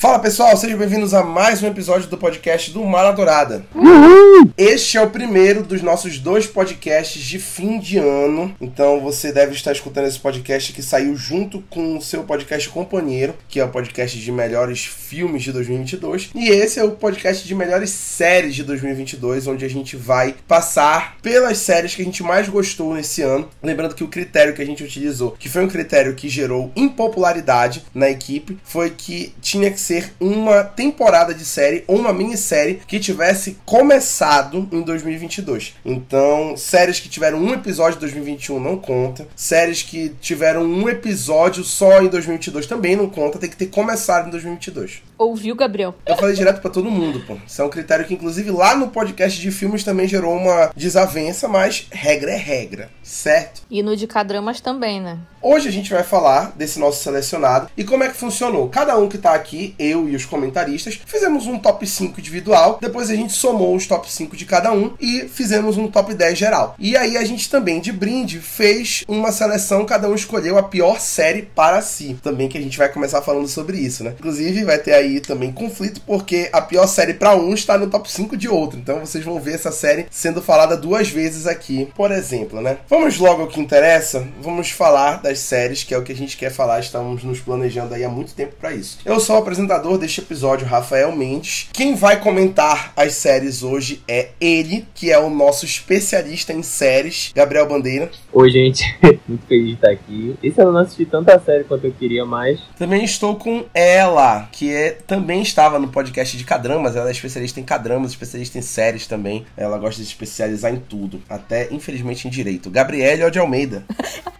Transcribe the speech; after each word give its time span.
Fala 0.00 0.18
pessoal, 0.18 0.56
sejam 0.56 0.78
bem-vindos 0.78 1.12
a 1.12 1.22
mais 1.22 1.62
um 1.62 1.66
episódio 1.66 2.08
do 2.08 2.16
podcast 2.16 2.70
do 2.70 2.82
Mala 2.86 3.12
Dourada. 3.12 3.66
Uhum. 3.74 4.50
Este 4.56 4.96
é 4.96 5.02
o 5.02 5.10
primeiro 5.10 5.62
dos 5.62 5.82
nossos 5.82 6.18
dois 6.18 6.46
podcasts 6.46 7.20
de 7.20 7.38
fim 7.38 7.78
de 7.78 7.98
ano. 7.98 8.56
Então 8.58 8.98
você 9.02 9.30
deve 9.30 9.52
estar 9.52 9.72
escutando 9.72 10.06
esse 10.06 10.18
podcast 10.18 10.72
que 10.72 10.82
saiu 10.82 11.14
junto 11.14 11.60
com 11.68 11.98
o 11.98 12.00
seu 12.00 12.22
podcast 12.22 12.66
companheiro, 12.70 13.34
que 13.46 13.60
é 13.60 13.64
o 13.64 13.68
podcast 13.68 14.18
de 14.18 14.32
melhores 14.32 14.86
filmes 14.86 15.42
de 15.42 15.52
2022. 15.52 16.30
E 16.34 16.48
esse 16.48 16.80
é 16.80 16.84
o 16.84 16.92
podcast 16.92 17.46
de 17.46 17.54
melhores 17.54 17.90
séries 17.90 18.54
de 18.54 18.64
2022, 18.64 19.48
onde 19.48 19.66
a 19.66 19.68
gente 19.68 19.98
vai 19.98 20.34
passar 20.48 21.18
pelas 21.20 21.58
séries 21.58 21.94
que 21.94 22.00
a 22.00 22.06
gente 22.06 22.22
mais 22.22 22.48
gostou 22.48 22.94
nesse 22.94 23.20
ano. 23.20 23.50
Lembrando 23.62 23.94
que 23.94 24.04
o 24.04 24.08
critério 24.08 24.54
que 24.54 24.62
a 24.62 24.66
gente 24.66 24.82
utilizou, 24.82 25.32
que 25.38 25.50
foi 25.50 25.62
um 25.62 25.68
critério 25.68 26.14
que 26.14 26.26
gerou 26.26 26.72
impopularidade 26.74 27.84
na 27.94 28.08
equipe, 28.08 28.56
foi 28.64 28.88
que 28.88 29.34
tinha 29.42 29.70
que 29.70 29.78
ser 29.78 29.89
ser 29.90 30.12
uma 30.20 30.62
temporada 30.62 31.34
de 31.34 31.44
série 31.44 31.82
ou 31.88 31.98
uma 31.98 32.12
minissérie 32.12 32.80
que 32.86 33.00
tivesse 33.00 33.58
começado 33.66 34.68
em 34.70 34.82
2022. 34.82 35.74
Então, 35.84 36.56
séries 36.56 37.00
que 37.00 37.08
tiveram 37.08 37.38
um 37.38 37.52
episódio 37.52 37.96
em 37.96 38.00
2021 38.00 38.60
não 38.60 38.76
conta. 38.76 39.26
Séries 39.34 39.82
que 39.82 40.10
tiveram 40.20 40.62
um 40.62 40.88
episódio 40.88 41.64
só 41.64 42.00
em 42.00 42.06
2022 42.06 42.66
também 42.66 42.94
não 42.94 43.10
conta. 43.10 43.38
Tem 43.38 43.50
que 43.50 43.56
ter 43.56 43.66
começado 43.66 44.28
em 44.28 44.30
2022. 44.30 45.02
Ouviu, 45.18 45.56
Gabriel? 45.56 45.94
Eu 46.06 46.16
falei 46.16 46.36
direto 46.36 46.62
para 46.62 46.70
todo 46.70 46.90
mundo, 46.90 47.20
pô. 47.26 47.36
Isso 47.44 47.60
é 47.60 47.64
um 47.64 47.68
critério 47.68 48.06
que, 48.06 48.14
inclusive, 48.14 48.50
lá 48.52 48.76
no 48.76 48.88
podcast 48.88 49.40
de 49.40 49.50
filmes 49.50 49.82
também 49.82 50.06
gerou 50.06 50.34
uma 50.34 50.70
desavença, 50.74 51.48
mas 51.48 51.86
regra 51.90 52.30
é 52.30 52.36
regra, 52.36 52.90
certo? 53.02 53.62
E 53.68 53.82
no 53.82 53.96
de 53.96 54.06
Cadramas 54.06 54.60
também, 54.60 55.00
né? 55.00 55.18
Hoje 55.42 55.68
a 55.68 55.72
gente 55.72 55.90
vai 55.90 56.02
falar 56.02 56.52
desse 56.54 56.78
nosso 56.78 57.02
selecionado 57.02 57.70
e 57.74 57.82
como 57.82 58.04
é 58.04 58.08
que 58.08 58.16
funcionou. 58.16 58.68
Cada 58.68 58.96
um 58.98 59.08
que 59.08 59.18
tá 59.18 59.34
aqui, 59.34 59.74
eu 59.80 60.08
e 60.08 60.14
os 60.14 60.26
comentaristas, 60.26 61.00
fizemos 61.06 61.46
um 61.46 61.58
top 61.58 61.86
5 61.86 62.20
individual, 62.20 62.78
depois 62.80 63.10
a 63.10 63.14
gente 63.14 63.32
somou 63.32 63.74
os 63.74 63.86
top 63.86 64.10
5 64.12 64.36
de 64.36 64.44
cada 64.44 64.72
um 64.72 64.92
e 65.00 65.28
fizemos 65.28 65.78
um 65.78 65.88
top 65.88 66.14
10 66.14 66.38
geral. 66.38 66.74
E 66.78 66.96
aí 66.96 67.16
a 67.16 67.24
gente 67.24 67.48
também, 67.48 67.80
de 67.80 67.90
brinde, 67.90 68.38
fez 68.38 69.02
uma 69.08 69.32
seleção, 69.32 69.86
cada 69.86 70.08
um 70.08 70.14
escolheu 70.14 70.58
a 70.58 70.62
pior 70.62 71.00
série 71.00 71.42
para 71.42 71.80
si. 71.80 72.18
Também 72.22 72.48
que 72.48 72.58
a 72.58 72.60
gente 72.60 72.76
vai 72.76 72.92
começar 72.92 73.22
falando 73.22 73.48
sobre 73.48 73.78
isso, 73.78 74.04
né? 74.04 74.14
Inclusive 74.18 74.64
vai 74.64 74.78
ter 74.78 74.92
aí 74.92 75.20
também 75.20 75.50
conflito, 75.50 76.02
porque 76.06 76.50
a 76.52 76.60
pior 76.60 76.86
série 76.86 77.14
para 77.14 77.34
um 77.34 77.54
está 77.54 77.78
no 77.78 77.88
top 77.88 78.10
5 78.10 78.36
de 78.36 78.48
outro. 78.48 78.78
Então 78.78 79.00
vocês 79.00 79.24
vão 79.24 79.40
ver 79.40 79.54
essa 79.54 79.72
série 79.72 80.06
sendo 80.10 80.42
falada 80.42 80.76
duas 80.76 81.08
vezes 81.08 81.46
aqui, 81.46 81.88
por 81.96 82.12
exemplo, 82.12 82.60
né? 82.60 82.78
Vamos 82.88 83.18
logo 83.18 83.42
ao 83.42 83.48
que 83.48 83.60
interessa, 83.60 84.26
vamos 84.42 84.70
falar 84.70 85.22
da 85.22 85.30
das 85.30 85.38
séries, 85.38 85.84
que 85.84 85.94
é 85.94 85.98
o 85.98 86.02
que 86.02 86.12
a 86.12 86.16
gente 86.16 86.36
quer 86.36 86.50
falar, 86.50 86.80
estamos 86.80 87.22
nos 87.22 87.40
planejando 87.40 87.94
aí 87.94 88.04
há 88.04 88.08
muito 88.08 88.34
tempo 88.34 88.56
para 88.60 88.72
isso. 88.72 88.98
Eu 89.04 89.20
sou 89.20 89.36
o 89.36 89.38
apresentador 89.38 89.69
deste 89.78 90.20
episódio, 90.20 90.66
Rafael 90.66 91.14
Mendes. 91.14 91.68
Quem 91.72 91.94
vai 91.94 92.18
comentar 92.18 92.92
as 92.96 93.14
séries 93.14 93.62
hoje 93.62 94.02
é 94.08 94.30
ele, 94.40 94.84
que 94.92 95.12
é 95.12 95.18
o 95.18 95.30
nosso 95.30 95.64
especialista 95.64 96.52
em 96.52 96.60
séries, 96.60 97.30
Gabriel 97.32 97.68
Bandeira. 97.68 98.10
Oi, 98.32 98.50
gente, 98.50 98.84
muito 99.28 99.46
feliz 99.46 99.66
de 99.66 99.72
estar 99.74 99.90
aqui. 99.90 100.36
Esse 100.42 100.60
ano 100.60 100.70
eu 100.70 100.74
não 100.74 100.80
assisti 100.80 101.06
tanta 101.06 101.38
série 101.38 101.62
quanto 101.62 101.84
eu 101.84 101.92
queria 101.92 102.24
mais. 102.24 102.60
Também 102.76 103.04
estou 103.04 103.36
com 103.36 103.64
ela, 103.72 104.48
que 104.50 104.74
é, 104.74 104.90
também 104.90 105.40
estava 105.40 105.78
no 105.78 105.86
podcast 105.86 106.36
de 106.36 106.42
Cadramas, 106.42 106.96
ela 106.96 107.08
é 107.08 107.12
especialista 107.12 107.60
em 107.60 107.64
Cadramas, 107.64 108.10
especialista 108.10 108.58
em 108.58 108.62
séries 108.62 109.06
também. 109.06 109.46
Ela 109.56 109.78
gosta 109.78 110.02
de 110.02 110.08
especializar 110.08 110.74
em 110.74 110.80
tudo, 110.80 111.22
até 111.28 111.72
infelizmente 111.72 112.26
em 112.26 112.30
direito. 112.30 112.70
Gabriele 112.70 113.30
de 113.30 113.38
Almeida. 113.38 113.84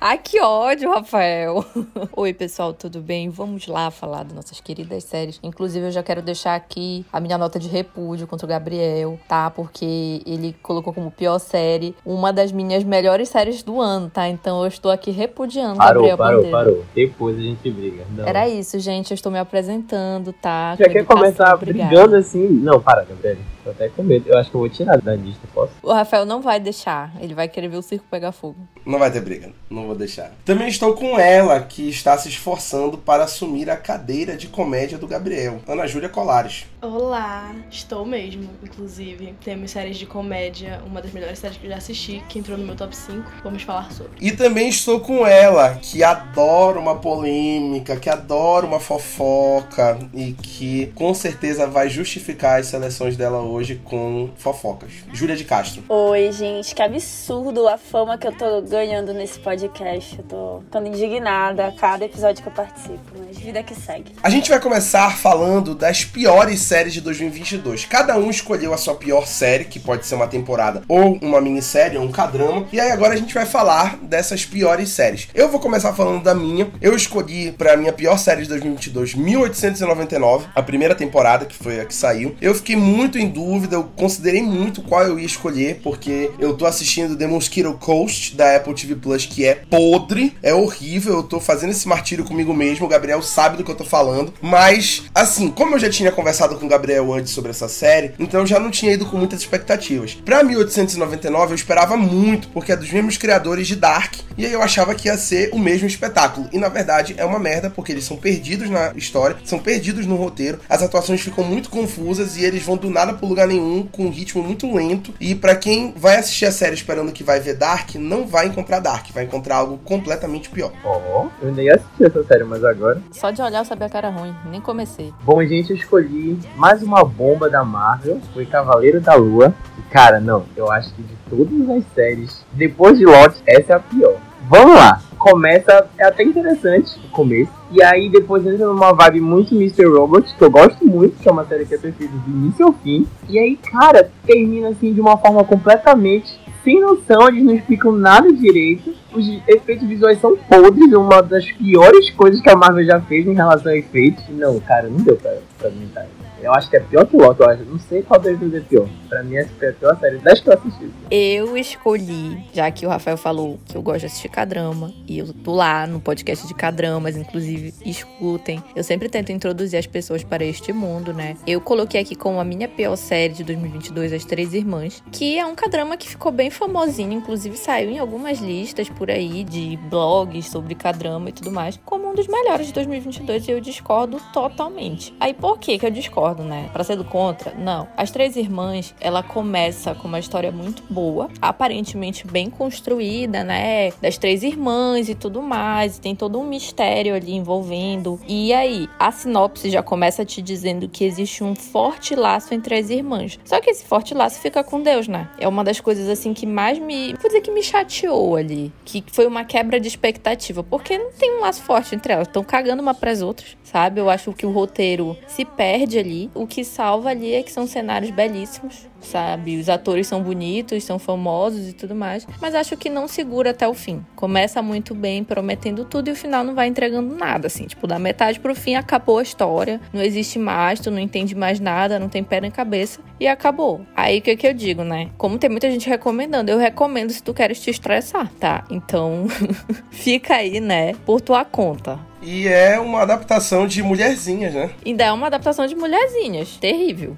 Ai, 0.00 0.18
que 0.22 0.40
ódio! 0.40 0.90
Rafael. 0.90 1.64
Oi, 2.16 2.32
pessoal, 2.32 2.72
tudo 2.72 3.00
bem? 3.00 3.28
Vamos 3.28 3.66
lá 3.66 3.90
falar 3.90 4.24
das 4.24 4.32
nossas 4.32 4.60
queridas 4.60 5.04
séries. 5.04 5.19
Inclusive, 5.42 5.86
eu 5.86 5.90
já 5.90 6.02
quero 6.02 6.22
deixar 6.22 6.54
aqui 6.54 7.04
a 7.12 7.20
minha 7.20 7.36
nota 7.36 7.58
de 7.58 7.68
repúdio 7.68 8.26
contra 8.26 8.46
o 8.46 8.48
Gabriel, 8.48 9.18
tá? 9.28 9.50
Porque 9.50 10.22
ele 10.26 10.56
colocou 10.62 10.92
como 10.92 11.10
pior 11.10 11.38
série 11.38 11.94
uma 12.04 12.32
das 12.32 12.52
minhas 12.52 12.84
melhores 12.84 13.28
séries 13.28 13.62
do 13.62 13.80
ano, 13.80 14.10
tá? 14.10 14.28
Então 14.28 14.62
eu 14.62 14.68
estou 14.68 14.90
aqui 14.90 15.10
repudiando 15.10 15.76
parou, 15.76 16.02
Gabriel 16.02 16.16
Parou, 16.16 16.36
Bandeira. 16.36 16.56
parou, 16.56 16.84
Depois 16.94 17.36
a 17.36 17.40
gente 17.42 17.70
briga. 17.70 18.04
Não. 18.16 18.26
Era 18.26 18.48
isso, 18.48 18.78
gente. 18.78 19.10
Eu 19.10 19.14
estou 19.14 19.30
me 19.30 19.38
apresentando, 19.38 20.32
tá? 20.32 20.76
Já 20.78 20.88
quer 20.88 21.04
começar 21.04 21.56
brigando 21.56 22.16
assim? 22.16 22.48
Não, 22.48 22.80
para, 22.80 23.04
Gabriel. 23.04 23.36
Tô 23.62 23.70
até 23.70 23.88
com 23.90 24.02
medo. 24.02 24.26
Eu 24.26 24.38
acho 24.38 24.50
que 24.50 24.56
eu 24.56 24.60
vou 24.60 24.68
tirar 24.70 24.98
da 25.00 25.14
lista, 25.14 25.46
posso? 25.52 25.72
O 25.82 25.92
Rafael 25.92 26.24
não 26.24 26.40
vai 26.40 26.58
deixar. 26.58 27.12
Ele 27.20 27.34
vai 27.34 27.46
querer 27.46 27.68
ver 27.68 27.76
o 27.76 27.82
circo 27.82 28.06
pegar 28.10 28.32
fogo. 28.32 28.56
Não 28.86 28.98
vai 28.98 29.10
ter 29.10 29.20
briga. 29.20 29.52
Não 29.68 29.86
vou 29.86 29.94
deixar. 29.94 30.32
Também 30.44 30.68
estou 30.68 30.94
com 30.94 31.18
ela, 31.18 31.60
que 31.60 31.88
está 31.88 32.16
se 32.16 32.28
esforçando 32.28 32.96
para 32.96 33.24
assumir 33.24 33.68
a 33.68 33.76
cadeira 33.76 34.34
de 34.36 34.48
comédia 34.48 34.96
do 34.96 35.06
Gabriel. 35.10 35.60
Ana 35.66 35.86
Júlia 35.88 36.08
Colares. 36.08 36.66
Olá, 36.82 37.54
estou 37.70 38.06
mesmo, 38.06 38.48
inclusive. 38.62 39.34
Temos 39.44 39.70
séries 39.70 39.98
de 39.98 40.06
comédia, 40.06 40.80
uma 40.86 41.02
das 41.02 41.12
melhores 41.12 41.38
séries 41.38 41.58
que 41.58 41.66
eu 41.66 41.70
já 41.70 41.76
assisti, 41.76 42.24
que 42.26 42.38
entrou 42.38 42.56
no 42.56 42.64
meu 42.64 42.74
top 42.74 42.96
5. 42.96 43.22
Vamos 43.44 43.62
falar 43.64 43.92
sobre. 43.92 44.12
E 44.18 44.32
também 44.32 44.70
estou 44.70 44.98
com 44.98 45.26
ela, 45.26 45.74
que 45.74 46.02
adora 46.02 46.78
uma 46.78 46.96
polêmica, 46.96 47.96
que 47.96 48.08
adora 48.08 48.64
uma 48.64 48.80
fofoca 48.80 49.98
e 50.14 50.32
que 50.32 50.86
com 50.94 51.12
certeza 51.12 51.66
vai 51.66 51.90
justificar 51.90 52.60
as 52.60 52.68
seleções 52.68 53.14
dela 53.14 53.40
hoje 53.40 53.78
com 53.84 54.30
fofocas. 54.38 54.90
Júlia 55.12 55.36
de 55.36 55.44
Castro. 55.44 55.82
Oi, 55.86 56.32
gente, 56.32 56.74
que 56.74 56.80
absurdo 56.80 57.68
a 57.68 57.76
fama 57.76 58.16
que 58.16 58.26
eu 58.26 58.32
tô 58.32 58.62
ganhando 58.62 59.12
nesse 59.12 59.38
podcast. 59.38 60.16
Eu 60.18 60.24
tô 60.24 60.60
ficando 60.64 60.88
indignada 60.88 61.66
a 61.66 61.72
cada 61.72 62.06
episódio 62.06 62.42
que 62.42 62.48
eu 62.48 62.54
participo, 62.54 63.00
mas 63.18 63.38
vida 63.38 63.62
que 63.62 63.74
segue. 63.74 64.12
A 64.22 64.30
gente 64.30 64.48
vai 64.48 64.58
começar 64.58 65.14
falando 65.18 65.74
das 65.74 66.06
piores 66.06 66.69
séries 66.70 66.92
de 66.92 67.00
2022. 67.00 67.84
Cada 67.84 68.16
um 68.16 68.30
escolheu 68.30 68.72
a 68.72 68.76
sua 68.76 68.94
pior 68.94 69.26
série, 69.26 69.64
que 69.64 69.80
pode 69.80 70.06
ser 70.06 70.14
uma 70.14 70.28
temporada 70.28 70.84
ou 70.86 71.18
uma 71.20 71.40
minissérie 71.40 71.98
ou 71.98 72.04
um 72.04 72.12
cadrama. 72.12 72.64
E 72.72 72.78
aí 72.78 72.92
agora 72.92 73.14
a 73.14 73.16
gente 73.16 73.34
vai 73.34 73.44
falar 73.44 73.96
dessas 73.96 74.44
piores 74.44 74.90
séries. 74.90 75.26
Eu 75.34 75.48
vou 75.48 75.58
começar 75.58 75.92
falando 75.94 76.22
da 76.22 76.32
minha. 76.32 76.70
Eu 76.80 76.94
escolhi 76.94 77.50
para 77.50 77.76
minha 77.76 77.92
pior 77.92 78.16
série 78.18 78.42
de 78.42 78.48
2022 78.50 79.16
1899, 79.16 80.46
a 80.54 80.62
primeira 80.62 80.94
temporada, 80.94 81.44
que 81.44 81.56
foi 81.56 81.80
a 81.80 81.84
que 81.84 81.92
saiu. 81.92 82.36
Eu 82.40 82.54
fiquei 82.54 82.76
muito 82.76 83.18
em 83.18 83.28
dúvida, 83.28 83.74
eu 83.74 83.90
considerei 83.96 84.40
muito 84.40 84.80
qual 84.80 85.02
eu 85.02 85.18
ia 85.18 85.26
escolher, 85.26 85.80
porque 85.82 86.30
eu 86.38 86.56
tô 86.56 86.66
assistindo 86.66 87.16
The 87.16 87.26
Mosquito 87.26 87.72
Coast 87.80 88.36
da 88.36 88.54
Apple 88.54 88.74
TV 88.74 88.94
Plus, 88.94 89.26
que 89.26 89.44
é 89.44 89.56
podre, 89.56 90.36
é 90.40 90.54
horrível, 90.54 91.14
eu 91.14 91.22
tô 91.24 91.40
fazendo 91.40 91.70
esse 91.70 91.88
martírio 91.88 92.24
comigo 92.24 92.54
mesmo, 92.54 92.86
o 92.86 92.88
Gabriel 92.88 93.20
sabe 93.22 93.56
do 93.56 93.64
que 93.64 93.72
eu 93.72 93.76
tô 93.76 93.84
falando, 93.84 94.32
mas 94.40 95.02
assim, 95.12 95.50
como 95.50 95.74
eu 95.74 95.78
já 95.80 95.90
tinha 95.90 96.12
conversado 96.12 96.59
com 96.60 96.66
o 96.66 96.68
Gabriel 96.68 97.12
antes 97.12 97.32
sobre 97.32 97.50
essa 97.50 97.68
série, 97.68 98.12
então 98.18 98.40
eu 98.40 98.46
já 98.46 98.60
não 98.60 98.70
tinha 98.70 98.92
ido 98.92 99.06
com 99.06 99.16
muitas 99.16 99.40
expectativas. 99.40 100.14
Pra 100.14 100.42
1899 100.44 101.52
eu 101.52 101.56
esperava 101.56 101.96
muito, 101.96 102.48
porque 102.48 102.72
é 102.72 102.76
dos 102.76 102.92
mesmos 102.92 103.16
criadores 103.16 103.66
de 103.66 103.74
Dark, 103.74 104.14
e 104.36 104.46
aí 104.46 104.52
eu 104.52 104.62
achava 104.62 104.94
que 104.94 105.08
ia 105.08 105.16
ser 105.16 105.50
o 105.52 105.58
mesmo 105.58 105.86
espetáculo, 105.86 106.48
e 106.52 106.58
na 106.58 106.68
verdade 106.68 107.14
é 107.16 107.24
uma 107.24 107.38
merda, 107.38 107.70
porque 107.70 107.92
eles 107.92 108.04
são 108.04 108.16
perdidos 108.16 108.70
na 108.70 108.92
história, 108.94 109.36
são 109.44 109.58
perdidos 109.58 110.06
no 110.06 110.16
roteiro, 110.16 110.60
as 110.68 110.82
atuações 110.82 111.20
ficam 111.20 111.42
muito 111.42 111.70
confusas 111.70 112.36
e 112.36 112.44
eles 112.44 112.62
vão 112.62 112.76
do 112.76 112.90
nada 112.90 113.14
pro 113.14 113.26
lugar 113.26 113.46
nenhum, 113.46 113.86
com 113.90 114.04
um 114.04 114.10
ritmo 114.10 114.42
muito 114.42 114.72
lento. 114.72 115.14
E 115.20 115.34
para 115.34 115.56
quem 115.56 115.92
vai 115.96 116.16
assistir 116.16 116.46
a 116.46 116.52
série 116.52 116.74
esperando 116.74 117.12
que 117.12 117.24
vai 117.24 117.40
ver 117.40 117.54
Dark, 117.54 117.94
não 117.94 118.26
vai 118.26 118.46
encontrar 118.46 118.80
Dark, 118.80 119.10
vai 119.12 119.24
encontrar 119.24 119.56
algo 119.56 119.78
completamente 119.78 120.50
pior. 120.50 120.72
Ó, 120.84 121.24
oh, 121.24 121.44
eu 121.44 121.52
nem 121.52 121.70
assisti 121.70 122.04
essa 122.04 122.22
série, 122.24 122.44
mas 122.44 122.62
agora. 122.64 123.00
Só 123.12 123.30
de 123.30 123.40
olhar 123.40 123.60
eu 123.60 123.64
sabia 123.64 123.86
a 123.86 123.90
cara 123.90 124.10
ruim, 124.10 124.34
nem 124.50 124.60
comecei. 124.60 125.12
Bom, 125.22 125.42
gente, 125.44 125.70
eu 125.70 125.76
escolhi 125.76 126.38
mais 126.56 126.82
uma 126.82 127.04
bomba 127.04 127.48
da 127.48 127.64
Marvel, 127.64 128.20
foi 128.32 128.46
Cavaleiro 128.46 129.00
da 129.00 129.14
Lua. 129.14 129.54
E 129.78 129.82
cara, 129.90 130.20
não, 130.20 130.44
eu 130.56 130.70
acho 130.70 130.92
que 130.94 131.02
de 131.02 131.14
todas 131.28 131.70
as 131.70 131.84
séries, 131.94 132.44
depois 132.52 132.98
de 132.98 133.04
Lot, 133.04 133.40
essa 133.46 133.72
é 133.72 133.76
a 133.76 133.80
pior. 133.80 134.16
Vamos 134.48 134.74
lá! 134.74 135.00
começa, 135.20 135.86
é 135.98 136.04
até 136.06 136.24
interessante 136.24 136.98
o 137.04 137.10
começo. 137.10 137.52
E 137.70 137.80
aí 137.82 138.08
depois 138.08 138.44
entra 138.44 138.66
numa 138.66 138.92
vibe 138.92 139.20
muito 139.20 139.54
Mr. 139.54 139.84
Robot, 139.84 140.34
que 140.34 140.42
eu 140.42 140.50
gosto 140.50 140.84
muito, 140.84 141.20
que 141.20 141.28
é 141.28 141.32
uma 141.32 141.44
série 141.44 141.66
que 141.66 141.74
é 141.74 141.78
perfeita 141.78 142.12
do 142.16 142.30
início 142.30 142.66
ao 142.66 142.72
fim. 142.72 143.06
E 143.28 143.38
aí, 143.38 143.56
cara, 143.56 144.10
termina 144.26 144.70
assim 144.70 144.92
de 144.92 145.00
uma 145.00 145.16
forma 145.18 145.44
completamente 145.44 146.40
sem 146.64 146.80
noção, 146.80 147.28
eles 147.28 147.44
não 147.44 147.54
explicam 147.54 147.92
nada 147.92 148.32
direito. 148.32 148.92
Os 149.14 149.26
efeitos 149.46 149.86
visuais 149.86 150.20
são 150.20 150.36
podres, 150.36 150.92
uma 150.92 151.22
das 151.22 151.50
piores 151.52 152.10
coisas 152.10 152.40
que 152.40 152.50
a 152.50 152.56
Marvel 152.56 152.84
já 152.84 153.00
fez 153.00 153.26
em 153.26 153.34
relação 153.34 153.72
a 153.72 153.76
efeitos. 153.76 154.24
Não, 154.30 154.58
cara, 154.60 154.88
não 154.88 154.98
deu 154.98 155.16
pra, 155.16 155.32
pra 155.58 155.70
isso. 155.70 156.19
Eu 156.42 156.52
acho 156.54 156.70
que 156.70 156.76
é 156.76 156.80
pior 156.80 157.06
que 157.06 157.16
o 157.16 157.20
Loki, 157.20 157.40
eu 157.40 157.50
acho. 157.50 157.64
Não 157.64 157.78
sei 157.78 158.02
qual 158.02 158.20
das 158.20 158.38
duas 158.38 158.54
é 158.54 158.60
pior. 158.60 158.88
Pra 159.08 159.22
mim, 159.22 159.36
essa 159.36 159.50
é 159.62 159.68
a 159.70 159.72
pior 159.72 159.98
série 159.98 160.18
das 160.18 160.40
que 160.40 160.48
eu 160.48 160.54
assisti. 160.54 160.90
Eu 161.10 161.56
escolhi, 161.56 162.44
já 162.52 162.70
que 162.70 162.86
o 162.86 162.88
Rafael 162.88 163.16
falou 163.16 163.58
que 163.66 163.76
eu 163.76 163.82
gosto 163.82 164.00
de 164.00 164.06
assistir 164.06 164.28
K-drama, 164.28 164.92
e 165.06 165.18
eu 165.18 165.32
tô 165.32 165.54
lá 165.54 165.86
no 165.86 166.00
podcast 166.00 166.46
de 166.46 166.54
K-dramas, 166.54 167.16
inclusive, 167.16 167.74
escutem. 167.84 168.62
Eu 168.74 168.84
sempre 168.84 169.08
tento 169.08 169.32
introduzir 169.32 169.78
as 169.78 169.86
pessoas 169.86 170.22
para 170.22 170.44
este 170.44 170.72
mundo, 170.72 171.12
né? 171.12 171.36
Eu 171.46 171.60
coloquei 171.60 172.00
aqui 172.00 172.14
como 172.14 172.40
a 172.40 172.44
minha 172.44 172.68
pior 172.68 172.96
série 172.96 173.34
de 173.34 173.44
2022, 173.44 174.12
As 174.12 174.24
Três 174.24 174.54
Irmãs, 174.54 175.02
que 175.10 175.38
é 175.38 175.44
um 175.44 175.54
K-drama 175.54 175.96
que 175.96 176.08
ficou 176.08 176.32
bem 176.32 176.50
famosinho, 176.50 177.12
inclusive 177.12 177.56
saiu 177.56 177.90
em 177.90 177.98
algumas 177.98 178.38
listas 178.38 178.88
por 178.88 179.10
aí 179.10 179.44
de 179.44 179.76
blogs 179.88 180.46
sobre 180.46 180.74
K-drama 180.74 181.28
e 181.28 181.32
tudo 181.32 181.50
mais, 181.50 181.78
como 181.84 182.08
um 182.08 182.14
dos 182.14 182.26
melhores 182.26 182.68
de 182.68 182.72
2022 182.72 183.48
e 183.48 183.50
eu 183.50 183.60
discordo 183.60 184.18
totalmente. 184.32 185.14
Aí 185.18 185.34
por 185.34 185.58
que 185.58 185.78
que 185.78 185.86
eu 185.86 185.90
discordo, 185.90 186.29
né? 186.42 186.68
Pra 186.72 186.84
ser 186.84 186.96
do 186.96 187.04
contra? 187.04 187.52
Não. 187.54 187.88
As 187.96 188.10
Três 188.10 188.36
Irmãs, 188.36 188.94
ela 189.00 189.22
começa 189.22 189.94
com 189.94 190.08
uma 190.08 190.18
história 190.18 190.50
muito 190.50 190.82
boa, 190.90 191.28
aparentemente 191.40 192.26
bem 192.26 192.50
construída, 192.50 193.44
né? 193.44 193.90
Das 194.00 194.18
três 194.18 194.42
irmãs 194.42 195.08
e 195.08 195.14
tudo 195.14 195.40
mais, 195.40 195.96
e 195.96 196.00
tem 196.00 196.14
todo 196.14 196.38
um 196.38 196.46
mistério 196.46 197.14
ali 197.14 197.34
envolvendo. 197.34 198.20
E 198.26 198.52
aí, 198.52 198.88
a 198.98 199.10
sinopse 199.10 199.70
já 199.70 199.82
começa 199.82 200.24
te 200.24 200.42
dizendo 200.42 200.88
que 200.88 201.04
existe 201.04 201.42
um 201.44 201.54
forte 201.54 202.14
laço 202.14 202.52
entre 202.52 202.74
as 202.76 202.90
irmãs. 202.90 203.38
Só 203.44 203.60
que 203.60 203.70
esse 203.70 203.84
forte 203.84 204.14
laço 204.14 204.40
fica 204.40 204.62
com 204.62 204.82
Deus, 204.82 205.08
né? 205.08 205.28
É 205.38 205.46
uma 205.46 205.64
das 205.64 205.80
coisas 205.80 206.08
assim 206.08 206.34
que 206.34 206.46
mais 206.46 206.78
me, 206.78 207.14
vou 207.14 207.28
dizer 207.28 207.40
que 207.40 207.50
me 207.50 207.62
chateou 207.62 208.36
ali, 208.36 208.72
que 208.84 209.04
foi 209.12 209.26
uma 209.26 209.44
quebra 209.44 209.78
de 209.78 209.88
expectativa, 209.88 210.62
porque 210.62 210.98
não 210.98 211.10
tem 211.12 211.38
um 211.38 211.40
laço 211.40 211.62
forte 211.62 211.94
entre 211.94 212.12
elas, 212.12 212.26
estão 212.26 212.42
cagando 212.42 212.82
uma 212.82 212.94
para 212.94 213.10
as 213.10 213.22
outras, 213.22 213.56
sabe? 213.62 214.00
Eu 214.00 214.10
acho 214.10 214.32
que 214.32 214.44
o 214.44 214.50
roteiro 214.50 215.16
se 215.26 215.44
perde 215.44 215.98
ali. 215.98 216.19
O 216.34 216.46
que 216.46 216.64
salva 216.64 217.10
ali 217.10 217.32
é 217.32 217.42
que 217.42 217.52
são 217.52 217.66
cenários 217.66 218.10
belíssimos, 218.10 218.88
sabe? 219.00 219.58
Os 219.58 219.68
atores 219.68 220.06
são 220.06 220.22
bonitos, 220.22 220.84
são 220.84 220.98
famosos 220.98 221.68
e 221.68 221.72
tudo 221.72 221.94
mais, 221.94 222.26
mas 222.40 222.54
acho 222.54 222.76
que 222.76 222.90
não 222.90 223.06
segura 223.06 223.50
até 223.50 223.66
o 223.68 223.74
fim. 223.74 224.04
Começa 224.16 224.60
muito 224.60 224.94
bem, 224.94 225.24
prometendo 225.24 225.84
tudo 225.84 226.08
e 226.08 226.12
o 226.12 226.16
final 226.16 226.44
não 226.44 226.54
vai 226.54 226.66
entregando 226.66 227.14
nada, 227.14 227.46
assim, 227.46 227.66
tipo, 227.66 227.86
da 227.86 227.98
metade 227.98 228.40
pro 228.40 228.54
fim 228.54 228.74
acabou 228.74 229.18
a 229.18 229.22
história, 229.22 229.80
não 229.92 230.02
existe 230.02 230.38
mais, 230.38 230.80
tu 230.80 230.90
não 230.90 230.98
entende 230.98 231.34
mais 231.34 231.60
nada, 231.60 231.98
não 231.98 232.08
tem 232.08 232.24
pé 232.24 232.40
nem 232.40 232.50
cabeça 232.50 233.00
e 233.18 233.26
acabou. 233.26 233.80
Aí 233.94 234.18
o 234.18 234.22
que 234.22 234.36
que 234.36 234.46
eu 234.46 234.52
digo, 234.54 234.82
né? 234.82 235.10
Como 235.16 235.38
tem 235.38 235.48
muita 235.48 235.70
gente 235.70 235.88
recomendando, 235.88 236.50
eu 236.50 236.58
recomendo 236.58 237.10
se 237.10 237.22
tu 237.22 237.32
queres 237.32 237.60
te 237.60 237.70
estressar, 237.70 238.30
tá? 238.40 238.64
Então, 238.70 239.26
fica 239.90 240.34
aí, 240.34 240.60
né, 240.60 240.94
por 241.06 241.20
tua 241.20 241.44
conta. 241.44 242.09
E 242.22 242.46
é 242.46 242.78
uma 242.78 243.00
adaptação 243.00 243.66
de 243.66 243.82
Mulherzinhas, 243.82 244.52
né? 244.52 244.70
Ainda 244.84 245.04
é 245.04 245.12
uma 245.12 245.26
adaptação 245.26 245.66
de 245.66 245.74
Mulherzinhas. 245.74 246.56
Terrível. 246.60 247.16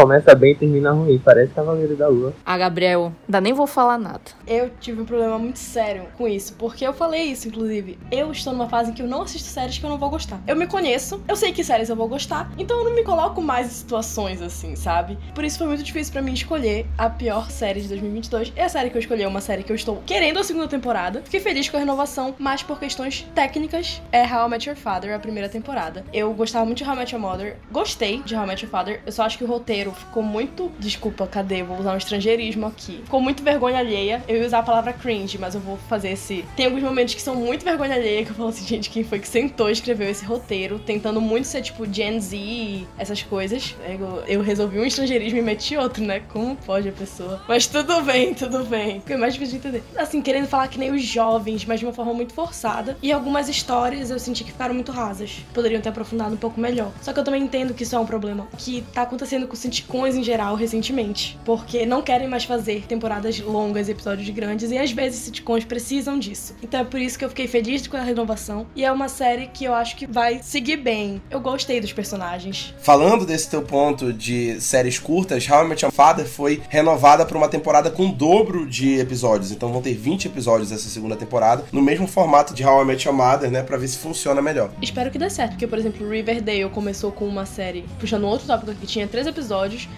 Começa 0.00 0.34
bem 0.34 0.52
e 0.52 0.54
termina 0.54 0.92
ruim, 0.92 1.20
parece 1.22 1.52
Cavaleiro 1.52 1.94
da 1.94 2.08
Lua. 2.08 2.32
Ah, 2.46 2.56
Gabriel, 2.56 3.12
ainda 3.28 3.38
nem 3.38 3.52
vou 3.52 3.66
falar 3.66 3.98
nada. 3.98 4.22
Eu 4.46 4.70
tive 4.80 5.02
um 5.02 5.04
problema 5.04 5.38
muito 5.38 5.58
sério 5.58 6.04
com 6.16 6.26
isso, 6.26 6.54
porque 6.54 6.86
eu 6.86 6.94
falei 6.94 7.24
isso, 7.24 7.48
inclusive. 7.48 7.98
Eu 8.10 8.32
estou 8.32 8.54
numa 8.54 8.66
fase 8.66 8.90
em 8.90 8.94
que 8.94 9.02
eu 9.02 9.06
não 9.06 9.20
assisto 9.20 9.46
séries 9.46 9.76
que 9.76 9.84
eu 9.84 9.90
não 9.90 9.98
vou 9.98 10.08
gostar. 10.08 10.40
Eu 10.46 10.56
me 10.56 10.66
conheço, 10.66 11.22
eu 11.28 11.36
sei 11.36 11.52
que 11.52 11.62
séries 11.62 11.90
eu 11.90 11.96
vou 11.96 12.08
gostar, 12.08 12.50
então 12.56 12.78
eu 12.78 12.84
não 12.86 12.94
me 12.94 13.04
coloco 13.04 13.42
mais 13.42 13.66
em 13.66 13.70
situações 13.70 14.40
assim, 14.40 14.74
sabe? 14.74 15.18
Por 15.34 15.44
isso 15.44 15.58
foi 15.58 15.66
muito 15.66 15.82
difícil 15.82 16.14
pra 16.14 16.22
mim 16.22 16.32
escolher 16.32 16.86
a 16.96 17.10
pior 17.10 17.50
série 17.50 17.82
de 17.82 17.88
2022. 17.88 18.54
E 18.56 18.60
a 18.60 18.70
série 18.70 18.88
que 18.88 18.96
eu 18.96 19.00
escolhi 19.00 19.22
é 19.22 19.28
uma 19.28 19.42
série 19.42 19.62
que 19.62 19.70
eu 19.70 19.76
estou 19.76 20.02
querendo 20.06 20.38
a 20.38 20.44
segunda 20.44 20.66
temporada. 20.66 21.20
Fiquei 21.24 21.40
feliz 21.40 21.68
com 21.68 21.76
a 21.76 21.80
renovação, 21.80 22.34
mas 22.38 22.62
por 22.62 22.80
questões 22.80 23.28
técnicas, 23.34 24.00
é 24.10 24.22
How 24.22 24.46
I 24.46 24.48
Met 24.48 24.66
Your 24.66 24.78
Father, 24.78 25.14
a 25.14 25.18
primeira 25.18 25.48
temporada. 25.50 26.06
Eu 26.10 26.32
gostava 26.32 26.64
muito 26.64 26.78
de 26.78 26.84
How 26.84 26.94
I 26.94 26.98
Met 27.00 27.14
Your 27.14 27.20
Mother, 27.20 27.58
gostei 27.70 28.22
de 28.22 28.34
How 28.34 28.44
I 28.44 28.46
Met 28.46 28.64
Your 28.64 28.70
Father, 28.70 29.02
eu 29.04 29.12
só 29.12 29.24
acho 29.24 29.36
que 29.36 29.44
o 29.44 29.46
roteiro 29.46 29.89
ficou 29.92 30.22
muito. 30.22 30.70
Desculpa, 30.78 31.26
cadê? 31.26 31.62
Vou 31.62 31.78
usar 31.78 31.94
um 31.94 31.96
estrangeirismo 31.96 32.66
aqui. 32.66 33.00
Ficou 33.04 33.20
muito 33.20 33.42
vergonha 33.42 33.78
alheia. 33.78 34.22
Eu 34.28 34.36
ia 34.36 34.46
usar 34.46 34.60
a 34.60 34.62
palavra 34.62 34.92
cringe, 34.92 35.38
mas 35.38 35.54
eu 35.54 35.60
vou 35.60 35.76
fazer 35.88 36.10
esse. 36.10 36.44
Tem 36.56 36.66
alguns 36.66 36.82
momentos 36.82 37.14
que 37.14 37.22
são 37.22 37.34
muito 37.34 37.64
vergonha 37.64 37.94
alheia, 37.94 38.24
que 38.24 38.30
eu 38.30 38.34
falo 38.34 38.48
assim, 38.48 38.66
gente, 38.66 38.90
quem 38.90 39.04
foi 39.04 39.18
que 39.18 39.28
sentou 39.28 39.68
e 39.68 39.72
escreveu 39.72 40.08
esse 40.08 40.24
roteiro, 40.24 40.78
tentando 40.78 41.20
muito 41.20 41.46
ser 41.46 41.62
tipo 41.62 41.90
Gen 41.90 42.20
Z, 42.20 42.86
essas 42.98 43.22
coisas. 43.22 43.74
Eu, 43.86 44.22
eu 44.26 44.42
resolvi 44.42 44.78
um 44.78 44.84
estrangeirismo 44.84 45.38
e 45.38 45.42
meti 45.42 45.76
outro, 45.76 46.02
né? 46.04 46.20
Como 46.28 46.56
pode 46.56 46.88
a 46.88 46.92
pessoa? 46.92 47.42
Mas 47.48 47.66
tudo 47.66 48.02
bem, 48.02 48.34
tudo 48.34 48.64
bem. 48.64 49.00
Ficou 49.00 49.18
mais 49.18 49.34
difícil 49.34 49.58
de 49.58 49.68
entender. 49.68 49.84
Assim, 49.96 50.20
querendo 50.22 50.46
falar 50.46 50.68
que 50.68 50.78
nem 50.78 50.90
os 50.90 51.02
jovens, 51.02 51.64
mas 51.64 51.80
de 51.80 51.86
uma 51.86 51.92
forma 51.92 52.12
muito 52.14 52.34
forçada. 52.34 52.96
E 53.02 53.12
algumas 53.12 53.48
histórias 53.48 54.10
eu 54.10 54.18
senti 54.18 54.44
que 54.44 54.52
ficaram 54.52 54.74
muito 54.74 54.92
rasas. 54.92 55.44
Poderiam 55.52 55.80
ter 55.80 55.88
aprofundado 55.88 56.34
um 56.34 56.38
pouco 56.38 56.60
melhor. 56.60 56.92
Só 57.02 57.12
que 57.12 57.18
eu 57.18 57.24
também 57.24 57.42
entendo 57.42 57.74
que 57.74 57.82
isso 57.82 57.96
é 57.96 57.98
um 57.98 58.06
problema 58.06 58.46
que 58.58 58.82
tá 58.92 59.02
acontecendo 59.02 59.46
com 59.46 59.56
sitcoms 59.80 60.16
em 60.16 60.22
geral 60.22 60.54
recentemente. 60.54 61.38
Porque 61.44 61.84
não 61.84 62.02
querem 62.02 62.28
mais 62.28 62.44
fazer 62.44 62.84
temporadas 62.86 63.38
longas, 63.40 63.88
episódios 63.88 64.28
grandes, 64.30 64.70
e 64.70 64.78
às 64.78 64.92
vezes 64.92 65.20
sitcoms 65.20 65.64
precisam 65.64 66.18
disso. 66.18 66.54
Então 66.62 66.80
é 66.80 66.84
por 66.84 67.00
isso 67.00 67.18
que 67.18 67.24
eu 67.24 67.28
fiquei 67.28 67.46
feliz 67.46 67.86
com 67.86 67.96
a 67.96 68.02
renovação. 68.02 68.66
E 68.74 68.84
é 68.84 68.92
uma 68.92 69.08
série 69.08 69.48
que 69.48 69.64
eu 69.64 69.74
acho 69.74 69.96
que 69.96 70.06
vai 70.06 70.40
seguir 70.42 70.76
bem. 70.76 71.20
Eu 71.30 71.40
gostei 71.40 71.80
dos 71.80 71.92
personagens. 71.92 72.74
Falando 72.80 73.24
desse 73.24 73.48
teu 73.48 73.62
ponto 73.62 74.12
de 74.12 74.60
séries 74.60 74.98
curtas, 74.98 75.48
How 75.48 75.64
I 75.64 75.68
Met 75.68 75.84
Your 75.84 75.92
Father 75.92 76.26
foi 76.26 76.62
renovada 76.68 77.24
para 77.24 77.36
uma 77.36 77.48
temporada 77.48 77.90
com 77.90 78.08
o 78.08 78.12
dobro 78.12 78.66
de 78.66 78.98
episódios. 78.98 79.50
Então 79.50 79.72
vão 79.72 79.82
ter 79.82 79.94
20 79.94 80.26
episódios 80.26 80.72
essa 80.72 80.88
segunda 80.88 81.16
temporada, 81.16 81.64
no 81.72 81.82
mesmo 81.82 82.06
formato 82.06 82.54
de 82.54 82.64
How 82.64 82.82
I 82.82 82.84
Met 82.86 83.06
Your 83.06 83.16
Mother, 83.16 83.50
né, 83.50 83.62
pra 83.62 83.76
ver 83.76 83.88
se 83.88 83.98
funciona 83.98 84.42
melhor. 84.42 84.70
Espero 84.82 85.10
que 85.10 85.18
dê 85.18 85.30
certo, 85.30 85.52
porque, 85.52 85.66
por 85.66 85.78
exemplo, 85.78 86.08
Riverdale 86.08 86.68
começou 86.70 87.12
com 87.12 87.26
uma 87.26 87.46
série, 87.46 87.84
puxando 87.98 88.24
outro 88.24 88.46
tópico 88.46 88.74
que 88.74 88.86
tinha 88.86 89.06
três 89.06 89.26
episódios, 89.26 89.50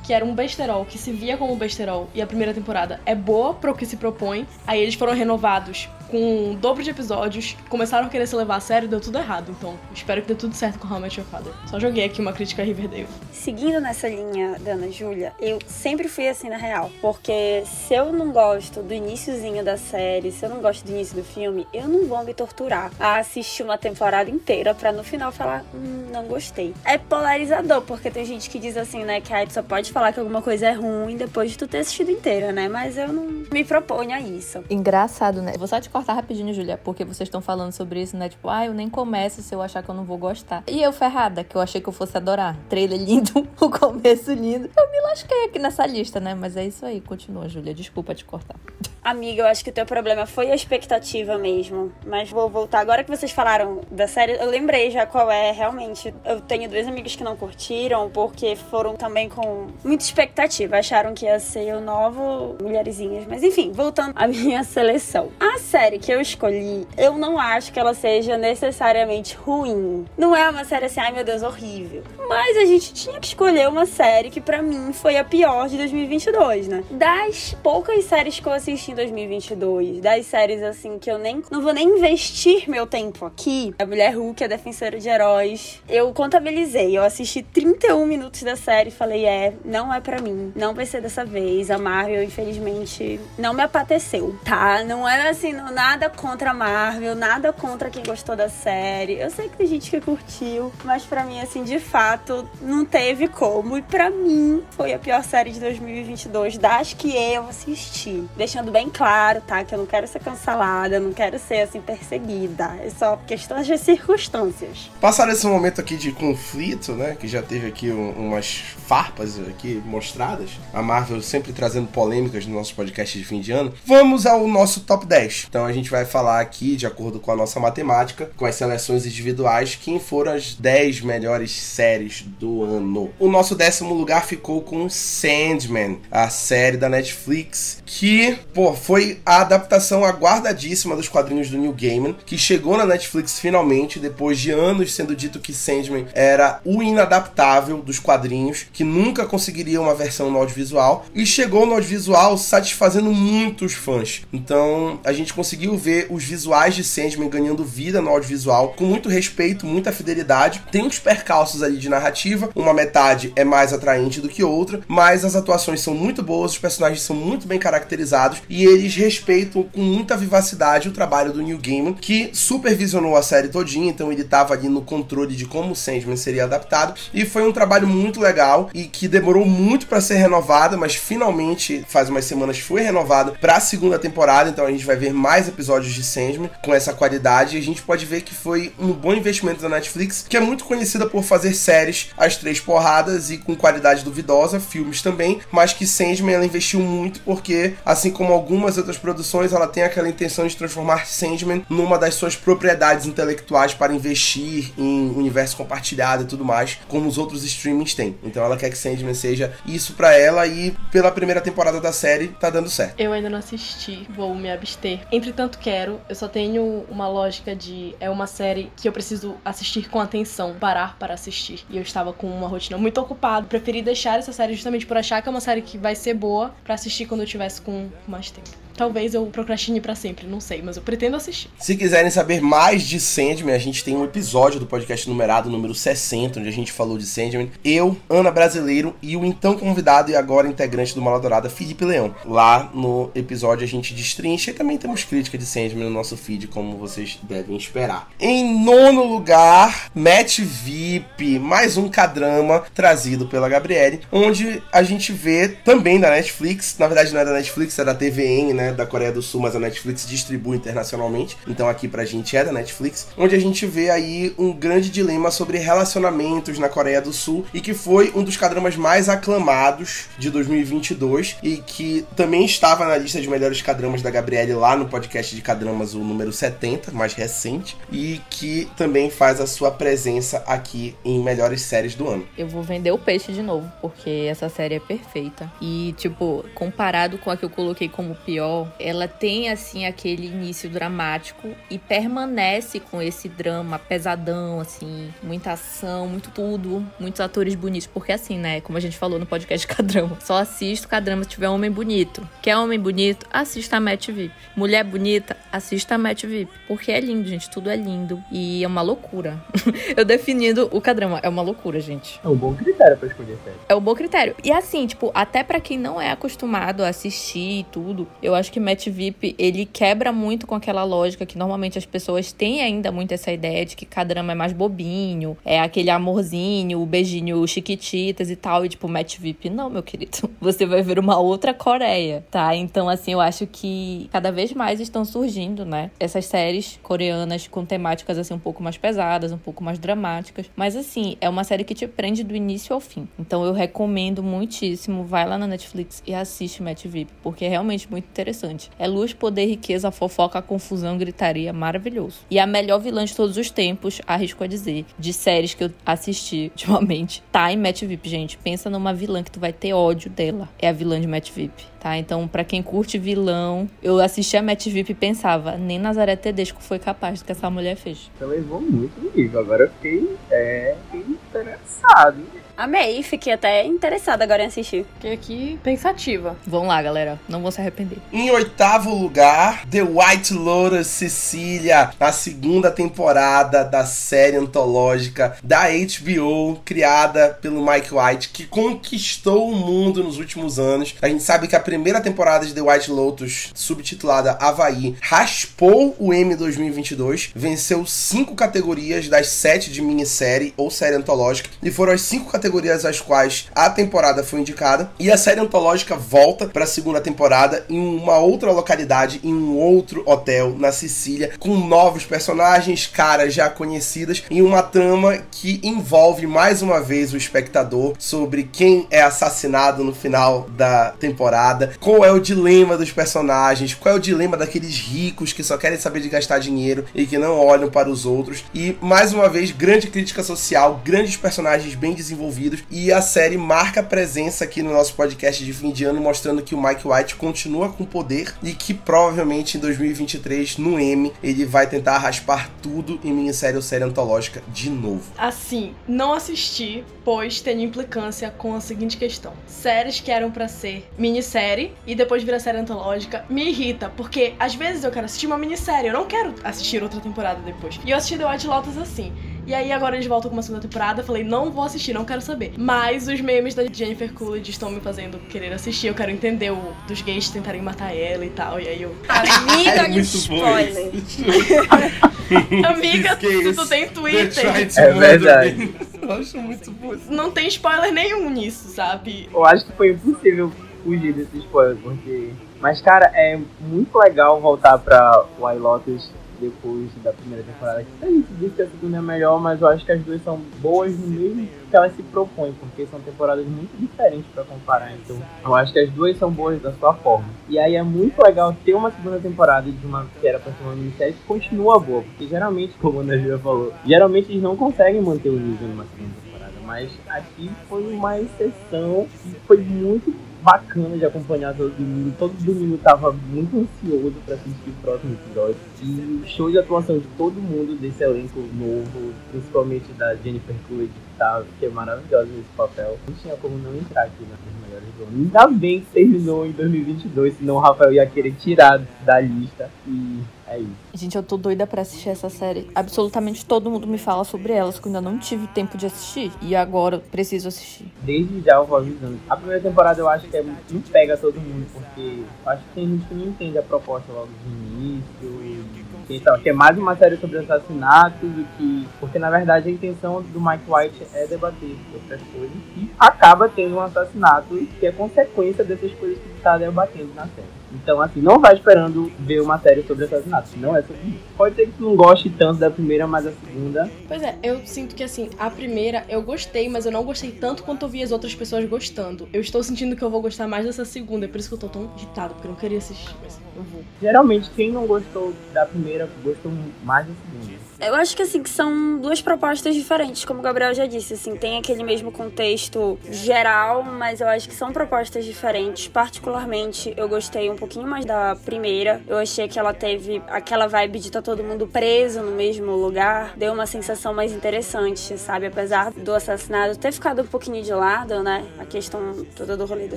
que 0.02 0.12
era 0.12 0.24
um 0.24 0.34
besterol, 0.34 0.84
que 0.84 0.98
se 0.98 1.12
via 1.12 1.36
como 1.36 1.56
besterol, 1.56 2.08
e 2.14 2.22
a 2.22 2.26
primeira 2.26 2.52
temporada 2.52 3.00
é 3.06 3.14
boa 3.14 3.54
pro 3.54 3.74
que 3.74 3.86
se 3.86 3.96
propõe. 3.96 4.46
Aí 4.66 4.80
eles 4.80 4.94
foram 4.94 5.14
renovados 5.14 5.88
com 6.12 6.50
o 6.52 6.54
dobro 6.56 6.82
de 6.82 6.90
episódios, 6.90 7.56
começaram 7.70 8.06
a 8.06 8.10
querer 8.10 8.26
se 8.26 8.36
levar 8.36 8.56
a 8.56 8.60
sério, 8.60 8.86
deu 8.86 9.00
tudo 9.00 9.16
errado. 9.16 9.50
Então, 9.58 9.78
espero 9.94 10.20
que 10.20 10.28
dê 10.28 10.34
tudo 10.34 10.54
certo 10.54 10.78
com 10.78 10.86
How 10.86 10.98
I 10.98 11.00
Met 11.00 11.18
Your 11.18 11.26
Father. 11.26 11.54
Só 11.66 11.80
joguei 11.80 12.04
aqui 12.04 12.20
uma 12.20 12.34
crítica 12.34 12.60
a 12.60 12.64
Riverdale. 12.66 13.08
Seguindo 13.32 13.80
nessa 13.80 14.06
linha 14.08 14.58
da 14.60 14.72
Ana 14.72 14.90
Júlia, 14.90 15.32
eu 15.40 15.58
sempre 15.66 16.08
fui 16.08 16.28
assim 16.28 16.50
na 16.50 16.58
real. 16.58 16.90
Porque 17.00 17.64
se 17.64 17.94
eu 17.94 18.12
não 18.12 18.30
gosto 18.30 18.82
do 18.82 18.92
iníciozinho 18.92 19.64
da 19.64 19.78
série, 19.78 20.30
se 20.30 20.44
eu 20.44 20.50
não 20.50 20.60
gosto 20.60 20.84
do 20.84 20.92
início 20.92 21.16
do 21.16 21.24
filme, 21.24 21.66
eu 21.72 21.88
não 21.88 22.06
vou 22.06 22.22
me 22.22 22.34
torturar 22.34 22.92
a 23.00 23.16
assistir 23.16 23.62
uma 23.62 23.78
temporada 23.78 24.28
inteira 24.28 24.74
pra 24.74 24.92
no 24.92 25.02
final 25.02 25.32
falar, 25.32 25.64
hum, 25.74 26.10
não 26.12 26.26
gostei. 26.26 26.74
É 26.84 26.98
polarizador, 26.98 27.80
porque 27.80 28.10
tem 28.10 28.26
gente 28.26 28.50
que 28.50 28.58
diz 28.58 28.76
assim, 28.76 29.02
né, 29.02 29.22
que 29.22 29.32
aí 29.32 29.46
tu 29.46 29.54
só 29.54 29.62
pode 29.62 29.90
falar 29.90 30.12
que 30.12 30.20
alguma 30.20 30.42
coisa 30.42 30.66
é 30.66 30.72
ruim 30.72 31.16
depois 31.16 31.50
de 31.52 31.56
tu 31.56 31.66
ter 31.66 31.78
assistido 31.78 32.10
inteira, 32.10 32.52
né? 32.52 32.68
Mas 32.68 32.98
eu 32.98 33.10
não 33.10 33.24
me 33.50 33.64
proponho 33.64 34.12
a 34.12 34.20
isso. 34.20 34.62
Engraçado, 34.68 35.40
né? 35.40 35.54
Vou 35.56 35.66
só 35.66 35.80
te 35.80 35.88
cortar 35.88 36.01
rapidinho, 36.10 36.52
Julia, 36.54 36.78
porque 36.78 37.04
vocês 37.04 37.28
estão 37.28 37.40
falando 37.40 37.72
sobre 37.72 38.02
isso, 38.02 38.16
né? 38.16 38.28
Tipo, 38.28 38.48
ah, 38.48 38.66
eu 38.66 38.74
nem 38.74 38.88
começo 38.88 39.42
se 39.42 39.54
eu 39.54 39.60
achar 39.60 39.82
que 39.82 39.88
eu 39.88 39.94
não 39.94 40.04
vou 40.04 40.18
gostar. 40.18 40.64
E 40.66 40.82
eu, 40.82 40.92
ferrada, 40.92 41.44
que 41.44 41.54
eu 41.54 41.60
achei 41.60 41.80
que 41.80 41.88
eu 41.88 41.92
fosse 41.92 42.16
adorar. 42.16 42.56
Trailer 42.68 42.98
lindo, 42.98 43.46
o 43.60 43.70
começo 43.70 44.32
lindo. 44.32 44.70
Eu 44.76 44.90
me 44.90 45.00
lasquei 45.02 45.44
aqui 45.44 45.58
nessa 45.58 45.86
lista, 45.86 46.18
né? 46.18 46.34
Mas 46.34 46.56
é 46.56 46.64
isso 46.64 46.84
aí, 46.86 47.00
continua, 47.00 47.48
Julia. 47.48 47.74
Desculpa 47.74 48.14
te 48.14 48.24
cortar. 48.24 48.56
Amiga, 49.04 49.42
eu 49.42 49.46
acho 49.46 49.64
que 49.64 49.70
o 49.70 49.72
teu 49.72 49.84
problema 49.84 50.26
foi 50.26 50.52
a 50.52 50.54
expectativa 50.54 51.36
mesmo. 51.36 51.92
Mas 52.06 52.30
vou 52.30 52.48
voltar. 52.48 52.78
Agora 52.78 53.02
que 53.02 53.10
vocês 53.10 53.32
falaram 53.32 53.80
da 53.90 54.06
série, 54.06 54.34
eu 54.34 54.48
lembrei 54.48 54.92
já 54.92 55.04
qual 55.04 55.28
é 55.28 55.50
realmente. 55.50 56.14
Eu 56.24 56.40
tenho 56.40 56.70
dois 56.70 56.86
amigos 56.86 57.16
que 57.16 57.24
não 57.24 57.36
curtiram, 57.36 58.08
porque 58.10 58.54
foram 58.54 58.94
também 58.94 59.28
com 59.28 59.66
muita 59.82 60.04
expectativa. 60.04 60.76
Acharam 60.78 61.14
que 61.14 61.26
ia 61.26 61.40
ser 61.40 61.74
o 61.74 61.80
novo 61.80 62.56
Mulherzinhas. 62.62 63.26
Mas 63.26 63.42
enfim, 63.42 63.72
voltando 63.72 64.12
à 64.14 64.26
minha 64.28 64.62
seleção. 64.62 65.30
A 65.40 65.58
série 65.58 65.91
que 65.98 66.12
eu 66.12 66.20
escolhi, 66.20 66.86
eu 66.96 67.16
não 67.16 67.38
acho 67.38 67.72
que 67.72 67.78
ela 67.78 67.94
seja 67.94 68.36
necessariamente 68.36 69.36
ruim. 69.36 70.04
Não 70.16 70.34
é 70.34 70.48
uma 70.48 70.64
série 70.64 70.86
assim, 70.86 71.00
ai 71.00 71.12
meu 71.12 71.24
Deus, 71.24 71.42
horrível. 71.42 72.02
Mas 72.28 72.56
a 72.56 72.64
gente 72.64 72.92
tinha 72.94 73.18
que 73.20 73.26
escolher 73.26 73.68
uma 73.68 73.86
série 73.86 74.30
que 74.30 74.40
para 74.40 74.62
mim 74.62 74.92
foi 74.92 75.16
a 75.16 75.24
pior 75.24 75.68
de 75.68 75.76
2022, 75.76 76.68
né? 76.68 76.84
Das 76.90 77.54
poucas 77.62 78.04
séries 78.04 78.40
que 78.40 78.46
eu 78.46 78.52
assisti 78.52 78.92
em 78.92 78.94
2022, 78.94 80.00
das 80.00 80.26
séries 80.26 80.62
assim 80.62 80.98
que 80.98 81.10
eu 81.10 81.18
nem 81.18 81.42
não 81.50 81.60
vou 81.60 81.72
nem 81.72 81.88
investir 81.88 82.68
meu 82.68 82.86
tempo 82.86 83.26
aqui, 83.26 83.74
a 83.78 83.86
Mulher 83.86 84.16
Hulk, 84.16 84.44
a 84.44 84.46
Defensora 84.46 84.98
de 84.98 85.08
Heróis, 85.08 85.82
eu 85.88 86.12
contabilizei, 86.12 86.96
eu 86.96 87.02
assisti 87.02 87.42
31 87.42 88.06
minutos 88.06 88.42
da 88.42 88.56
série 88.56 88.88
e 88.88 88.92
falei, 88.92 89.24
é, 89.24 89.52
não 89.64 89.92
é 89.92 90.00
para 90.00 90.20
mim, 90.20 90.52
não 90.54 90.74
vai 90.74 90.86
ser 90.86 91.00
dessa 91.00 91.24
vez. 91.24 91.70
A 91.70 91.78
Marvel, 91.78 92.22
infelizmente, 92.22 93.20
não 93.38 93.52
me 93.52 93.62
apateceu, 93.62 94.36
tá? 94.44 94.84
Não 94.84 95.08
é 95.08 95.28
assim, 95.28 95.52
não, 95.52 95.72
nada 95.82 96.08
contra 96.08 96.52
a 96.52 96.54
Marvel, 96.54 97.16
nada 97.16 97.52
contra 97.52 97.90
quem 97.90 98.04
gostou 98.04 98.36
da 98.36 98.48
série. 98.48 99.14
Eu 99.14 99.28
sei 99.30 99.48
que 99.48 99.56
tem 99.56 99.66
gente 99.66 99.90
que 99.90 100.00
curtiu, 100.00 100.72
mas 100.84 101.02
para 101.02 101.24
mim, 101.24 101.40
assim, 101.40 101.64
de 101.64 101.80
fato, 101.80 102.48
não 102.60 102.84
teve 102.84 103.26
como. 103.26 103.76
E 103.76 103.82
para 103.82 104.08
mim, 104.08 104.62
foi 104.76 104.92
a 104.92 104.98
pior 104.98 105.24
série 105.24 105.50
de 105.50 105.58
2022 105.58 106.56
das 106.56 106.92
que 106.92 107.16
eu 107.16 107.48
assisti. 107.48 108.22
Deixando 108.36 108.70
bem 108.70 108.88
claro, 108.88 109.40
tá? 109.40 109.64
Que 109.64 109.74
eu 109.74 109.78
não 109.80 109.86
quero 109.86 110.06
ser 110.06 110.20
cancelada, 110.20 111.00
não 111.00 111.12
quero 111.12 111.36
ser 111.40 111.62
assim 111.62 111.80
perseguida. 111.80 112.76
É 112.80 112.88
só 112.88 113.16
questão 113.26 113.60
de 113.60 113.76
circunstâncias. 113.76 114.88
Passado 115.00 115.32
esse 115.32 115.48
momento 115.48 115.80
aqui 115.80 115.96
de 115.96 116.12
conflito, 116.12 116.92
né? 116.92 117.16
Que 117.18 117.26
já 117.26 117.42
teve 117.42 117.66
aqui 117.66 117.90
um, 117.90 118.28
umas 118.28 118.54
farpas 118.86 119.36
aqui 119.40 119.82
mostradas. 119.84 120.50
A 120.72 120.80
Marvel 120.80 121.20
sempre 121.20 121.52
trazendo 121.52 121.88
polêmicas 121.88 122.46
no 122.46 122.54
nosso 122.54 122.72
podcast 122.72 123.18
de 123.18 123.24
fim 123.24 123.40
de 123.40 123.50
ano. 123.50 123.74
Vamos 123.84 124.26
ao 124.26 124.46
nosso 124.46 124.82
top 124.82 125.06
10. 125.06 125.46
Então 125.48 125.71
a 125.71 125.71
gente 125.72 125.90
vai 125.90 126.04
falar 126.04 126.40
aqui, 126.40 126.76
de 126.76 126.86
acordo 126.86 127.18
com 127.18 127.30
a 127.30 127.36
nossa 127.36 127.58
matemática, 127.58 128.30
com 128.36 128.46
as 128.46 128.54
seleções 128.54 129.06
individuais, 129.06 129.78
quem 129.80 129.98
foram 129.98 130.32
as 130.32 130.54
10 130.54 131.00
melhores 131.00 131.52
séries 131.52 132.24
do 132.38 132.62
ano. 132.62 133.10
O 133.18 133.28
nosso 133.28 133.54
décimo 133.54 133.94
lugar 133.94 134.24
ficou 134.24 134.62
com 134.62 134.88
Sandman, 134.88 136.00
a 136.10 136.28
série 136.28 136.76
da 136.76 136.88
Netflix, 136.88 137.82
que, 137.84 138.38
pô, 138.54 138.74
foi 138.74 139.20
a 139.24 139.40
adaptação 139.40 140.04
aguardadíssima 140.04 140.96
dos 140.96 141.08
quadrinhos 141.08 141.50
do 141.50 141.58
Neil 141.58 141.72
Gaiman, 141.72 142.16
que 142.24 142.38
chegou 142.38 142.76
na 142.76 142.86
Netflix 142.86 143.38
finalmente, 143.38 143.98
depois 143.98 144.38
de 144.38 144.50
anos 144.50 144.92
sendo 144.92 145.14
dito 145.14 145.40
que 145.40 145.52
Sandman 145.52 146.06
era 146.14 146.60
o 146.64 146.82
inadaptável 146.82 147.78
dos 147.78 147.98
quadrinhos, 147.98 148.66
que 148.72 148.84
nunca 148.84 149.26
conseguiria 149.26 149.80
uma 149.80 149.94
versão 149.94 150.30
no 150.30 150.38
audiovisual, 150.38 151.06
e 151.14 151.24
chegou 151.24 151.66
no 151.66 151.74
audiovisual 151.74 152.36
satisfazendo 152.36 153.12
muitos 153.12 153.74
fãs. 153.74 154.22
Então, 154.32 155.00
a 155.04 155.12
gente 155.12 155.32
conseguiu 155.32 155.51
ver 155.76 156.06
os 156.10 156.24
visuais 156.24 156.74
de 156.74 156.84
Sandman 156.84 157.28
ganhando 157.28 157.64
vida 157.64 158.00
no 158.00 158.10
audiovisual, 158.10 158.74
com 158.74 158.84
muito 158.84 159.08
respeito, 159.08 159.66
muita 159.66 159.92
fidelidade. 159.92 160.62
Tem 160.70 160.82
uns 160.82 160.98
percalços 160.98 161.62
ali 161.62 161.76
de 161.76 161.88
narrativa, 161.88 162.50
uma 162.54 162.74
metade 162.74 163.32
é 163.36 163.44
mais 163.44 163.72
atraente 163.72 164.20
do 164.20 164.28
que 164.28 164.42
outra, 164.42 164.80
mas 164.88 165.24
as 165.24 165.36
atuações 165.36 165.80
são 165.80 165.94
muito 165.94 166.22
boas, 166.22 166.52
os 166.52 166.58
personagens 166.58 167.02
são 167.02 167.14
muito 167.14 167.46
bem 167.46 167.58
caracterizados 167.58 168.42
e 168.48 168.64
eles 168.64 168.94
respeitam 168.94 169.64
com 169.64 169.80
muita 169.80 170.16
vivacidade 170.16 170.88
o 170.88 170.92
trabalho 170.92 171.32
do 171.32 171.42
Neil 171.42 171.58
Gaiman, 171.58 171.94
que 171.94 172.30
supervisionou 172.32 173.16
a 173.16 173.22
série 173.22 173.48
todinha, 173.48 173.90
então 173.90 174.12
ele 174.12 174.22
estava 174.22 174.54
ali 174.54 174.68
no 174.68 174.82
controle 174.82 175.34
de 175.34 175.46
como 175.46 175.72
o 175.72 175.76
Sandman 175.76 176.16
seria 176.16 176.44
adaptado 176.44 176.94
e 177.12 177.24
foi 177.24 177.46
um 177.46 177.52
trabalho 177.52 177.86
muito 177.86 178.20
legal 178.20 178.70
e 178.74 178.84
que 178.84 179.08
demorou 179.08 179.44
muito 179.44 179.86
para 179.86 180.00
ser 180.00 180.16
renovada, 180.16 180.76
mas 180.76 180.94
finalmente 180.94 181.84
faz 181.88 182.08
umas 182.08 182.24
semanas 182.24 182.58
foi 182.58 182.82
renovado 182.82 183.36
para 183.40 183.56
a 183.56 183.60
segunda 183.60 183.98
temporada, 183.98 184.50
então 184.50 184.66
a 184.66 184.70
gente 184.70 184.84
vai 184.84 184.96
ver 184.96 185.12
mais 185.12 185.41
episódios 185.48 185.92
de 185.92 186.02
Sandman 186.02 186.50
com 186.62 186.74
essa 186.74 186.92
qualidade 186.92 187.56
e 187.56 187.58
a 187.58 187.62
gente 187.62 187.82
pode 187.82 188.04
ver 188.06 188.22
que 188.22 188.34
foi 188.34 188.72
um 188.78 188.92
bom 188.92 189.14
investimento 189.14 189.62
da 189.62 189.68
Netflix, 189.68 190.24
que 190.28 190.36
é 190.36 190.40
muito 190.40 190.64
conhecida 190.64 191.06
por 191.06 191.22
fazer 191.22 191.54
séries 191.54 192.10
às 192.16 192.36
três 192.36 192.60
porradas 192.60 193.30
e 193.30 193.38
com 193.38 193.54
qualidade 193.54 194.04
duvidosa, 194.04 194.60
filmes 194.60 195.02
também, 195.02 195.40
mas 195.50 195.72
que 195.72 195.86
Sandman 195.86 196.34
ela 196.34 196.46
investiu 196.46 196.80
muito 196.80 197.20
porque, 197.20 197.74
assim 197.84 198.10
como 198.10 198.32
algumas 198.32 198.78
outras 198.78 198.98
produções, 198.98 199.52
ela 199.52 199.66
tem 199.66 199.82
aquela 199.82 200.08
intenção 200.08 200.46
de 200.46 200.56
transformar 200.56 201.06
Sandman 201.06 201.64
numa 201.68 201.98
das 201.98 202.14
suas 202.14 202.36
propriedades 202.36 203.06
intelectuais 203.06 203.74
para 203.74 203.92
investir 203.92 204.72
em 204.78 205.10
universo 205.10 205.56
compartilhado 205.56 206.24
e 206.24 206.26
tudo 206.26 206.44
mais, 206.44 206.78
como 206.88 207.08
os 207.08 207.18
outros 207.18 207.44
streamings 207.44 207.94
têm. 207.94 208.16
Então 208.22 208.44
ela 208.44 208.56
quer 208.56 208.70
que 208.70 208.78
Sandman 208.78 209.14
seja 209.14 209.52
isso 209.66 209.94
para 209.94 210.16
ela 210.16 210.46
e 210.46 210.74
pela 210.90 211.10
primeira 211.10 211.40
temporada 211.40 211.80
da 211.80 211.92
série 211.92 212.28
tá 212.28 212.50
dando 212.50 212.68
certo. 212.68 212.98
Eu 212.98 213.12
ainda 213.12 213.30
não 213.30 213.38
assisti, 213.38 214.06
vou 214.14 214.34
me 214.34 214.50
abster. 214.50 215.00
Entretanto, 215.32 215.58
quero. 215.58 215.98
Eu 216.10 216.14
só 216.14 216.28
tenho 216.28 216.84
uma 216.90 217.08
lógica 217.08 217.56
de 217.56 217.96
é 217.98 218.10
uma 218.10 218.26
série 218.26 218.70
que 218.76 218.86
eu 218.86 218.92
preciso 218.92 219.34
assistir 219.42 219.88
com 219.88 219.98
atenção, 219.98 220.54
parar 220.60 220.98
para 220.98 221.14
assistir. 221.14 221.64
E 221.70 221.78
eu 221.78 221.82
estava 221.82 222.12
com 222.12 222.26
uma 222.26 222.46
rotina 222.46 222.76
muito 222.76 223.00
ocupada, 223.00 223.46
preferi 223.46 223.80
deixar 223.80 224.18
essa 224.18 224.30
série 224.30 224.52
justamente 224.52 224.84
por 224.84 224.98
achar 224.98 225.22
que 225.22 225.28
é 225.28 225.30
uma 225.30 225.40
série 225.40 225.62
que 225.62 225.78
vai 225.78 225.94
ser 225.94 226.12
boa 226.12 226.54
para 226.62 226.74
assistir 226.74 227.06
quando 227.06 227.22
eu 227.22 227.26
tivesse 227.26 227.62
com 227.62 227.88
mais 228.06 228.30
tempo. 228.30 228.61
Talvez 228.76 229.14
eu 229.14 229.24
procrastine 229.26 229.80
para 229.80 229.94
sempre, 229.94 230.26
não 230.26 230.40
sei, 230.40 230.62
mas 230.62 230.76
eu 230.76 230.82
pretendo 230.82 231.16
assistir. 231.16 231.48
Se 231.58 231.76
quiserem 231.76 232.10
saber 232.10 232.40
mais 232.40 232.82
de 232.82 232.98
Sandman, 232.98 233.54
a 233.54 233.58
gente 233.58 233.84
tem 233.84 233.96
um 233.96 234.04
episódio 234.04 234.58
do 234.58 234.66
podcast 234.66 235.08
numerado 235.08 235.50
número 235.50 235.74
60, 235.74 236.40
onde 236.40 236.48
a 236.48 236.52
gente 236.52 236.72
falou 236.72 236.98
de 236.98 237.06
Sandman. 237.06 237.50
Eu, 237.64 237.96
Ana 238.08 238.30
Brasileiro 238.30 238.94
e 239.02 239.16
o 239.16 239.24
então 239.24 239.56
convidado 239.56 240.10
e 240.10 240.16
agora 240.16 240.48
integrante 240.48 240.94
do 240.94 241.02
Maladourada, 241.02 241.50
Felipe 241.50 241.84
Leão. 241.84 242.14
Lá 242.24 242.70
no 242.74 243.10
episódio 243.14 243.64
a 243.64 243.68
gente 243.68 243.94
destrincha 243.94 244.50
e 244.50 244.54
também 244.54 244.78
temos 244.78 245.04
crítica 245.04 245.36
de 245.36 245.44
Sandman 245.44 245.84
no 245.84 245.90
nosso 245.90 246.16
feed, 246.16 246.48
como 246.48 246.76
vocês 246.76 247.18
devem 247.22 247.56
esperar. 247.56 248.08
Em 248.18 248.62
nono 248.64 249.04
lugar, 249.04 249.90
Match 249.94 250.40
VIP, 250.40 251.38
mais 251.38 251.76
um 251.76 251.88
cadrama 251.88 252.64
trazido 252.74 253.26
pela 253.26 253.48
Gabriele, 253.48 254.00
onde 254.10 254.62
a 254.72 254.82
gente 254.82 255.12
vê 255.12 255.48
também 255.48 256.00
da 256.00 256.10
Netflix, 256.10 256.76
na 256.78 256.86
verdade 256.86 257.12
não 257.12 257.20
é 257.20 257.24
da 257.24 257.32
Netflix, 257.32 257.78
é 257.78 257.84
da 257.84 257.94
TVN, 257.94 258.54
né? 258.54 258.61
Né, 258.62 258.72
da 258.72 258.86
Coreia 258.86 259.12
do 259.12 259.22
Sul, 259.22 259.40
mas 259.40 259.56
a 259.56 259.58
Netflix 259.58 260.06
distribui 260.06 260.56
internacionalmente. 260.56 261.36
Então 261.46 261.68
aqui 261.68 261.88
pra 261.88 262.04
gente 262.04 262.36
é 262.36 262.44
da 262.44 262.52
Netflix, 262.52 263.08
onde 263.16 263.34
a 263.34 263.38
gente 263.38 263.66
vê 263.66 263.90
aí 263.90 264.34
um 264.38 264.52
grande 264.52 264.90
dilema 264.90 265.30
sobre 265.30 265.58
relacionamentos 265.58 266.58
na 266.58 266.68
Coreia 266.68 267.00
do 267.00 267.12
Sul 267.12 267.44
e 267.52 267.60
que 267.60 267.74
foi 267.74 268.12
um 268.14 268.22
dos 268.22 268.36
cadramas 268.36 268.76
mais 268.76 269.08
aclamados 269.08 270.06
de 270.18 270.30
2022 270.30 271.36
e 271.42 271.56
que 271.56 272.06
também 272.16 272.44
estava 272.44 272.86
na 272.86 272.96
lista 272.96 273.20
de 273.20 273.28
melhores 273.28 273.60
cadramas 273.62 274.02
da 274.02 274.10
Gabriele 274.10 274.54
lá 274.54 274.76
no 274.76 274.88
podcast 274.88 275.34
de 275.34 275.42
cadramas 275.42 275.94
o 275.94 275.98
número 275.98 276.32
70, 276.32 276.92
mais 276.92 277.14
recente, 277.14 277.76
e 277.90 278.20
que 278.30 278.68
também 278.76 279.10
faz 279.10 279.40
a 279.40 279.46
sua 279.46 279.70
presença 279.70 280.42
aqui 280.46 280.94
em 281.04 281.20
melhores 281.22 281.62
séries 281.62 281.94
do 281.94 282.08
ano. 282.08 282.26
Eu 282.36 282.46
vou 282.48 282.62
vender 282.62 282.90
o 282.92 282.98
peixe 282.98 283.32
de 283.32 283.42
novo, 283.42 283.70
porque 283.80 284.26
essa 284.28 284.48
série 284.48 284.76
é 284.76 284.80
perfeita. 284.80 285.50
E, 285.60 285.94
tipo, 285.96 286.44
comparado 286.54 287.18
com 287.18 287.30
a 287.30 287.36
que 287.36 287.44
eu 287.44 287.50
coloquei 287.50 287.88
como 287.88 288.14
pior, 288.14 288.51
ela 288.78 289.06
tem 289.06 289.50
assim 289.50 289.86
aquele 289.86 290.26
início 290.26 290.68
dramático 290.68 291.48
e 291.70 291.78
permanece 291.78 292.80
com 292.80 293.00
esse 293.00 293.28
drama 293.28 293.78
pesadão, 293.78 294.60
assim, 294.60 295.12
muita 295.22 295.52
ação, 295.52 296.06
muito 296.08 296.30
tudo, 296.30 296.84
muitos 296.98 297.20
atores 297.20 297.54
bonitos, 297.54 297.86
porque 297.86 298.12
assim, 298.12 298.38
né, 298.38 298.60
como 298.60 298.78
a 298.78 298.80
gente 298.80 298.96
falou 298.96 299.18
no 299.18 299.26
podcast 299.26 299.66
Cadrama, 299.68 300.16
só 300.20 300.38
assisto 300.38 300.88
Cadrama 300.88 301.24
se 301.24 301.30
tiver 301.30 301.48
homem 301.48 301.70
bonito. 301.70 302.26
Quer 302.40 302.56
homem 302.56 302.78
bonito? 302.78 303.26
Assista 303.32 303.76
a 303.76 303.80
Match 303.80 304.08
VIP. 304.08 304.34
Mulher 304.56 304.84
bonita? 304.84 305.36
Assista 305.50 305.94
a 305.94 305.98
Match 305.98 306.24
VIP, 306.24 306.50
porque 306.66 306.90
é 306.90 307.00
lindo, 307.00 307.28
gente, 307.28 307.50
tudo 307.50 307.70
é 307.70 307.76
lindo 307.76 308.22
e 308.30 308.64
é 308.64 308.66
uma 308.66 308.82
loucura. 308.82 309.40
Eu 309.96 310.04
definindo 310.04 310.68
o 310.72 310.80
Cadrama, 310.80 311.20
é 311.22 311.28
uma 311.28 311.42
loucura, 311.42 311.80
gente. 311.80 312.20
É 312.24 312.28
um 312.28 312.36
bom 312.36 312.54
critério 312.54 312.96
para 312.96 313.08
escolher 313.08 313.38
série. 313.44 313.56
É 313.68 313.74
um 313.74 313.80
bom 313.80 313.94
critério. 313.94 314.34
E 314.42 314.50
assim, 314.50 314.86
tipo, 314.86 315.10
até 315.14 315.42
para 315.42 315.60
quem 315.60 315.78
não 315.78 316.00
é 316.00 316.10
acostumado 316.10 316.82
a 316.82 316.88
assistir 316.88 317.60
e 317.60 317.64
tudo, 317.64 318.08
eu 318.22 318.34
acho 318.34 318.41
que 318.50 318.60
Match 318.60 318.88
VIP, 318.88 319.34
ele 319.38 319.66
quebra 319.66 320.12
muito 320.12 320.46
com 320.46 320.54
aquela 320.54 320.84
lógica 320.84 321.26
que 321.26 321.36
normalmente 321.36 321.78
as 321.78 321.86
pessoas 321.86 322.32
têm 322.32 322.62
ainda 322.62 322.90
muito 322.90 323.12
essa 323.12 323.30
ideia 323.30 323.64
de 323.64 323.76
que 323.76 323.84
cada 323.86 324.12
drama 324.12 324.32
é 324.32 324.34
mais 324.34 324.52
bobinho, 324.52 325.36
é 325.44 325.60
aquele 325.60 325.90
amorzinho, 325.90 326.80
o 326.80 326.86
beijinho 326.86 327.46
chiquititas 327.46 328.30
e 328.30 328.36
tal, 328.36 328.64
e 328.64 328.68
tipo, 328.68 328.86
Match 328.88 329.18
VIP, 329.18 329.48
não, 329.48 329.70
meu 329.70 329.82
querido. 329.82 330.28
Você 330.40 330.66
vai 330.66 330.82
ver 330.82 330.98
uma 330.98 331.18
outra 331.18 331.54
Coreia, 331.54 332.24
tá? 332.30 332.54
Então, 332.54 332.88
assim, 332.88 333.12
eu 333.12 333.20
acho 333.20 333.46
que 333.46 334.08
cada 334.12 334.30
vez 334.30 334.52
mais 334.52 334.80
estão 334.80 335.04
surgindo, 335.04 335.64
né? 335.64 335.90
Essas 335.98 336.26
séries 336.26 336.78
coreanas 336.82 337.46
com 337.46 337.64
temáticas, 337.64 338.18
assim, 338.18 338.34
um 338.34 338.38
pouco 338.38 338.62
mais 338.62 338.76
pesadas, 338.76 339.32
um 339.32 339.38
pouco 339.38 339.62
mais 339.62 339.78
dramáticas. 339.78 340.50
Mas, 340.56 340.76
assim, 340.76 341.16
é 341.20 341.28
uma 341.28 341.44
série 341.44 341.64
que 341.64 341.74
te 341.74 341.86
prende 341.86 342.22
do 342.24 342.34
início 342.34 342.74
ao 342.74 342.80
fim. 342.80 343.08
Então, 343.18 343.44
eu 343.44 343.52
recomendo 343.52 344.22
muitíssimo. 344.22 345.04
Vai 345.04 345.26
lá 345.26 345.38
na 345.38 345.46
Netflix 345.46 346.02
e 346.06 346.14
assiste 346.14 346.62
Match 346.62 346.84
VIP, 346.86 347.12
porque 347.22 347.44
é 347.44 347.48
realmente 347.48 347.90
muito 347.90 348.06
interessante 348.06 348.31
interessante. 348.32 348.70
É 348.78 348.88
luz, 348.88 349.12
poder, 349.12 349.46
riqueza, 349.46 349.90
fofoca, 349.90 350.40
confusão, 350.40 350.96
gritaria, 350.96 351.52
maravilhoso. 351.52 352.20
E 352.30 352.38
a 352.38 352.46
melhor 352.46 352.80
vilã 352.80 353.04
de 353.04 353.14
todos 353.14 353.36
os 353.36 353.50
tempos, 353.50 354.00
arrisco 354.06 354.42
a 354.42 354.46
dizer, 354.46 354.86
de 354.98 355.12
séries 355.12 355.54
que 355.54 355.64
eu 355.64 355.70
assisti 355.84 356.50
ultimamente, 356.52 357.22
tá 357.30 357.52
em 357.52 357.56
Match 357.56 357.82
VIP, 357.82 358.08
gente. 358.08 358.38
Pensa 358.38 358.70
numa 358.70 358.94
vilã 358.94 359.22
que 359.22 359.30
tu 359.30 359.38
vai 359.38 359.52
ter 359.52 359.72
ódio 359.74 360.10
dela. 360.10 360.48
É 360.58 360.68
a 360.68 360.72
vilã 360.72 361.00
de 361.00 361.06
Match 361.06 361.30
VIP, 361.30 361.64
tá? 361.78 361.96
Então, 361.96 362.26
para 362.26 362.44
quem 362.44 362.62
curte 362.62 362.98
vilão, 362.98 363.68
eu 363.82 364.00
assisti 364.00 364.36
a 364.36 364.42
Match 364.42 364.66
VIP 364.66 364.92
e 364.92 364.94
pensava, 364.94 365.56
nem 365.56 365.78
Nazaré 365.78 366.16
Tedesco 366.16 366.62
foi 366.62 366.78
capaz 366.78 367.20
do 367.20 367.26
que 367.26 367.32
essa 367.32 367.50
mulher 367.50 367.76
fez. 367.76 368.10
Você 368.18 368.24
levou 368.24 368.60
muito 368.60 368.98
nível, 369.14 369.40
agora 369.40 369.64
eu 369.64 369.70
fiquei, 369.70 370.16
é, 370.30 370.76
fiquei 370.90 371.12
interessado. 371.12 372.22
Amei, 372.62 373.02
fiquei 373.02 373.32
até 373.32 373.66
interessada 373.66 374.22
agora 374.22 374.44
em 374.44 374.46
assistir. 374.46 374.86
Fiquei 374.94 375.12
aqui 375.12 375.58
pensativa. 375.64 376.36
Vão 376.46 376.68
lá, 376.68 376.80
galera. 376.80 377.18
Não 377.28 377.42
vão 377.42 377.50
se 377.50 377.60
arrepender. 377.60 377.98
Em 378.12 378.30
oitavo 378.30 378.94
lugar, 378.94 379.66
The 379.66 379.82
White 379.82 380.32
Lotus 380.32 380.86
Sicília, 380.86 381.90
a 381.98 382.12
segunda 382.12 382.70
temporada 382.70 383.64
da 383.64 383.84
série 383.84 384.36
antológica 384.36 385.36
da 385.42 385.64
HBO, 385.70 386.60
criada 386.64 387.36
pelo 387.42 387.66
Mike 387.66 387.92
White, 387.92 388.28
que 388.28 388.46
conquistou 388.46 389.50
o 389.50 389.56
mundo 389.56 390.04
nos 390.04 390.18
últimos 390.18 390.60
anos. 390.60 390.94
A 391.02 391.08
gente 391.08 391.24
sabe 391.24 391.48
que 391.48 391.56
a 391.56 391.60
primeira 391.60 392.00
temporada 392.00 392.46
de 392.46 392.54
The 392.54 392.62
White 392.62 392.92
Lotus, 392.92 393.50
subtitulada 393.56 394.38
Havaí, 394.40 394.94
raspou 395.00 395.96
o 395.98 396.14
M 396.14 396.36
2022, 396.36 397.32
venceu 397.34 397.84
cinco 397.84 398.36
categorias 398.36 399.08
das 399.08 399.26
sete 399.26 399.68
de 399.68 399.82
minissérie 399.82 400.54
ou 400.56 400.70
série 400.70 400.94
antológica, 400.94 401.50
e 401.60 401.68
foram 401.68 401.92
as 401.92 402.02
cinco 402.02 402.30
categorias 402.30 402.51
categorias 402.52 402.84
às 402.84 403.00
quais 403.00 403.46
a 403.54 403.70
temporada 403.70 404.22
foi 404.22 404.40
indicada. 404.40 404.90
E 404.98 405.10
a 405.10 405.16
série 405.16 405.40
antológica 405.40 405.96
volta 405.96 406.46
para 406.46 406.64
a 406.64 406.66
segunda 406.66 407.00
temporada 407.00 407.64
em 407.68 407.78
uma 407.78 408.18
outra 408.18 408.52
localidade, 408.52 409.20
em 409.24 409.32
um 409.32 409.56
outro 409.56 410.02
hotel 410.04 410.54
na 410.58 410.70
Sicília, 410.70 411.32
com 411.38 411.56
novos 411.56 412.04
personagens, 412.04 412.86
caras 412.86 413.32
já 413.32 413.48
conhecidas, 413.48 414.22
e 414.30 414.42
uma 414.42 414.62
trama 414.62 415.18
que 415.30 415.60
envolve 415.62 416.26
mais 416.26 416.60
uma 416.60 416.80
vez 416.80 417.12
o 417.12 417.16
espectador 417.16 417.94
sobre 417.98 418.44
quem 418.44 418.86
é 418.90 419.00
assassinado 419.00 419.82
no 419.82 419.94
final 419.94 420.46
da 420.50 420.90
temporada, 420.90 421.72
qual 421.80 422.04
é 422.04 422.12
o 422.12 422.20
dilema 422.20 422.76
dos 422.76 422.92
personagens, 422.92 423.74
qual 423.74 423.94
é 423.94 423.98
o 423.98 424.00
dilema 424.00 424.36
daqueles 424.36 424.78
ricos 424.78 425.32
que 425.32 425.42
só 425.42 425.56
querem 425.56 425.78
saber 425.78 426.00
de 426.00 426.08
gastar 426.08 426.38
dinheiro 426.38 426.84
e 426.94 427.06
que 427.06 427.16
não 427.16 427.38
olham 427.38 427.70
para 427.70 427.88
os 427.88 428.04
outros. 428.04 428.44
E 428.54 428.76
mais 428.80 429.12
uma 429.12 429.28
vez, 429.28 429.50
grande 429.50 429.86
crítica 429.86 430.22
social, 430.22 430.80
grandes 430.84 431.16
personagens 431.16 431.74
bem 431.74 431.94
desenvolvidos 431.94 432.31
e 432.70 432.92
a 432.92 433.02
série 433.02 433.36
marca 433.36 433.82
presença 433.82 434.44
aqui 434.44 434.62
no 434.62 434.72
nosso 434.72 434.94
podcast 434.94 435.44
de 435.44 435.52
fim 435.52 435.70
de 435.70 435.84
ano, 435.84 436.00
mostrando 436.00 436.42
que 436.42 436.54
o 436.54 436.62
Mike 436.62 436.86
White 436.86 437.16
continua 437.16 437.68
com 437.68 437.84
poder 437.84 438.34
e 438.42 438.52
que 438.52 438.72
provavelmente 438.72 439.56
em 439.56 439.60
2023, 439.60 440.58
no 440.58 440.78
M, 440.78 441.12
ele 441.22 441.44
vai 441.44 441.66
tentar 441.66 441.98
raspar 441.98 442.50
tudo 442.62 442.98
em 443.04 443.12
minissérie 443.12 443.56
ou 443.56 443.62
série 443.62 443.84
antológica 443.84 444.42
de 444.48 444.70
novo. 444.70 445.02
Assim, 445.18 445.74
não 445.86 446.12
assisti, 446.12 446.84
pois 447.04 447.40
tem 447.40 447.62
implicância 447.62 448.30
com 448.30 448.54
a 448.54 448.60
seguinte 448.60 448.96
questão: 448.96 449.32
séries 449.46 450.00
que 450.00 450.10
eram 450.10 450.30
para 450.30 450.48
ser 450.48 450.88
minissérie 450.96 451.72
e 451.86 451.94
depois 451.94 452.22
virar 452.22 452.40
série 452.40 452.58
antológica 452.58 453.24
me 453.28 453.48
irrita, 453.48 453.90
porque 453.96 454.34
às 454.38 454.54
vezes 454.54 454.84
eu 454.84 454.90
quero 454.90 455.06
assistir 455.06 455.26
uma 455.26 455.38
minissérie, 455.38 455.88
eu 455.88 455.94
não 455.94 456.06
quero 456.06 456.34
assistir 456.42 456.82
outra 456.82 457.00
temporada 457.00 457.40
depois. 457.42 457.78
E 457.84 457.90
eu 457.90 457.96
assisti 457.96 458.16
The 458.16 458.30
White 458.30 458.46
Lotus 458.46 458.78
assim. 458.78 459.12
E 459.46 459.52
aí 459.54 459.72
agora 459.72 459.96
eles 459.96 460.06
voltam 460.06 460.30
com 460.30 460.36
uma 460.36 460.42
segunda 460.42 460.62
temporada. 460.62 461.02
Falei, 461.02 461.24
não 461.24 461.50
vou 461.50 461.64
assistir, 461.64 461.92
não 461.92 462.04
quero 462.04 462.20
saber. 462.20 462.54
Mas 462.56 463.08
os 463.08 463.20
memes 463.20 463.54
da 463.54 463.64
Jennifer 463.64 464.12
Coolidge 464.12 464.50
estão 464.52 464.70
me 464.70 464.80
fazendo 464.80 465.18
querer 465.28 465.52
assistir. 465.52 465.88
Eu 465.88 465.94
quero 465.94 466.10
entender 466.12 466.52
o 466.52 466.72
dos 466.86 467.02
gays 467.02 467.28
tentarem 467.28 467.60
matar 467.60 467.94
ela 467.94 468.24
e 468.24 468.30
tal. 468.30 468.60
E 468.60 468.68
aí 468.68 468.82
eu. 468.82 468.94
Amiga, 469.08 469.70
É 469.70 469.88
bom 469.88 469.98
spoiler. 469.98 470.92
Amiga, 472.66 473.16
Que 473.16 473.26
se 473.28 473.42
tu 473.42 473.50
isso? 473.50 473.68
tem 473.68 473.88
Twitter, 473.88 474.44
É 474.78 474.92
verdade. 474.92 475.74
Eu 476.00 476.12
acho 476.12 476.38
muito 476.38 476.70
bom. 476.72 476.94
não 477.10 477.30
tem 477.30 477.46
spoiler 477.48 477.92
nenhum 477.92 478.30
nisso, 478.30 478.68
sabe? 478.68 479.28
Eu 479.32 479.44
acho 479.44 479.66
que 479.66 479.72
foi 479.72 479.90
impossível 479.92 480.52
fugir 480.84 481.12
desse 481.12 481.38
spoiler, 481.38 481.76
porque. 481.82 482.30
Mas, 482.60 482.80
cara, 482.80 483.10
é 483.14 483.38
muito 483.60 483.98
legal 483.98 484.40
voltar 484.40 484.78
pra 484.78 485.24
White 485.38 485.58
Lotus 485.58 486.10
depois 486.42 486.90
da 487.02 487.12
primeira 487.12 487.44
temporada. 487.44 487.86
A 488.02 488.06
gente 488.06 488.28
disse 488.38 488.56
que 488.56 488.62
a 488.62 488.66
segunda 488.66 488.96
é 488.96 489.00
melhor, 489.00 489.40
mas 489.40 489.60
eu 489.60 489.68
acho 489.68 489.84
que 489.84 489.92
as 489.92 490.02
duas 490.02 490.22
são 490.22 490.40
boas 490.60 490.98
no 490.98 491.06
mesmo 491.06 491.48
que 491.70 491.76
elas 491.76 491.94
se 491.94 492.02
propõem, 492.02 492.52
porque 492.52 492.84
são 492.86 493.00
temporadas 493.00 493.46
muito 493.46 493.70
diferentes 493.78 494.26
pra 494.34 494.44
comparar. 494.44 494.92
Então, 494.92 495.16
eu 495.42 495.54
acho 495.54 495.72
que 495.72 495.78
as 495.78 495.90
duas 495.90 496.18
são 496.18 496.30
boas 496.30 496.60
da 496.60 496.72
sua 496.72 496.92
forma. 496.94 497.24
E 497.48 497.58
aí 497.58 497.76
é 497.76 497.82
muito 497.82 498.22
legal 498.22 498.54
ter 498.64 498.74
uma 498.74 498.90
segunda 498.90 499.18
temporada 499.18 499.70
de 499.70 499.86
uma 499.86 500.06
que 500.20 500.26
era 500.26 500.38
pra 500.38 500.52
ser 500.52 500.62
uma 500.64 500.74
minissérie 500.74 501.14
que 501.14 501.24
continua 501.24 501.78
boa, 501.78 502.02
porque 502.02 502.26
geralmente, 502.26 502.74
como 502.80 503.00
a 503.00 503.02
Ana 503.02 503.38
falou, 503.38 503.72
geralmente 503.86 504.30
eles 504.30 504.42
não 504.42 504.56
conseguem 504.56 505.00
manter 505.00 505.30
o 505.30 505.38
nível 505.38 505.68
numa 505.68 505.86
segunda 505.86 506.14
temporada. 506.22 506.52
Mas 506.66 506.90
aqui 507.08 507.50
foi 507.68 507.94
uma 507.94 508.20
exceção 508.20 509.06
e 509.26 509.30
foi 509.46 509.58
muito 509.58 510.14
bacana 510.42 510.96
de 510.96 511.04
acompanhar 511.04 511.54
todo 511.54 511.74
domingo. 511.76 512.14
Todo 512.18 512.32
domingo 512.44 512.78
tava 512.78 513.12
muito 513.12 513.56
ansioso 513.56 514.14
pra 514.26 514.34
assistir 514.34 514.70
o 514.70 514.82
próximo 514.82 515.14
episódio. 515.14 515.56
E 515.82 516.22
o 516.22 516.26
show 516.26 516.50
de 516.50 516.58
atuação 516.58 516.98
de 516.98 517.06
todo 517.16 517.34
mundo 517.34 517.78
desse 517.80 518.02
elenco 518.02 518.40
novo, 518.54 519.12
principalmente 519.30 519.92
da 519.92 520.14
Jennifer 520.16 520.54
Coolidge, 520.68 520.92
que, 520.92 521.18
tá, 521.18 521.42
que 521.58 521.66
é 521.66 521.68
maravilhosa 521.68 522.26
nesse 522.26 522.48
papel. 522.56 522.98
Não 523.06 523.14
tinha 523.14 523.36
como 523.36 523.56
não 523.58 523.74
entrar 523.76 524.02
aqui 524.02 524.24
nas 524.28 524.38
melhores 524.66 524.88
ano. 525.00 525.24
Ainda 525.24 525.46
bem 525.48 525.80
que 525.80 525.86
terminou 525.86 526.46
em 526.46 526.52
2022, 526.52 527.38
senão 527.38 527.56
o 527.56 527.60
Rafael 527.60 527.92
ia 527.92 528.06
querer 528.06 528.32
tirar 528.32 528.80
da 529.04 529.20
lista. 529.20 529.70
E 529.86 530.20
é 530.52 530.58
isso. 530.58 530.70
Gente, 530.94 531.16
eu 531.16 531.22
tô 531.22 531.36
doida 531.36 531.66
pra 531.66 531.82
assistir 531.82 532.10
essa 532.10 532.28
série. 532.28 532.70
Absolutamente 532.74 533.44
todo 533.44 533.70
mundo 533.70 533.86
me 533.86 533.98
fala 533.98 534.24
sobre 534.24 534.52
ela, 534.52 534.70
só 534.70 534.80
que 534.80 534.86
eu 534.86 534.90
ainda 534.90 535.00
não 535.00 535.18
tive 535.18 535.46
tempo 535.48 535.76
de 535.76 535.86
assistir. 535.86 536.30
E 536.40 536.54
agora 536.54 536.96
eu 536.96 537.00
preciso 537.00 537.48
assistir. 537.48 537.86
Desde 538.02 538.40
já 538.42 538.56
eu 538.56 538.66
vou 538.66 538.78
avisando. 538.78 539.18
A 539.28 539.36
primeira 539.36 539.62
temporada 539.62 540.00
eu 540.00 540.08
acho 540.08 540.26
que 540.28 540.36
é, 540.36 540.42
não 540.42 540.80
pega 540.80 541.16
todo 541.16 541.40
mundo, 541.40 541.66
porque 541.72 542.22
eu 542.44 542.50
acho 542.50 542.62
que 542.64 542.74
tem 542.74 542.88
gente 542.88 543.06
que 543.06 543.14
não 543.14 543.26
entende 543.26 543.58
a 543.58 543.62
proposta 543.62 544.12
logo 544.12 544.28
do 544.28 544.48
início. 544.48 545.04
E, 545.22 545.82
então, 546.10 546.38
que 546.38 546.50
é 546.50 546.52
mais 546.52 546.76
uma 546.76 546.96
série 546.96 547.16
sobre 547.16 547.38
assassinatos 547.38 548.20
do 548.20 548.44
que. 548.56 548.88
Porque 549.00 549.18
na 549.18 549.30
verdade 549.30 549.68
a 549.68 549.72
intenção 549.72 550.22
do 550.22 550.40
Mike 550.40 550.64
White 550.68 551.06
é 551.14 551.26
debater 551.26 551.76
outras 551.94 552.20
coisas. 552.32 552.56
E 552.76 552.90
acaba 552.98 553.48
tendo 553.48 553.76
um 553.76 553.80
assassinato 553.80 554.54
que 554.78 554.86
é 554.86 554.92
consequência 554.92 555.64
dessas 555.64 555.92
coisas 555.92 556.18
que 556.18 556.36
está 556.36 556.58
debatendo 556.58 557.14
na 557.14 557.22
série. 557.22 557.61
Então, 557.74 558.00
assim, 558.00 558.20
não 558.20 558.38
vai 558.38 558.54
esperando 558.54 559.10
ver 559.18 559.40
uma 559.40 559.58
série 559.58 559.82
sobre 559.82 560.04
assassinatos. 560.04 560.52
Não 560.56 560.76
é 560.76 560.82
sobre 560.82 561.02
isso. 561.02 561.18
Pode 561.36 561.56
ser 561.56 561.66
que 561.66 561.72
tu 561.72 561.82
não 561.84 561.96
goste 561.96 562.30
tanto 562.30 562.58
da 562.58 562.70
primeira, 562.70 563.06
mas 563.06 563.26
a 563.26 563.32
segunda. 563.32 563.90
Pois 564.06 564.22
é, 564.22 564.36
eu 564.42 564.60
sinto 564.66 564.94
que 564.94 565.02
assim, 565.02 565.30
a 565.38 565.50
primeira 565.50 566.04
eu 566.08 566.22
gostei, 566.22 566.68
mas 566.68 566.86
eu 566.86 566.92
não 566.92 567.04
gostei 567.04 567.32
tanto 567.32 567.62
quanto 567.62 567.84
eu 567.84 567.88
vi 567.88 568.02
as 568.02 568.12
outras 568.12 568.34
pessoas 568.34 568.64
gostando. 568.68 569.28
Eu 569.32 569.40
estou 569.40 569.62
sentindo 569.62 569.96
que 569.96 570.02
eu 570.02 570.10
vou 570.10 570.20
gostar 570.20 570.46
mais 570.46 570.64
dessa 570.64 570.84
segunda, 570.84 571.24
é 571.24 571.28
por 571.28 571.38
isso 571.38 571.48
que 571.48 571.54
eu 571.54 571.58
tô 571.58 571.68
tão 571.68 571.90
irritado, 571.96 572.34
porque 572.34 572.46
eu 572.46 572.52
não 572.52 572.58
queria 572.58 572.78
assistir, 572.78 573.14
mas 573.22 573.40
eu 573.56 573.62
vou. 573.62 573.82
Geralmente, 574.00 574.50
quem 574.50 574.70
não 574.70 574.86
gostou 574.86 575.32
da 575.52 575.64
primeira, 575.64 576.08
gostou 576.22 576.52
mais 576.84 577.06
da 577.06 577.12
segunda. 577.14 577.61
Eu 577.82 577.96
acho 577.96 578.16
que 578.16 578.22
assim, 578.22 578.44
que 578.44 578.48
são 578.48 578.96
duas 578.98 579.20
propostas 579.20 579.74
diferentes, 579.74 580.24
como 580.24 580.38
o 580.38 580.42
Gabriel 580.42 580.72
já 580.72 580.86
disse, 580.86 581.14
assim, 581.14 581.34
tem 581.34 581.58
aquele 581.58 581.82
mesmo 581.82 582.12
contexto 582.12 582.96
geral, 583.10 583.82
mas 583.82 584.20
eu 584.20 584.28
acho 584.28 584.48
que 584.48 584.54
são 584.54 584.72
propostas 584.72 585.24
diferentes. 585.24 585.88
Particularmente, 585.88 586.94
eu 586.96 587.08
gostei 587.08 587.50
um 587.50 587.56
pouquinho 587.56 587.88
mais 587.88 588.04
da 588.04 588.36
primeira. 588.36 589.02
Eu 589.08 589.18
achei 589.18 589.48
que 589.48 589.58
ela 589.58 589.74
teve 589.74 590.22
aquela 590.28 590.68
vibe 590.68 591.00
de 591.00 591.10
tá 591.10 591.20
todo 591.20 591.42
mundo 591.42 591.66
preso 591.66 592.22
no 592.22 592.30
mesmo 592.30 592.70
lugar, 592.76 593.36
deu 593.36 593.52
uma 593.52 593.66
sensação 593.66 594.14
mais 594.14 594.32
interessante, 594.32 595.18
sabe? 595.18 595.46
Apesar 595.46 595.90
do 595.90 596.14
assassinato 596.14 596.78
ter 596.78 596.92
ficado 596.92 597.22
um 597.22 597.26
pouquinho 597.26 597.64
de 597.64 597.72
lado, 597.72 598.22
né? 598.22 598.46
A 598.60 598.64
questão 598.64 599.26
toda 599.34 599.56
do 599.56 599.66
rolê 599.66 599.88
do 599.88 599.96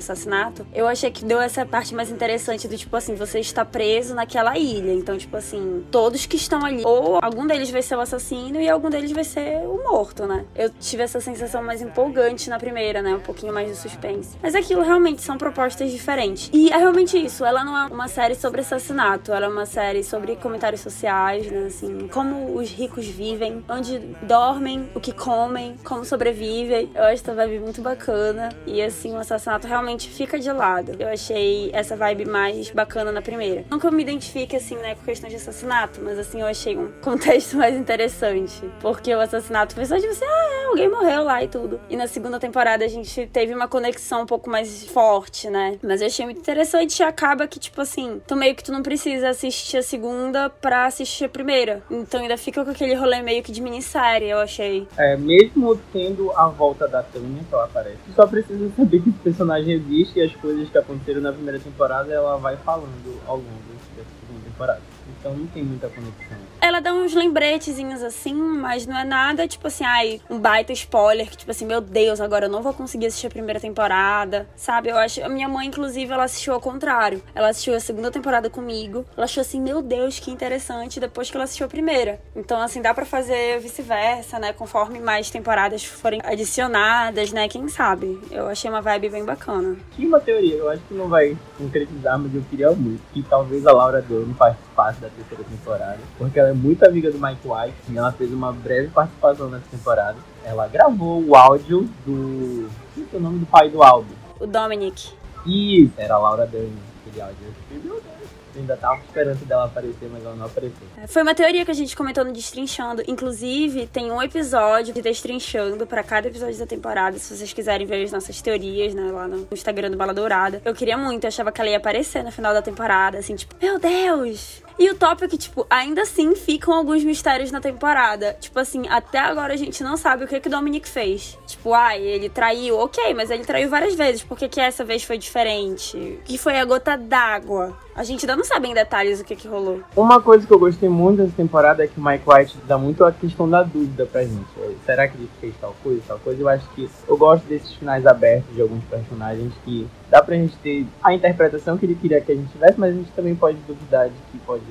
assassinato. 0.00 0.66
Eu 0.74 0.88
achei 0.88 1.12
que 1.12 1.24
deu 1.24 1.40
essa 1.40 1.64
parte 1.64 1.94
mais 1.94 2.10
interessante 2.10 2.66
do 2.66 2.76
tipo 2.76 2.96
assim, 2.96 3.14
você 3.14 3.38
está 3.38 3.64
preso 3.64 4.12
naquela 4.12 4.58
ilha. 4.58 4.92
Então, 4.92 5.16
tipo 5.16 5.36
assim, 5.36 5.84
todos 5.92 6.26
que 6.26 6.34
estão 6.34 6.64
ali, 6.64 6.82
ou 6.84 7.20
algum 7.22 7.46
deles 7.46 7.75
vai 7.76 7.82
ser 7.82 7.94
o 7.94 8.00
assassino 8.00 8.58
e 8.58 8.70
algum 8.70 8.88
deles 8.88 9.12
vai 9.12 9.22
ser 9.22 9.66
o 9.66 9.82
morto, 9.84 10.26
né? 10.26 10.46
Eu 10.54 10.70
tive 10.70 11.02
essa 11.02 11.20
sensação 11.20 11.62
mais 11.62 11.82
empolgante 11.82 12.48
na 12.48 12.58
primeira, 12.58 13.02
né? 13.02 13.14
Um 13.14 13.20
pouquinho 13.20 13.52
mais 13.52 13.68
de 13.68 13.76
suspense. 13.76 14.36
Mas 14.42 14.54
aquilo 14.54 14.80
realmente 14.80 15.20
são 15.20 15.36
propostas 15.36 15.90
diferentes. 15.90 16.48
E 16.54 16.70
é 16.70 16.76
realmente 16.78 17.22
isso. 17.22 17.44
Ela 17.44 17.62
não 17.62 17.76
é 17.76 17.86
uma 17.92 18.08
série 18.08 18.34
sobre 18.34 18.62
assassinato, 18.62 19.30
ela 19.30 19.44
é 19.44 19.48
uma 19.48 19.66
série 19.66 20.02
sobre 20.02 20.36
comentários 20.36 20.80
sociais, 20.80 21.50
né? 21.50 21.66
Assim, 21.66 22.08
como 22.08 22.56
os 22.56 22.70
ricos 22.70 23.04
vivem, 23.06 23.62
onde 23.68 23.98
dormem, 24.22 24.88
o 24.94 25.00
que 25.00 25.12
comem, 25.12 25.76
como 25.84 26.02
sobrevivem. 26.02 26.90
Eu 26.94 27.04
acho 27.04 27.22
essa 27.22 27.34
vibe 27.34 27.58
muito 27.58 27.82
bacana. 27.82 28.48
E 28.66 28.80
assim, 28.80 29.12
o 29.12 29.18
assassinato 29.18 29.66
realmente 29.66 30.08
fica 30.08 30.38
de 30.38 30.50
lado. 30.50 30.96
Eu 30.98 31.08
achei 31.08 31.70
essa 31.74 31.94
vibe 31.94 32.24
mais 32.24 32.70
bacana 32.70 33.12
na 33.12 33.20
primeira. 33.20 33.66
Não 33.68 33.78
que 33.78 33.86
eu 33.86 33.92
me 33.92 34.02
identifique, 34.02 34.56
assim, 34.56 34.76
né, 34.76 34.94
com 34.94 35.04
questão 35.04 35.28
de 35.28 35.36
assassinato, 35.36 36.00
mas 36.02 36.18
assim, 36.18 36.40
eu 36.40 36.46
achei 36.46 36.74
um 36.74 36.90
contexto 37.02 37.58
mais 37.66 37.76
interessante. 37.76 38.62
Porque 38.80 39.12
o 39.12 39.20
assassinato 39.20 39.74
foi 39.74 39.84
só 39.84 39.96
de 39.96 40.06
você, 40.06 40.24
ah, 40.24 40.62
é, 40.62 40.64
alguém 40.66 40.88
morreu 40.88 41.24
lá 41.24 41.42
e 41.42 41.48
tudo. 41.48 41.80
E 41.90 41.96
na 41.96 42.06
segunda 42.06 42.38
temporada 42.38 42.84
a 42.84 42.88
gente 42.88 43.26
teve 43.26 43.52
uma 43.52 43.66
conexão 43.66 44.22
um 44.22 44.26
pouco 44.26 44.48
mais 44.48 44.86
forte, 44.86 45.50
né? 45.50 45.76
Mas 45.82 46.00
eu 46.00 46.06
achei 46.06 46.24
muito 46.24 46.38
interessante 46.38 47.00
e 47.00 47.02
acaba 47.02 47.48
que, 47.48 47.58
tipo 47.58 47.80
assim, 47.80 48.20
tu 48.26 48.36
meio 48.36 48.54
que 48.54 48.62
tu 48.62 48.70
não 48.70 48.82
precisa 48.82 49.30
assistir 49.30 49.78
a 49.78 49.82
segunda 49.82 50.48
pra 50.48 50.86
assistir 50.86 51.24
a 51.24 51.28
primeira. 51.28 51.82
Então 51.90 52.20
ainda 52.20 52.36
fica 52.36 52.64
com 52.64 52.70
aquele 52.70 52.94
rolê 52.94 53.20
meio 53.20 53.42
que 53.42 53.50
de 53.50 53.60
minissérie, 53.60 54.30
eu 54.30 54.38
achei. 54.38 54.86
É, 54.96 55.16
mesmo 55.16 55.76
tendo 55.92 56.30
a 56.32 56.46
volta 56.46 56.86
da 56.86 57.02
Tânia, 57.02 57.42
que 57.48 57.54
ela 57.54 57.64
aparece, 57.64 57.98
só 58.14 58.26
precisa 58.26 58.70
saber 58.76 59.02
que 59.02 59.08
esse 59.08 59.18
personagem 59.18 59.74
existe 59.74 60.20
e 60.20 60.22
as 60.22 60.34
coisas 60.36 60.68
que 60.68 60.78
aconteceram 60.78 61.20
na 61.20 61.32
primeira 61.32 61.58
temporada 61.58 62.12
ela 62.12 62.36
vai 62.36 62.56
falando 62.58 63.20
ao 63.26 63.36
longo 63.36 63.76
dessa 63.96 64.08
segunda 64.20 64.44
temporada. 64.44 64.82
Então 65.18 65.34
não 65.34 65.46
tem 65.48 65.64
muita 65.64 65.88
conexão. 65.88 66.45
Ela 66.60 66.80
dá 66.80 66.92
uns 66.92 67.14
lembretezinhos 67.14 68.02
assim, 68.02 68.34
mas 68.34 68.86
não 68.86 68.98
é 68.98 69.04
nada, 69.04 69.46
tipo 69.46 69.66
assim, 69.68 69.84
ai, 69.84 70.20
um 70.28 70.38
baita 70.38 70.72
spoiler, 70.72 71.28
que 71.28 71.36
tipo 71.36 71.50
assim, 71.50 71.66
meu 71.66 71.80
Deus, 71.80 72.20
agora 72.20 72.46
eu 72.46 72.50
não 72.50 72.62
vou 72.62 72.72
conseguir 72.72 73.06
assistir 73.06 73.26
a 73.26 73.30
primeira 73.30 73.60
temporada, 73.60 74.48
sabe? 74.56 74.88
Eu 74.88 74.96
acho. 74.96 75.22
A 75.22 75.28
minha 75.28 75.48
mãe, 75.48 75.66
inclusive, 75.66 76.12
ela 76.12 76.24
assistiu 76.24 76.54
ao 76.54 76.60
contrário. 76.60 77.22
Ela 77.34 77.48
assistiu 77.48 77.74
a 77.74 77.80
segunda 77.80 78.10
temporada 78.10 78.50
comigo. 78.50 79.04
Ela 79.16 79.24
achou 79.24 79.40
assim, 79.40 79.60
meu 79.60 79.82
Deus, 79.82 80.18
que 80.18 80.30
interessante, 80.30 81.00
depois 81.00 81.30
que 81.30 81.36
ela 81.36 81.44
assistiu 81.44 81.66
a 81.66 81.68
primeira. 81.68 82.20
Então, 82.34 82.60
assim, 82.60 82.82
dá 82.82 82.92
pra 82.92 83.04
fazer 83.04 83.60
vice-versa, 83.60 84.38
né? 84.38 84.52
Conforme 84.52 84.98
mais 84.98 85.30
temporadas 85.30 85.84
forem 85.84 86.20
adicionadas, 86.24 87.32
né? 87.32 87.48
Quem 87.48 87.68
sabe? 87.68 88.18
Eu 88.30 88.48
achei 88.48 88.70
uma 88.70 88.82
vibe 88.82 89.10
bem 89.10 89.24
bacana. 89.24 89.76
Tinha 89.94 90.08
uma 90.08 90.20
teoria, 90.20 90.56
eu 90.56 90.68
acho 90.70 90.82
que 90.88 90.94
não 90.94 91.08
vai 91.08 91.36
concretizar, 91.58 92.18
mas 92.18 92.34
eu 92.34 92.42
queria 92.48 92.70
muito. 92.72 93.00
Que 93.12 93.22
talvez 93.22 93.66
a 93.66 93.72
Laura 93.72 94.02
Dern 94.02 94.34
participe 94.34 94.65
parte 94.76 95.00
da 95.00 95.08
terceira 95.08 95.42
temporada, 95.42 95.98
porque 96.18 96.38
ela 96.38 96.50
é 96.50 96.52
muito 96.52 96.84
amiga 96.84 97.10
do 97.10 97.18
Mike 97.18 97.48
White 97.48 97.76
e 97.88 97.96
ela 97.96 98.12
fez 98.12 98.30
uma 98.30 98.52
breve 98.52 98.88
participação 98.88 99.48
nessa 99.48 99.64
temporada. 99.70 100.18
Ela 100.44 100.68
gravou 100.68 101.24
o 101.24 101.34
áudio 101.34 101.88
do. 102.04 102.68
Qual 102.94 103.06
é 103.14 103.16
o 103.16 103.20
nome 103.20 103.38
do 103.38 103.46
pai 103.46 103.70
do 103.70 103.82
álbum? 103.82 104.14
O 104.38 104.46
Dominic. 104.46 105.10
Isso, 105.46 105.92
era 105.96 106.14
a 106.14 106.18
Laura 106.18 106.46
Dern, 106.46 106.72
aquele 107.00 107.22
áudio. 107.22 107.36
Meu 107.70 107.94
Deus. 107.94 108.16
Eu 108.56 108.62
ainda 108.62 108.76
tava 108.76 108.98
esperando 109.04 109.44
dela 109.44 109.66
aparecer, 109.66 110.08
mas 110.10 110.24
ela 110.24 110.34
não 110.34 110.46
apareceu. 110.46 110.86
É, 110.96 111.06
Foi 111.06 111.22
uma 111.22 111.34
teoria 111.34 111.62
que 111.62 111.70
a 111.70 111.74
gente 111.74 111.94
comentou 111.94 112.24
no 112.24 112.32
Destrinchando. 112.32 113.02
Inclusive, 113.06 113.86
tem 113.86 114.10
um 114.10 114.22
episódio 114.22 114.94
de 114.94 115.02
Destrinchando 115.02 115.86
pra 115.86 116.02
cada 116.02 116.28
episódio 116.28 116.58
da 116.58 116.66
temporada. 116.66 117.18
Se 117.18 117.36
vocês 117.36 117.52
quiserem 117.52 117.86
ver 117.86 118.02
as 118.02 118.12
nossas 118.12 118.40
teorias, 118.40 118.94
né, 118.94 119.12
lá 119.12 119.28
no 119.28 119.46
Instagram 119.52 119.90
do 119.90 119.98
Bala 119.98 120.14
Dourada. 120.14 120.62
Eu 120.64 120.74
queria 120.74 120.96
muito, 120.96 121.24
eu 121.24 121.28
achava 121.28 121.52
que 121.52 121.60
ela 121.60 121.68
ia 121.68 121.76
aparecer 121.76 122.24
no 122.24 122.32
final 122.32 122.54
da 122.54 122.62
temporada, 122.62 123.18
assim, 123.18 123.36
tipo, 123.36 123.54
meu 123.60 123.78
Deus! 123.78 124.62
E 124.78 124.90
o 124.90 124.94
top 124.94 125.24
é 125.24 125.28
que, 125.28 125.38
tipo, 125.38 125.66
ainda 125.70 126.02
assim 126.02 126.34
ficam 126.34 126.74
alguns 126.74 127.02
mistérios 127.02 127.50
na 127.50 127.60
temporada. 127.60 128.36
Tipo 128.38 128.58
assim, 128.58 128.86
até 128.88 129.18
agora 129.18 129.54
a 129.54 129.56
gente 129.56 129.82
não 129.82 129.96
sabe 129.96 130.24
o 130.24 130.28
que 130.28 130.38
que 130.38 130.48
o 130.48 130.50
Dominic 130.50 130.86
fez. 130.86 131.38
Tipo, 131.46 131.72
ai, 131.72 132.02
ele 132.02 132.28
traiu, 132.28 132.78
ok, 132.78 133.14
mas 133.14 133.30
ele 133.30 133.44
traiu 133.44 133.70
várias 133.70 133.94
vezes. 133.94 134.22
Por 134.22 134.36
que, 134.36 134.48
que 134.48 134.60
essa 134.60 134.84
vez 134.84 135.02
foi 135.02 135.16
diferente? 135.16 136.20
Que 136.24 136.36
foi 136.36 136.58
a 136.58 136.64
gota 136.64 136.96
d'água? 136.96 137.76
A 137.94 138.04
gente 138.04 138.26
ainda 138.26 138.36
não 138.36 138.44
sabe 138.44 138.68
em 138.68 138.74
detalhes 138.74 139.20
o 139.20 139.24
que 139.24 139.34
que 139.34 139.48
rolou. 139.48 139.80
Uma 139.96 140.20
coisa 140.20 140.46
que 140.46 140.52
eu 140.52 140.58
gostei 140.58 140.88
muito 140.88 141.22
dessa 141.22 141.32
temporada 141.34 141.82
é 141.82 141.86
que 141.86 141.98
o 141.98 142.04
Mike 142.04 142.24
White 142.26 142.58
dá 142.68 142.76
muito 142.76 143.02
a 143.02 143.10
questão 143.10 143.48
da 143.48 143.62
dúvida 143.62 144.04
pra 144.04 144.22
gente. 144.22 144.44
Será 144.84 145.08
que 145.08 145.16
ele 145.16 145.30
fez 145.40 145.54
tal 145.58 145.74
coisa, 145.82 146.02
tal 146.06 146.18
coisa? 146.18 146.42
Eu 146.42 146.48
acho 146.48 146.68
que 146.74 146.90
eu 147.08 147.16
gosto 147.16 147.44
desses 147.46 147.72
finais 147.72 148.06
abertos 148.06 148.54
de 148.54 148.60
alguns 148.60 148.84
personagens 148.84 149.50
que 149.64 149.88
dá 150.10 150.22
pra 150.22 150.36
gente 150.36 150.56
ter 150.58 150.86
a 151.02 151.14
interpretação 151.14 151.76
que 151.76 151.86
ele 151.86 151.94
queria 151.94 152.20
que 152.20 152.32
a 152.32 152.34
gente 152.34 152.50
tivesse, 152.52 152.78
mas 152.78 152.90
a 152.94 152.96
gente 152.96 153.10
também 153.12 153.34
pode 153.34 153.58
duvidar 153.66 154.08
de 154.08 154.16
que 154.30 154.38
pode 154.38 154.64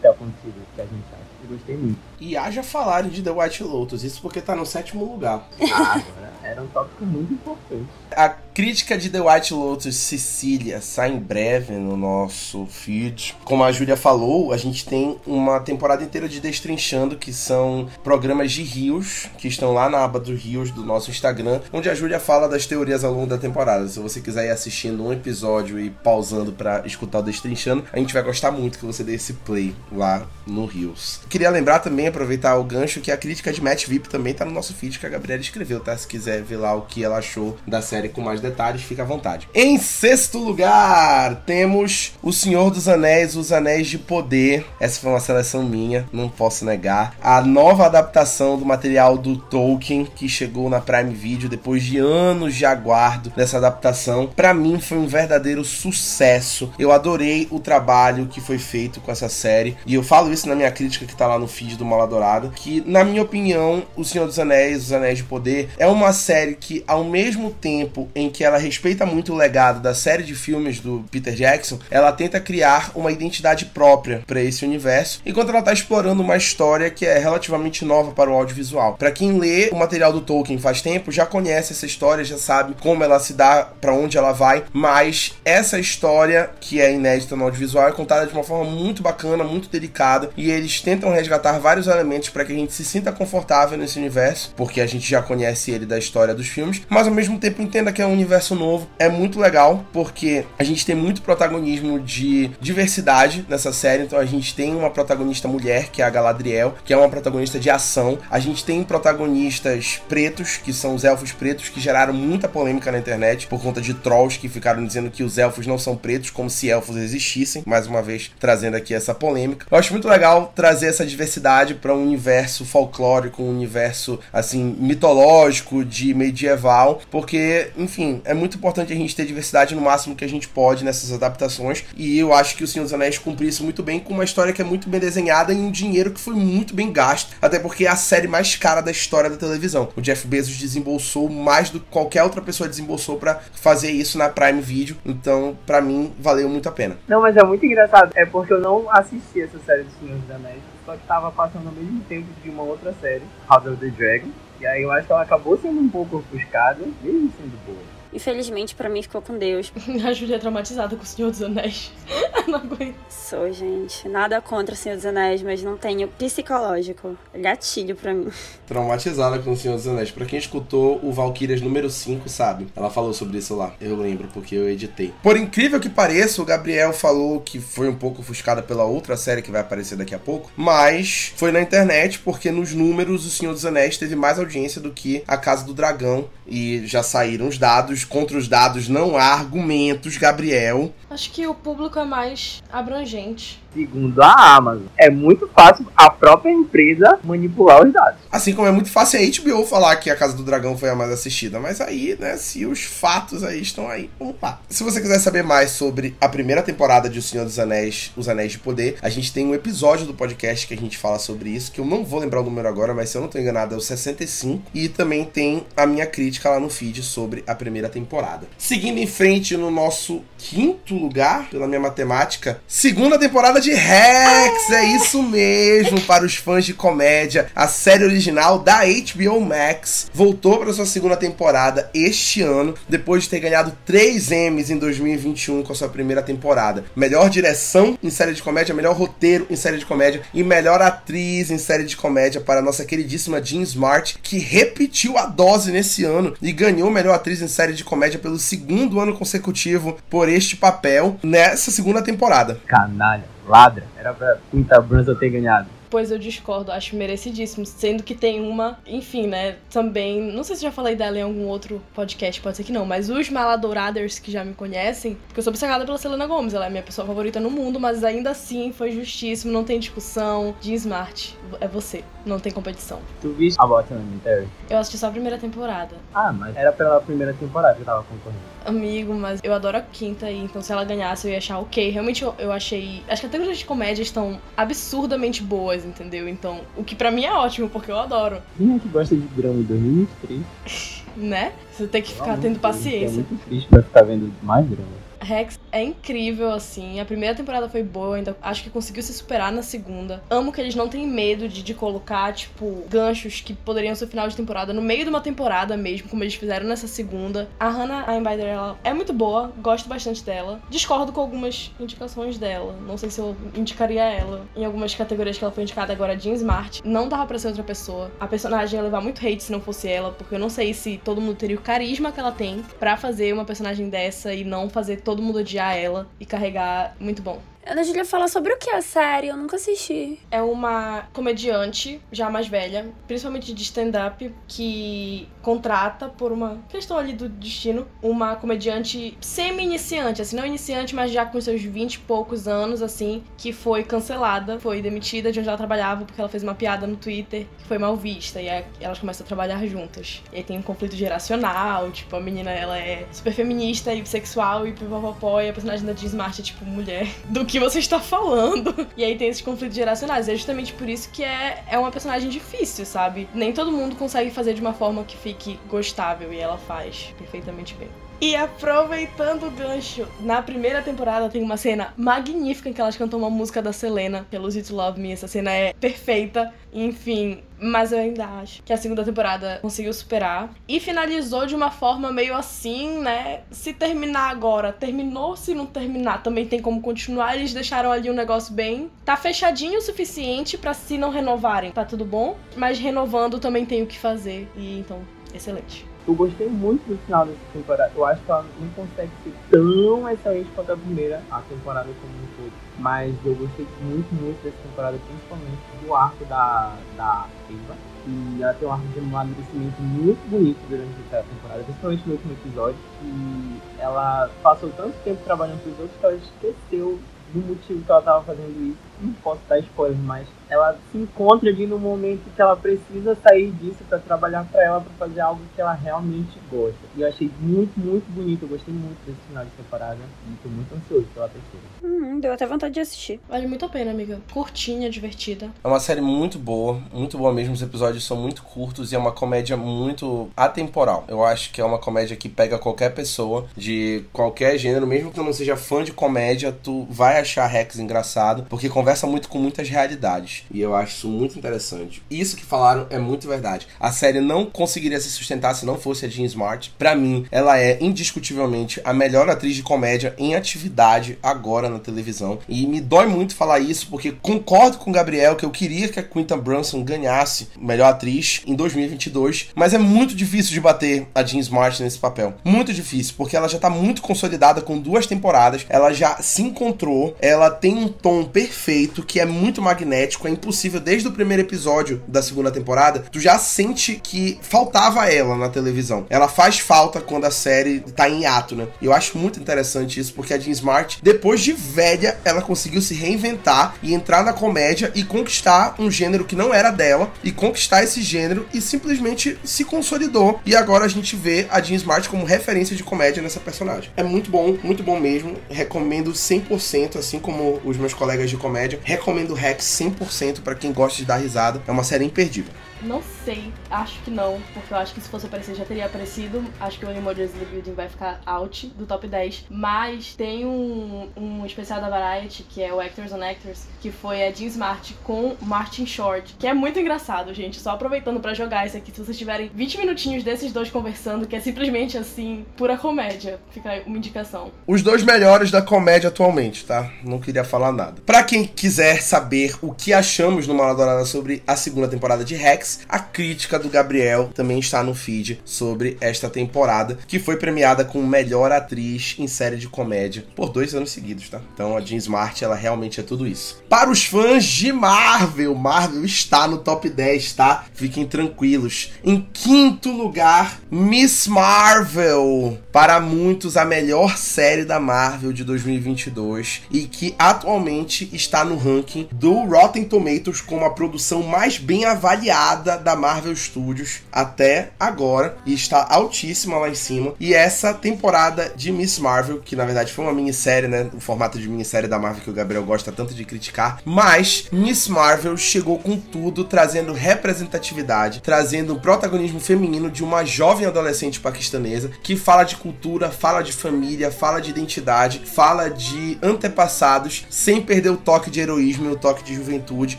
ter 0.00 0.08
acontecido 0.08 0.56
o 0.56 0.74
que 0.74 0.80
a 0.80 0.84
gente 0.84 1.06
acha. 1.12 1.31
Eu 1.42 1.56
gostei 1.56 1.76
muito. 1.76 1.98
E 2.20 2.36
haja 2.36 2.62
falar 2.62 3.02
de 3.02 3.20
The 3.20 3.30
White 3.30 3.64
Lotus, 3.64 4.04
isso 4.04 4.22
porque 4.22 4.40
tá 4.40 4.54
no 4.54 4.64
sétimo 4.64 5.04
lugar. 5.04 5.48
Ah, 5.72 5.94
agora 5.94 6.32
era 6.42 6.62
um 6.62 6.66
tópico 6.68 7.04
muito 7.04 7.32
importante. 7.32 7.86
A 8.14 8.28
crítica 8.28 8.98
de 8.98 9.08
The 9.08 9.20
White 9.20 9.54
Lotus 9.54 9.96
Sicília 9.96 10.80
sai 10.80 11.10
em 11.10 11.18
breve 11.18 11.72
no 11.74 11.96
nosso 11.96 12.66
feed. 12.66 13.34
Como 13.44 13.64
a 13.64 13.72
Júlia 13.72 13.96
falou, 13.96 14.52
a 14.52 14.56
gente 14.56 14.84
tem 14.84 15.18
uma 15.26 15.58
temporada 15.60 16.04
inteira 16.04 16.28
de 16.28 16.38
Destrinchando, 16.38 17.16
que 17.16 17.32
são 17.32 17.88
programas 18.04 18.52
de 18.52 18.62
rios, 18.62 19.26
que 19.38 19.48
estão 19.48 19.72
lá 19.72 19.88
na 19.88 20.04
aba 20.04 20.20
dos 20.20 20.40
rios 20.40 20.70
do 20.70 20.84
nosso 20.84 21.10
Instagram, 21.10 21.60
onde 21.72 21.88
a 21.88 21.94
Júlia 21.94 22.20
fala 22.20 22.48
das 22.48 22.66
teorias 22.66 23.02
ao 23.02 23.12
longo 23.12 23.26
da 23.26 23.38
temporada. 23.38 23.88
Se 23.88 23.98
você 23.98 24.20
quiser 24.20 24.46
ir 24.46 24.50
assistindo 24.50 25.02
um 25.02 25.12
episódio 25.12 25.80
e 25.80 25.90
pausando 25.90 26.52
pra 26.52 26.86
escutar 26.86 27.20
o 27.20 27.22
Destrinchando, 27.22 27.84
a 27.92 27.98
gente 27.98 28.12
vai 28.12 28.22
gostar 28.22 28.50
muito 28.52 28.78
que 28.78 28.84
você 28.84 29.02
dê 29.02 29.14
esse 29.14 29.32
play 29.32 29.74
lá 29.90 30.26
no 30.46 30.66
Rios. 30.66 31.20
Queria 31.28 31.41
lembrar 31.50 31.78
também, 31.80 32.06
aproveitar 32.06 32.56
o 32.56 32.64
gancho, 32.64 33.00
que 33.00 33.10
a 33.10 33.16
crítica 33.16 33.52
de 33.52 33.62
Match 33.62 33.86
VIP 33.86 34.08
também 34.08 34.34
tá 34.34 34.44
no 34.44 34.50
nosso 34.50 34.74
feed 34.74 34.98
que 34.98 35.06
a 35.06 35.08
Gabriela 35.08 35.40
escreveu, 35.40 35.80
tá? 35.80 35.96
Se 35.96 36.06
quiser 36.06 36.42
ver 36.42 36.56
lá 36.56 36.74
o 36.74 36.82
que 36.82 37.04
ela 37.04 37.18
achou 37.18 37.56
da 37.66 37.80
série 37.82 38.08
com 38.08 38.20
mais 38.20 38.40
detalhes, 38.40 38.82
fica 38.82 39.02
à 39.02 39.06
vontade. 39.06 39.48
Em 39.54 39.78
sexto 39.78 40.38
lugar, 40.38 41.42
temos 41.46 42.12
O 42.22 42.32
Senhor 42.32 42.70
dos 42.70 42.88
Anéis, 42.88 43.36
Os 43.36 43.52
Anéis 43.52 43.88
de 43.88 43.98
Poder. 43.98 44.66
Essa 44.80 45.00
foi 45.00 45.10
uma 45.10 45.20
seleção 45.20 45.62
minha, 45.62 46.06
não 46.12 46.28
posso 46.28 46.64
negar. 46.64 47.14
A 47.22 47.40
nova 47.40 47.86
adaptação 47.86 48.58
do 48.58 48.64
material 48.64 49.16
do 49.18 49.36
Tolkien, 49.36 50.04
que 50.04 50.28
chegou 50.28 50.68
na 50.68 50.80
Prime 50.80 51.14
Video 51.14 51.48
depois 51.48 51.82
de 51.82 51.98
anos 51.98 52.54
de 52.54 52.64
aguardo 52.64 53.30
dessa 53.30 53.58
adaptação. 53.58 54.30
Pra 54.34 54.54
mim 54.54 54.80
foi 54.80 54.98
um 54.98 55.06
verdadeiro 55.06 55.64
sucesso. 55.64 56.72
Eu 56.78 56.92
adorei 56.92 57.46
o 57.50 57.60
trabalho 57.60 58.26
que 58.26 58.40
foi 58.40 58.58
feito 58.58 59.00
com 59.00 59.10
essa 59.10 59.28
série. 59.28 59.76
E 59.86 59.94
eu 59.94 60.02
falo 60.02 60.32
isso 60.32 60.48
na 60.48 60.54
minha 60.54 60.70
crítica 60.70 61.06
que 61.06 61.16
tá 61.16 61.21
lá 61.26 61.38
no 61.38 61.46
feed 61.46 61.76
do 61.76 61.84
Mala 61.84 62.06
Dourada. 62.06 62.50
Que, 62.54 62.82
na 62.86 63.04
minha 63.04 63.22
opinião, 63.22 63.82
O 63.96 64.04
Senhor 64.04 64.26
dos 64.26 64.38
Anéis, 64.38 64.84
Os 64.84 64.92
Anéis 64.92 65.18
de 65.18 65.24
Poder 65.24 65.70
é 65.78 65.86
uma 65.86 66.12
série 66.12 66.54
que, 66.54 66.84
ao 66.86 67.04
mesmo 67.04 67.50
tempo 67.50 68.08
em 68.14 68.30
que 68.30 68.44
ela 68.44 68.58
respeita 68.58 69.06
muito 69.06 69.32
o 69.32 69.36
legado 69.36 69.80
da 69.80 69.94
série 69.94 70.22
de 70.22 70.34
filmes 70.34 70.80
do 70.80 71.04
Peter 71.10 71.34
Jackson, 71.34 71.78
ela 71.90 72.12
tenta 72.12 72.40
criar 72.40 72.92
uma 72.94 73.12
identidade 73.12 73.66
própria 73.66 74.22
para 74.26 74.42
esse 74.42 74.64
universo, 74.64 75.20
enquanto 75.24 75.50
ela 75.50 75.62
tá 75.62 75.72
explorando 75.72 76.22
uma 76.22 76.36
história 76.36 76.90
que 76.90 77.06
é 77.06 77.18
relativamente 77.18 77.84
nova 77.84 78.12
para 78.12 78.30
o 78.30 78.34
audiovisual. 78.34 78.94
Para 78.94 79.10
quem 79.10 79.38
lê 79.38 79.68
o 79.70 79.76
material 79.76 80.12
do 80.12 80.20
Tolkien 80.20 80.58
faz 80.58 80.80
tempo, 80.80 81.12
já 81.12 81.26
conhece 81.26 81.72
essa 81.72 81.86
história, 81.86 82.24
já 82.24 82.38
sabe 82.38 82.74
como 82.80 83.02
ela 83.04 83.18
se 83.18 83.32
dá, 83.32 83.68
para 83.80 83.94
onde 83.94 84.16
ela 84.16 84.32
vai, 84.32 84.64
mas 84.72 85.34
essa 85.44 85.78
história 85.78 86.50
que 86.60 86.80
é 86.80 86.92
inédita 86.92 87.36
no 87.36 87.44
audiovisual 87.44 87.88
é 87.88 87.92
contada 87.92 88.26
de 88.26 88.32
uma 88.32 88.44
forma 88.44 88.70
muito 88.70 89.02
bacana, 89.02 89.44
muito 89.44 89.68
delicada, 89.68 90.30
e 90.36 90.50
eles 90.50 90.80
tentam 90.80 91.11
resgatar 91.14 91.58
vários 91.58 91.86
elementos 91.86 92.28
para 92.28 92.44
que 92.44 92.52
a 92.52 92.56
gente 92.56 92.72
se 92.72 92.84
sinta 92.84 93.12
confortável 93.12 93.76
nesse 93.78 93.98
universo, 93.98 94.52
porque 94.56 94.80
a 94.80 94.86
gente 94.86 95.08
já 95.08 95.22
conhece 95.22 95.70
ele 95.70 95.86
da 95.86 95.98
história 95.98 96.34
dos 96.34 96.48
filmes, 96.48 96.82
mas 96.88 97.06
ao 97.06 97.14
mesmo 97.14 97.38
tempo 97.38 97.62
entenda 97.62 97.92
que 97.92 98.02
é 98.02 98.06
um 98.06 98.12
universo 98.12 98.54
novo. 98.54 98.88
É 98.98 99.08
muito 99.08 99.38
legal, 99.38 99.84
porque 99.92 100.44
a 100.58 100.64
gente 100.64 100.84
tem 100.84 100.94
muito 100.94 101.22
protagonismo 101.22 102.00
de 102.00 102.50
diversidade 102.60 103.44
nessa 103.48 103.72
série. 103.72 104.04
Então 104.04 104.18
a 104.18 104.24
gente 104.24 104.54
tem 104.54 104.74
uma 104.74 104.90
protagonista 104.90 105.48
mulher, 105.48 105.88
que 105.90 106.02
é 106.02 106.04
a 106.04 106.10
Galadriel, 106.10 106.74
que 106.84 106.92
é 106.92 106.96
uma 106.96 107.08
protagonista 107.08 107.58
de 107.58 107.70
ação. 107.70 108.18
A 108.30 108.38
gente 108.38 108.64
tem 108.64 108.82
protagonistas 108.82 110.00
pretos, 110.08 110.56
que 110.56 110.72
são 110.72 110.94
os 110.94 111.04
elfos 111.04 111.32
pretos, 111.32 111.68
que 111.68 111.80
geraram 111.80 112.12
muita 112.12 112.48
polêmica 112.48 112.92
na 112.92 112.98
internet 112.98 113.46
por 113.46 113.60
conta 113.60 113.80
de 113.80 113.94
trolls 113.94 114.38
que 114.38 114.48
ficaram 114.48 114.84
dizendo 114.84 115.10
que 115.10 115.22
os 115.22 115.38
elfos 115.38 115.66
não 115.66 115.78
são 115.78 115.96
pretos, 115.96 116.30
como 116.30 116.50
se 116.50 116.70
elfos 116.70 116.96
existissem. 116.96 117.62
Mais 117.66 117.86
uma 117.86 118.02
vez, 118.02 118.30
trazendo 118.38 118.76
aqui 118.76 118.94
essa 118.94 119.14
polêmica. 119.14 119.66
Eu 119.70 119.78
acho 119.78 119.92
muito 119.92 120.08
legal 120.08 120.52
trazer 120.54 120.86
essa 120.86 121.01
diversidade 121.06 121.74
para 121.74 121.94
um 121.94 122.02
universo 122.02 122.64
folclórico, 122.64 123.42
um 123.42 123.50
universo 123.50 124.18
assim 124.32 124.76
mitológico, 124.78 125.84
de 125.84 126.14
medieval, 126.14 127.00
porque, 127.10 127.70
enfim, 127.76 128.20
é 128.24 128.34
muito 128.34 128.56
importante 128.56 128.92
a 128.92 128.96
gente 128.96 129.14
ter 129.14 129.26
diversidade 129.26 129.74
no 129.74 129.80
máximo 129.80 130.16
que 130.16 130.24
a 130.24 130.28
gente 130.28 130.48
pode 130.48 130.84
nessas 130.84 131.12
adaptações. 131.12 131.84
E 131.96 132.18
eu 132.18 132.32
acho 132.32 132.56
que 132.56 132.64
o 132.64 132.66
Senhor 132.66 132.84
dos 132.84 132.92
Anéis 132.92 133.18
cumpre 133.18 133.48
isso 133.48 133.64
muito 133.64 133.82
bem 133.82 134.00
com 134.00 134.14
uma 134.14 134.24
história 134.24 134.52
que 134.52 134.62
é 134.62 134.64
muito 134.64 134.88
bem 134.88 135.00
desenhada 135.00 135.52
e 135.52 135.56
um 135.56 135.70
dinheiro 135.70 136.10
que 136.10 136.20
foi 136.20 136.34
muito 136.34 136.74
bem 136.74 136.92
gasto, 136.92 137.34
até 137.40 137.58
porque 137.58 137.86
é 137.86 137.88
a 137.88 137.96
série 137.96 138.28
mais 138.28 138.56
cara 138.56 138.80
da 138.80 138.90
história 138.90 139.30
da 139.30 139.36
televisão. 139.36 139.88
O 139.96 140.00
Jeff 140.00 140.26
Bezos 140.26 140.56
desembolsou 140.56 141.28
mais 141.28 141.70
do 141.70 141.80
que 141.80 141.86
qualquer 141.90 142.22
outra 142.22 142.40
pessoa 142.40 142.68
desembolsou 142.68 143.18
para 143.18 143.40
fazer 143.52 143.90
isso 143.90 144.18
na 144.18 144.28
Prime 144.28 144.60
Video. 144.60 144.96
Então, 145.04 145.56
para 145.66 145.80
mim, 145.80 146.12
valeu 146.18 146.48
muito 146.48 146.68
a 146.68 146.72
pena. 146.72 146.96
Não, 147.08 147.20
mas 147.20 147.36
é 147.36 147.42
muito 147.42 147.64
engraçado. 147.64 148.12
É 148.14 148.24
porque 148.24 148.52
eu 148.52 148.60
não 148.60 148.90
assisti 148.90 149.42
essa 149.42 149.58
série 149.64 149.82
do 149.82 149.90
Senhor 150.00 150.18
dos 150.18 150.30
Anéis, 150.30 150.60
só 150.84 150.96
que 150.96 151.06
tava 151.06 151.30
passando 151.30 151.68
ao 151.68 151.74
mesmo 151.74 152.02
tempo 152.04 152.26
de 152.42 152.50
uma 152.50 152.62
outra 152.62 152.92
série, 152.94 153.22
House 153.48 153.66
of 153.66 153.76
the 153.76 153.88
Dragon. 153.88 154.30
E 154.60 154.66
aí 154.66 154.82
eu 154.82 154.92
acho 154.92 155.06
que 155.06 155.12
ela 155.12 155.22
acabou 155.22 155.56
sendo 155.56 155.80
um 155.80 155.88
pouco 155.88 156.18
ofuscada, 156.18 156.84
mesmo 157.02 157.32
sendo 157.36 157.64
boa. 157.66 158.01
Infelizmente, 158.12 158.74
pra 158.74 158.88
mim, 158.88 159.02
ficou 159.02 159.22
com 159.22 159.38
Deus. 159.38 159.72
A 160.04 160.12
Júlia 160.12 160.36
é 160.36 160.38
traumatizada 160.38 160.96
com 160.96 161.02
o 161.02 161.06
Senhor 161.06 161.30
dos 161.30 161.42
Anéis. 161.42 161.90
Eu 162.46 162.52
não 162.52 162.58
aguento. 162.58 162.96
Sou, 163.08 163.50
gente. 163.52 164.08
Nada 164.08 164.40
contra 164.40 164.74
o 164.74 164.76
Senhor 164.76 164.96
dos 164.96 165.06
Anéis, 165.06 165.42
mas 165.42 165.62
não 165.62 165.76
tenho 165.76 166.08
psicológico. 166.08 167.16
Gatilho 167.34 167.96
pra 167.96 168.12
mim. 168.12 168.28
Traumatizada 168.66 169.38
com 169.38 169.52
o 169.52 169.56
Senhor 169.56 169.76
dos 169.76 169.86
Anéis. 169.86 170.10
Pra 170.10 170.26
quem 170.26 170.38
escutou 170.38 171.00
o 171.02 171.12
Valkyrias 171.12 171.60
número 171.60 171.88
5, 171.88 172.28
sabe? 172.28 172.66
Ela 172.76 172.90
falou 172.90 173.12
sobre 173.14 173.38
isso 173.38 173.54
lá. 173.54 173.74
Eu 173.80 173.96
lembro, 173.96 174.28
porque 174.32 174.54
eu 174.54 174.68
editei. 174.68 175.14
Por 175.22 175.36
incrível 175.36 175.80
que 175.80 175.88
pareça, 175.88 176.42
o 176.42 176.44
Gabriel 176.44 176.92
falou 176.92 177.40
que 177.40 177.60
foi 177.60 177.88
um 177.88 177.94
pouco 177.94 178.20
ofuscada 178.20 178.62
pela 178.62 178.84
outra 178.84 179.16
série 179.16 179.40
que 179.40 179.50
vai 179.50 179.60
aparecer 179.60 179.96
daqui 179.96 180.14
a 180.14 180.18
pouco. 180.18 180.50
Mas 180.56 181.32
foi 181.36 181.52
na 181.52 181.60
internet, 181.60 182.18
porque 182.18 182.50
nos 182.50 182.74
números 182.74 183.24
o 183.24 183.30
Senhor 183.30 183.52
dos 183.52 183.64
Anéis 183.64 183.96
teve 183.96 184.14
mais 184.16 184.38
audiência 184.38 184.80
do 184.80 184.90
que 184.90 185.22
a 185.26 185.36
Casa 185.36 185.64
do 185.64 185.72
Dragão. 185.72 186.28
E 186.46 186.82
já 186.86 187.02
saíram 187.02 187.48
os 187.48 187.56
dados. 187.56 188.01
Contra 188.04 188.36
os 188.36 188.48
dados 188.48 188.88
não 188.88 189.16
há 189.16 189.24
argumentos, 189.24 190.16
Gabriel. 190.16 190.92
Acho 191.08 191.30
que 191.30 191.46
o 191.46 191.54
público 191.54 191.98
é 191.98 192.04
mais 192.04 192.62
abrangente. 192.70 193.61
Segundo 193.74 194.22
a 194.22 194.56
Amazon, 194.56 194.86
é 194.98 195.08
muito 195.08 195.48
fácil 195.48 195.86
a 195.96 196.10
própria 196.10 196.50
empresa 196.50 197.18
manipular 197.24 197.84
os 197.84 197.92
dados. 197.92 198.20
Assim 198.30 198.52
como 198.52 198.68
é 198.68 198.70
muito 198.70 198.90
fácil 198.90 199.18
a 199.18 199.22
HBO 199.22 199.66
falar 199.66 199.96
que 199.96 200.10
a 200.10 200.16
Casa 200.16 200.36
do 200.36 200.42
Dragão 200.42 200.76
foi 200.76 200.90
a 200.90 200.94
mais 200.94 201.10
assistida. 201.10 201.58
Mas 201.58 201.80
aí, 201.80 202.16
né, 202.18 202.36
se 202.36 202.66
os 202.66 202.82
fatos 202.82 203.42
aí 203.42 203.60
estão 203.60 203.88
aí, 203.88 204.10
vamos 204.18 204.36
lá. 204.42 204.60
Se 204.68 204.84
você 204.84 205.00
quiser 205.00 205.18
saber 205.18 205.42
mais 205.42 205.70
sobre 205.70 206.16
a 206.20 206.28
primeira 206.28 206.62
temporada 206.62 207.08
de 207.08 207.18
O 207.18 207.22
Senhor 207.22 207.44
dos 207.44 207.58
Anéis, 207.58 208.12
Os 208.16 208.28
Anéis 208.28 208.52
de 208.52 208.58
Poder, 208.58 208.96
a 209.00 209.08
gente 209.08 209.32
tem 209.32 209.46
um 209.46 209.54
episódio 209.54 210.06
do 210.06 210.14
podcast 210.14 210.66
que 210.66 210.74
a 210.74 210.76
gente 210.76 210.98
fala 210.98 211.18
sobre 211.18 211.50
isso, 211.50 211.72
que 211.72 211.80
eu 211.80 211.84
não 211.84 212.04
vou 212.04 212.20
lembrar 212.20 212.40
o 212.40 212.44
número 212.44 212.68
agora, 212.68 212.94
mas 212.94 213.08
se 213.10 213.16
eu 213.16 213.22
não 213.22 213.28
tô 213.28 213.38
enganado 213.38 213.74
é 213.74 213.78
o 213.78 213.80
65. 213.80 214.62
E 214.74 214.88
também 214.88 215.24
tem 215.24 215.66
a 215.76 215.86
minha 215.86 216.06
crítica 216.06 216.50
lá 216.50 216.60
no 216.60 216.68
feed 216.68 217.02
sobre 217.02 217.42
a 217.46 217.54
primeira 217.54 217.88
temporada. 217.88 218.46
Seguindo 218.58 218.98
em 218.98 219.06
frente 219.06 219.56
no 219.56 219.70
nosso 219.70 220.22
quinto 220.36 220.94
lugar, 220.94 221.48
pela 221.50 221.66
minha 221.66 221.80
matemática, 221.80 222.60
segunda 222.66 223.18
temporada 223.18 223.61
de 223.62 223.72
Rex, 223.72 224.70
é 224.70 224.84
isso 224.96 225.22
mesmo, 225.22 226.00
para 226.00 226.24
os 226.24 226.34
fãs 226.34 226.64
de 226.64 226.74
comédia. 226.74 227.46
A 227.54 227.68
série 227.68 228.02
original 228.02 228.58
da 228.58 228.80
HBO 228.80 229.40
Max 229.40 230.10
voltou 230.12 230.58
para 230.58 230.72
sua 230.72 230.84
segunda 230.84 231.16
temporada 231.16 231.88
este 231.94 232.42
ano, 232.42 232.74
depois 232.88 233.22
de 233.22 233.28
ter 233.28 233.38
ganhado 233.38 233.72
3 233.86 234.32
Emmys 234.32 234.68
em 234.68 234.78
2021 234.78 235.62
com 235.62 235.72
a 235.72 235.76
sua 235.76 235.88
primeira 235.88 236.20
temporada. 236.22 236.84
Melhor 236.96 237.30
direção 237.30 237.96
em 238.02 238.10
série 238.10 238.34
de 238.34 238.42
comédia, 238.42 238.74
melhor 238.74 238.96
roteiro 238.96 239.46
em 239.48 239.54
série 239.54 239.78
de 239.78 239.86
comédia 239.86 240.22
e 240.34 240.42
melhor 240.42 240.82
atriz 240.82 241.52
em 241.52 241.58
série 241.58 241.84
de 241.84 241.96
comédia 241.96 242.40
para 242.40 242.58
a 242.58 242.62
nossa 242.62 242.84
queridíssima 242.84 243.40
Jean 243.40 243.62
Smart, 243.62 244.18
que 244.24 244.38
repetiu 244.38 245.16
a 245.16 245.26
dose 245.26 245.70
nesse 245.70 246.04
ano 246.04 246.34
e 246.42 246.50
ganhou 246.50 246.90
melhor 246.90 247.14
atriz 247.14 247.40
em 247.40 247.46
série 247.46 247.74
de 247.74 247.84
comédia 247.84 248.18
pelo 248.18 248.40
segundo 248.40 248.98
ano 248.98 249.16
consecutivo 249.16 249.96
por 250.10 250.28
este 250.28 250.56
papel 250.56 251.16
nessa 251.22 251.70
segunda 251.70 252.02
temporada. 252.02 252.60
Canalha, 252.66 253.24
ladra. 253.46 253.84
Era 253.96 254.12
pra 254.12 254.38
Quinta 254.50 254.80
Brunson 254.80 255.14
ter 255.14 255.30
ganhado. 255.30 255.68
Pois 255.92 256.10
eu 256.10 256.18
discordo, 256.18 256.72
acho 256.72 256.96
merecidíssimo. 256.96 257.66
Sendo 257.66 258.02
que 258.02 258.14
tem 258.14 258.40
uma, 258.40 258.78
enfim, 258.86 259.26
né? 259.26 259.56
Também. 259.70 260.32
Não 260.32 260.42
sei 260.42 260.56
se 260.56 260.62
já 260.62 260.72
falei 260.72 260.96
dela 260.96 261.18
em 261.18 261.22
algum 261.22 261.46
outro 261.46 261.82
podcast, 261.94 262.40
pode 262.40 262.56
ser 262.56 262.64
que 262.64 262.72
não, 262.72 262.86
mas 262.86 263.10
os 263.10 263.28
Maladouraders 263.28 264.18
que 264.18 264.32
já 264.32 264.42
me 264.42 264.54
conhecem, 264.54 265.18
porque 265.26 265.40
eu 265.40 265.44
sou 265.44 265.50
obcecada 265.50 265.84
pela 265.84 265.98
Selena 265.98 266.26
Gomes, 266.26 266.54
ela 266.54 266.64
é 266.64 266.70
minha 266.70 266.82
pessoa 266.82 267.06
favorita 267.06 267.38
no 267.38 267.50
mundo, 267.50 267.78
mas 267.78 268.02
ainda 268.04 268.30
assim 268.30 268.72
foi 268.72 268.90
justíssimo, 268.90 269.52
não 269.52 269.64
tem 269.64 269.78
discussão. 269.78 270.54
De 270.62 270.72
Smart, 270.72 271.36
é 271.60 271.68
você, 271.68 272.02
não 272.24 272.40
tem 272.40 272.50
competição. 272.50 273.00
Tu 273.20 273.30
viste 273.34 273.60
a 273.60 273.66
Bottom 273.66 273.96
Elementary? 273.96 274.48
Eu 274.70 274.78
assisti 274.78 274.96
só 274.96 275.08
a 275.08 275.10
primeira 275.10 275.36
temporada. 275.36 275.94
Ah, 276.14 276.32
mas 276.32 276.56
era 276.56 276.72
pela 276.72 277.02
primeira 277.02 277.34
temporada 277.34 277.74
que 277.74 277.82
eu 277.82 277.86
tava 277.86 278.02
concorrendo. 278.04 278.51
Amigo, 278.64 279.14
mas 279.14 279.40
eu 279.42 279.52
adoro 279.52 279.76
a 279.78 279.80
quinta 279.80 280.30
e 280.30 280.38
então 280.38 280.62
se 280.62 280.72
ela 280.72 280.84
ganhasse 280.84 281.26
eu 281.26 281.32
ia 281.32 281.38
achar 281.38 281.58
ok. 281.58 281.90
Realmente 281.90 282.22
eu, 282.22 282.34
eu 282.38 282.52
achei. 282.52 283.02
As 283.08 283.20
categorias 283.20 283.58
de 283.58 283.64
comédia 283.64 284.02
estão 284.02 284.40
absurdamente 284.56 285.42
boas, 285.42 285.84
entendeu? 285.84 286.28
Então, 286.28 286.60
o 286.76 286.84
que 286.84 286.94
pra 286.94 287.10
mim 287.10 287.24
é 287.24 287.32
ótimo, 287.32 287.68
porque 287.68 287.90
eu 287.90 287.98
adoro. 287.98 288.38
Quem 288.56 288.74
é 288.74 288.78
que 288.78 288.88
gosta 288.88 289.14
de 289.14 289.22
drama 289.28 289.60
em 289.60 289.62
2023? 289.64 291.02
Né? 291.16 291.52
Você 291.72 291.86
tem 291.86 292.00
que 292.02 292.12
ficar 292.12 292.24
Pelo 292.38 292.42
tendo 292.42 292.58
Deus, 292.58 292.64
É 292.64 292.68
paciência. 292.68 293.10
muito 293.28 293.44
triste 293.44 293.68
pra 293.68 293.82
ficar 293.82 294.02
vendo 294.02 294.32
mais 294.42 294.64
drama. 294.66 294.90
Rex 295.22 295.58
é 295.70 295.82
incrível, 295.82 296.50
assim. 296.52 297.00
A 297.00 297.04
primeira 297.04 297.34
temporada 297.34 297.68
foi 297.68 297.82
boa, 297.82 298.16
ainda 298.16 298.36
acho 298.42 298.62
que 298.62 298.70
conseguiu 298.70 299.02
se 299.02 299.12
superar 299.12 299.52
na 299.52 299.62
segunda. 299.62 300.22
Amo 300.30 300.52
que 300.52 300.60
eles 300.60 300.74
não 300.74 300.88
têm 300.88 301.06
medo 301.06 301.48
de, 301.48 301.62
de 301.62 301.74
colocar, 301.74 302.32
tipo, 302.32 302.84
ganchos 302.88 303.40
que 303.40 303.54
poderiam 303.54 303.94
ser 303.94 304.06
final 304.06 304.28
de 304.28 304.36
temporada 304.36 304.72
no 304.72 304.82
meio 304.82 305.04
de 305.04 305.10
uma 305.10 305.20
temporada 305.20 305.76
mesmo, 305.76 306.08
como 306.08 306.22
eles 306.22 306.34
fizeram 306.34 306.66
nessa 306.66 306.86
segunda. 306.86 307.48
A 307.58 307.68
Hannah 307.68 308.10
Einbinder, 308.10 308.46
ela 308.46 308.78
é 308.84 308.92
muito 308.92 309.12
boa, 309.12 309.52
gosto 309.58 309.88
bastante 309.88 310.22
dela. 310.24 310.60
Discordo 310.68 311.12
com 311.12 311.20
algumas 311.20 311.70
indicações 311.78 312.38
dela. 312.38 312.74
Não 312.86 312.96
sei 312.96 313.10
se 313.10 313.20
eu 313.20 313.36
indicaria 313.54 314.02
ela 314.02 314.46
em 314.56 314.64
algumas 314.64 314.94
categorias 314.94 315.38
que 315.38 315.44
ela 315.44 315.52
foi 315.52 315.62
indicada 315.62 315.92
agora, 315.92 316.18
Jean 316.18 316.34
Smart. 316.34 316.82
Não 316.84 317.08
dava 317.08 317.26
pra 317.26 317.38
ser 317.38 317.48
outra 317.48 317.62
pessoa. 317.62 318.10
A 318.18 318.26
personagem 318.26 318.78
ia 318.78 318.82
levar 318.82 319.00
muito 319.00 319.24
hate 319.24 319.42
se 319.42 319.52
não 319.52 319.60
fosse 319.60 319.88
ela, 319.88 320.12
porque 320.12 320.34
eu 320.34 320.38
não 320.38 320.48
sei 320.48 320.74
se 320.74 321.00
todo 321.04 321.20
mundo 321.20 321.36
teria 321.36 321.56
o 321.56 321.60
carisma 321.60 322.12
que 322.12 322.20
ela 322.20 322.32
tem 322.32 322.64
pra 322.78 322.96
fazer 322.96 323.32
uma 323.32 323.44
personagem 323.44 323.88
dessa 323.88 324.34
e 324.34 324.44
não 324.44 324.68
fazer 324.68 325.00
todo 325.00 325.11
mundo 325.20 325.38
odiar 325.40 325.76
ela 325.76 326.08
e 326.18 326.24
carregar. 326.24 326.96
Muito 326.98 327.20
bom. 327.20 327.51
Ana 327.64 327.84
Júlia 327.84 328.04
fala 328.04 328.26
sobre 328.26 328.52
o 328.52 328.58
que 328.58 328.70
a 328.70 328.82
série? 328.82 329.28
Eu 329.28 329.36
nunca 329.36 329.54
assisti. 329.54 330.18
É 330.30 330.42
uma 330.42 331.06
comediante, 331.12 332.00
já 332.10 332.28
mais 332.28 332.48
velha, 332.48 332.92
principalmente 333.06 333.54
de 333.54 333.62
stand-up, 333.62 334.34
que 334.48 335.28
contrata 335.40 336.08
por 336.08 336.32
uma 336.32 336.58
questão 336.68 336.98
ali 336.98 337.12
do 337.12 337.28
destino, 337.28 337.86
uma 338.02 338.34
comediante 338.34 339.16
semi-iniciante, 339.20 340.20
assim, 340.20 340.36
não 340.36 340.44
iniciante, 340.44 340.94
mas 340.94 341.12
já 341.12 341.24
com 341.24 341.40
seus 341.40 341.62
20 341.62 341.94
e 341.94 341.98
poucos 342.00 342.48
anos, 342.48 342.82
assim, 342.82 343.22
que 343.36 343.52
foi 343.52 343.84
cancelada, 343.84 344.58
foi 344.58 344.82
demitida 344.82 345.30
de 345.30 345.38
onde 345.38 345.48
ela 345.48 345.56
trabalhava 345.56 346.04
porque 346.04 346.20
ela 346.20 346.28
fez 346.28 346.42
uma 346.42 346.54
piada 346.54 346.86
no 346.86 346.96
Twitter 346.96 347.46
que 347.58 347.68
foi 347.68 347.78
mal 347.78 347.96
vista, 347.96 348.40
e 348.40 348.48
aí 348.48 348.64
elas 348.80 348.98
começam 348.98 349.24
a 349.24 349.26
trabalhar 349.26 349.64
juntas. 349.66 350.20
E 350.32 350.38
aí 350.38 350.42
tem 350.42 350.58
um 350.58 350.62
conflito 350.62 350.96
geracional, 350.96 351.92
tipo, 351.92 352.16
a 352.16 352.20
menina, 352.20 352.50
ela 352.50 352.76
é 352.76 353.06
super 353.12 353.32
feminista 353.32 353.94
e 353.94 354.02
bissexual 354.02 354.66
e 354.66 354.72
pipopopó, 354.72 355.40
e 355.40 355.48
a 355.48 355.52
personagem 355.52 355.86
da 355.86 355.92
Jean 355.92 356.08
Smart 356.08 356.40
é, 356.40 356.44
tipo, 356.44 356.64
mulher. 356.64 357.06
Do 357.30 357.44
que 357.52 357.60
você 357.60 357.80
está 357.80 358.00
falando? 358.00 358.72
E 358.96 359.04
aí 359.04 359.16
tem 359.16 359.28
esses 359.28 359.42
conflitos 359.42 359.76
geracionais. 359.76 360.28
É 360.28 360.34
justamente 360.34 360.72
por 360.72 360.88
isso 360.88 361.10
que 361.10 361.22
é, 361.22 361.62
é 361.68 361.78
uma 361.78 361.90
personagem 361.90 362.28
difícil, 362.28 362.86
sabe? 362.86 363.28
Nem 363.34 363.52
todo 363.52 363.70
mundo 363.70 363.96
consegue 363.96 364.30
fazer 364.30 364.54
de 364.54 364.60
uma 364.60 364.72
forma 364.72 365.04
que 365.04 365.16
fique 365.16 365.58
gostável 365.68 366.32
e 366.32 366.38
ela 366.38 366.56
faz 366.56 367.12
perfeitamente 367.18 367.74
bem. 367.74 367.88
E 368.22 368.36
aproveitando 368.36 369.48
o 369.48 369.50
gancho, 369.50 370.06
na 370.20 370.40
primeira 370.40 370.80
temporada 370.80 371.28
tem 371.28 371.42
uma 371.42 371.56
cena 371.56 371.92
magnífica 371.96 372.68
em 372.68 372.72
que 372.72 372.80
elas 372.80 372.96
cantam 372.96 373.18
uma 373.18 373.28
música 373.28 373.60
da 373.60 373.72
Selena, 373.72 374.24
que 374.30 374.36
é 374.36 374.38
to 374.38 374.76
Love 374.76 375.00
Me. 375.00 375.10
Essa 375.10 375.26
cena 375.26 375.50
é 375.50 375.72
perfeita, 375.72 376.54
enfim. 376.72 377.42
Mas 377.58 377.90
eu 377.90 377.98
ainda 377.98 378.24
acho 378.24 378.62
que 378.62 378.72
a 378.72 378.76
segunda 378.76 379.02
temporada 379.02 379.58
conseguiu 379.60 379.92
superar. 379.92 380.54
E 380.68 380.78
finalizou 380.78 381.46
de 381.46 381.56
uma 381.56 381.72
forma 381.72 382.12
meio 382.12 382.36
assim, 382.36 383.00
né? 383.00 383.40
Se 383.50 383.72
terminar 383.72 384.30
agora, 384.30 384.72
terminou. 384.72 385.36
Se 385.36 385.52
não 385.52 385.66
terminar, 385.66 386.22
também 386.22 386.46
tem 386.46 386.62
como 386.62 386.80
continuar. 386.80 387.34
Eles 387.34 387.52
deixaram 387.52 387.90
ali 387.90 388.08
um 388.08 388.14
negócio 388.14 388.54
bem. 388.54 388.88
Tá 389.04 389.16
fechadinho 389.16 389.80
o 389.80 389.82
suficiente 389.82 390.56
pra 390.56 390.72
se 390.74 390.96
não 390.96 391.10
renovarem. 391.10 391.72
Tá 391.72 391.84
tudo 391.84 392.04
bom. 392.04 392.36
Mas 392.56 392.78
renovando 392.78 393.40
também 393.40 393.66
tem 393.66 393.82
o 393.82 393.86
que 393.88 393.98
fazer. 393.98 394.48
E 394.54 394.78
então, 394.78 395.02
excelente. 395.34 395.90
Eu 396.06 396.14
gostei 396.14 396.48
muito 396.48 396.82
do 396.88 396.98
final 397.06 397.24
dessa 397.26 397.38
temporada. 397.52 397.92
Eu 397.94 398.04
acho 398.04 398.22
que 398.22 398.30
ela 398.30 398.44
não 398.60 398.68
consegue 398.70 399.10
ser 399.22 399.32
tão 399.50 400.08
excelente 400.08 400.50
quanto 400.54 400.72
a 400.72 400.76
primeira, 400.76 401.22
a 401.30 401.40
temporada 401.42 401.88
como 402.00 402.12
um 402.12 402.26
todo. 402.36 402.52
Mas 402.78 403.14
eu 403.24 403.34
gostei 403.36 403.66
muito, 403.82 404.12
muito 404.14 404.42
dessa 404.42 404.56
temporada, 404.68 404.98
principalmente 405.06 405.60
do 405.84 405.94
arco 405.94 406.24
da, 406.24 406.74
da 406.96 407.26
Eva. 407.48 407.76
E 408.04 408.42
ela 408.42 408.54
tem 408.54 408.66
um 408.66 408.72
arco 408.72 408.86
de 408.88 408.98
amadurecimento 408.98 409.80
muito 409.80 410.28
bonito 410.28 410.58
durante 410.68 410.92
essa 411.06 411.22
temporada, 411.22 411.62
principalmente 411.62 412.02
no 412.06 412.14
último 412.14 412.32
episódio. 412.32 412.78
E 413.02 413.60
ela 413.78 414.28
passou 414.42 414.70
tanto 414.76 414.94
tempo 415.04 415.22
trabalhando 415.22 415.62
pros 415.62 415.78
outros 415.78 415.98
que 416.00 416.06
ela 416.06 416.14
esqueceu 416.16 416.98
do 417.32 417.40
motivo 417.46 417.84
que 417.84 417.90
ela 417.90 418.02
tava 418.02 418.24
fazendo 418.24 418.60
isso. 418.60 418.91
Não 419.02 419.12
posso 419.14 419.40
dar 419.48 419.58
spoiler, 419.58 419.98
mas 419.98 420.26
ela 420.48 420.76
se 420.90 420.98
encontra 420.98 421.48
ali 421.48 421.66
no 421.66 421.78
momento 421.78 422.20
que 422.36 422.42
ela 422.42 422.54
precisa 422.54 423.16
sair 423.22 423.50
disso 423.52 423.78
pra 423.88 423.98
trabalhar 423.98 424.44
pra 424.44 424.62
ela, 424.62 424.80
pra 424.80 425.06
fazer 425.06 425.20
algo 425.20 425.40
que 425.54 425.60
ela 425.60 425.72
realmente 425.72 426.38
gosta. 426.50 426.76
E 426.94 427.00
eu 427.00 427.08
achei 427.08 427.30
muito, 427.40 427.72
muito 427.80 428.04
bonito. 428.12 428.42
Eu 428.42 428.48
gostei 428.48 428.72
muito 428.72 428.98
desse 429.06 429.18
final 429.28 429.44
de 429.44 429.50
temporada 429.52 429.98
e 430.26 430.36
tô 430.42 430.48
muito 430.50 430.74
ansioso 430.74 431.06
pela 431.14 431.28
terceira. 431.28 431.66
Hum, 431.82 432.20
deu 432.20 432.32
até 432.32 432.46
vontade 432.46 432.74
de 432.74 432.80
assistir. 432.80 433.18
Vale 433.28 433.46
muito 433.46 433.64
a 433.64 433.68
pena, 433.68 433.90
amiga. 433.90 434.20
Curtinha, 434.30 434.90
divertida. 434.90 435.50
É 435.64 435.68
uma 435.68 435.80
série 435.80 436.02
muito 436.02 436.38
boa, 436.38 436.80
muito 436.92 437.16
boa 437.16 437.32
mesmo. 437.32 437.54
Os 437.54 437.62
episódios 437.62 438.04
são 438.04 438.16
muito 438.16 438.42
curtos 438.42 438.92
e 438.92 438.94
é 438.94 438.98
uma 438.98 439.12
comédia 439.12 439.56
muito 439.56 440.28
atemporal. 440.36 441.04
Eu 441.08 441.24
acho 441.24 441.50
que 441.50 441.62
é 441.62 441.64
uma 441.64 441.78
comédia 441.78 442.14
que 442.14 442.28
pega 442.28 442.58
qualquer 442.58 442.90
pessoa 442.94 443.46
de 443.56 444.04
qualquer 444.12 444.58
gênero, 444.58 444.86
mesmo 444.86 445.08
que 445.08 445.16
tu 445.16 445.24
não 445.24 445.32
seja 445.32 445.56
fã 445.56 445.82
de 445.82 445.92
comédia, 445.92 446.52
tu 446.52 446.86
vai 446.90 447.18
achar 447.18 447.46
Rex 447.46 447.78
engraçado, 447.78 448.44
porque 448.50 448.68
conversa 448.68 448.91
muito 449.06 449.28
com 449.28 449.38
muitas 449.38 449.68
realidades. 449.68 450.44
E 450.50 450.60
eu 450.60 450.74
acho 450.74 450.96
isso 450.96 451.08
muito 451.08 451.38
interessante. 451.38 452.02
Isso 452.10 452.36
que 452.36 452.44
falaram 452.44 452.86
é 452.90 452.98
muito 452.98 453.28
verdade. 453.28 453.66
A 453.78 453.92
série 453.92 454.20
não 454.20 454.46
conseguiria 454.46 455.00
se 455.00 455.10
sustentar 455.10 455.54
se 455.54 455.66
não 455.66 455.78
fosse 455.78 456.04
a 456.04 456.08
Jean 456.08 456.26
Smart. 456.26 456.72
Pra 456.78 456.94
mim, 456.94 457.26
ela 457.30 457.58
é 457.58 457.78
indiscutivelmente 457.80 458.80
a 458.84 458.92
melhor 458.92 459.28
atriz 459.28 459.56
de 459.56 459.62
comédia 459.62 460.14
em 460.18 460.34
atividade 460.34 461.18
agora 461.22 461.68
na 461.68 461.78
televisão. 461.78 462.38
E 462.48 462.66
me 462.66 462.80
dói 462.80 463.06
muito 463.06 463.34
falar 463.34 463.58
isso, 463.58 463.86
porque 463.88 464.12
concordo 464.12 464.78
com 464.78 464.90
o 464.90 464.92
Gabriel 464.92 465.36
que 465.36 465.44
eu 465.44 465.50
queria 465.50 465.88
que 465.88 466.00
a 466.00 466.02
Quinta 466.02 466.36
Brunson 466.36 466.82
ganhasse 466.82 467.48
melhor 467.58 467.88
atriz 467.88 468.42
em 468.46 468.54
2022, 468.54 469.50
mas 469.54 469.72
é 469.74 469.78
muito 469.78 470.14
difícil 470.14 470.52
de 470.52 470.60
bater 470.60 471.06
a 471.14 471.22
Jean 471.22 471.40
Smart 471.40 471.82
nesse 471.82 471.98
papel. 471.98 472.34
Muito 472.44 472.72
difícil, 472.72 473.14
porque 473.16 473.36
ela 473.36 473.48
já 473.48 473.58
tá 473.58 473.70
muito 473.70 474.02
consolidada 474.02 474.60
com 474.60 474.78
duas 474.78 475.06
temporadas, 475.06 475.66
ela 475.68 475.92
já 475.92 476.16
se 476.16 476.42
encontrou, 476.42 477.16
ela 477.20 477.50
tem 477.50 477.76
um 477.76 477.88
tom 477.88 478.24
perfeito 478.24 478.71
que 479.06 479.20
é 479.20 479.24
muito 479.24 479.60
magnético, 479.60 480.26
é 480.26 480.30
impossível 480.30 480.80
desde 480.80 481.08
o 481.08 481.12
primeiro 481.12 481.42
episódio 481.42 482.02
da 482.06 482.22
segunda 482.22 482.50
temporada, 482.50 483.04
tu 483.10 483.20
já 483.20 483.38
sente 483.38 484.00
que 484.02 484.38
faltava 484.42 485.08
ela 485.10 485.36
na 485.36 485.48
televisão. 485.48 486.06
Ela 486.08 486.28
faz 486.28 486.58
falta 486.58 487.00
quando 487.00 487.24
a 487.24 487.30
série 487.30 487.80
tá 487.80 488.08
em 488.08 488.26
ato, 488.26 488.54
né? 488.54 488.68
Eu 488.80 488.92
acho 488.92 489.18
muito 489.18 489.40
interessante 489.40 490.00
isso, 490.00 490.14
porque 490.14 490.34
a 490.34 490.38
Jean 490.38 490.52
Smart, 490.52 490.98
depois 491.02 491.40
de 491.40 491.52
velha, 491.52 492.18
ela 492.24 492.42
conseguiu 492.42 492.80
se 492.80 492.94
reinventar 492.94 493.74
e 493.82 493.94
entrar 493.94 494.24
na 494.24 494.32
comédia 494.32 494.90
e 494.94 495.04
conquistar 495.04 495.74
um 495.78 495.90
gênero 495.90 496.24
que 496.24 496.36
não 496.36 496.52
era 496.52 496.70
dela, 496.70 497.12
e 497.22 497.32
conquistar 497.32 497.82
esse 497.82 498.02
gênero 498.02 498.46
e 498.52 498.60
simplesmente 498.60 499.38
se 499.44 499.64
consolidou. 499.64 500.40
E 500.44 500.54
agora 500.54 500.84
a 500.84 500.88
gente 500.88 501.16
vê 501.16 501.46
a 501.50 501.60
Jean 501.60 501.76
Smart 501.76 502.08
como 502.08 502.24
referência 502.24 502.76
de 502.76 502.82
comédia 502.82 503.22
nessa 503.22 503.40
personagem. 503.40 503.90
É 503.96 504.02
muito 504.02 504.30
bom, 504.30 504.56
muito 504.62 504.82
bom 504.82 504.98
mesmo. 504.98 505.36
Recomendo 505.50 506.12
100%, 506.12 506.98
assim 506.98 507.18
como 507.18 507.60
os 507.64 507.76
meus 507.76 507.94
colegas 507.94 508.30
de 508.30 508.36
comédia. 508.36 508.61
Recomendo 508.82 509.34
Rex 509.34 509.64
100% 509.64 510.40
para 510.42 510.54
quem 510.54 510.72
gosta 510.72 510.98
de 510.98 511.04
dar 511.04 511.16
risada. 511.16 511.62
É 511.66 511.70
uma 511.70 511.84
série 511.84 512.04
imperdível. 512.04 512.52
Não 512.84 513.02
sei, 513.24 513.52
acho 513.70 514.00
que 514.02 514.10
não, 514.10 514.40
porque 514.52 514.72
eu 514.74 514.78
acho 514.78 514.94
que 514.94 515.00
se 515.00 515.08
fosse 515.08 515.26
aparecer 515.26 515.54
já 515.54 515.64
teria 515.64 515.86
aparecido. 515.86 516.44
Acho 516.60 516.78
que 516.78 516.86
o 516.86 516.90
Emojis 516.90 517.30
The 517.30 517.44
Building 517.44 517.74
vai 517.74 517.88
ficar 517.88 518.20
out 518.26 518.66
do 518.76 518.86
top 518.86 519.06
10. 519.06 519.46
Mas 519.48 520.14
tem 520.14 520.44
um, 520.44 521.08
um 521.16 521.46
especial 521.46 521.80
da 521.80 521.88
Variety, 521.88 522.42
que 522.42 522.62
é 522.62 522.72
o 522.72 522.80
Actors 522.80 523.12
on 523.12 523.22
Actors, 523.22 523.66
que 523.80 523.90
foi 523.90 524.24
a 524.24 524.32
Jean 524.32 524.46
Smart 524.46 524.94
com 525.04 525.36
Martin 525.40 525.86
Short, 525.86 526.34
que 526.38 526.46
é 526.46 526.54
muito 526.54 526.78
engraçado, 526.78 527.32
gente. 527.32 527.60
Só 527.60 527.70
aproveitando 527.70 528.20
para 528.20 528.34
jogar 528.34 528.66
isso 528.66 528.76
aqui, 528.76 528.90
se 528.90 529.04
vocês 529.04 529.16
tiverem 529.16 529.50
20 529.54 529.78
minutinhos 529.78 530.24
desses 530.24 530.52
dois 530.52 530.70
conversando, 530.70 531.26
que 531.26 531.36
é 531.36 531.40
simplesmente 531.40 531.96
assim, 531.96 532.44
pura 532.56 532.76
comédia. 532.76 533.38
Fica 533.50 533.70
aí 533.70 533.82
uma 533.86 533.96
indicação. 533.96 534.50
Os 534.66 534.82
dois 534.82 535.02
melhores 535.02 535.50
da 535.50 535.62
comédia 535.62 536.08
atualmente, 536.08 536.64
tá? 536.64 536.90
Não 537.04 537.20
queria 537.20 537.44
falar 537.44 537.72
nada. 537.72 538.02
Para 538.04 538.22
quem 538.24 538.44
quiser 538.44 539.02
saber 539.02 539.56
o 539.62 539.72
que 539.72 539.92
achamos 539.92 540.46
no 540.46 540.54
Mala 540.54 540.74
Dourada 540.74 541.04
sobre 541.04 541.42
a 541.46 541.56
segunda 541.56 541.88
temporada 541.88 542.24
de 542.24 542.34
Rex, 542.34 542.71
a 542.88 542.98
crítica 542.98 543.58
do 543.58 543.68
Gabriel 543.68 544.30
também 544.34 544.58
está 544.58 544.82
no 544.82 544.94
feed 544.94 545.40
sobre 545.44 545.96
esta 546.00 546.28
temporada, 546.28 546.98
que 547.06 547.18
foi 547.18 547.36
premiada 547.36 547.84
com 547.84 548.02
melhor 548.02 548.52
atriz 548.52 549.16
em 549.18 549.26
série 549.26 549.56
de 549.56 549.68
comédia 549.68 550.24
por 550.34 550.50
dois 550.50 550.74
anos 550.74 550.90
seguidos, 550.90 551.28
tá? 551.28 551.40
Então 551.54 551.76
a 551.76 551.80
Jean 551.80 551.96
Smart, 551.96 552.44
ela 552.44 552.54
realmente 552.54 553.00
é 553.00 553.02
tudo 553.02 553.26
isso. 553.26 553.62
Para 553.68 553.90
os 553.90 554.04
fãs 554.04 554.44
de 554.44 554.72
Marvel, 554.72 555.54
Marvel 555.54 556.04
está 556.04 556.46
no 556.46 556.58
top 556.58 556.88
10, 556.88 557.32
tá? 557.32 557.64
Fiquem 557.74 558.06
tranquilos. 558.06 558.92
Em 559.04 559.26
quinto 559.32 559.90
lugar, 559.90 560.60
Miss 560.70 561.26
Marvel. 561.26 562.58
Para 562.70 563.00
muitos, 563.00 563.56
a 563.56 563.64
melhor 563.64 564.16
série 564.16 564.64
da 564.64 564.78
Marvel 564.78 565.32
de 565.32 565.44
2022 565.44 566.62
e 566.70 566.82
que 566.82 567.14
atualmente 567.18 568.08
está 568.12 568.44
no 568.44 568.56
ranking 568.56 569.08
do 569.12 569.44
Rotten 569.44 569.84
Tomatoes 569.84 570.40
como 570.40 570.64
a 570.64 570.70
produção 570.70 571.22
mais 571.22 571.58
bem 571.58 571.84
avaliada 571.84 572.61
da 572.62 572.96
Marvel 572.96 573.34
Studios 573.34 574.00
até 574.10 574.70
agora 574.78 575.36
e 575.44 575.54
está 575.54 575.86
altíssima 575.88 576.58
lá 576.58 576.68
em 576.68 576.74
cima. 576.74 577.14
E 577.18 577.34
essa 577.34 577.74
temporada 577.74 578.52
de 578.56 578.72
Miss 578.72 578.98
Marvel, 578.98 579.40
que 579.40 579.56
na 579.56 579.64
verdade 579.64 579.92
foi 579.92 580.04
uma 580.04 580.14
minissérie, 580.14 580.68
né? 580.68 580.88
O 580.94 581.00
formato 581.00 581.38
de 581.38 581.48
minissérie 581.48 581.88
da 581.88 581.98
Marvel 581.98 582.22
que 582.22 582.30
o 582.30 582.34
Gabriel 582.34 582.64
gosta 582.64 582.92
tanto 582.92 583.14
de 583.14 583.24
criticar, 583.24 583.80
mas 583.84 584.46
Miss 584.52 584.88
Marvel 584.88 585.36
chegou 585.36 585.78
com 585.78 585.96
tudo, 585.98 586.44
trazendo 586.44 586.92
representatividade, 586.92 588.20
trazendo 588.20 588.74
o 588.74 588.80
protagonismo 588.80 589.40
feminino 589.40 589.90
de 589.90 590.04
uma 590.04 590.24
jovem 590.24 590.66
adolescente 590.66 591.20
paquistanesa 591.20 591.90
que 592.02 592.16
fala 592.16 592.44
de 592.44 592.56
cultura, 592.56 593.10
fala 593.10 593.42
de 593.42 593.52
família, 593.52 594.10
fala 594.10 594.40
de 594.40 594.50
identidade, 594.50 595.22
fala 595.24 595.68
de 595.68 596.18
antepassados, 596.22 597.26
sem 597.30 597.60
perder 597.60 597.90
o 597.90 597.96
toque 597.96 598.30
de 598.30 598.40
heroísmo 598.40 598.88
e 598.88 598.92
o 598.92 598.96
toque 598.96 599.24
de 599.24 599.34
juventude. 599.34 599.98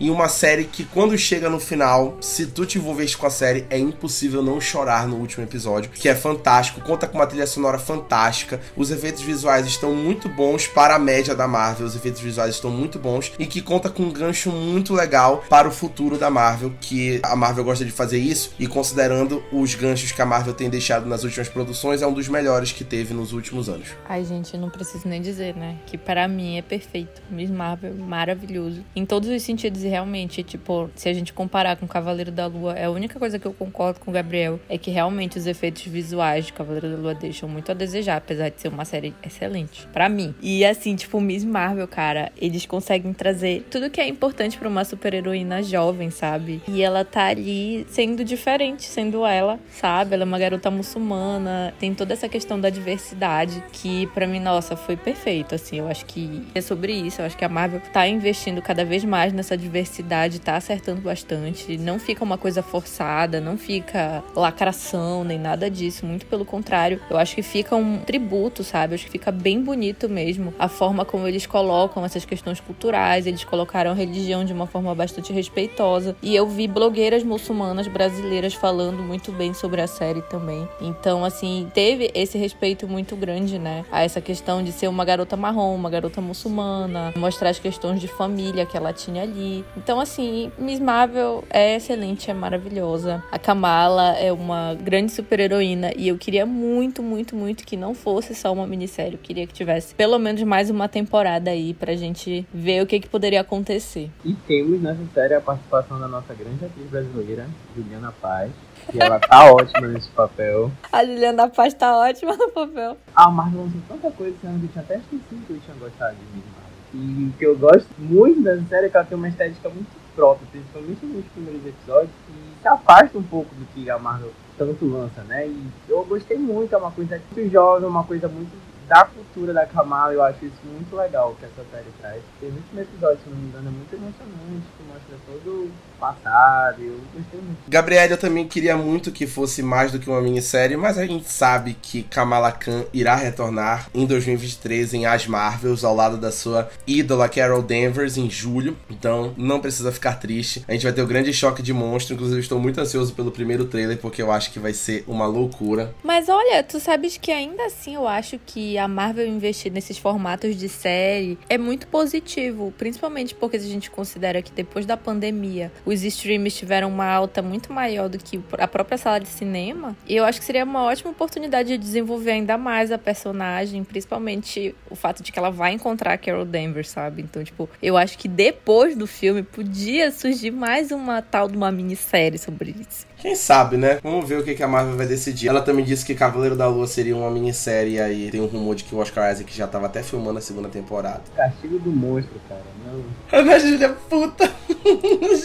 Em 0.00 0.10
uma 0.10 0.28
série 0.28 0.64
que, 0.64 0.84
quando 0.84 1.16
chega 1.16 1.48
no 1.48 1.60
final, 1.60 2.16
se 2.20 2.39
tu 2.46 2.66
te 2.66 2.78
envolveste 2.78 3.16
com 3.16 3.26
a 3.26 3.30
série, 3.30 3.66
é 3.70 3.78
impossível 3.78 4.42
não 4.42 4.60
chorar 4.60 5.06
no 5.06 5.16
último 5.16 5.44
episódio, 5.44 5.90
que 5.90 6.08
é 6.08 6.14
fantástico, 6.14 6.80
conta 6.80 7.06
com 7.06 7.18
uma 7.18 7.26
trilha 7.26 7.46
sonora 7.46 7.78
fantástica, 7.78 8.60
os 8.76 8.90
efeitos 8.90 9.22
visuais 9.22 9.66
estão 9.66 9.94
muito 9.94 10.28
bons 10.28 10.66
para 10.66 10.94
a 10.94 10.98
média 10.98 11.34
da 11.34 11.48
Marvel, 11.48 11.86
os 11.86 11.96
efeitos 11.96 12.20
visuais 12.20 12.54
estão 12.54 12.70
muito 12.70 12.98
bons 12.98 13.32
e 13.38 13.46
que 13.46 13.60
conta 13.60 13.88
com 13.88 14.04
um 14.04 14.12
gancho 14.12 14.50
muito 14.50 14.94
legal 14.94 15.44
para 15.48 15.68
o 15.68 15.72
futuro 15.72 16.18
da 16.18 16.30
Marvel, 16.30 16.72
que 16.80 17.20
a 17.22 17.34
Marvel 17.34 17.64
gosta 17.64 17.84
de 17.84 17.90
fazer 17.90 18.18
isso 18.18 18.52
e 18.58 18.66
considerando 18.66 19.42
os 19.52 19.74
ganchos 19.74 20.12
que 20.12 20.22
a 20.22 20.26
Marvel 20.26 20.54
tem 20.54 20.68
deixado 20.68 21.06
nas 21.06 21.24
últimas 21.24 21.48
produções, 21.48 22.02
é 22.02 22.06
um 22.06 22.12
dos 22.12 22.28
melhores 22.28 22.72
que 22.72 22.84
teve 22.84 23.14
nos 23.14 23.32
últimos 23.32 23.68
anos. 23.68 23.88
Ai, 24.08 24.24
gente, 24.24 24.56
não 24.56 24.68
preciso 24.68 25.08
nem 25.08 25.20
dizer, 25.20 25.54
né? 25.54 25.76
Que 25.86 25.96
para 25.96 26.26
mim 26.28 26.58
é 26.58 26.62
perfeito. 26.62 27.22
Miss 27.30 27.50
Marvel, 27.50 27.94
maravilhoso. 27.94 28.84
Em 28.94 29.06
todos 29.06 29.28
os 29.28 29.42
sentidos, 29.42 29.82
e 29.82 29.88
realmente, 29.88 30.42
tipo, 30.42 30.90
se 30.94 31.08
a 31.08 31.14
gente 31.14 31.32
comparar 31.32 31.76
com 31.76 31.86
Cavaleiro 31.86 32.19
da 32.28 32.46
Lua, 32.46 32.74
é 32.74 32.84
a 32.84 32.90
única 32.90 33.18
coisa 33.18 33.38
que 33.38 33.46
eu 33.46 33.52
concordo 33.52 34.00
com 34.00 34.10
o 34.10 34.14
Gabriel 34.14 34.58
é 34.68 34.76
que 34.76 34.90
realmente 34.90 35.38
os 35.38 35.46
efeitos 35.46 35.82
visuais 35.84 36.46
de 36.46 36.52
Cavaleiro 36.52 36.90
da 36.90 36.96
Lua 36.96 37.14
deixam 37.14 37.48
muito 37.48 37.70
a 37.70 37.74
desejar, 37.74 38.16
apesar 38.16 38.48
de 38.48 38.60
ser 38.60 38.68
uma 38.68 38.84
série 38.84 39.14
excelente. 39.24 39.86
para 39.92 40.08
mim. 40.08 40.34
E 40.42 40.64
assim, 40.64 40.96
tipo, 40.96 41.20
Miss 41.20 41.44
Marvel, 41.44 41.86
cara, 41.86 42.32
eles 42.36 42.66
conseguem 42.66 43.12
trazer 43.12 43.66
tudo 43.70 43.90
que 43.90 44.00
é 44.00 44.08
importante 44.08 44.58
para 44.58 44.68
uma 44.68 44.84
super-heroína 44.84 45.62
jovem, 45.62 46.10
sabe? 46.10 46.60
E 46.66 46.82
ela 46.82 47.04
tá 47.04 47.26
ali 47.26 47.86
sendo 47.88 48.24
diferente, 48.24 48.84
sendo 48.84 49.24
ela, 49.24 49.58
sabe? 49.70 50.14
Ela 50.14 50.24
é 50.24 50.26
uma 50.26 50.38
garota 50.38 50.70
muçulmana, 50.70 51.72
tem 51.78 51.94
toda 51.94 52.12
essa 52.12 52.28
questão 52.28 52.60
da 52.60 52.70
diversidade 52.70 53.62
que 53.72 54.06
para 54.08 54.26
mim, 54.26 54.40
nossa, 54.40 54.76
foi 54.76 54.96
perfeito, 54.96 55.54
assim. 55.54 55.78
Eu 55.78 55.88
acho 55.88 56.04
que 56.06 56.42
é 56.54 56.60
sobre 56.60 56.92
isso, 56.92 57.20
eu 57.20 57.26
acho 57.26 57.36
que 57.36 57.44
a 57.44 57.48
Marvel 57.48 57.80
tá 57.92 58.06
investindo 58.08 58.60
cada 58.60 58.84
vez 58.84 59.04
mais 59.04 59.32
nessa 59.32 59.56
diversidade, 59.56 60.40
tá 60.40 60.56
acertando 60.56 61.00
bastante, 61.00 61.76
não 61.78 61.98
fica 61.98 62.09
uma 62.18 62.38
coisa 62.38 62.62
forçada, 62.62 63.40
não 63.40 63.56
fica 63.56 64.22
lacração 64.34 65.24
nem 65.24 65.38
nada 65.38 65.70
disso, 65.70 66.06
muito 66.06 66.26
pelo 66.26 66.44
contrário. 66.44 67.00
Eu 67.10 67.18
acho 67.18 67.34
que 67.34 67.42
fica 67.42 67.76
um 67.76 67.98
tributo, 67.98 68.64
sabe? 68.64 68.92
Eu 68.92 68.94
acho 68.96 69.04
que 69.04 69.10
fica 69.10 69.30
bem 69.30 69.62
bonito 69.62 70.08
mesmo 70.08 70.52
a 70.58 70.68
forma 70.68 71.04
como 71.04 71.26
eles 71.26 71.46
colocam 71.46 72.04
essas 72.04 72.24
questões 72.24 72.60
culturais, 72.60 73.26
eles 73.26 73.44
colocaram 73.44 73.90
a 73.90 73.94
religião 73.94 74.44
de 74.44 74.52
uma 74.52 74.66
forma 74.66 74.94
bastante 74.94 75.32
respeitosa. 75.32 76.16
E 76.22 76.34
eu 76.34 76.46
vi 76.46 76.66
blogueiras 76.66 77.22
muçulmanas 77.22 77.86
brasileiras 77.86 78.54
falando 78.54 79.02
muito 79.02 79.32
bem 79.32 79.54
sobre 79.54 79.80
a 79.80 79.86
série 79.86 80.22
também. 80.22 80.68
Então, 80.80 81.24
assim, 81.24 81.68
teve 81.74 82.10
esse 82.14 82.38
respeito 82.38 82.88
muito 82.88 83.16
grande, 83.16 83.58
né? 83.58 83.84
A 83.90 84.02
essa 84.02 84.20
questão 84.20 84.62
de 84.62 84.72
ser 84.72 84.88
uma 84.88 85.04
garota 85.04 85.36
marrom, 85.36 85.74
uma 85.74 85.90
garota 85.90 86.20
muçulmana, 86.20 87.12
mostrar 87.16 87.50
as 87.50 87.58
questões 87.58 88.00
de 88.00 88.08
família 88.08 88.66
que 88.66 88.76
ela 88.76 88.92
tinha 88.92 89.22
ali. 89.22 89.64
Então, 89.76 90.00
assim, 90.00 90.50
Miss 90.58 90.80
Marvel 90.80 91.44
é 91.50 91.76
excelente, 91.76 91.99
é 92.28 92.34
maravilhosa. 92.34 93.22
A 93.30 93.38
Kamala 93.38 94.16
é 94.16 94.32
uma 94.32 94.74
grande 94.74 95.12
super-heroína 95.12 95.92
e 95.96 96.08
eu 96.08 96.16
queria 96.16 96.46
muito, 96.46 97.02
muito, 97.02 97.36
muito 97.36 97.64
que 97.64 97.76
não 97.76 97.94
fosse 97.94 98.34
só 98.34 98.52
uma 98.52 98.66
minissérie. 98.66 99.14
Eu 99.14 99.18
queria 99.18 99.46
que 99.46 99.52
tivesse 99.52 99.94
pelo 99.94 100.18
menos 100.18 100.42
mais 100.42 100.70
uma 100.70 100.88
temporada 100.88 101.50
aí 101.50 101.74
pra 101.74 101.94
gente 101.94 102.46
ver 102.52 102.82
o 102.82 102.86
que, 102.86 103.00
que 103.00 103.08
poderia 103.08 103.42
acontecer. 103.42 104.10
E 104.24 104.32
temos 104.32 104.80
nessa 104.80 105.04
série 105.12 105.34
a 105.34 105.40
participação 105.40 106.00
da 106.00 106.08
nossa 106.08 106.32
grande 106.32 106.64
atriz 106.64 106.88
brasileira, 106.88 107.46
Juliana 107.76 108.12
Paz. 108.20 108.50
E 108.94 108.98
ela 108.98 109.18
tá 109.18 109.44
ótima 109.52 109.86
nesse 109.86 110.08
papel. 110.08 110.70
A 110.90 111.04
Juliana 111.04 111.48
Paz 111.48 111.74
tá 111.74 111.96
ótima 111.96 112.34
no 112.34 112.50
papel. 112.50 112.96
A 113.14 113.30
Marvel 113.30 113.62
lançou 113.62 113.80
tanta 113.88 114.10
coisa 114.10 114.34
esse 114.34 114.46
ano 114.46 114.58
que 114.58 114.66
eu 114.66 114.70
tinha 114.70 114.84
até 114.84 114.96
esquecido 114.96 115.46
que 115.46 115.52
eu 115.52 115.60
tinha 115.60 115.76
gostado 115.76 116.16
de 116.16 116.36
Miss 116.36 116.44
Marvel. 116.54 116.70
E 116.92 117.28
o 117.28 117.32
que 117.38 117.46
eu 117.46 117.56
gosto 117.58 117.88
muito 117.98 118.42
dessa 118.42 118.64
série 118.68 118.86
é 118.86 118.88
que 118.88 118.96
ela 118.96 119.06
tem 119.06 119.16
uma 119.16 119.28
estética 119.28 119.68
muito 119.68 119.99
própria, 120.14 120.46
principalmente 120.50 121.06
nos 121.06 121.24
primeiros 121.26 121.66
episódios, 121.66 122.10
e 122.28 122.62
se 122.62 122.68
afasta 122.68 123.18
um 123.18 123.22
pouco 123.22 123.54
do 123.54 123.64
que 123.72 123.88
a 123.90 123.98
Marvel 123.98 124.32
tanto 124.58 124.84
lança, 124.84 125.22
né? 125.22 125.46
E 125.46 125.70
eu 125.88 126.04
gostei 126.04 126.38
muito, 126.38 126.74
é 126.74 126.78
uma 126.78 126.90
coisa 126.90 127.20
muito 127.30 127.50
jovem, 127.50 127.88
uma 127.88 128.04
coisa 128.04 128.28
muito 128.28 128.50
da 128.86 129.04
cultura 129.04 129.52
da 129.52 129.64
Kamala, 129.66 130.12
eu 130.12 130.22
acho 130.22 130.44
isso 130.44 130.58
muito 130.64 130.96
legal 130.96 131.36
que 131.38 131.44
essa 131.44 131.64
série 131.70 131.90
traz. 132.00 132.20
Tem 132.40 132.50
muitos 132.50 132.76
episódios, 132.76 133.22
se 133.22 133.30
não 133.30 133.36
me 133.36 133.46
engano, 133.46 133.68
é 133.68 133.70
muito 133.70 133.94
emocionante, 133.94 134.66
que 134.76 134.82
mostra 134.82 135.16
todo 135.26 135.70
passado, 136.00 136.82
eu 136.82 136.98
gostei 137.14 137.40
muito. 137.40 137.58
Gabriela, 137.68 138.12
eu 138.12 138.18
também 138.18 138.48
queria 138.48 138.76
muito 138.76 139.12
que 139.12 139.26
fosse 139.26 139.62
mais 139.62 139.92
do 139.92 139.98
que 139.98 140.08
uma 140.08 140.20
minissérie, 140.20 140.76
mas 140.76 140.98
a 140.98 141.06
gente 141.06 141.30
sabe 141.30 141.76
que 141.80 142.02
Kamala 142.02 142.50
Khan 142.50 142.84
irá 142.92 143.14
retornar 143.14 143.88
em 143.94 144.06
2023 144.06 144.94
em 144.94 145.06
As 145.06 145.26
Marvels, 145.26 145.84
ao 145.84 145.94
lado 145.94 146.16
da 146.16 146.32
sua 146.32 146.68
ídola 146.86 147.28
Carol 147.28 147.62
Danvers, 147.62 148.16
em 148.16 148.30
julho. 148.30 148.76
Então, 148.88 149.34
não 149.36 149.60
precisa 149.60 149.92
ficar 149.92 150.14
triste. 150.14 150.64
A 150.66 150.72
gente 150.72 150.84
vai 150.84 150.92
ter 150.92 151.02
o 151.02 151.06
grande 151.06 151.32
choque 151.32 151.62
de 151.62 151.72
monstro, 151.72 152.14
inclusive 152.14 152.40
estou 152.40 152.58
muito 152.58 152.80
ansioso 152.80 153.12
pelo 153.12 153.30
primeiro 153.30 153.66
trailer, 153.66 153.98
porque 153.98 154.22
eu 154.22 154.32
acho 154.32 154.50
que 154.50 154.58
vai 154.58 154.72
ser 154.72 155.04
uma 155.06 155.26
loucura. 155.26 155.94
Mas 156.02 156.28
olha, 156.28 156.62
tu 156.62 156.80
sabes 156.80 157.18
que 157.18 157.30
ainda 157.30 157.66
assim 157.66 157.94
eu 157.94 158.08
acho 158.08 158.38
que 158.46 158.78
a 158.78 158.88
Marvel 158.88 159.26
investir 159.26 159.70
nesses 159.70 159.98
formatos 159.98 160.56
de 160.56 160.68
série 160.68 161.38
é 161.48 161.58
muito 161.58 161.86
positivo, 161.86 162.72
principalmente 162.78 163.34
porque 163.34 163.56
a 163.56 163.60
gente 163.60 163.90
considera 163.90 164.40
que 164.40 164.52
depois 164.52 164.86
da 164.86 164.96
pandemia 164.96 165.70
os 165.92 166.04
streams 166.04 166.56
tiveram 166.56 166.88
uma 166.88 167.06
alta 167.06 167.42
muito 167.42 167.72
maior 167.72 168.08
do 168.08 168.18
que 168.18 168.40
a 168.58 168.68
própria 168.68 168.96
sala 168.96 169.18
de 169.18 169.28
cinema. 169.28 169.96
E 170.06 170.16
eu 170.16 170.24
acho 170.24 170.38
que 170.38 170.44
seria 170.44 170.64
uma 170.64 170.84
ótima 170.84 171.10
oportunidade 171.10 171.70
de 171.70 171.78
desenvolver 171.78 172.32
ainda 172.32 172.56
mais 172.56 172.92
a 172.92 172.98
personagem, 172.98 173.82
principalmente 173.82 174.74
o 174.88 174.94
fato 174.94 175.22
de 175.22 175.32
que 175.32 175.38
ela 175.38 175.50
vai 175.50 175.72
encontrar 175.72 176.14
a 176.14 176.18
Carol 176.18 176.44
Danvers, 176.44 176.88
sabe? 176.88 177.22
Então, 177.22 177.42
tipo, 177.42 177.68
eu 177.82 177.96
acho 177.96 178.16
que 178.16 178.28
depois 178.28 178.96
do 178.96 179.06
filme 179.06 179.42
podia 179.42 180.10
surgir 180.10 180.50
mais 180.50 180.90
uma 180.90 181.20
tal 181.22 181.48
de 181.48 181.56
uma 181.56 181.72
minissérie 181.72 182.38
sobre 182.38 182.74
isso. 182.80 183.09
Quem 183.20 183.34
sabe, 183.34 183.76
né? 183.76 183.98
Vamos 184.02 184.28
ver 184.28 184.38
o 184.38 184.44
que 184.44 184.62
a 184.62 184.68
Marvel 184.68 184.96
vai 184.96 185.06
decidir. 185.06 185.48
Ela 185.48 185.60
também 185.60 185.84
disse 185.84 186.04
que 186.04 186.14
Cavaleiro 186.14 186.56
da 186.56 186.66
Lua 186.66 186.86
seria 186.86 187.16
uma 187.16 187.30
minissérie 187.30 187.94
e 187.94 188.00
aí 188.00 188.30
tem 188.30 188.40
um 188.40 188.46
rumor 188.46 188.74
de 188.74 188.84
que 188.84 188.94
o 188.94 188.98
Oscar 188.98 189.30
Isaac 189.30 189.54
já 189.54 189.66
tava 189.66 189.86
até 189.86 190.02
filmando 190.02 190.38
a 190.38 190.42
segunda 190.42 190.68
temporada. 190.68 191.22
Castigo 191.36 191.78
do 191.78 191.90
monstro, 191.90 192.40
cara. 192.48 192.62
Não. 192.86 193.04
Ana 193.38 193.58
Júlia, 193.58 193.90
puta! 194.08 194.50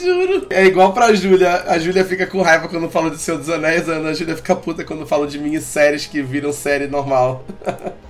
Juro. 0.01 0.47
É 0.49 0.65
igual 0.65 0.93
pra 0.93 1.13
Júlia. 1.13 1.63
A 1.67 1.77
Júlia 1.77 2.05
fica 2.05 2.25
com 2.25 2.41
raiva 2.41 2.67
quando 2.67 2.89
falo 2.89 3.09
de 3.09 3.17
Senhor 3.17 3.37
dos 3.37 3.49
Anéis, 3.49 3.89
a 3.89 3.93
Ana 3.93 4.13
Júlia 4.13 4.35
fica 4.35 4.55
puta 4.55 4.83
quando 4.83 5.05
falo 5.05 5.27
de 5.27 5.37
minisséries 5.37 6.05
que 6.05 6.21
viram 6.21 6.53
série 6.53 6.87
normal. 6.87 7.43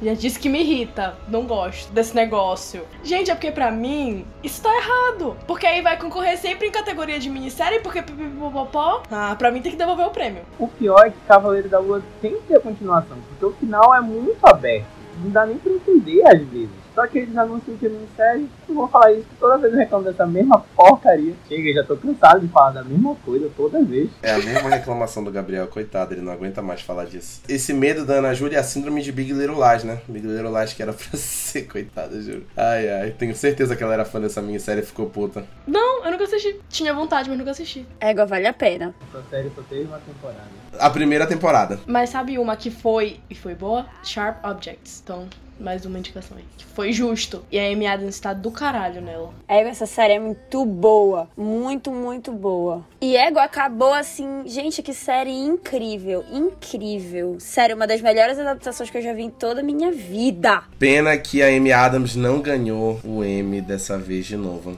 Já 0.01 0.13
disse 0.13 0.37
que 0.37 0.49
me 0.49 0.61
irrita. 0.61 1.17
Não 1.27 1.45
gosto 1.45 1.91
desse 1.91 2.15
negócio. 2.15 2.83
Gente, 3.03 3.31
é 3.31 3.35
porque 3.35 3.51
pra 3.51 3.71
mim, 3.71 4.25
isso 4.43 4.61
tá 4.61 4.69
errado. 4.75 5.35
Porque 5.47 5.65
aí 5.65 5.81
vai 5.81 5.97
concorrer 5.97 6.37
sempre 6.37 6.67
em 6.67 6.71
categoria 6.71 7.19
de 7.19 7.29
minissérie, 7.29 7.79
porque 7.79 8.01
pipipipopopó. 8.01 9.03
Ah, 9.09 9.35
pra 9.37 9.51
mim 9.55 9.61
tem 9.61 9.71
que 9.71 9.77
devolver 9.77 10.05
o 10.05 10.11
prêmio. 10.11 10.43
O 10.59 10.67
pior 10.67 11.07
é 11.07 11.09
que 11.09 11.17
Cavaleiro 11.27 11.69
da 11.69 11.79
Lua 11.79 12.03
tem 12.21 12.33
que 12.35 12.47
ter 12.47 12.59
continuação, 12.59 13.17
porque 13.29 13.45
o 13.45 13.53
final 13.53 13.95
é 13.95 14.01
muito 14.01 14.45
aberto. 14.45 14.85
Não 15.23 15.31
dá 15.31 15.45
nem 15.45 15.57
pra 15.57 15.71
entender 15.71 16.27
às 16.27 16.41
vezes. 16.49 16.84
Só 16.95 17.05
que 17.07 17.19
eles 17.19 17.37
anunciam 17.37 17.77
que 17.77 17.85
é 17.85 17.89
minissérie, 17.89 18.49
eu 18.69 18.75
vou 18.75 18.87
falar 18.87 19.11
isso 19.11 19.27
toda 19.39 19.57
vez 19.57 19.73
eu 19.73 19.79
reclamo 19.79 20.05
dessa 20.05 20.25
mesma 20.25 20.59
porcaria. 20.75 21.33
Chega, 21.47 21.73
já 21.73 21.83
tô 21.83 21.97
cansado 21.97 22.39
de 22.39 22.47
falar 22.47 22.71
da 22.71 22.83
mesma 22.83 23.15
coisa 23.15 23.49
toda 23.55 23.83
vez. 23.83 24.09
É 24.23 24.31
a 24.31 24.37
mesma 24.37 24.69
reclamação 24.69 25.23
do 25.23 25.31
Gabriel, 25.31 25.67
coitado, 25.67 26.13
ele 26.13 26.21
não 26.21 26.31
aguenta 26.31 26.61
mais 26.61 26.81
falar 26.81 27.05
disso. 27.05 27.41
Esse 27.49 27.73
medo 27.73 28.05
da 28.05 28.15
Ana 28.15 28.33
Júlia 28.33 28.57
é 28.57 28.59
a 28.59 28.63
síndrome 28.63 29.01
de 29.01 29.11
Big 29.11 29.33
Little 29.33 29.57
Lies, 29.61 29.83
né? 29.83 29.99
Big 30.07 30.25
Little 30.25 30.57
Lies 30.57 30.73
que 30.73 30.81
era 30.81 30.93
pra 30.93 31.05
ser, 31.19 31.63
coitada, 31.67 32.19
juro. 32.21 32.45
Ai, 32.55 32.89
ai, 32.89 33.11
tenho 33.11 33.35
certeza 33.35 33.75
que 33.75 33.83
ela 33.83 33.93
era 33.93 34.05
fã 34.05 34.21
dessa 34.21 34.41
minissérie 34.41 34.81
e 34.81 34.85
ficou 34.85 35.09
puta. 35.09 35.45
Não, 35.67 36.05
eu 36.05 36.11
nunca 36.11 36.23
assisti. 36.23 36.59
Tinha 36.69 36.93
vontade, 36.93 37.29
mas 37.29 37.37
nunca 37.37 37.51
assisti. 37.51 37.85
Égua, 37.99 38.25
vale 38.25 38.47
a 38.47 38.53
pena. 38.53 38.95
Essa 39.13 39.23
série 39.29 39.51
só 39.53 39.61
teve 39.63 39.83
uma 39.83 39.99
temporada. 39.99 40.65
A 40.79 40.89
primeira 40.89 41.27
temporada. 41.27 41.79
Mas 41.85 42.09
sabe 42.09 42.37
uma 42.37 42.55
que 42.55 42.71
foi 42.71 43.19
e 43.29 43.35
foi 43.35 43.53
boa? 43.53 43.85
Sharp 44.03 44.43
Objects. 44.45 45.01
Então, 45.03 45.27
mais 45.59 45.85
uma 45.85 45.99
indicação 45.99 46.37
aí. 46.37 46.43
Que 46.57 46.65
foi 46.65 46.91
justo. 46.91 47.43
E 47.51 47.59
a 47.59 47.71
Amy 47.71 47.87
Adams 47.87 48.19
tá 48.19 48.33
do 48.33 48.51
caralho 48.51 49.01
nela. 49.01 49.33
Égua, 49.47 49.69
essa 49.69 49.85
série 49.85 50.13
é 50.13 50.19
muito 50.19 50.65
boa. 50.65 51.29
Muito, 51.37 51.91
muito 51.91 52.31
boa. 52.31 52.85
E 53.01 53.15
Égua 53.15 53.43
acabou 53.43 53.93
assim. 53.93 54.43
Gente, 54.45 54.81
que 54.81 54.93
série 54.93 55.31
incrível. 55.31 56.23
Incrível. 56.31 57.37
Sério, 57.39 57.75
uma 57.75 57.87
das 57.87 58.01
melhores 58.01 58.37
adaptações 58.39 58.89
que 58.89 58.97
eu 58.97 59.01
já 59.01 59.13
vi 59.13 59.23
em 59.23 59.29
toda 59.29 59.61
a 59.61 59.63
minha 59.63 59.91
vida. 59.91 60.63
Pena 60.77 61.17
que 61.17 61.41
a 61.41 61.47
Amy 61.47 61.71
Adams 61.71 62.15
não 62.15 62.41
ganhou 62.41 62.99
o 63.03 63.23
Emmy 63.23 63.61
dessa 63.61 63.97
vez 63.97 64.25
de 64.25 64.37
novo. 64.37 64.77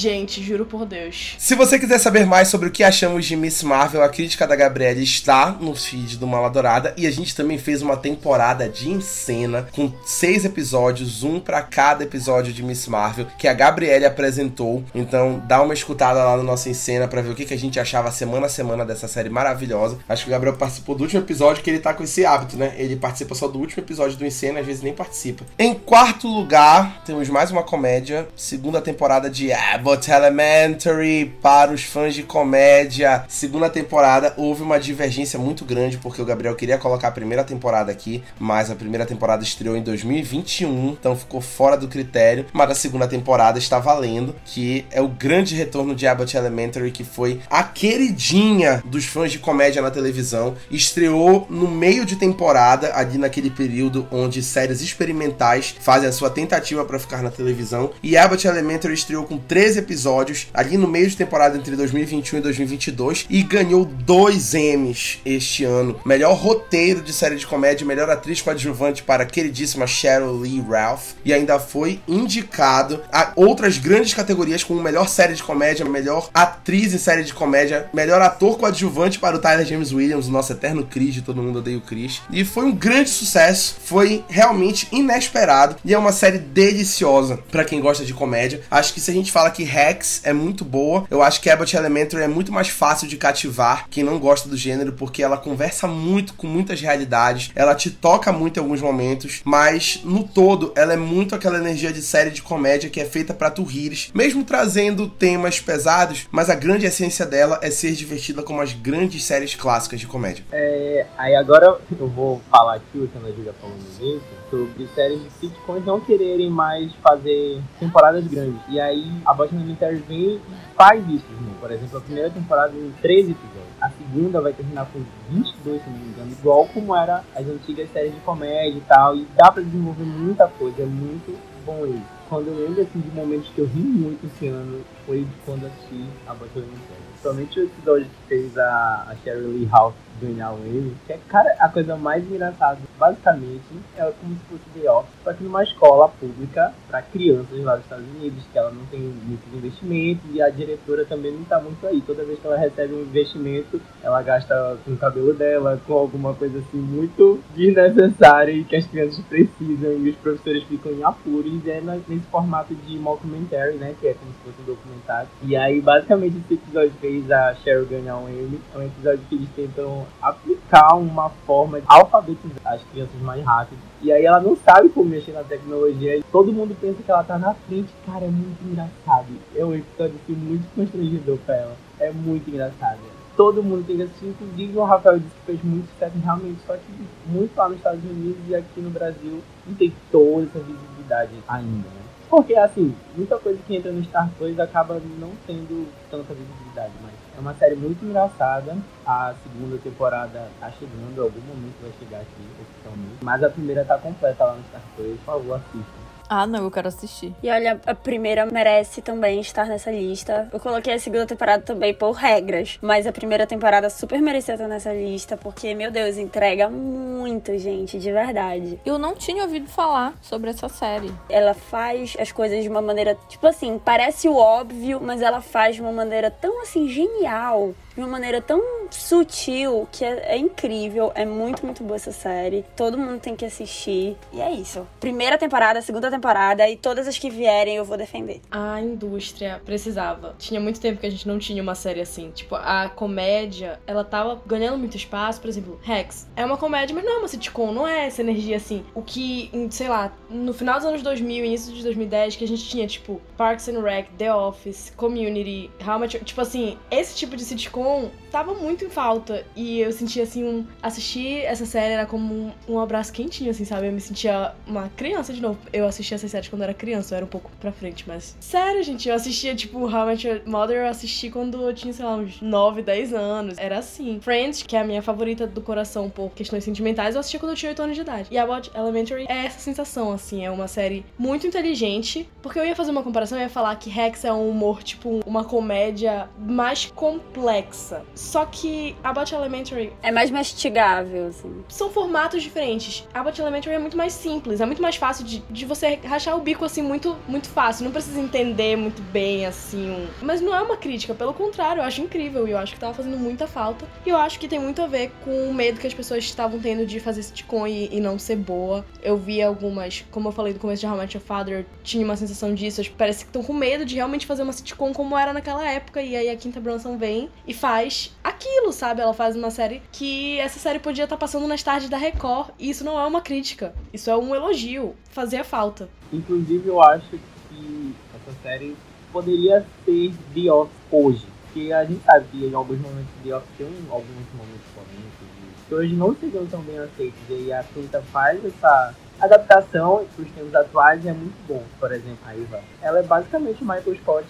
Gente, 0.00 0.42
juro 0.42 0.64
por 0.64 0.86
Deus. 0.86 1.34
Se 1.36 1.54
você 1.54 1.78
quiser 1.78 1.98
saber 1.98 2.24
mais 2.24 2.48
sobre 2.48 2.68
o 2.68 2.70
que 2.70 2.82
achamos 2.82 3.26
de 3.26 3.36
Miss 3.36 3.62
Marvel, 3.62 4.02
a 4.02 4.08
crítica 4.08 4.46
da 4.46 4.56
Gabriela 4.56 4.98
está 4.98 5.50
no 5.60 5.74
feed 5.74 6.16
do 6.16 6.26
Maladourada 6.26 6.94
e 6.96 7.06
a 7.06 7.10
gente 7.10 7.36
também 7.36 7.58
fez 7.58 7.82
uma 7.82 7.98
temporada 7.98 8.66
de 8.66 8.88
em 8.88 9.02
cena 9.02 9.68
com 9.72 9.92
seis 10.06 10.46
episódios, 10.46 11.22
um 11.22 11.38
para 11.38 11.60
cada 11.60 12.02
episódio 12.02 12.50
de 12.50 12.62
Miss 12.62 12.88
Marvel 12.88 13.26
que 13.36 13.46
a 13.46 13.52
Gabriele 13.52 14.06
apresentou. 14.06 14.82
Então 14.94 15.42
dá 15.46 15.60
uma 15.60 15.74
escutada 15.74 16.24
lá 16.24 16.34
no 16.34 16.44
nosso 16.44 16.70
em 16.70 16.74
cena 16.74 17.06
para 17.06 17.20
ver 17.20 17.32
o 17.32 17.34
que, 17.34 17.44
que 17.44 17.52
a 17.52 17.58
gente 17.58 17.78
achava 17.78 18.10
semana 18.10 18.46
a 18.46 18.48
semana 18.48 18.86
dessa 18.86 19.06
série 19.06 19.28
maravilhosa. 19.28 19.98
Acho 20.08 20.24
que 20.24 20.30
o 20.30 20.32
Gabriel 20.32 20.56
participou 20.56 20.94
do 20.94 21.02
último 21.02 21.20
episódio 21.20 21.62
que 21.62 21.68
ele 21.68 21.78
tá 21.78 21.92
com 21.92 22.04
esse 22.04 22.24
hábito, 22.24 22.56
né? 22.56 22.72
Ele 22.78 22.96
participa 22.96 23.34
só 23.34 23.46
do 23.46 23.58
último 23.58 23.82
episódio 23.82 24.16
do 24.16 24.24
em 24.24 24.30
cena, 24.30 24.60
às 24.60 24.66
vezes 24.66 24.80
nem 24.80 24.94
participa. 24.94 25.44
Em 25.58 25.74
quarto 25.74 26.26
lugar, 26.26 27.02
temos 27.04 27.28
mais 27.28 27.50
uma 27.50 27.62
comédia, 27.62 28.26
segunda 28.34 28.80
temporada 28.80 29.28
de 29.28 29.52
Abbott 29.90 30.08
Elementary 30.08 31.34
para 31.42 31.72
os 31.72 31.82
fãs 31.82 32.14
de 32.14 32.22
comédia. 32.22 33.24
Segunda 33.26 33.68
temporada 33.68 34.32
houve 34.36 34.62
uma 34.62 34.78
divergência 34.78 35.36
muito 35.36 35.64
grande 35.64 35.98
porque 35.98 36.22
o 36.22 36.24
Gabriel 36.24 36.54
queria 36.54 36.78
colocar 36.78 37.08
a 37.08 37.10
primeira 37.10 37.42
temporada 37.42 37.90
aqui, 37.90 38.22
mas 38.38 38.70
a 38.70 38.76
primeira 38.76 39.04
temporada 39.04 39.42
estreou 39.42 39.76
em 39.76 39.82
2021, 39.82 40.90
então 40.90 41.16
ficou 41.16 41.40
fora 41.40 41.76
do 41.76 41.88
critério. 41.88 42.46
Mas 42.52 42.70
a 42.70 42.74
segunda 42.76 43.08
temporada 43.08 43.58
está 43.58 43.80
valendo, 43.80 44.36
que 44.44 44.86
é 44.92 45.00
o 45.00 45.08
grande 45.08 45.56
retorno 45.56 45.92
de 45.92 46.06
Abbott 46.06 46.36
Elementary, 46.36 46.92
que 46.92 47.02
foi 47.02 47.40
a 47.50 47.64
queridinha 47.64 48.80
dos 48.84 49.06
fãs 49.06 49.32
de 49.32 49.40
comédia 49.40 49.82
na 49.82 49.90
televisão. 49.90 50.54
Estreou 50.70 51.48
no 51.50 51.66
meio 51.66 52.06
de 52.06 52.14
temporada, 52.14 52.94
ali 52.94 53.18
naquele 53.18 53.50
período 53.50 54.06
onde 54.12 54.40
séries 54.40 54.82
experimentais 54.82 55.74
fazem 55.80 56.08
a 56.08 56.12
sua 56.12 56.30
tentativa 56.30 56.84
para 56.84 57.00
ficar 57.00 57.24
na 57.24 57.30
televisão. 57.30 57.90
E 58.04 58.16
Abbott 58.16 58.46
Elementary 58.46 58.94
estreou 58.94 59.24
com 59.24 59.36
13 59.36 59.69
episódios, 59.76 60.48
ali 60.52 60.76
no 60.76 60.88
meio 60.88 61.08
de 61.08 61.16
temporada 61.16 61.56
entre 61.56 61.76
2021 61.76 62.38
e 62.38 62.42
2022, 62.42 63.26
e 63.28 63.42
ganhou 63.42 63.84
dois 63.84 64.54
Emmys 64.54 65.18
este 65.24 65.64
ano. 65.64 66.00
Melhor 66.04 66.34
roteiro 66.34 67.02
de 67.02 67.12
série 67.12 67.36
de 67.36 67.46
comédia, 67.46 67.86
melhor 67.86 68.08
atriz 68.10 68.40
coadjuvante 68.40 69.02
para 69.02 69.22
a 69.22 69.26
queridíssima 69.26 69.86
Cheryl 69.86 70.38
Lee 70.38 70.60
Ralph, 70.60 71.12
e 71.24 71.32
ainda 71.32 71.58
foi 71.58 72.00
indicado 72.06 73.02
a 73.12 73.32
outras 73.36 73.78
grandes 73.78 74.14
categorias 74.14 74.64
como 74.64 74.82
melhor 74.82 75.08
série 75.08 75.34
de 75.34 75.42
comédia, 75.42 75.84
melhor 75.84 76.28
atriz 76.32 76.94
em 76.94 76.98
série 76.98 77.24
de 77.24 77.34
comédia, 77.34 77.88
melhor 77.92 78.20
ator 78.20 78.58
coadjuvante 78.58 79.18
para 79.18 79.36
o 79.36 79.38
Tyler 79.38 79.66
James 79.66 79.92
Williams, 79.92 80.28
o 80.28 80.30
nosso 80.30 80.52
eterno 80.52 80.84
Chris, 80.84 81.14
de 81.14 81.22
todo 81.22 81.42
mundo 81.42 81.58
odeia 81.58 81.78
o 81.78 81.80
Chris. 81.80 82.22
E 82.30 82.44
foi 82.44 82.64
um 82.64 82.72
grande 82.72 83.10
sucesso, 83.10 83.76
foi 83.84 84.24
realmente 84.28 84.88
inesperado 84.92 85.76
e 85.84 85.94
é 85.94 85.98
uma 85.98 86.12
série 86.12 86.38
deliciosa 86.38 87.38
para 87.50 87.64
quem 87.64 87.80
gosta 87.80 88.04
de 88.04 88.14
comédia. 88.14 88.62
Acho 88.70 88.92
que 88.92 89.00
se 89.00 89.10
a 89.10 89.14
gente 89.14 89.32
fala 89.32 89.50
que 89.50 89.59
Rex 89.64 90.20
é 90.24 90.32
muito 90.32 90.64
boa, 90.64 91.06
eu 91.10 91.22
acho 91.22 91.40
que 91.40 91.50
Abbott 91.50 91.76
Elementary 91.76 92.22
é 92.22 92.28
muito 92.28 92.52
mais 92.52 92.68
fácil 92.68 93.08
de 93.08 93.16
cativar 93.16 93.86
quem 93.88 94.04
não 94.04 94.18
gosta 94.18 94.48
do 94.48 94.56
gênero, 94.56 94.92
porque 94.92 95.22
ela 95.22 95.36
conversa 95.36 95.86
muito 95.86 96.34
com 96.34 96.46
muitas 96.46 96.80
realidades, 96.80 97.50
ela 97.54 97.74
te 97.74 97.90
toca 97.90 98.32
muito 98.32 98.58
em 98.58 98.60
alguns 98.60 98.80
momentos, 98.80 99.40
mas 99.44 100.00
no 100.04 100.24
todo 100.24 100.72
ela 100.76 100.92
é 100.92 100.96
muito 100.96 101.34
aquela 101.34 101.58
energia 101.58 101.92
de 101.92 102.02
série 102.02 102.30
de 102.30 102.42
comédia 102.42 102.90
que 102.90 103.00
é 103.00 103.04
feita 103.04 103.34
para 103.34 103.50
tu 103.50 103.64
rires, 103.64 104.10
mesmo 104.14 104.44
trazendo 104.44 105.08
temas 105.08 105.60
pesados, 105.60 106.26
mas 106.30 106.50
a 106.50 106.54
grande 106.54 106.86
essência 106.86 107.26
dela 107.26 107.58
é 107.62 107.70
ser 107.70 107.92
divertida 107.92 108.42
como 108.42 108.60
as 108.60 108.72
grandes 108.72 109.24
séries 109.24 109.54
clássicas 109.54 110.00
de 110.00 110.06
comédia. 110.06 110.44
É, 110.52 111.06
aí 111.16 111.34
agora 111.34 111.78
eu 111.98 112.08
vou 112.08 112.40
falar 112.50 112.76
aqui, 112.76 112.98
o 112.98 113.08
que 113.08 113.16
a 113.16 113.20
Ana 113.20 113.54
falou 113.60 113.76
no 113.76 114.04
início, 114.04 114.39
sobre 114.50 114.86
séries 114.94 115.22
de 115.22 115.30
sitcoms 115.30 115.84
não 115.84 116.00
quererem 116.00 116.50
mais 116.50 116.92
fazer 116.96 117.62
temporadas 117.78 118.26
grandes. 118.26 118.60
E 118.68 118.80
aí 118.80 119.10
a 119.24 119.32
Boston 119.32 119.56
Elementary 119.56 119.96
vem 119.96 120.34
e 120.34 120.40
faz 120.76 121.06
isso, 121.08 121.26
né? 121.40 121.54
Por 121.60 121.70
exemplo, 121.70 121.98
a 121.98 122.00
primeira 122.00 122.30
temporada 122.30 122.72
tem 122.72 122.92
13 123.00 123.30
episódios. 123.30 123.70
A 123.80 123.90
segunda 123.90 124.40
vai 124.40 124.52
terminar 124.52 124.86
com 124.86 125.00
22, 125.30 125.82
se 125.82 125.88
não 125.90 125.96
me 125.96 126.08
engano, 126.08 126.32
igual 126.32 126.66
como 126.66 126.94
era 126.94 127.24
as 127.34 127.46
antigas 127.46 127.90
séries 127.92 128.14
de 128.14 128.20
comédia 128.20 128.78
e 128.78 128.82
tal. 128.82 129.16
E 129.16 129.26
dá 129.36 129.50
pra 129.50 129.62
desenvolver 129.62 130.04
muita 130.04 130.48
coisa, 130.48 130.82
é 130.82 130.86
muito 130.86 131.38
bom 131.64 131.86
isso. 131.86 132.20
Quando 132.28 132.46
eu 132.46 132.54
lembro 132.54 132.82
assim, 132.82 133.00
de 133.00 133.10
momentos 133.10 133.48
que 133.48 133.60
eu 133.60 133.66
ri 133.66 133.80
muito 133.80 134.24
esse 134.26 134.46
ano, 134.46 134.84
foi 135.04 135.26
quando 135.44 135.66
assisti 135.66 136.04
a 136.26 136.32
Elementary. 136.32 137.02
Principalmente 137.08 137.60
o 137.60 137.64
episódio 137.64 138.06
que 138.06 138.28
fez 138.28 138.56
a, 138.56 139.06
a 139.08 139.16
Cheryl 139.24 139.48
Lee 139.48 139.66
House 139.66 139.94
ganhar 140.20 140.52
o 140.52 140.58
Emmy, 140.66 140.96
que 141.06 141.12
é, 141.12 141.18
cara, 141.28 141.54
a 141.58 141.68
coisa 141.68 141.96
mais 141.96 142.24
engraçada, 142.24 142.78
basicamente, 142.98 143.62
é 143.96 144.12
como 144.20 144.34
se 144.34 144.40
fosse 144.44 144.80
The 144.80 144.90
Office, 144.90 145.14
só 145.24 145.32
que 145.32 145.44
numa 145.44 145.62
escola 145.62 146.08
pública 146.08 146.72
para 146.88 147.02
crianças 147.02 147.58
lá 147.62 147.76
dos 147.76 147.84
Estados 147.84 148.06
Unidos, 148.16 148.44
que 148.52 148.58
ela 148.58 148.70
não 148.70 148.84
tem 148.86 149.00
muitos 149.00 149.52
investimentos 149.52 150.24
e 150.32 150.42
a 150.42 150.50
diretora 150.50 151.04
também 151.04 151.32
não 151.32 151.44
tá 151.44 151.60
muito 151.60 151.86
aí. 151.86 152.00
Toda 152.00 152.24
vez 152.24 152.38
que 152.38 152.46
ela 152.46 152.56
recebe 152.56 152.94
um 152.94 153.02
investimento, 153.02 153.80
ela 154.02 154.22
gasta 154.22 154.76
com 154.84 154.92
o 154.92 154.96
cabelo 154.96 155.34
dela, 155.34 155.80
com 155.86 155.94
alguma 155.94 156.34
coisa 156.34 156.58
assim 156.58 156.78
muito 156.78 157.40
desnecessária 157.54 158.52
e 158.52 158.64
que 158.64 158.76
as 158.76 158.86
crianças 158.86 159.24
precisam 159.24 159.92
e 159.92 160.10
os 160.10 160.16
professores 160.16 160.64
ficam 160.64 160.92
em 160.92 161.02
apuros 161.02 161.60
é 161.66 161.80
nesse 162.08 162.26
formato 162.30 162.74
de 162.74 162.98
mockumentary, 162.98 163.76
né, 163.76 163.94
que 164.00 164.08
é 164.08 164.14
como 164.14 164.32
se 164.32 164.38
fosse 164.38 164.62
um 164.62 164.74
documentário. 164.74 165.28
E 165.42 165.56
aí, 165.56 165.80
basicamente, 165.80 166.38
esse 166.38 166.54
episódio 166.54 166.92
fez 167.00 167.30
a 167.30 167.54
Cheryl 167.56 167.86
ganhar 167.86 168.16
um 168.16 168.28
Emmy. 168.28 168.60
É 168.74 168.78
um 168.78 168.82
episódio 168.82 169.20
que 169.28 169.34
eles 169.34 169.48
tentam 169.54 170.06
aplicar 170.20 170.94
uma 170.94 171.30
forma 171.46 171.80
de 171.80 171.86
alfabetizar 171.88 172.74
as 172.74 172.82
crianças 172.84 173.20
mais 173.22 173.44
rápido. 173.44 173.78
E 174.02 174.12
aí 174.12 174.24
ela 174.24 174.40
não 174.40 174.56
sabe 174.56 174.88
como 174.88 175.10
mexer 175.10 175.32
na 175.32 175.42
tecnologia 175.42 176.16
e 176.16 176.22
todo 176.24 176.52
mundo 176.52 176.76
pensa 176.80 177.02
que 177.02 177.10
ela 177.10 177.24
tá 177.24 177.38
na 177.38 177.54
frente. 177.54 177.92
Cara, 178.06 178.24
é 178.24 178.30
muito 178.30 178.62
engraçado. 178.64 179.26
É 179.54 179.64
um 179.64 179.74
episódio 179.74 180.16
assim, 180.22 180.32
muito 180.34 180.66
constrangedor 180.74 181.38
pra 181.44 181.56
ela. 181.56 181.76
É 181.98 182.10
muito 182.10 182.48
engraçado. 182.48 182.98
Todo 183.36 183.62
mundo 183.62 183.86
tem 183.86 183.96
que 183.96 184.02
assistir, 184.02 184.26
inclusive 184.26 184.76
o 184.76 184.84
Rafael 184.84 185.18
disse 185.18 185.34
que 185.34 185.46
fez 185.46 185.64
muito 185.64 185.88
sucesso 185.92 186.18
realmente, 186.22 186.60
só 186.66 186.74
que 186.74 187.06
muito 187.26 187.56
lá 187.56 187.68
nos 187.68 187.78
Estados 187.78 188.04
Unidos 188.04 188.40
e 188.48 188.54
aqui 188.54 188.80
no 188.80 188.90
Brasil 188.90 189.40
não 189.66 189.74
tem 189.74 189.92
toda 190.12 190.42
essa 190.42 190.58
visibilidade 190.58 191.30
ainda, 191.48 191.88
né? 191.88 192.00
Porque, 192.30 192.54
assim, 192.54 192.94
muita 193.16 193.38
coisa 193.38 193.58
que 193.66 193.74
entra 193.74 193.90
no 193.90 194.04
Star 194.04 194.30
Plus 194.38 194.58
acaba 194.60 195.00
não 195.18 195.32
tendo 195.48 195.88
tanta 196.08 196.32
visibilidade, 196.32 196.92
mas 197.02 197.12
é 197.40 197.42
uma 197.42 197.54
série 197.54 197.74
muito 197.74 198.04
engraçada. 198.04 198.76
A 199.04 199.34
segunda 199.42 199.78
temporada 199.78 200.48
tá 200.60 200.70
chegando, 200.72 201.22
algum 201.22 201.40
momento 201.40 201.74
vai 201.80 201.90
chegar 201.98 202.20
aqui, 202.20 202.46
oficialmente. 202.60 203.16
Mas 203.22 203.42
a 203.42 203.48
primeira 203.48 203.84
tá 203.84 203.98
completa 203.98 204.44
lá 204.44 204.54
no 204.54 204.62
Star 204.64 204.82
Plus, 204.94 205.18
por 205.20 205.24
favor, 205.24 205.54
assista. 205.56 206.09
Ah, 206.32 206.46
não, 206.46 206.62
eu 206.62 206.70
quero 206.70 206.86
assistir. 206.86 207.34
E 207.42 207.50
olha, 207.50 207.80
a 207.84 207.92
primeira 207.92 208.46
merece 208.46 209.02
também 209.02 209.40
estar 209.40 209.66
nessa 209.66 209.90
lista. 209.90 210.48
Eu 210.52 210.60
coloquei 210.60 210.94
a 210.94 210.98
segunda 211.00 211.26
temporada 211.26 211.60
também 211.60 211.92
por 211.92 212.12
regras, 212.12 212.78
mas 212.80 213.04
a 213.04 213.10
primeira 213.10 213.48
temporada 213.48 213.90
super 213.90 214.22
merecia 214.22 214.54
estar 214.54 214.68
nessa 214.68 214.92
lista, 214.92 215.36
porque, 215.36 215.74
meu 215.74 215.90
Deus, 215.90 216.16
entrega 216.16 216.70
muito, 216.70 217.58
gente, 217.58 217.98
de 217.98 218.12
verdade. 218.12 218.78
Eu 218.86 218.96
não 218.96 219.16
tinha 219.16 219.42
ouvido 219.42 219.68
falar 219.68 220.14
sobre 220.22 220.50
essa 220.50 220.68
série. 220.68 221.12
Ela 221.28 221.52
faz 221.52 222.16
as 222.16 222.30
coisas 222.30 222.62
de 222.62 222.68
uma 222.68 222.80
maneira, 222.80 223.18
tipo 223.28 223.44
assim, 223.48 223.80
parece 223.84 224.28
o 224.28 224.36
óbvio, 224.36 225.00
mas 225.02 225.22
ela 225.22 225.40
faz 225.40 225.74
de 225.74 225.82
uma 225.82 225.90
maneira 225.90 226.30
tão 226.30 226.62
assim 226.62 226.88
genial 226.88 227.74
de 228.00 228.04
uma 228.04 228.08
maneira 228.08 228.40
tão 228.40 228.62
sutil 228.90 229.86
que 229.92 230.04
é, 230.04 230.34
é, 230.34 230.38
incrível. 230.38 231.12
É 231.14 231.26
muito, 231.26 231.64
muito 231.64 231.84
boa 231.84 231.96
essa 231.96 232.12
série. 232.12 232.64
Todo 232.74 232.96
mundo 232.96 233.20
tem 233.20 233.36
que 233.36 233.44
assistir. 233.44 234.16
E 234.32 234.40
é 234.40 234.50
isso. 234.50 234.86
Primeira 234.98 235.36
temporada, 235.36 235.82
segunda 235.82 236.10
temporada 236.10 236.68
e 236.68 236.76
todas 236.76 237.06
as 237.06 237.18
que 237.18 237.28
vierem 237.28 237.76
eu 237.76 237.84
vou 237.84 237.96
defender. 237.96 238.40
A 238.50 238.80
indústria 238.80 239.60
precisava. 239.64 240.34
Tinha 240.38 240.60
muito 240.60 240.80
tempo 240.80 240.98
que 240.98 241.06
a 241.06 241.10
gente 241.10 241.28
não 241.28 241.38
tinha 241.38 241.62
uma 241.62 241.74
série 241.74 242.00
assim. 242.00 242.30
Tipo, 242.30 242.56
a 242.56 242.88
comédia, 242.88 243.78
ela 243.86 244.02
tava 244.02 244.40
ganhando 244.46 244.78
muito 244.78 244.96
espaço. 244.96 245.40
Por 245.40 245.48
exemplo, 245.48 245.78
Rex. 245.82 246.26
É 246.34 246.44
uma 246.44 246.56
comédia, 246.56 246.94
mas 246.94 247.04
não 247.04 247.16
é 247.16 247.18
uma 247.18 247.28
sitcom. 247.28 247.72
Não 247.72 247.86
é 247.86 248.06
essa 248.06 248.22
energia 248.22 248.56
assim. 248.56 248.84
O 248.94 249.02
que, 249.02 249.50
sei 249.70 249.88
lá, 249.88 250.12
no 250.30 250.54
final 250.54 250.76
dos 250.76 250.86
anos 250.86 251.02
2000, 251.02 251.44
início 251.44 251.72
de 251.72 251.82
2010, 251.82 252.36
que 252.36 252.44
a 252.44 252.48
gente 252.48 252.66
tinha, 252.66 252.86
tipo, 252.86 253.20
Parks 253.36 253.68
and 253.68 253.82
Rec, 253.82 254.08
The 254.16 254.34
Office, 254.34 254.92
Community, 254.96 255.70
How 255.86 255.98
Much... 255.98 256.16
Tipo 256.24 256.40
assim, 256.40 256.78
esse 256.90 257.14
tipo 257.16 257.36
de 257.36 257.44
sitcom 257.44 257.89
ン 257.98 258.10
tava 258.30 258.54
muito 258.54 258.84
em 258.84 258.90
falta. 258.90 259.44
E 259.56 259.80
eu 259.80 259.92
sentia 259.92 260.22
assim, 260.22 260.44
um, 260.44 260.66
assistir 260.82 261.42
essa 261.44 261.66
série 261.66 261.94
era 261.94 262.06
como 262.06 262.32
um, 262.34 262.52
um, 262.68 262.78
abraço 262.78 263.12
quentinho, 263.12 263.50
assim, 263.50 263.64
sabe? 263.64 263.88
Eu 263.88 263.92
me 263.92 264.00
sentia 264.00 264.54
uma 264.66 264.88
criança 264.90 265.32
de 265.32 265.42
novo. 265.42 265.58
Eu 265.72 265.86
assistia 265.86 266.14
essa 266.14 266.28
série 266.28 266.48
quando 266.48 266.62
era 266.62 266.72
criança, 266.72 267.14
eu 267.14 267.16
era 267.16 267.24
um 267.24 267.28
pouco 267.28 267.50
pra 267.60 267.72
frente, 267.72 268.04
mas. 268.06 268.36
Sério, 268.40 268.82
gente, 268.82 269.08
eu 269.08 269.14
assistia, 269.14 269.54
tipo, 269.54 269.80
How 269.80 270.10
Your 270.10 270.42
Mother, 270.46 270.78
eu 270.78 270.88
assisti 270.88 271.30
quando 271.30 271.60
eu 271.62 271.74
tinha, 271.74 271.92
sei 271.92 272.04
lá, 272.04 272.16
uns 272.16 272.40
9, 272.40 272.82
10 272.82 273.12
anos. 273.12 273.58
Era 273.58 273.78
assim. 273.78 274.20
Friends, 274.20 274.62
que 274.62 274.76
é 274.76 274.80
a 274.80 274.84
minha 274.84 275.02
favorita 275.02 275.46
do 275.46 275.60
coração 275.60 276.08
por 276.08 276.30
questões 276.30 276.64
sentimentais, 276.64 277.14
eu 277.14 277.20
assistia 277.20 277.40
quando 277.40 277.52
eu 277.52 277.56
tinha 277.56 277.70
8 277.70 277.82
anos 277.82 277.96
de 277.96 278.02
idade. 278.02 278.28
E 278.30 278.38
About 278.38 278.70
Elementary 278.74 279.26
é 279.28 279.46
essa 279.46 279.58
sensação, 279.58 280.12
assim, 280.12 280.44
é 280.44 280.50
uma 280.50 280.68
série 280.68 281.04
muito 281.18 281.46
inteligente. 281.46 282.28
Porque 282.42 282.58
eu 282.58 282.64
ia 282.64 282.76
fazer 282.76 282.90
uma 282.90 283.02
comparação, 283.02 283.38
eu 283.38 283.42
ia 283.42 283.50
falar 283.50 283.74
que 283.76 283.90
Rex 283.90 284.24
é 284.24 284.32
um 284.32 284.48
humor, 284.48 284.82
tipo, 284.82 285.20
uma 285.26 285.44
comédia 285.44 286.28
mais 286.38 286.86
complexa 286.94 288.04
só 288.20 288.44
que 288.44 288.94
Abbott 289.02 289.34
Elementary 289.34 289.94
é 290.02 290.12
mais 290.12 290.30
mastigável, 290.30 291.28
assim. 291.28 291.64
São 291.68 291.90
formatos 291.90 292.42
diferentes. 292.42 293.08
Abbott 293.14 293.40
Elementary 293.40 293.74
é 293.74 293.78
muito 293.78 293.96
mais 293.96 294.12
simples, 294.12 294.60
é 294.60 294.66
muito 294.66 294.82
mais 294.82 294.96
fácil 294.96 295.24
de, 295.24 295.42
de 295.48 295.64
você 295.64 295.98
rachar 296.04 296.36
o 296.36 296.40
bico 296.40 296.62
assim 296.62 296.82
muito 296.82 297.16
muito 297.26 297.48
fácil. 297.48 297.84
Não 297.84 297.90
precisa 297.90 298.20
entender 298.20 298.76
muito 298.76 299.00
bem 299.00 299.46
assim. 299.46 299.90
Um... 299.90 300.06
Mas 300.20 300.42
não 300.42 300.54
é 300.54 300.60
uma 300.60 300.76
crítica, 300.76 301.14
pelo 301.14 301.32
contrário, 301.32 301.80
eu 301.80 301.84
acho 301.84 302.02
incrível 302.02 302.46
e 302.46 302.50
eu 302.50 302.58
acho 302.58 302.74
que 302.74 302.78
tava 302.78 302.92
fazendo 302.92 303.16
muita 303.16 303.46
falta. 303.46 303.86
E 304.04 304.10
eu 304.10 304.16
acho 304.18 304.38
que 304.38 304.46
tem 304.46 304.58
muito 304.58 304.82
a 304.82 304.86
ver 304.86 305.10
com 305.24 305.48
o 305.48 305.54
medo 305.54 305.80
que 305.80 305.86
as 305.86 305.94
pessoas 305.94 306.22
estavam 306.22 306.60
tendo 306.60 306.84
de 306.84 307.00
fazer 307.00 307.22
sitcom 307.22 307.66
e, 307.66 307.88
e 307.90 308.00
não 308.00 308.18
ser 308.18 308.36
boa. 308.36 308.84
Eu 309.02 309.16
vi 309.16 309.40
algumas, 309.40 310.04
como 310.10 310.28
eu 310.28 310.32
falei 310.32 310.52
no 310.52 310.58
começo 310.58 310.80
de 310.80 310.86
How 310.86 310.98
Much 310.98 311.14
Your 311.14 311.24
Father, 311.24 311.64
tinha 311.82 312.04
uma 312.04 312.16
sensação 312.16 312.54
disso. 312.54 312.82
Parece 312.98 313.24
que 313.24 313.30
estão 313.30 313.42
com 313.42 313.54
medo 313.54 313.86
de 313.86 313.94
realmente 313.94 314.26
fazer 314.26 314.42
uma 314.42 314.52
sitcom 314.52 314.92
como 314.92 315.16
era 315.16 315.32
naquela 315.32 315.66
época. 315.66 316.02
E 316.02 316.14
aí 316.14 316.28
a 316.28 316.36
Quinta 316.36 316.60
Bronson 316.60 316.98
vem 316.98 317.30
e 317.46 317.54
faz 317.54 318.09
aquilo, 318.22 318.72
sabe? 318.72 319.00
Ela 319.00 319.14
faz 319.14 319.36
uma 319.36 319.50
série 319.50 319.82
que 319.92 320.38
essa 320.38 320.58
série 320.58 320.78
podia 320.78 321.04
estar 321.04 321.16
tá 321.16 321.20
passando 321.20 321.46
nas 321.46 321.62
tardes 321.62 321.88
da 321.88 321.96
Record. 321.96 322.50
E 322.58 322.70
isso 322.70 322.84
não 322.84 322.98
é 322.98 323.06
uma 323.06 323.20
crítica, 323.20 323.74
isso 323.92 324.10
é 324.10 324.16
um 324.16 324.34
elogio. 324.34 324.94
Fazia 325.10 325.44
falta. 325.44 325.88
Inclusive, 326.12 326.68
eu 326.68 326.82
acho 326.82 327.18
que 327.48 327.94
essa 328.14 328.36
série 328.42 328.76
poderia 329.12 329.64
ser 329.84 330.12
The 330.34 330.52
Office 330.52 330.76
hoje. 330.90 331.26
Porque 331.52 331.72
a 331.72 331.84
gente 331.84 332.00
que 332.30 332.46
em 332.46 332.54
alguns 332.54 332.78
momentos 332.78 333.10
The 333.24 333.34
Office 333.34 333.50
tem 333.58 333.66
alguns 333.90 334.32
momentos 334.34 334.66
polêmicos 334.74 335.40
que 335.70 335.74
hoje 335.74 335.94
não 335.94 336.14
seriam 336.16 336.46
tão 336.46 336.60
bem 336.62 336.78
aceitos. 336.78 337.18
E 337.28 337.34
aí 337.34 337.52
a 337.52 337.62
Quinta 337.62 338.02
faz 338.12 338.44
essa 338.44 338.94
adaptação 339.20 340.04
para 340.14 340.24
os 340.24 340.30
tempos 340.32 340.54
atuais 340.54 341.06
é 341.06 341.12
muito 341.12 341.36
bom. 341.46 341.62
Por 341.78 341.92
exemplo, 341.92 342.18
a 342.26 342.34
Iva. 342.34 342.60
Ela 342.82 342.98
é 342.98 343.02
basicamente 343.02 343.62
o 343.62 343.66
Michael 343.66 343.96
Scott 343.96 344.26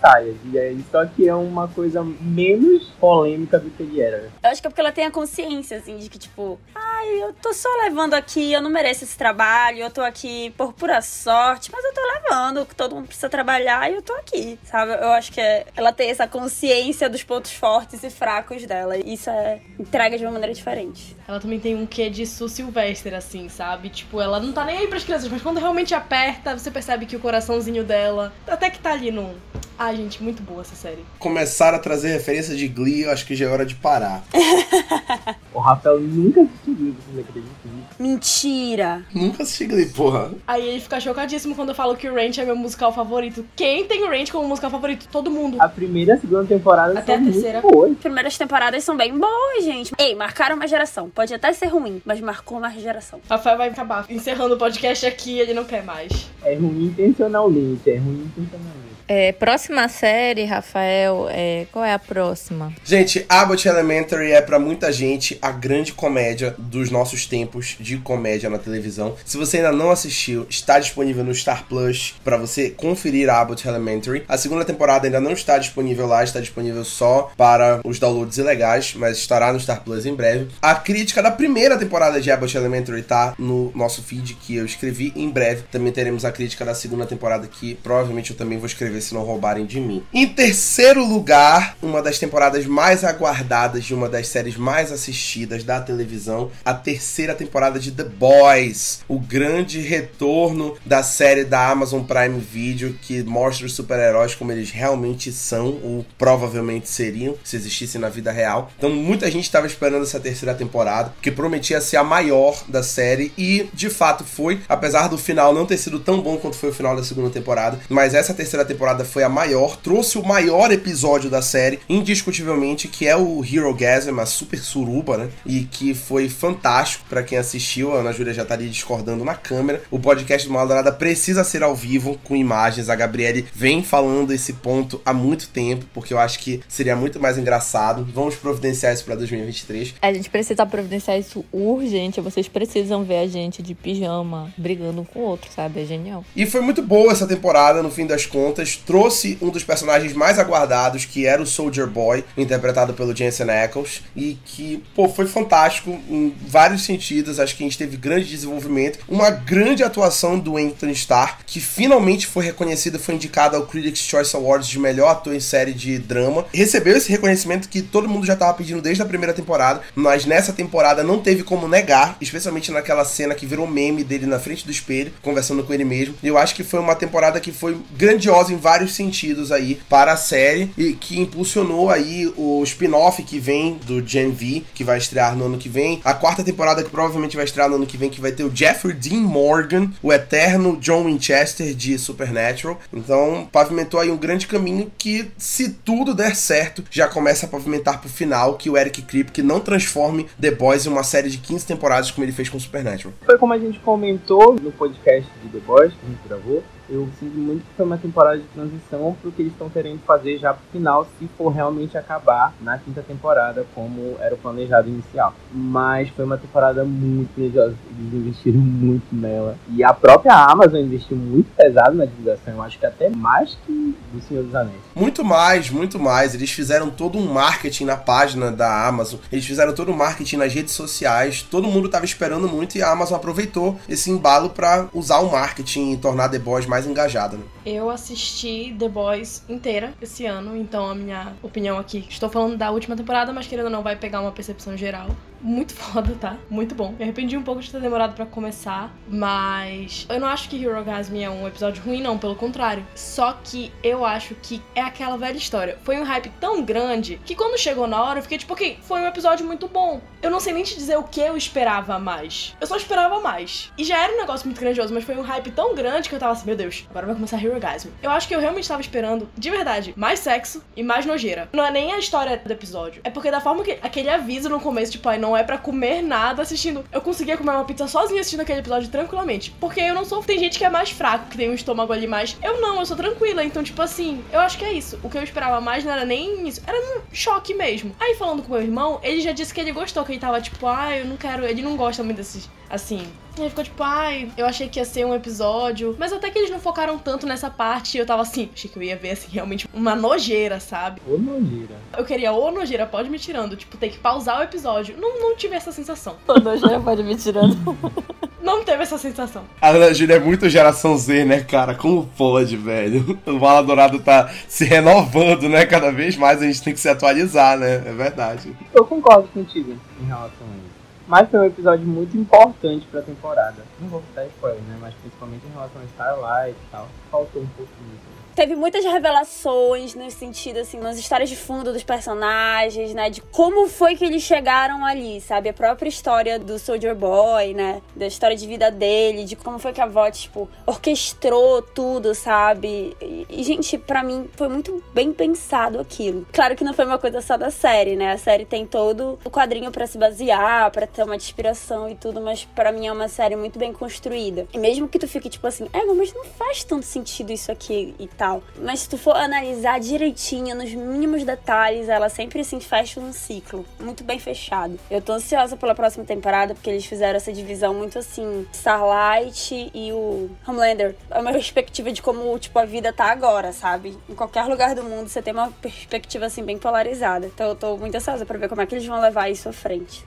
saias. 0.00 0.36
E 0.52 0.58
aí, 0.58 0.84
só 0.90 1.04
que 1.06 1.28
é 1.28 1.34
uma 1.34 1.68
coisa 1.68 2.02
menos 2.02 2.88
polêmica 3.00 3.58
do 3.58 3.70
que 3.70 3.82
ele 3.82 4.00
era. 4.00 4.30
Eu 4.42 4.50
acho 4.50 4.60
que 4.60 4.66
é 4.66 4.70
porque 4.70 4.80
ela 4.80 4.92
tem 4.92 5.06
a 5.06 5.10
consciência, 5.10 5.78
assim, 5.78 5.96
de 5.96 6.08
que, 6.08 6.18
tipo, 6.18 6.58
ai, 6.74 7.22
eu 7.22 7.32
tô 7.32 7.52
só 7.52 7.68
levando 7.82 8.14
aqui, 8.14 8.52
eu 8.52 8.60
não 8.60 8.70
mereço 8.70 9.04
esse 9.04 9.16
trabalho, 9.16 9.78
eu 9.78 9.90
tô 9.90 10.02
aqui 10.02 10.52
por 10.56 10.72
pura 10.72 11.00
sorte, 11.00 11.70
mas 11.72 11.84
eu 11.84 11.94
tô 11.94 12.00
levando, 12.00 12.66
todo 12.76 12.94
mundo 12.94 13.06
precisa 13.06 13.28
trabalhar 13.28 13.90
e 13.90 13.94
eu 13.94 14.02
tô 14.02 14.12
aqui, 14.14 14.58
sabe? 14.64 14.92
Eu 14.92 15.10
acho 15.10 15.32
que 15.32 15.40
é, 15.40 15.66
ela 15.76 15.92
tem 15.92 16.10
essa 16.10 16.26
consciência 16.26 17.08
dos 17.08 17.22
pontos 17.22 17.52
fortes 17.52 18.02
e 18.02 18.10
fracos 18.10 18.64
dela. 18.66 18.96
E 18.96 19.14
isso 19.14 19.30
é 19.30 19.60
entrega 19.78 20.16
de 20.16 20.24
uma 20.24 20.32
maneira 20.32 20.54
diferente. 20.54 21.16
Ela 21.26 21.40
também 21.40 21.60
tem 21.60 21.76
um 21.76 21.86
quê 21.86 22.10
de 22.10 22.26
Su 22.26 22.48
Sylvester, 22.48 23.14
assim, 23.14 23.48
sabe? 23.48 23.88
Tipo, 23.88 24.20
ela 24.20 24.40
não 24.40 24.52
tá 24.52 24.64
nem 24.64 24.78
aí 24.78 24.88
pras 24.88 25.04
crianças, 25.04 25.30
mas 25.30 25.42
quando 25.42 25.58
realmente 25.58 25.94
aperta, 25.94 26.56
você 26.56 26.70
percebe 26.70 27.06
que 27.06 27.16
o 27.16 27.20
coraçãozinho 27.20 27.84
dela 27.84 28.32
até 28.46 28.68
que 28.68 28.78
tá 28.78 28.92
ali 28.92 29.10
no 29.10 29.34
Ai, 29.82 29.96
gente, 29.96 30.22
muito 30.22 30.42
boa 30.42 30.60
essa 30.60 30.74
série. 30.74 31.02
Começaram 31.18 31.78
a 31.78 31.80
trazer 31.80 32.08
referência 32.12 32.54
de 32.54 32.68
Glee, 32.68 33.04
eu 33.04 33.10
acho 33.10 33.24
que 33.24 33.34
já 33.34 33.46
é 33.46 33.48
hora 33.48 33.64
de 33.64 33.74
parar. 33.74 34.22
o 35.54 35.58
Rafael 35.58 35.98
nunca 35.98 36.42
assistiu 36.42 36.74
Glee, 36.74 36.94
você 37.10 37.20
acredita 37.20 37.54
Mentira! 37.98 39.02
Nunca 39.14 39.42
assisti 39.42 39.64
Glee, 39.64 39.86
porra. 39.86 40.32
Aí 40.46 40.68
ele 40.68 40.80
fica 40.80 41.00
chocadíssimo 41.00 41.54
quando 41.54 41.70
eu 41.70 41.74
falo 41.74 41.96
que 41.96 42.06
o 42.06 42.14
Ranch 42.14 42.38
é 42.38 42.44
meu 42.44 42.56
musical 42.56 42.92
favorito. 42.92 43.42
Quem 43.56 43.86
tem 43.86 44.04
o 44.04 44.10
Ranch 44.10 44.30
como 44.30 44.46
musical 44.46 44.70
favorito? 44.70 45.08
Todo 45.10 45.30
mundo. 45.30 45.56
A 45.58 45.66
primeira 45.66 46.12
e 46.12 46.14
a 46.14 46.20
segunda 46.20 46.44
temporada 46.44 46.98
até 46.98 47.16
são 47.16 47.22
a 47.22 47.32
terceira. 47.32 47.62
Muito 47.62 47.74
boas. 47.74 47.92
As 47.92 47.98
primeiras 47.98 48.36
temporadas 48.36 48.84
são 48.84 48.94
bem 48.98 49.18
boas, 49.18 49.64
gente. 49.64 49.94
Ei, 49.96 50.14
marcaram 50.14 50.56
uma 50.56 50.68
geração. 50.68 51.08
Pode 51.08 51.32
até 51.32 51.54
ser 51.54 51.68
ruim, 51.68 52.02
mas 52.04 52.20
marcou 52.20 52.58
uma 52.58 52.68
geração. 52.68 53.18
Rafael 53.26 53.56
vai 53.56 53.70
acabar 53.70 54.04
encerrando 54.10 54.56
o 54.56 54.58
podcast 54.58 55.06
aqui, 55.06 55.38
ele 55.38 55.54
não 55.54 55.64
quer 55.64 55.82
mais. 55.82 56.28
É 56.44 56.54
ruim 56.54 56.84
intencionalmente, 56.84 57.88
é 57.88 57.96
ruim 57.96 58.30
intencionalmente. 58.36 58.89
É, 59.12 59.32
próxima 59.32 59.88
série, 59.88 60.44
Rafael, 60.44 61.26
é, 61.32 61.66
qual 61.72 61.84
é 61.84 61.92
a 61.92 61.98
próxima? 61.98 62.72
Gente, 62.84 63.26
Abbott 63.28 63.66
Elementary 63.66 64.30
é 64.30 64.40
para 64.40 64.56
muita 64.56 64.92
gente 64.92 65.36
a 65.42 65.50
grande 65.50 65.92
comédia 65.92 66.54
dos 66.56 66.92
nossos 66.92 67.26
tempos 67.26 67.76
de 67.80 67.98
comédia 67.98 68.48
na 68.48 68.56
televisão. 68.56 69.16
Se 69.24 69.36
você 69.36 69.56
ainda 69.56 69.72
não 69.72 69.90
assistiu, 69.90 70.46
está 70.48 70.78
disponível 70.78 71.24
no 71.24 71.34
Star 71.34 71.66
Plus 71.68 72.14
para 72.22 72.36
você 72.36 72.70
conferir 72.70 73.28
Abbott 73.28 73.66
Elementary. 73.66 74.22
A 74.28 74.38
segunda 74.38 74.64
temporada 74.64 75.08
ainda 75.08 75.18
não 75.18 75.32
está 75.32 75.58
disponível 75.58 76.06
lá, 76.06 76.22
está 76.22 76.38
disponível 76.38 76.84
só 76.84 77.32
para 77.36 77.80
os 77.84 77.98
downloads 77.98 78.38
ilegais, 78.38 78.94
mas 78.94 79.18
estará 79.18 79.52
no 79.52 79.58
Star 79.58 79.82
Plus 79.82 80.06
em 80.06 80.14
breve. 80.14 80.52
A 80.62 80.76
crítica 80.76 81.20
da 81.20 81.32
primeira 81.32 81.76
temporada 81.76 82.20
de 82.20 82.30
Abbott 82.30 82.56
Elementary 82.56 83.02
tá 83.02 83.34
no 83.36 83.72
nosso 83.74 84.04
feed 84.04 84.34
que 84.34 84.54
eu 84.54 84.64
escrevi 84.64 85.12
em 85.16 85.28
breve. 85.28 85.64
Também 85.68 85.92
teremos 85.92 86.24
a 86.24 86.30
crítica 86.30 86.64
da 86.64 86.76
segunda 86.76 87.06
temporada 87.06 87.48
que 87.48 87.74
provavelmente 87.74 88.30
eu 88.30 88.36
também 88.36 88.56
vou 88.56 88.66
escrever 88.66 88.99
se 89.00 89.14
não 89.14 89.22
roubarem 89.22 89.66
de 89.66 89.80
mim. 89.80 90.02
Em 90.12 90.26
terceiro 90.26 91.04
lugar, 91.04 91.76
uma 91.82 92.02
das 92.02 92.18
temporadas 92.18 92.66
mais 92.66 93.04
aguardadas 93.04 93.84
de 93.84 93.94
uma 93.94 94.08
das 94.08 94.28
séries 94.28 94.56
mais 94.56 94.92
assistidas 94.92 95.64
da 95.64 95.80
televisão, 95.80 96.50
a 96.64 96.74
terceira 96.74 97.34
temporada 97.34 97.78
de 97.78 97.92
The 97.92 98.04
Boys, 98.04 99.00
o 99.08 99.18
grande 99.18 99.80
retorno 99.80 100.76
da 100.84 101.02
série 101.02 101.44
da 101.44 101.68
Amazon 101.68 102.02
Prime 102.02 102.40
Video 102.40 102.94
que 103.02 103.22
mostra 103.22 103.66
os 103.66 103.72
super-heróis 103.72 104.34
como 104.34 104.52
eles 104.52 104.70
realmente 104.70 105.32
são 105.32 105.78
ou 105.82 106.04
provavelmente 106.18 106.88
seriam 106.88 107.36
se 107.44 107.56
existissem 107.56 108.00
na 108.00 108.08
vida 108.08 108.30
real. 108.30 108.70
Então 108.76 108.90
muita 108.90 109.30
gente 109.30 109.44
estava 109.44 109.66
esperando 109.66 110.02
essa 110.02 110.20
terceira 110.20 110.54
temporada, 110.54 111.12
que 111.22 111.30
prometia 111.30 111.80
ser 111.80 111.96
a 111.96 112.04
maior 112.04 112.62
da 112.68 112.82
série 112.82 113.32
e 113.36 113.68
de 113.72 113.88
fato 113.88 114.24
foi, 114.24 114.60
apesar 114.68 115.08
do 115.08 115.18
final 115.18 115.54
não 115.54 115.66
ter 115.66 115.76
sido 115.76 115.98
tão 115.98 116.20
bom 116.20 116.36
quanto 116.36 116.56
foi 116.56 116.70
o 116.70 116.74
final 116.74 116.96
da 116.96 117.04
segunda 117.04 117.30
temporada, 117.30 117.78
mas 117.88 118.14
essa 118.14 118.34
terceira 118.34 118.64
temporada 118.64 118.79
temporada 118.80 119.04
foi 119.04 119.22
a 119.22 119.28
maior, 119.28 119.76
trouxe 119.76 120.16
o 120.16 120.26
maior 120.26 120.72
episódio 120.72 121.28
da 121.28 121.42
série, 121.42 121.80
indiscutivelmente, 121.86 122.88
que 122.88 123.06
é 123.06 123.14
o 123.14 123.44
Hero 123.44 123.74
Gasm, 123.74 124.18
a 124.18 124.24
super 124.24 124.58
suruba, 124.58 125.18
né? 125.18 125.28
E 125.44 125.64
que 125.64 125.92
foi 125.92 126.30
fantástico 126.30 127.04
para 127.06 127.22
quem 127.22 127.36
assistiu. 127.36 127.94
A 127.94 128.00
Ana 128.00 128.10
Júlia 128.10 128.32
já 128.32 128.40
estaria 128.42 128.70
discordando 128.70 129.22
na 129.22 129.34
câmera. 129.34 129.82
O 129.90 129.98
podcast 129.98 130.48
do 130.48 130.54
Maldourada 130.54 130.90
precisa 130.90 131.44
ser 131.44 131.62
ao 131.62 131.74
vivo, 131.74 132.18
com 132.24 132.34
imagens. 132.34 132.88
A 132.88 132.96
Gabriele 132.96 133.46
vem 133.52 133.82
falando 133.82 134.32
esse 134.32 134.54
ponto 134.54 134.98
há 135.04 135.12
muito 135.12 135.50
tempo, 135.50 135.84
porque 135.92 136.14
eu 136.14 136.18
acho 136.18 136.38
que 136.38 136.62
seria 136.66 136.96
muito 136.96 137.20
mais 137.20 137.36
engraçado. 137.36 138.08
Vamos 138.14 138.34
providenciar 138.36 138.94
isso 138.94 139.04
para 139.04 139.14
2023. 139.14 139.96
A 140.00 140.10
gente 140.10 140.30
precisa 140.30 140.64
providenciar 140.64 141.18
isso 141.18 141.44
urgente. 141.52 142.18
Vocês 142.22 142.48
precisam 142.48 143.04
ver 143.04 143.18
a 143.18 143.26
gente 143.26 143.62
de 143.62 143.74
pijama 143.74 144.50
brigando 144.56 145.02
um 145.02 145.04
com 145.04 145.18
o 145.18 145.24
outro, 145.24 145.50
sabe? 145.54 145.82
É 145.82 145.84
genial. 145.84 146.24
E 146.34 146.46
foi 146.46 146.62
muito 146.62 146.80
boa 146.80 147.12
essa 147.12 147.26
temporada, 147.26 147.82
no 147.82 147.90
fim 147.90 148.06
das 148.06 148.24
contas 148.24 148.69
trouxe 148.76 149.38
um 149.40 149.50
dos 149.50 149.64
personagens 149.64 150.12
mais 150.12 150.38
aguardados, 150.38 151.04
que 151.04 151.26
era 151.26 151.42
o 151.42 151.46
Soldier 151.46 151.86
Boy, 151.86 152.24
interpretado 152.36 152.94
pelo 152.94 153.14
Jensen 153.14 153.50
Ackles, 153.50 154.02
e 154.14 154.38
que, 154.44 154.82
pô, 154.94 155.08
foi 155.08 155.26
fantástico 155.26 155.98
em 156.08 156.34
vários 156.46 156.82
sentidos. 156.82 157.40
Acho 157.40 157.56
que 157.56 157.62
a 157.62 157.66
gente 157.66 157.78
teve 157.78 157.96
grande 157.96 158.28
desenvolvimento, 158.28 158.98
uma 159.08 159.30
grande 159.30 159.82
atuação 159.82 160.38
do 160.38 160.56
Anthony 160.56 160.92
Starr, 160.92 161.38
que 161.46 161.60
finalmente 161.60 162.26
foi 162.26 162.44
reconhecido, 162.44 162.98
foi 162.98 163.14
indicado 163.14 163.56
ao 163.56 163.66
Critics' 163.66 164.02
Choice 164.02 164.34
Awards 164.34 164.68
de 164.68 164.78
melhor 164.78 165.10
ator 165.10 165.34
em 165.34 165.40
série 165.40 165.72
de 165.72 165.98
drama. 165.98 166.46
Recebeu 166.52 166.96
esse 166.96 167.10
reconhecimento 167.10 167.68
que 167.68 167.82
todo 167.82 168.08
mundo 168.08 168.26
já 168.26 168.34
estava 168.34 168.54
pedindo 168.54 168.82
desde 168.82 169.02
a 169.02 169.06
primeira 169.06 169.32
temporada, 169.32 169.82
mas 169.94 170.24
nessa 170.26 170.52
temporada 170.52 171.02
não 171.02 171.20
teve 171.20 171.42
como 171.42 171.68
negar, 171.68 172.16
especialmente 172.20 172.70
naquela 172.70 173.04
cena 173.04 173.34
que 173.34 173.46
virou 173.46 173.66
meme 173.66 174.04
dele 174.04 174.26
na 174.26 174.38
frente 174.38 174.64
do 174.64 174.70
espelho, 174.70 175.12
conversando 175.22 175.64
com 175.64 175.72
ele 175.72 175.84
mesmo. 175.84 176.14
Eu 176.22 176.38
acho 176.38 176.54
que 176.54 176.64
foi 176.64 176.80
uma 176.80 176.94
temporada 176.94 177.40
que 177.40 177.52
foi 177.52 177.76
grandiosa 177.96 178.52
em 178.52 178.56
vários 178.60 178.94
sentidos 178.94 179.50
aí 179.50 179.80
para 179.88 180.12
a 180.12 180.16
série 180.16 180.70
e 180.76 180.92
que 180.92 181.18
impulsionou 181.18 181.90
aí 181.90 182.32
o 182.36 182.62
spin-off 182.62 183.22
que 183.22 183.38
vem 183.38 183.74
do 183.86 184.06
Gen 184.06 184.30
V, 184.30 184.62
que 184.74 184.84
vai 184.84 184.98
estrear 184.98 185.34
no 185.36 185.46
ano 185.46 185.58
que 185.58 185.68
vem, 185.68 186.00
a 186.04 186.14
quarta 186.14 186.44
temporada 186.44 186.82
que 186.82 186.90
provavelmente 186.90 187.36
vai 187.36 187.44
estrear 187.44 187.68
no 187.68 187.76
ano 187.76 187.86
que 187.86 187.96
vem, 187.96 188.10
que 188.10 188.20
vai 188.20 188.32
ter 188.32 188.44
o 188.44 188.54
Jeffrey 188.54 188.94
Dean 188.94 189.20
Morgan, 189.20 189.90
o 190.02 190.12
eterno 190.12 190.76
John 190.76 191.04
Winchester 191.04 191.74
de 191.74 191.98
Supernatural. 191.98 192.78
Então, 192.92 193.48
pavimentou 193.50 194.00
aí 194.00 194.10
um 194.10 194.16
grande 194.16 194.46
caminho 194.46 194.90
que, 194.96 195.30
se 195.36 195.70
tudo 195.70 196.14
der 196.14 196.36
certo, 196.36 196.84
já 196.90 197.08
começa 197.08 197.46
a 197.46 197.48
pavimentar 197.48 198.00
pro 198.00 198.08
final 198.08 198.54
que 198.54 198.68
o 198.68 198.76
Eric 198.76 199.02
Kripke 199.02 199.42
não 199.42 199.60
transforme 199.60 200.26
The 200.40 200.50
Boys 200.50 200.86
em 200.86 200.90
uma 200.90 201.02
série 201.02 201.30
de 201.30 201.38
15 201.38 201.66
temporadas 201.66 202.10
como 202.10 202.24
ele 202.24 202.32
fez 202.32 202.48
com 202.48 202.58
Supernatural. 202.58 203.12
Foi 203.24 203.38
como 203.38 203.52
a 203.52 203.58
gente 203.58 203.78
comentou 203.80 204.54
no 204.54 204.70
podcast 204.72 205.28
de 205.42 205.48
The 205.48 205.58
Boys, 205.66 205.92
que 205.92 206.06
a 206.06 206.08
gente 206.08 206.28
gravou, 206.28 206.62
eu 206.90 207.08
sinto 207.18 207.36
muito 207.38 207.64
que 207.64 207.74
foi 207.76 207.86
uma 207.86 207.98
temporada 207.98 208.38
de 208.38 208.44
transição 208.48 209.16
pro 209.20 209.30
que 209.30 209.42
eles 209.42 209.52
estão 209.52 209.70
querendo 209.70 210.00
fazer 210.00 210.38
já 210.38 210.52
pro 210.52 210.62
final, 210.72 211.06
se 211.18 211.28
for 211.38 211.48
realmente 211.50 211.96
acabar 211.96 212.52
na 212.60 212.78
quinta 212.78 213.02
temporada, 213.02 213.64
como 213.74 214.16
era 214.20 214.34
o 214.34 214.38
planejado 214.38 214.88
inicial. 214.88 215.34
Mas 215.52 216.08
foi 216.10 216.24
uma 216.24 216.36
temporada 216.36 216.84
muito 216.84 217.30
grandiosa, 217.36 217.74
eles 217.98 218.12
investiram 218.12 218.60
muito 218.60 219.14
nela. 219.14 219.56
E 219.68 219.84
a 219.84 219.92
própria 219.92 220.34
Amazon 220.34 220.80
investiu 220.80 221.16
muito 221.16 221.50
pesado 221.56 221.96
na 221.96 222.04
divulgação, 222.04 222.54
eu 222.54 222.62
acho 222.62 222.78
que 222.78 222.86
até 222.86 223.08
mais 223.08 223.56
que 223.66 223.94
do 224.12 224.20
Senhor 224.20 224.42
dos 224.44 224.54
Anéis. 224.54 224.80
Muito 224.94 225.24
mais, 225.24 225.70
muito 225.70 225.98
mais. 225.98 226.34
Eles 226.34 226.50
fizeram 226.50 226.90
todo 226.90 227.18
um 227.18 227.32
marketing 227.32 227.84
na 227.84 227.96
página 227.96 228.50
da 228.50 228.86
Amazon, 228.86 229.20
eles 229.30 229.44
fizeram 229.44 229.72
todo 229.72 229.92
um 229.92 229.96
marketing 229.96 230.36
nas 230.36 230.52
redes 230.52 230.74
sociais, 230.74 231.42
todo 231.42 231.68
mundo 231.68 231.88
tava 231.88 232.04
esperando 232.04 232.48
muito 232.48 232.76
e 232.76 232.82
a 232.82 232.90
Amazon 232.90 233.16
aproveitou 233.16 233.78
esse 233.88 234.10
embalo 234.10 234.50
para 234.50 234.88
usar 234.92 235.18
o 235.20 235.30
marketing 235.30 235.92
e 235.92 235.96
tornar 235.96 236.28
The 236.28 236.38
Boys 236.38 236.66
mais 236.66 236.79
engajada. 236.86 237.36
Né? 237.36 237.42
Eu 237.64 237.90
assisti 237.90 238.74
The 238.78 238.88
Boys 238.88 239.44
inteira 239.48 239.92
esse 240.00 240.24
ano, 240.24 240.56
então 240.56 240.88
a 240.88 240.94
minha 240.94 241.34
opinião 241.42 241.78
aqui. 241.78 242.06
Estou 242.08 242.30
falando 242.30 242.56
da 242.56 242.70
última 242.70 242.96
temporada, 242.96 243.32
mas 243.32 243.46
querendo 243.46 243.66
ou 243.66 243.70
não, 243.70 243.82
vai 243.82 243.96
pegar 243.96 244.20
uma 244.20 244.32
percepção 244.32 244.76
geral. 244.76 245.08
Muito 245.42 245.72
foda, 245.74 246.14
tá? 246.20 246.36
Muito 246.48 246.74
bom. 246.74 246.92
Me 246.92 247.02
arrependi 247.02 247.36
um 247.36 247.42
pouco 247.42 247.60
de 247.60 247.70
ter 247.70 247.80
demorado 247.80 248.14
para 248.14 248.26
começar, 248.26 248.94
mas 249.08 250.06
eu 250.08 250.20
não 250.20 250.28
acho 250.28 250.48
que 250.48 250.62
Hero 250.62 250.82
Gasm 250.84 251.16
é 251.16 251.30
um 251.30 251.46
episódio 251.46 251.82
ruim, 251.82 252.02
não, 252.02 252.18
pelo 252.18 252.34
contrário. 252.34 252.86
Só 252.94 253.32
que 253.44 253.72
eu 253.82 254.04
acho 254.04 254.34
que 254.36 254.62
é 254.74 254.80
aquela 254.80 255.16
velha 255.16 255.36
história. 255.36 255.78
Foi 255.82 255.98
um 255.98 256.04
hype 256.04 256.30
tão 256.40 256.62
grande 256.62 257.20
que 257.24 257.34
quando 257.34 257.58
chegou 257.58 257.86
na 257.86 258.02
hora 258.02 258.18
eu 258.18 258.22
fiquei 258.22 258.38
tipo, 258.38 258.52
ok, 258.52 258.78
foi 258.82 259.00
um 259.02 259.06
episódio 259.06 259.46
muito 259.46 259.68
bom. 259.68 260.00
Eu 260.22 260.30
não 260.30 260.40
sei 260.40 260.52
nem 260.52 260.62
te 260.62 260.74
dizer 260.74 260.96
o 260.96 261.02
que 261.04 261.20
eu 261.20 261.36
esperava 261.36 261.98
mais. 261.98 262.54
Eu 262.60 262.66
só 262.66 262.76
esperava 262.76 263.20
mais. 263.20 263.72
E 263.76 263.84
já 263.84 263.98
era 264.02 264.12
um 264.12 264.18
negócio 264.18 264.46
muito 264.46 264.60
grandioso, 264.60 264.92
mas 264.92 265.04
foi 265.04 265.16
um 265.16 265.22
hype 265.22 265.50
tão 265.50 265.74
grande 265.74 266.08
que 266.08 266.14
eu 266.14 266.18
tava 266.18 266.32
assim, 266.32 266.46
meu 266.46 266.56
Deus, 266.56 266.86
agora 266.90 267.06
vai 267.06 267.14
começar 267.14 267.42
Hero 267.42 267.59
Gasm. 267.60 267.90
Eu 268.02 268.10
acho 268.10 268.26
que 268.26 268.34
eu 268.34 268.40
realmente 268.40 268.66
tava 268.66 268.80
esperando, 268.80 269.28
de 269.36 269.50
verdade, 269.50 269.94
mais 269.96 270.18
sexo 270.18 270.64
e 270.74 270.82
mais 270.82 271.06
nojeira. 271.06 271.48
Não 271.52 271.64
é 271.64 271.70
nem 271.70 271.92
a 271.92 271.98
história 271.98 272.36
do 272.36 272.52
episódio. 272.52 273.00
É 273.04 273.10
porque 273.10 273.30
da 273.30 273.40
forma 273.40 273.62
que 273.62 273.78
aquele 273.82 274.08
aviso 274.08 274.48
no 274.48 274.58
começo, 274.60 274.92
tipo, 274.92 275.08
ai, 275.08 275.18
não 275.18 275.36
é 275.36 275.42
para 275.42 275.58
comer 275.58 276.02
nada 276.02 276.42
assistindo. 276.42 276.84
Eu 276.90 277.00
conseguia 277.00 277.36
comer 277.36 277.52
uma 277.52 277.64
pizza 277.64 277.86
sozinha 277.86 278.20
assistindo 278.20 278.40
aquele 278.40 278.60
episódio 278.60 278.88
tranquilamente. 278.88 279.54
Porque 279.60 279.80
eu 279.80 279.94
não 279.94 280.04
sou. 280.04 280.22
Tem 280.22 280.38
gente 280.38 280.58
que 280.58 280.64
é 280.64 280.70
mais 280.70 280.90
fraco, 280.90 281.28
que 281.30 281.36
tem 281.36 281.50
um 281.50 281.54
estômago 281.54 281.92
ali 281.92 282.06
mais. 282.06 282.36
Eu 282.42 282.60
não, 282.60 282.80
eu 282.80 282.86
sou 282.86 282.96
tranquila. 282.96 283.44
Então, 283.44 283.62
tipo 283.62 283.80
assim, 283.82 284.24
eu 284.32 284.40
acho 284.40 284.58
que 284.58 284.64
é 284.64 284.72
isso. 284.72 284.98
O 285.02 285.10
que 285.10 285.18
eu 285.18 285.22
esperava 285.22 285.60
mais 285.60 285.84
não 285.84 285.92
era 285.92 286.04
nem 286.04 286.48
isso. 286.48 286.62
Era 286.66 286.76
um 286.76 287.02
choque 287.12 287.54
mesmo. 287.54 287.94
Aí, 288.00 288.14
falando 288.16 288.42
com 288.42 288.52
meu 288.52 288.62
irmão, 288.62 288.98
ele 289.02 289.20
já 289.20 289.32
disse 289.32 289.52
que 289.52 289.60
ele 289.60 289.72
gostou, 289.72 290.04
que 290.04 290.12
ele 290.12 290.20
tava 290.20 290.40
tipo, 290.40 290.66
ah, 290.66 290.96
eu 290.96 291.04
não 291.04 291.16
quero. 291.16 291.44
Ele 291.44 291.62
não 291.62 291.76
gosta 291.76 292.02
muito 292.02 292.16
desses. 292.16 292.48
Assim, 292.68 293.04
e 293.40 293.44
aí 293.44 293.48
ficou 293.48 293.64
tipo, 293.64 293.82
ai, 293.82 294.30
eu 294.36 294.46
achei 294.46 294.68
que 294.68 294.78
ia 294.78 294.84
ser 294.84 295.04
um 295.06 295.14
episódio. 295.14 295.96
Mas 295.98 296.12
até 296.12 296.30
que 296.30 296.38
eles 296.38 296.50
não 296.50 296.60
focaram 296.60 296.98
tanto 296.98 297.26
nessa 297.26 297.48
parte, 297.50 297.96
eu 297.96 298.06
tava 298.06 298.22
assim, 298.22 298.50
achei 298.52 298.70
que 298.70 298.76
eu 298.76 298.82
ia 298.82 298.96
ver 298.96 299.12
assim, 299.12 299.28
realmente 299.30 299.66
uma 299.72 299.96
nojeira, 299.96 300.60
sabe? 300.60 301.00
Ô 301.06 301.16
nojeira. 301.16 301.76
Eu 301.96 302.04
queria, 302.04 302.32
ô 302.32 302.50
nojeira, 302.50 302.86
pode 302.86 303.08
me 303.08 303.18
tirando. 303.18 303.56
Tipo, 303.56 303.76
ter 303.76 303.88
que 303.88 303.98
pausar 303.98 304.40
o 304.40 304.42
episódio. 304.42 304.96
Não, 304.98 305.20
não 305.20 305.36
tive 305.36 305.54
essa 305.54 305.72
sensação. 305.72 306.16
Ô 306.28 306.38
nojeira, 306.38 306.78
pode 306.80 307.02
me 307.02 307.16
tirando. 307.16 307.56
não 308.42 308.64
teve 308.64 308.82
essa 308.82 308.98
sensação. 308.98 309.44
A 309.60 309.70
Ana 309.70 309.94
Júlia 309.94 310.16
é 310.16 310.20
muito 310.20 310.48
geração 310.48 310.96
Z, 310.96 311.24
né, 311.24 311.40
cara? 311.40 311.74
Como 311.74 312.06
pode, 312.16 312.56
velho? 312.56 313.18
O 313.26 313.38
Bala 313.38 313.62
Dourado 313.62 314.00
tá 314.00 314.30
se 314.48 314.64
renovando, 314.64 315.48
né? 315.48 315.64
Cada 315.66 315.90
vez 315.90 316.16
mais 316.16 316.42
a 316.42 316.46
gente 316.46 316.62
tem 316.62 316.74
que 316.74 316.80
se 316.80 316.88
atualizar, 316.88 317.58
né? 317.58 317.82
É 317.86 317.92
verdade. 317.92 318.54
Eu 318.74 318.84
concordo 318.84 319.28
contigo 319.28 319.76
em 320.00 320.06
relação 320.06 320.46
a 320.46 320.56
isso. 320.56 320.69
Mas 321.10 321.28
foi 321.28 321.40
um 321.40 321.44
episódio 321.44 321.84
muito 321.84 322.16
importante 322.16 322.86
pra 322.86 323.02
temporada. 323.02 323.64
Não 323.80 323.88
vou 323.88 324.00
dar 324.14 324.24
spoiler, 324.26 324.62
né? 324.62 324.78
Mas 324.80 324.94
principalmente 324.94 325.44
em 325.44 325.50
relação 325.50 325.82
a 325.82 325.84
Starlight 325.86 326.56
e 326.56 326.70
tal. 326.70 326.86
Faltou 327.10 327.42
um 327.42 327.48
pouco 327.48 327.72
disso 327.82 328.09
teve 328.34 328.54
muitas 328.54 328.84
revelações 328.84 329.94
nesse 329.94 330.18
sentido, 330.18 330.58
assim, 330.58 330.78
nas 330.78 330.98
histórias 330.98 331.28
de 331.28 331.36
fundo 331.36 331.72
dos 331.72 331.82
personagens, 331.82 332.94
né? 332.94 333.10
De 333.10 333.20
como 333.20 333.68
foi 333.68 333.96
que 333.96 334.04
eles 334.04 334.22
chegaram 334.22 334.84
ali, 334.84 335.20
sabe? 335.20 335.48
A 335.48 335.52
própria 335.52 335.88
história 335.88 336.38
do 336.38 336.58
Soldier 336.58 336.94
Boy, 336.94 337.54
né? 337.54 337.82
Da 337.94 338.06
história 338.06 338.36
de 338.36 338.46
vida 338.46 338.70
dele, 338.70 339.24
de 339.24 339.36
como 339.36 339.58
foi 339.58 339.72
que 339.72 339.80
a 339.80 339.86
VOT, 339.86 340.22
tipo, 340.22 340.48
orquestrou 340.66 341.62
tudo, 341.62 342.14
sabe? 342.14 342.96
E, 343.00 343.26
e, 343.28 343.42
gente, 343.42 343.78
para 343.78 344.02
mim 344.02 344.28
foi 344.34 344.48
muito 344.48 344.82
bem 344.94 345.12
pensado 345.12 345.78
aquilo. 345.78 346.26
Claro 346.32 346.56
que 346.56 346.64
não 346.64 346.72
foi 346.72 346.84
uma 346.84 346.98
coisa 346.98 347.20
só 347.20 347.36
da 347.36 347.50
série, 347.50 347.96
né? 347.96 348.12
A 348.12 348.18
série 348.18 348.44
tem 348.44 348.66
todo 348.66 349.18
o 349.24 349.30
quadrinho 349.30 349.70
para 349.70 349.86
se 349.86 349.98
basear, 349.98 350.70
para 350.70 350.86
ter 350.86 351.02
uma 351.02 351.16
inspiração 351.16 351.88
e 351.88 351.94
tudo, 351.94 352.20
mas 352.20 352.44
para 352.44 352.72
mim 352.72 352.86
é 352.86 352.92
uma 352.92 353.08
série 353.08 353.36
muito 353.36 353.58
bem 353.58 353.72
construída. 353.72 354.46
E 354.52 354.58
mesmo 354.58 354.88
que 354.88 354.98
tu 354.98 355.08
fique, 355.08 355.28
tipo 355.28 355.46
assim, 355.46 355.68
é, 355.72 355.84
mas 355.84 356.12
não 356.14 356.24
faz 356.24 356.64
tanto 356.64 356.86
sentido 356.86 357.32
isso 357.32 357.50
aqui 357.50 357.94
e 357.98 358.06
tal 358.20 358.42
mas 358.60 358.80
se 358.80 358.88
tu 358.88 358.98
for 358.98 359.16
analisar 359.16 359.80
direitinho, 359.80 360.54
nos 360.54 360.72
mínimos 360.72 361.24
detalhes, 361.24 361.88
ela 361.88 362.08
sempre 362.08 362.40
assim 362.40 362.60
fecha 362.60 363.00
um 363.00 363.12
ciclo. 363.12 363.64
Muito 363.78 364.04
bem 364.04 364.18
fechado. 364.18 364.78
Eu 364.90 365.00
tô 365.00 365.12
ansiosa 365.12 365.56
pela 365.56 365.74
próxima 365.74 366.04
temporada, 366.04 366.54
porque 366.54 366.68
eles 366.68 366.84
fizeram 366.84 367.16
essa 367.16 367.32
divisão 367.32 367.74
muito 367.74 367.98
assim, 367.98 368.46
Starlight 368.52 369.70
e 369.74 369.92
o 369.92 370.30
Homelander. 370.46 370.94
É 371.10 371.18
uma 371.18 371.32
perspectiva 371.32 371.90
de 371.90 372.02
como, 372.02 372.38
tipo, 372.38 372.58
a 372.58 372.64
vida 372.64 372.92
tá 372.92 373.06
agora, 373.10 373.52
sabe? 373.52 373.98
Em 374.08 374.14
qualquer 374.14 374.44
lugar 374.44 374.74
do 374.74 374.82
mundo 374.82 375.08
você 375.08 375.22
tem 375.22 375.32
uma 375.32 375.50
perspectiva 375.50 376.26
assim 376.26 376.44
bem 376.44 376.58
polarizada. 376.58 377.26
Então 377.26 377.48
eu 377.48 377.56
tô 377.56 377.76
muito 377.76 377.94
ansiosa 377.94 378.26
pra 378.26 378.38
ver 378.38 378.48
como 378.48 378.60
é 378.60 378.66
que 378.66 378.74
eles 378.74 378.86
vão 378.86 379.00
levar 379.00 379.30
isso 379.30 379.48
à 379.48 379.52
frente. 379.52 380.06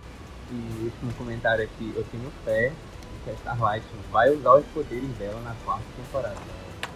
E 0.52 0.86
último 0.86 1.14
comentário 1.14 1.64
aqui, 1.64 1.92
eu 1.96 2.04
tenho 2.12 2.32
fé 2.46 2.72
que 3.24 3.30
a 3.32 3.34
Starlight 3.34 3.86
vai 4.12 4.30
usar 4.30 4.54
os 4.56 4.66
poderes 4.68 5.10
dela 5.18 5.40
na 5.42 5.56
quarta 5.66 5.86
temporada. 5.96 6.53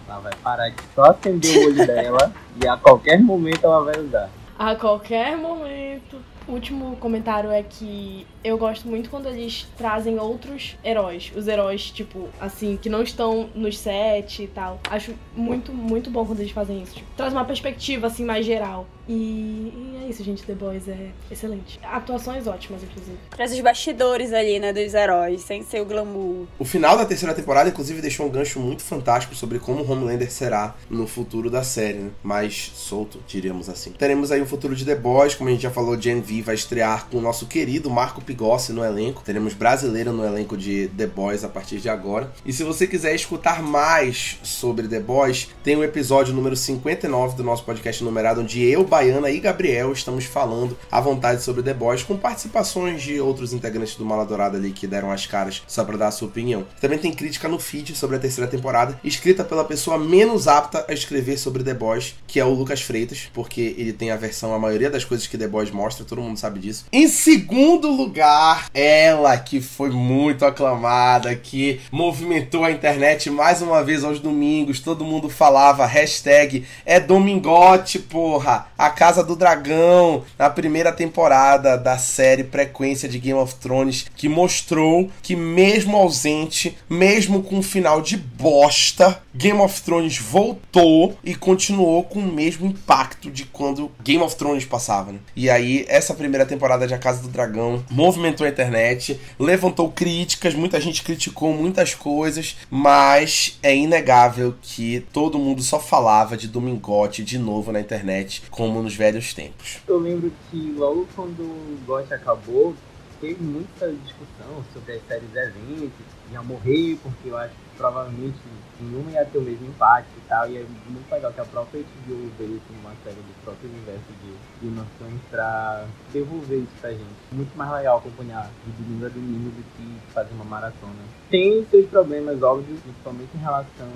Ela 0.08 0.20
vai 0.20 0.32
parar 0.42 0.70
de 0.70 0.82
só 0.94 1.04
acender 1.04 1.58
o 1.58 1.66
olho 1.66 1.86
dela 1.86 2.32
e 2.56 2.66
a 2.66 2.76
qualquer 2.78 3.20
momento 3.20 3.64
ela 3.64 3.84
vai 3.84 4.00
usar. 4.00 4.30
A 4.58 4.74
qualquer 4.74 5.36
momento. 5.36 6.18
O 6.48 6.52
último 6.52 6.96
comentário 6.96 7.50
é 7.50 7.62
que 7.62 8.26
eu 8.42 8.56
gosto 8.56 8.88
muito 8.88 9.10
quando 9.10 9.28
eles 9.28 9.66
trazem 9.76 10.18
outros 10.18 10.78
heróis. 10.82 11.30
Os 11.36 11.46
heróis, 11.46 11.90
tipo, 11.90 12.26
assim, 12.40 12.78
que 12.80 12.88
não 12.88 13.02
estão 13.02 13.50
nos 13.54 13.78
set 13.78 14.44
e 14.44 14.46
tal. 14.46 14.80
Acho 14.88 15.14
muito, 15.36 15.74
muito 15.74 16.10
bom 16.10 16.24
quando 16.24 16.40
eles 16.40 16.52
fazem 16.52 16.82
isso. 16.82 16.94
Tipo, 16.94 17.08
traz 17.14 17.34
uma 17.34 17.44
perspectiva, 17.44 18.06
assim, 18.06 18.24
mais 18.24 18.46
geral. 18.46 18.86
E, 19.06 19.12
e, 19.12 20.00
é 20.04 20.08
isso, 20.08 20.24
gente. 20.24 20.42
The 20.42 20.54
Boys 20.54 20.88
é 20.88 21.10
excelente. 21.30 21.78
Atuações 21.82 22.46
ótimas, 22.46 22.82
inclusive. 22.82 23.18
Traz 23.30 23.52
os 23.52 23.60
bastidores 23.60 24.32
ali, 24.32 24.58
né, 24.58 24.72
dos 24.72 24.94
heróis, 24.94 25.42
sem 25.42 25.62
ser 25.62 25.82
o 25.82 25.84
glamour. 25.84 26.46
O 26.58 26.64
final 26.64 26.96
da 26.96 27.04
terceira 27.04 27.34
temporada, 27.34 27.68
inclusive, 27.68 28.00
deixou 28.00 28.26
um 28.26 28.30
gancho 28.30 28.58
muito 28.58 28.82
fantástico 28.82 29.34
sobre 29.34 29.58
como 29.58 29.82
o 29.82 29.90
Homelander 29.90 30.30
será 30.30 30.74
no 30.88 31.06
futuro 31.06 31.50
da 31.50 31.62
série, 31.62 31.98
né? 31.98 32.10
Mais 32.22 32.72
solto, 32.74 33.20
diríamos 33.26 33.68
assim. 33.68 33.92
Teremos 33.92 34.32
aí 34.32 34.40
o 34.40 34.46
futuro 34.46 34.74
de 34.74 34.84
The 34.84 34.94
Boys, 34.94 35.34
como 35.34 35.50
a 35.50 35.52
gente 35.52 35.62
já 35.62 35.70
falou, 35.70 36.00
Gen 36.00 36.20
V 36.20 36.37
vai 36.42 36.54
estrear 36.54 37.06
com 37.10 37.18
o 37.18 37.20
nosso 37.20 37.46
querido 37.46 37.90
Marco 37.90 38.20
Pigossi 38.20 38.72
no 38.72 38.84
elenco. 38.84 39.22
Teremos 39.24 39.54
brasileiro 39.54 40.12
no 40.12 40.24
elenco 40.24 40.56
de 40.56 40.88
The 40.96 41.06
Boys 41.06 41.44
a 41.44 41.48
partir 41.48 41.78
de 41.78 41.88
agora. 41.88 42.32
E 42.44 42.52
se 42.52 42.64
você 42.64 42.86
quiser 42.86 43.14
escutar 43.14 43.62
mais 43.62 44.38
sobre 44.42 44.88
The 44.88 45.00
Boys, 45.00 45.48
tem 45.62 45.76
o 45.76 45.84
episódio 45.84 46.34
número 46.34 46.56
59 46.56 47.36
do 47.36 47.44
nosso 47.44 47.64
podcast 47.64 48.02
numerado, 48.02 48.40
onde 48.40 48.62
eu, 48.62 48.84
Baiana 48.84 49.30
e 49.30 49.40
Gabriel 49.40 49.92
estamos 49.92 50.24
falando 50.24 50.76
à 50.90 51.00
vontade 51.00 51.42
sobre 51.42 51.62
The 51.62 51.74
Boys, 51.74 52.02
com 52.02 52.16
participações 52.16 53.02
de 53.02 53.20
outros 53.20 53.52
integrantes 53.52 53.96
do 53.96 54.04
Maladourado 54.04 54.56
ali 54.56 54.70
que 54.70 54.86
deram 54.86 55.10
as 55.10 55.26
caras 55.26 55.62
só 55.66 55.84
para 55.84 55.96
dar 55.96 56.08
a 56.08 56.12
sua 56.12 56.28
opinião. 56.28 56.66
Também 56.80 56.98
tem 56.98 57.12
crítica 57.12 57.48
no 57.48 57.58
feed 57.58 57.94
sobre 57.94 58.16
a 58.16 58.18
terceira 58.18 58.50
temporada, 58.50 58.98
escrita 59.02 59.44
pela 59.44 59.64
pessoa 59.64 59.98
menos 59.98 60.46
apta 60.46 60.84
a 60.88 60.92
escrever 60.92 61.38
sobre 61.38 61.62
The 61.62 61.74
Boys, 61.74 62.14
que 62.26 62.38
é 62.38 62.44
o 62.44 62.52
Lucas 62.52 62.82
Freitas, 62.82 63.30
porque 63.32 63.74
ele 63.78 63.92
tem 63.92 64.10
a 64.10 64.16
versão, 64.16 64.54
a 64.54 64.58
maioria 64.58 64.90
das 64.90 65.04
coisas 65.04 65.26
que 65.26 65.38
The 65.38 65.48
Boys 65.48 65.70
mostra, 65.70 66.04
todo 66.04 66.20
mundo 66.20 66.27
sabe 66.36 66.60
disso. 66.60 66.86
Em 66.92 67.08
segundo 67.08 67.90
lugar, 67.90 68.68
ela 68.72 69.36
que 69.36 69.60
foi 69.60 69.90
muito 69.90 70.44
aclamada, 70.44 71.34
que 71.34 71.80
movimentou 71.90 72.64
a 72.64 72.70
internet 72.70 73.30
mais 73.30 73.62
uma 73.62 73.82
vez 73.82 74.04
aos 74.04 74.20
domingos, 74.20 74.80
todo 74.80 75.04
mundo 75.04 75.28
falava, 75.28 75.86
hashtag 75.86 76.64
é 76.84 76.98
Domingote, 76.98 77.98
porra, 77.98 78.66
a 78.76 78.90
Casa 78.90 79.22
do 79.22 79.36
Dragão, 79.36 80.24
na 80.38 80.50
primeira 80.50 80.92
temporada 80.92 81.76
da 81.76 81.98
série 81.98 82.44
Frequência 82.44 83.08
de 83.08 83.18
Game 83.18 83.38
of 83.38 83.54
Thrones, 83.56 84.06
que 84.16 84.28
mostrou 84.28 85.10
que 85.22 85.36
mesmo 85.36 85.96
ausente, 85.96 86.76
mesmo 86.88 87.42
com 87.42 87.56
um 87.56 87.62
final 87.62 88.00
de 88.00 88.16
bosta, 88.16 89.20
Game 89.34 89.60
of 89.60 89.82
Thrones 89.82 90.18
voltou 90.18 91.16
e 91.22 91.34
continuou 91.34 92.02
com 92.02 92.18
o 92.18 92.32
mesmo 92.32 92.66
impacto 92.66 93.30
de 93.30 93.44
quando 93.44 93.90
Game 94.02 94.22
of 94.22 94.34
Thrones 94.34 94.64
passava, 94.64 95.12
né? 95.12 95.18
E 95.36 95.48
aí, 95.48 95.84
essa 95.88 96.14
primeira 96.18 96.44
temporada 96.44 96.86
de 96.86 96.92
A 96.92 96.98
Casa 96.98 97.22
do 97.22 97.28
Dragão 97.28 97.82
movimentou 97.90 98.46
a 98.46 98.50
internet, 98.50 99.18
levantou 99.38 99.90
críticas, 99.90 100.54
muita 100.54 100.80
gente 100.80 101.02
criticou 101.02 101.54
muitas 101.54 101.94
coisas, 101.94 102.56
mas 102.70 103.58
é 103.62 103.74
inegável 103.74 104.54
que 104.60 105.00
todo 105.12 105.38
mundo 105.38 105.62
só 105.62 105.80
falava 105.80 106.36
de 106.36 106.48
Domingote 106.48 107.24
de 107.24 107.38
novo 107.38 107.72
na 107.72 107.80
internet, 107.80 108.42
como 108.50 108.82
nos 108.82 108.94
velhos 108.94 109.32
tempos. 109.32 109.78
Eu 109.86 109.98
lembro 109.98 110.32
que 110.50 110.74
logo 110.76 111.08
quando 111.14 111.40
o 111.40 111.78
GOT 111.86 112.12
acabou, 112.12 112.74
teve 113.20 113.42
muita 113.42 113.88
discussão 113.88 114.64
sobre 114.72 114.94
as 114.94 115.06
séries 115.06 115.34
eventos, 115.34 115.90
ia 116.30 116.42
morrer, 116.42 116.98
porque 117.02 117.28
eu 117.28 117.36
acho 117.36 117.54
que 117.54 117.76
provavelmente 117.76 118.38
nenhuma 118.80 119.10
ia 119.10 119.24
ter 119.24 119.38
o 119.38 119.42
mesmo 119.42 119.66
impacto 119.66 120.10
e 120.16 120.28
tal, 120.28 120.48
e 120.50 120.56
é 120.56 120.66
muito 120.86 121.10
legal 121.10 121.32
que 121.32 121.40
a 121.40 121.44
própria 121.44 121.82
HBO 121.82 122.30
veio 122.38 122.60
com 122.66 122.74
uma 122.74 122.94
série 123.04 123.16
do 123.16 123.44
próprio 123.44 123.70
universo 123.70 124.04
de 124.22 124.70
Thrones 124.98 125.20
pra 125.30 125.86
devolver 126.12 126.58
isso 126.58 126.72
pra 126.80 126.90
gente. 126.90 127.16
Muito 127.32 127.56
mais 127.56 127.70
legal 127.72 127.98
acompanhar 127.98 128.50
de 128.64 128.72
domingo 128.82 129.06
a 129.06 129.08
domingo 129.08 129.50
do 129.50 129.62
que 129.76 130.12
fazer 130.12 130.34
uma 130.34 130.44
maratona. 130.44 131.02
Tem 131.30 131.64
seus 131.70 131.86
problemas 131.88 132.42
óbvios, 132.42 132.80
principalmente 132.80 133.30
em 133.34 133.40
relação, 133.40 133.88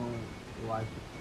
eu 0.63 0.73
acho 0.73 0.87
que 0.87 1.13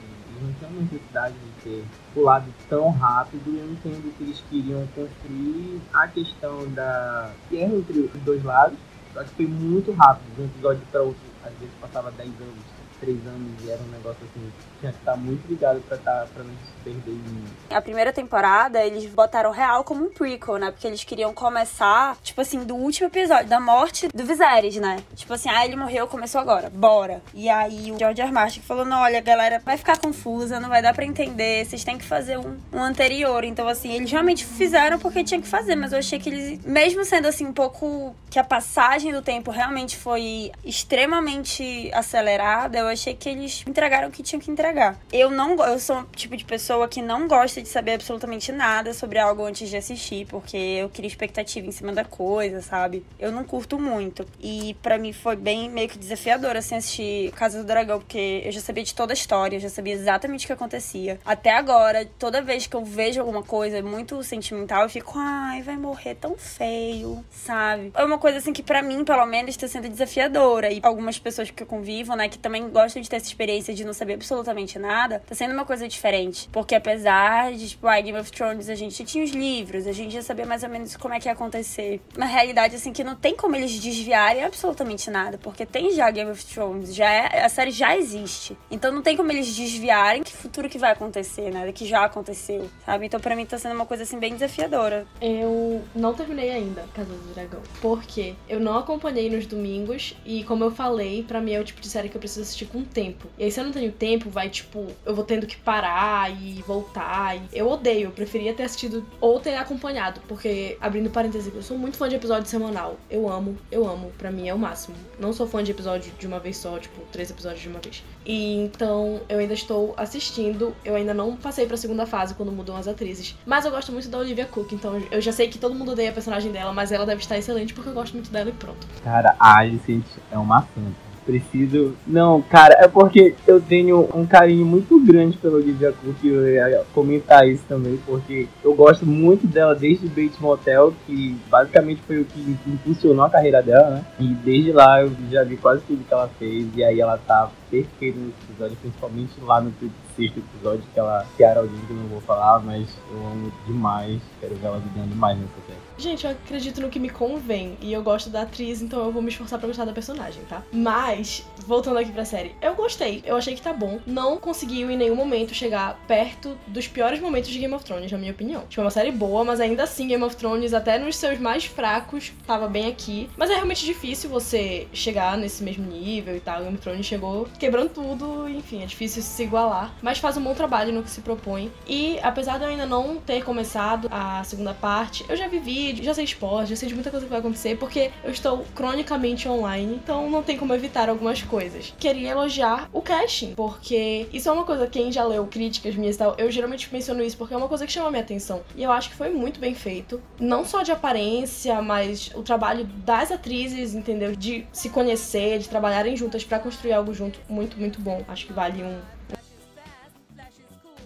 não 0.42 0.54
tinham 0.54 0.72
necessidade 0.82 1.36
de 1.36 1.64
ter 1.64 1.86
pulado 2.14 2.52
tão 2.68 2.90
rápido, 2.90 3.56
eu 3.56 3.72
entendo 3.72 4.16
que 4.18 4.24
eles 4.24 4.44
queriam 4.50 4.88
construir 4.96 5.82
a 5.94 6.08
questão 6.08 6.68
da 6.74 7.32
guerra 7.50 7.76
entre 7.76 8.00
os 8.00 8.22
dois 8.24 8.44
lados, 8.44 8.78
só 9.14 9.24
que 9.24 9.30
foi 9.30 9.46
muito 9.46 9.92
rápido, 9.92 10.34
de 10.36 10.42
um 10.42 10.46
episódio 10.46 10.82
para 10.92 11.02
outro, 11.02 11.22
às 11.44 11.54
vezes 11.54 11.74
passava 11.80 12.12
10 12.12 12.30
anos, 12.42 12.81
3 13.02 13.18
anos 13.28 13.64
e 13.66 13.70
era 13.70 13.82
um 13.82 13.88
negócio 13.88 14.24
assim, 14.24 14.52
tinha 14.80 14.92
que 14.92 15.00
estar 15.00 15.18
muito 15.18 15.48
ligado 15.48 15.82
pra, 15.82 15.98
tá, 15.98 16.28
pra 16.34 16.44
não 16.44 16.54
perder 16.84 17.12
em. 17.12 17.44
A 17.70 17.82
primeira 17.82 18.14
temporada, 18.14 18.84
eles 18.84 19.06
botaram 19.06 19.52
real 19.52 19.84
como 19.84 20.06
um 20.06 20.10
prequel, 20.10 20.58
né? 20.58 20.72
Porque 20.72 20.88
eles 20.88 21.04
queriam 21.04 21.34
começar, 21.34 22.18
tipo 22.24 22.42
assim, 22.42 22.64
do 22.64 22.76
último 22.76 23.08
episódio, 23.08 23.48
da 23.48 23.60
morte 23.60 24.08
do 24.14 24.24
Viserys, 24.24 24.76
né? 24.78 25.04
Tipo 25.16 25.34
assim, 25.34 25.50
ah, 25.50 25.66
ele 25.66 25.76
morreu, 25.76 26.08
começou 26.08 26.40
agora, 26.40 26.70
bora. 26.70 27.22
E 27.34 27.50
aí 27.50 27.92
o 27.92 27.98
George 27.98 28.22
R. 28.22 28.32
Martin 28.32 28.62
falou, 28.62 28.86
não, 28.86 29.02
olha, 29.02 29.22
galera, 29.22 29.62
vai 29.64 29.78
ficar 29.78 29.98
confusa, 29.98 30.60
não 30.60 30.70
vai 30.70 30.82
dar 30.82 30.94
pra 30.94 31.06
entender, 31.06 31.66
vocês 31.66 31.84
têm 31.84 31.98
que 31.98 32.06
fazer 32.06 32.38
um, 32.38 32.58
um 32.72 32.82
anterior. 32.82 33.44
Então, 33.44 33.68
assim, 33.68 33.92
eles 33.92 34.12
realmente 34.12 34.46
fizeram 34.46 35.00
porque 35.00 35.24
tinha 35.24 35.42
que 35.42 35.48
fazer, 35.48 35.76
mas 35.76 35.92
eu 35.92 36.00
achei 36.00 36.20
que 36.20 36.30
eles, 36.30 36.64
mesmo 36.66 37.04
sendo 37.04 37.28
assim, 37.28 37.46
um 37.46 37.54
pouco 37.54 38.16
que 38.30 38.40
a 38.40 38.44
passagem 38.44 39.12
do 39.12 39.22
tempo 39.22 39.52
realmente 39.52 39.98
foi 39.98 40.52
extremamente 40.64 41.92
acelerada, 41.94 42.80
eu 42.80 42.88
achei 42.92 43.14
que 43.14 43.30
eles 43.30 43.64
entregaram 43.68 44.10
o 44.10 44.12
que 44.12 44.24
tinham 44.24 44.40
que 44.40 44.52
entregar. 44.52 45.00
Eu 45.12 45.30
não, 45.30 45.56
eu 45.66 45.80
sou 45.80 46.02
o 46.02 46.06
tipo 46.16 46.36
de 46.36 46.46
pessoa 46.46 46.88
que 46.88 47.02
não 47.02 47.28
gosta 47.28 47.62
de 47.62 47.68
saber 47.68 47.94
absolutamente 47.94 48.52
nada 48.52 48.94
sobre 48.94 49.18
algo 49.20 49.46
antes 49.46 49.70
de 49.70 49.78
assistir, 49.78 50.28
porque 50.28 50.58
eu 50.58 50.90
queria 50.90 51.08
expectativa 51.08 51.68
em 51.68 51.72
cima 51.72 51.92
da 51.94 52.04
coisa, 52.04 52.62
sabe? 52.62 53.06
Eu 53.20 53.32
não 53.32 53.44
curto 53.44 53.80
muito. 53.80 54.26
E 54.40 54.76
para 54.82 54.98
mim 54.98 55.14
foi 55.14 55.36
bem 55.36 55.70
meio 55.70 55.90
que 55.90 55.98
desafiador 55.98 56.56
assim 56.56 56.76
assistir 56.76 57.32
Casa 57.32 57.60
do 57.60 57.66
Dragão, 57.66 58.00
porque 58.00 58.42
eu 58.46 58.52
já 58.52 58.62
sabia 58.62 58.84
de 58.84 58.94
toda 58.94 59.14
a 59.14 59.16
história, 59.16 59.56
eu 59.56 59.60
já 59.60 59.70
sabia 59.70 59.94
exatamente 59.94 60.46
o 60.46 60.48
que 60.48 60.54
acontecia. 60.54 61.20
Até 61.26 61.52
agora, 61.52 62.06
toda 62.20 62.42
vez 62.42 62.68
que 62.68 62.76
eu 62.76 62.84
vejo 62.84 63.20
alguma 63.20 63.44
coisa 63.44 63.82
muito 63.82 64.22
sentimental, 64.24 64.84
eu 64.84 64.90
fico, 64.90 65.14
ai, 65.18 65.62
vai 65.62 65.78
morrer 65.78 66.16
tão 66.16 66.36
feio, 66.38 67.24
sabe? 67.32 67.92
É 67.96 68.04
uma 68.04 68.18
coisa 68.18 68.38
assim 68.38 68.54
que 68.54 68.64
para 68.64 68.82
mim, 68.82 69.04
pelo 69.04 69.26
menos, 69.26 69.52
está 69.52 69.68
sendo 69.68 69.90
desafiadora. 69.90 70.72
E 70.72 70.80
algumas 70.84 71.18
pessoas 71.18 71.50
que 71.50 71.64
eu 71.64 71.68
convivo, 71.68 72.16
né, 72.16 72.28
que 72.28 72.38
também 72.38 72.70
gostam 72.82 73.02
de 73.02 73.10
ter 73.10 73.18
essa 73.18 73.28
experiência 73.28 73.74
de 73.74 73.86
não 73.86 73.94
saber 73.94 74.14
absolutamente 74.14 74.80
nada, 74.80 75.22
tá 75.28 75.36
sendo 75.36 75.54
uma 75.54 75.66
coisa 75.66 75.88
diferente. 75.88 76.50
Porque 76.52 76.76
apesar 76.76 77.54
de, 77.54 77.70
tipo, 77.70 77.88
a 77.88 78.00
Game 78.00 78.18
of 78.20 78.32
Thrones, 78.32 78.70
a 78.70 78.76
gente 78.76 79.04
tinha 79.04 79.24
os 79.24 79.32
livros, 79.32 79.88
a 79.88 79.92
gente 79.92 80.14
já 80.14 80.22
sabia 80.22 80.46
mais 80.46 80.64
ou 80.64 80.70
menos 80.70 80.96
como 80.96 81.14
é 81.14 81.20
que 81.20 81.28
ia 81.28 81.34
acontecer. 81.34 82.02
Na 82.16 82.26
realidade, 82.26 82.76
assim, 82.76 82.92
que 82.92 83.04
não 83.04 83.16
tem 83.16 83.36
como 83.36 83.56
eles 83.56 83.72
desviarem 83.80 84.44
absolutamente 84.44 85.10
nada, 85.10 85.38
porque 85.38 85.66
tem 85.66 85.92
já 85.92 86.10
Game 86.10 86.32
of 86.32 86.44
Thrones, 86.46 86.94
já 86.96 87.10
é, 87.10 87.44
a 87.44 87.50
série 87.50 87.72
já 87.72 87.96
existe. 87.96 88.58
Então 88.70 88.92
não 88.92 89.02
tem 89.02 89.16
como 89.16 89.32
eles 89.32 89.54
desviarem 89.56 90.24
que 90.24 90.34
futuro 90.34 90.70
que 90.70 90.78
vai 90.78 90.92
acontecer, 90.92 91.52
né? 91.52 91.72
Que 91.72 91.86
já 91.86 92.06
aconteceu, 92.06 92.70
sabe? 92.86 93.06
Então 93.06 93.20
pra 93.20 93.36
mim 93.36 93.46
tá 93.46 93.58
sendo 93.58 93.76
uma 93.76 93.86
coisa, 93.86 94.04
assim, 94.04 94.20
bem 94.20 94.34
desafiadora. 94.34 95.06
Eu 95.22 95.82
não 95.96 96.14
terminei 96.14 96.52
ainda 96.52 96.86
Casa 96.94 97.14
do 97.14 97.34
Dragão, 97.34 97.62
porque 97.82 98.36
eu 98.50 98.60
não 98.60 98.78
acompanhei 98.78 99.30
nos 99.30 99.46
domingos 99.46 100.16
e, 100.26 100.44
como 100.44 100.64
eu 100.64 100.72
falei, 100.72 101.24
pra 101.24 101.40
mim 101.40 101.54
é 101.54 101.60
o 101.60 101.64
tipo 101.64 101.82
de 101.82 101.88
série 101.88 102.10
que 102.10 102.16
eu 102.16 102.20
preciso 102.20 102.42
assistir 102.42 102.66
com 102.72 102.84
tempo. 102.84 103.28
E 103.38 103.44
aí, 103.44 103.52
se 103.52 103.60
eu 103.60 103.66
não 103.66 103.72
tenho 103.72 103.92
tempo, 103.92 104.30
vai 104.30 104.50
tipo, 104.50 104.88
eu 105.06 105.14
vou 105.14 105.24
tendo 105.24 105.46
que 105.46 105.58
parar 105.58 106.32
e 106.32 106.64
voltar. 106.66 107.36
E 107.36 107.42
eu 107.54 107.70
odeio, 107.70 108.08
eu 108.08 108.12
preferia 108.12 108.54
ter 108.54 108.64
assistido 108.64 109.06
ou 109.20 109.40
ter 109.40 109.56
acompanhado, 109.56 110.22
porque, 110.28 110.78
abrindo 110.80 111.10
parênteses, 111.10 111.54
eu 111.54 111.62
sou 111.62 111.78
muito 111.78 111.98
fã 111.98 112.08
de 112.08 112.16
episódio 112.16 112.48
semanal. 112.48 112.98
Eu 113.10 113.30
amo, 113.30 113.58
eu 113.72 113.88
amo, 113.88 114.12
pra 114.18 114.32
mim 114.32 114.48
é 114.48 114.54
o 114.54 114.60
máximo. 114.60 114.96
Não 115.20 115.34
sou 115.34 115.48
fã 115.48 115.64
de 115.64 115.72
episódio 115.72 116.12
de 116.18 116.28
uma 116.28 116.40
vez 116.40 116.58
só, 116.58 116.80
tipo, 116.80 117.02
três 117.12 117.30
episódios 117.30 117.62
de 117.62 117.70
uma 117.70 117.80
vez. 117.80 118.04
E 118.26 118.56
então 118.56 119.22
eu 119.28 119.40
ainda 119.40 119.54
estou 119.54 119.94
assistindo, 119.98 120.76
eu 120.86 120.96
ainda 120.96 121.14
não 121.14 121.36
passei 121.36 121.66
pra 121.66 121.76
segunda 121.76 122.06
fase 122.06 122.36
quando 122.36 122.52
mudam 122.52 122.76
as 122.76 122.88
atrizes. 122.88 123.36
Mas 123.46 123.66
eu 123.66 123.72
gosto 123.72 123.92
muito 123.92 124.08
da 124.08 124.18
Olivia 124.18 124.46
Cook, 124.46 124.72
então 124.72 125.02
eu 125.12 125.22
já 125.22 125.32
sei 125.32 125.48
que 125.48 125.58
todo 125.58 125.76
mundo 125.76 125.92
odeia 125.92 126.12
a 126.12 126.14
personagem 126.14 126.52
dela, 126.52 126.72
mas 126.72 126.92
ela 126.92 127.06
deve 127.06 127.22
estar 127.22 127.38
excelente 127.38 127.74
porque 127.74 127.90
eu 127.90 127.94
gosto 127.94 128.14
muito 128.14 128.32
dela 128.32 128.50
e 128.50 128.54
pronto. 128.54 128.88
Cara, 129.04 129.36
a 129.40 129.60
Alicent 129.60 130.06
é 130.32 130.38
uma 130.38 130.62
santa. 130.62 131.11
Preciso. 131.32 131.96
Não, 132.06 132.42
cara, 132.42 132.76
é 132.80 132.90
porque 132.90 133.34
eu 133.48 133.62
tenho 133.62 134.10
um 134.14 134.26
carinho 134.26 134.66
muito 134.66 135.00
grande 135.00 135.38
pela 135.38 135.56
Olivia 135.56 135.94
Cook 135.94 136.22
eu 136.26 136.46
ia 136.46 136.84
comentar 136.94 137.48
isso 137.48 137.64
também, 137.70 137.98
porque 138.06 138.50
eu 138.62 138.74
gosto 138.74 139.06
muito 139.06 139.48
dela 139.48 139.74
desde 139.74 140.10
Bates 140.10 140.38
Motel, 140.42 140.94
que 141.06 141.38
basicamente 141.50 142.02
foi 142.06 142.20
o 142.20 142.26
que 142.26 142.58
impulsionou 142.68 143.24
a 143.24 143.30
carreira 143.30 143.64
dela, 143.64 143.92
né? 143.92 144.06
E 144.20 144.28
desde 144.28 144.74
lá 144.74 145.02
eu 145.02 145.12
já 145.32 145.42
vi 145.46 145.56
quase 145.56 145.82
tudo 145.88 146.04
que 146.06 146.14
ela 146.14 146.30
fez, 146.38 146.68
e 146.76 146.84
aí 146.84 147.00
ela 147.00 147.18
tá 147.18 147.50
perfeita 147.70 148.20
nesse 148.20 148.36
episódio, 148.50 148.78
principalmente 148.82 149.32
lá 149.42 149.62
no 149.62 149.72
sexto 150.16 150.40
episódio, 150.40 150.84
que 150.94 151.00
ela 151.00 151.26
era 151.40 151.60
alguém 151.60 151.80
que 151.86 151.92
eu 151.92 151.98
não 151.98 152.08
vou 152.08 152.22
falar, 152.22 152.60
mas 152.60 152.88
eu 153.12 153.18
amo 153.28 153.52
demais, 153.66 154.22
quero 154.40 154.56
ver 154.56 154.68
ela 154.68 154.80
vivendo 154.80 155.16
mais 155.16 155.38
nessa 155.38 155.54
série. 155.68 155.80
Gente, 155.98 156.26
eu 156.26 156.32
acredito 156.32 156.82
no 156.82 156.90
que 156.90 157.00
me 157.00 157.10
convém. 157.10 157.78
E 157.82 157.94
eu 157.94 158.02
gosto 158.02 158.30
da 158.30 158.42
atriz, 158.42 158.82
então 158.82 159.04
eu 159.04 159.12
vou 159.12 159.22
me 159.22 159.30
esforçar 159.30 159.60
pra 159.60 159.68
gostar 159.68 159.86
da 159.86 159.94
personagem, 159.94 160.44
tá? 160.46 160.64
Mas, 160.72 161.46
voltando 161.68 161.98
aqui 161.98 162.12
pra 162.12 162.26
série, 162.26 162.56
eu 162.62 162.74
gostei. 162.74 163.22
Eu 163.26 163.36
achei 163.36 163.56
que 163.56 163.62
tá 163.62 163.74
bom. 163.74 164.00
Não 164.06 164.38
conseguiu 164.38 164.90
em 164.90 164.98
nenhum 164.98 165.16
momento 165.16 165.54
chegar 165.54 166.00
perto 166.08 166.58
dos 166.68 166.88
piores 166.88 167.20
momentos 167.20 167.50
de 167.52 167.60
Game 167.60 167.74
of 167.74 167.86
Thrones, 167.86 168.12
na 168.12 168.18
minha 168.18 168.32
opinião. 168.32 168.62
Tipo, 168.68 168.82
é 168.82 168.86
uma 168.86 168.90
série 168.90 169.12
boa, 169.12 169.44
mas 169.44 169.60
ainda 169.60 169.84
assim, 169.84 170.08
Game 170.08 170.24
of 170.24 170.36
Thrones, 170.36 170.74
até 170.74 170.98
nos 170.98 171.16
seus 171.16 171.40
mais 171.40 171.66
fracos, 171.66 172.32
tava 172.48 172.68
bem 172.68 172.88
aqui. 172.88 173.30
Mas 173.38 173.50
é 173.50 173.56
realmente 173.56 173.86
difícil 173.86 174.30
você 174.30 174.88
chegar 174.94 175.38
nesse 175.38 175.64
mesmo 175.64 175.86
nível 175.86 176.36
e 176.36 176.40
tal. 176.40 176.64
Game 176.64 176.74
of 176.74 176.82
Thrones 176.82 177.06
chegou 177.06 177.48
quebrando 177.60 177.90
tudo, 177.90 178.50
enfim, 178.50 178.82
é 178.82 178.86
difícil 178.86 179.22
se 179.22 179.44
igualar. 179.44 179.94
Mas 180.02 180.18
faz 180.18 180.38
um 180.38 180.44
bom 180.44 180.54
trabalho 180.54 180.94
no 180.94 181.04
que 181.04 181.10
se 181.10 181.22
propõe. 181.22 181.72
E 181.88 182.20
apesar 182.22 182.58
de 182.58 182.64
eu 182.64 182.70
ainda 182.70 182.86
não 182.86 183.18
ter 183.18 183.44
começado 183.44 184.08
a 184.12 184.44
segunda 184.44 184.74
parte, 184.74 185.26
eu 185.30 185.36
já 185.36 185.48
vi 185.48 185.60
vídeo, 185.60 186.04
já 186.04 186.14
sei 186.14 186.26
spoilers, 186.26 186.70
já 186.70 186.76
sei 186.76 186.90
de 186.90 186.96
muita 186.96 187.12
coisa 187.12 187.26
que 187.26 187.30
vai 187.30 187.40
acontecer, 187.40 187.78
porque 187.78 188.12
eu 188.24 188.32
estou 188.32 188.66
cronicamente 188.76 189.48
online, 189.48 189.96
então 189.96 190.30
não 190.30 190.44
tem 190.44 190.58
como 190.58 190.74
evitar 190.74 191.10
algumas 191.10 191.42
coisas. 191.42 191.94
Queria 192.00 192.32
elogiar 192.32 192.90
o 192.92 193.02
casting, 193.02 193.54
porque 193.56 194.28
isso 194.34 194.50
é 194.50 194.52
uma 194.52 194.64
coisa, 194.64 194.88
quem 194.88 195.12
já 195.12 195.24
leu 195.24 195.46
críticas 195.48 195.96
minhas 195.96 196.16
e 196.16 196.20
tal, 196.20 196.36
eu 196.38 196.50
geralmente 196.52 196.92
menciono 196.92 197.24
isso 197.24 197.38
porque 197.38 197.54
é 197.54 197.58
uma 197.58 197.68
coisa 197.68 197.86
que 197.86 197.92
chama 197.92 198.10
minha 198.10 198.24
atenção. 198.24 198.62
E 198.76 198.84
eu 198.84 198.92
acho 198.92 199.10
que 199.10 199.16
foi 199.16 199.30
muito 199.30 199.60
bem 199.60 199.74
feito, 199.76 200.22
não 200.40 200.66
só 200.66 200.84
de 200.84 200.92
aparência, 200.92 201.82
mas 201.82 202.32
o 202.36 202.42
trabalho 202.42 202.86
das 202.86 203.32
atrizes, 203.32 203.94
entendeu? 203.94 204.36
De 204.36 204.66
se 204.72 204.90
conhecer, 204.90 205.60
de 205.60 205.70
trabalharem 205.70 206.16
juntas 206.16 206.44
para 206.44 206.60
construir 206.60 206.94
algo 206.94 207.14
junto, 207.14 207.40
muito, 207.50 207.78
muito 207.78 208.00
bom. 208.00 208.24
Acho 208.28 208.46
que 208.46 208.54
vale 208.54 208.84
um, 208.84 209.00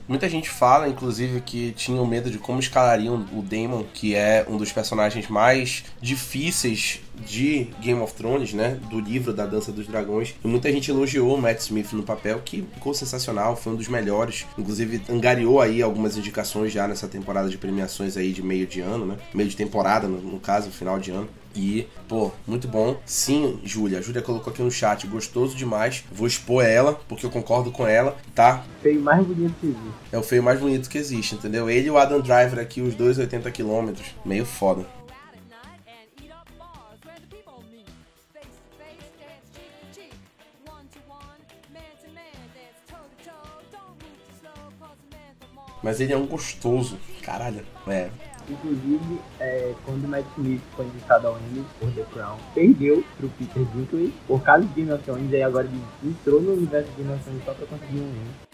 Muita 0.07 0.29
gente 0.29 0.49
fala, 0.49 0.87
inclusive, 0.87 1.41
que 1.41 1.71
tinham 1.71 2.05
medo 2.05 2.29
de 2.29 2.37
como 2.37 2.59
escalariam 2.59 3.25
o 3.33 3.41
Daemon, 3.41 3.83
que 3.91 4.15
é 4.15 4.45
um 4.47 4.55
dos 4.55 4.71
personagens 4.71 5.27
mais 5.27 5.83
difíceis 5.99 7.01
de 7.25 7.67
Game 7.81 7.99
of 8.01 8.13
Thrones, 8.13 8.53
né? 8.53 8.79
Do 8.89 8.99
livro 8.99 9.33
da 9.33 9.45
Dança 9.45 9.71
dos 9.71 9.87
Dragões. 9.87 10.35
E 10.43 10.47
muita 10.47 10.71
gente 10.71 10.89
elogiou 10.91 11.35
o 11.35 11.41
Matt 11.41 11.59
Smith 11.59 11.93
no 11.93 12.03
papel, 12.03 12.41
que 12.43 12.65
ficou 12.73 12.93
sensacional, 12.93 13.55
foi 13.55 13.73
um 13.73 13.75
dos 13.75 13.87
melhores. 13.87 14.45
Inclusive, 14.57 15.01
angariou 15.09 15.61
aí 15.61 15.81
algumas 15.81 16.17
indicações 16.17 16.71
já 16.71 16.87
nessa 16.87 17.07
temporada 17.07 17.49
de 17.49 17.57
premiações 17.57 18.17
aí 18.17 18.31
de 18.31 18.43
meio 18.43 18.67
de 18.67 18.81
ano, 18.81 19.05
né? 19.05 19.17
Meio 19.33 19.49
de 19.49 19.55
temporada, 19.55 20.07
no, 20.07 20.19
no 20.21 20.39
caso, 20.39 20.69
final 20.71 20.99
de 20.99 21.11
ano. 21.11 21.27
E, 21.55 21.87
pô, 22.07 22.31
muito 22.45 22.67
bom. 22.67 22.99
Sim, 23.05 23.59
Júlia. 23.63 23.99
A 23.99 24.01
Júlia 24.01 24.21
colocou 24.21 24.51
aqui 24.51 24.61
no 24.61 24.69
chat, 24.69 25.07
gostoso 25.07 25.55
demais. 25.55 26.03
Vou 26.11 26.27
expor 26.27 26.65
ela, 26.65 26.99
porque 27.07 27.25
eu 27.25 27.29
concordo 27.29 27.71
com 27.71 27.87
ela, 27.87 28.17
tá? 28.33 28.65
Feio 28.81 28.99
mais 28.99 29.25
bonito 29.25 29.53
que 29.61 29.67
existe. 29.67 29.93
É 30.11 30.17
o 30.17 30.23
feio 30.23 30.43
mais 30.43 30.59
bonito 30.59 30.89
que 30.89 30.97
existe, 30.97 31.35
entendeu? 31.35 31.69
Ele 31.69 31.87
e 31.87 31.91
o 31.91 31.97
Adam 31.97 32.19
Driver 32.19 32.59
aqui, 32.59 32.81
os 32.81 32.93
dois 32.93 33.17
80 33.17 33.49
km. 33.51 33.93
Meio 34.25 34.45
foda. 34.45 34.85
Mas 45.85 46.01
ele 46.01 46.11
é 46.11 46.17
um 46.17 46.25
gostoso. 46.25 46.97
Caralho. 47.21 47.63
É, 47.87 48.09
Inclusive, 48.49 49.19
é, 49.39 49.73
quando 49.85 50.05
o 50.05 50.07
Matt 50.07 50.25
Smith 50.35 50.61
foi 50.75 50.85
indicado 50.85 51.27
ao 51.27 51.37
Emmy 51.37 51.63
por 51.79 51.91
The 51.91 52.03
Crown, 52.11 52.37
perdeu 52.55 53.03
pro 53.17 53.29
Peter 53.29 53.63
Dinklage 53.65 54.13
por 54.27 54.41
causa 54.41 54.65
de 54.65 54.73
Game 54.73 54.91
of 54.91 55.03
Thrones, 55.03 55.31
e 55.31 55.43
agora 55.43 55.67
ele 55.67 55.81
entrou 56.03 56.41
no 56.41 56.53
universo 56.53 56.89
de 56.91 57.03
Game 57.03 57.13
of 57.13 57.23
Thrones 57.23 57.45
só 57.45 57.53
pra 57.53 57.67
conseguir 57.67 57.99
um 57.99 58.09
Emmy. 58.09 58.44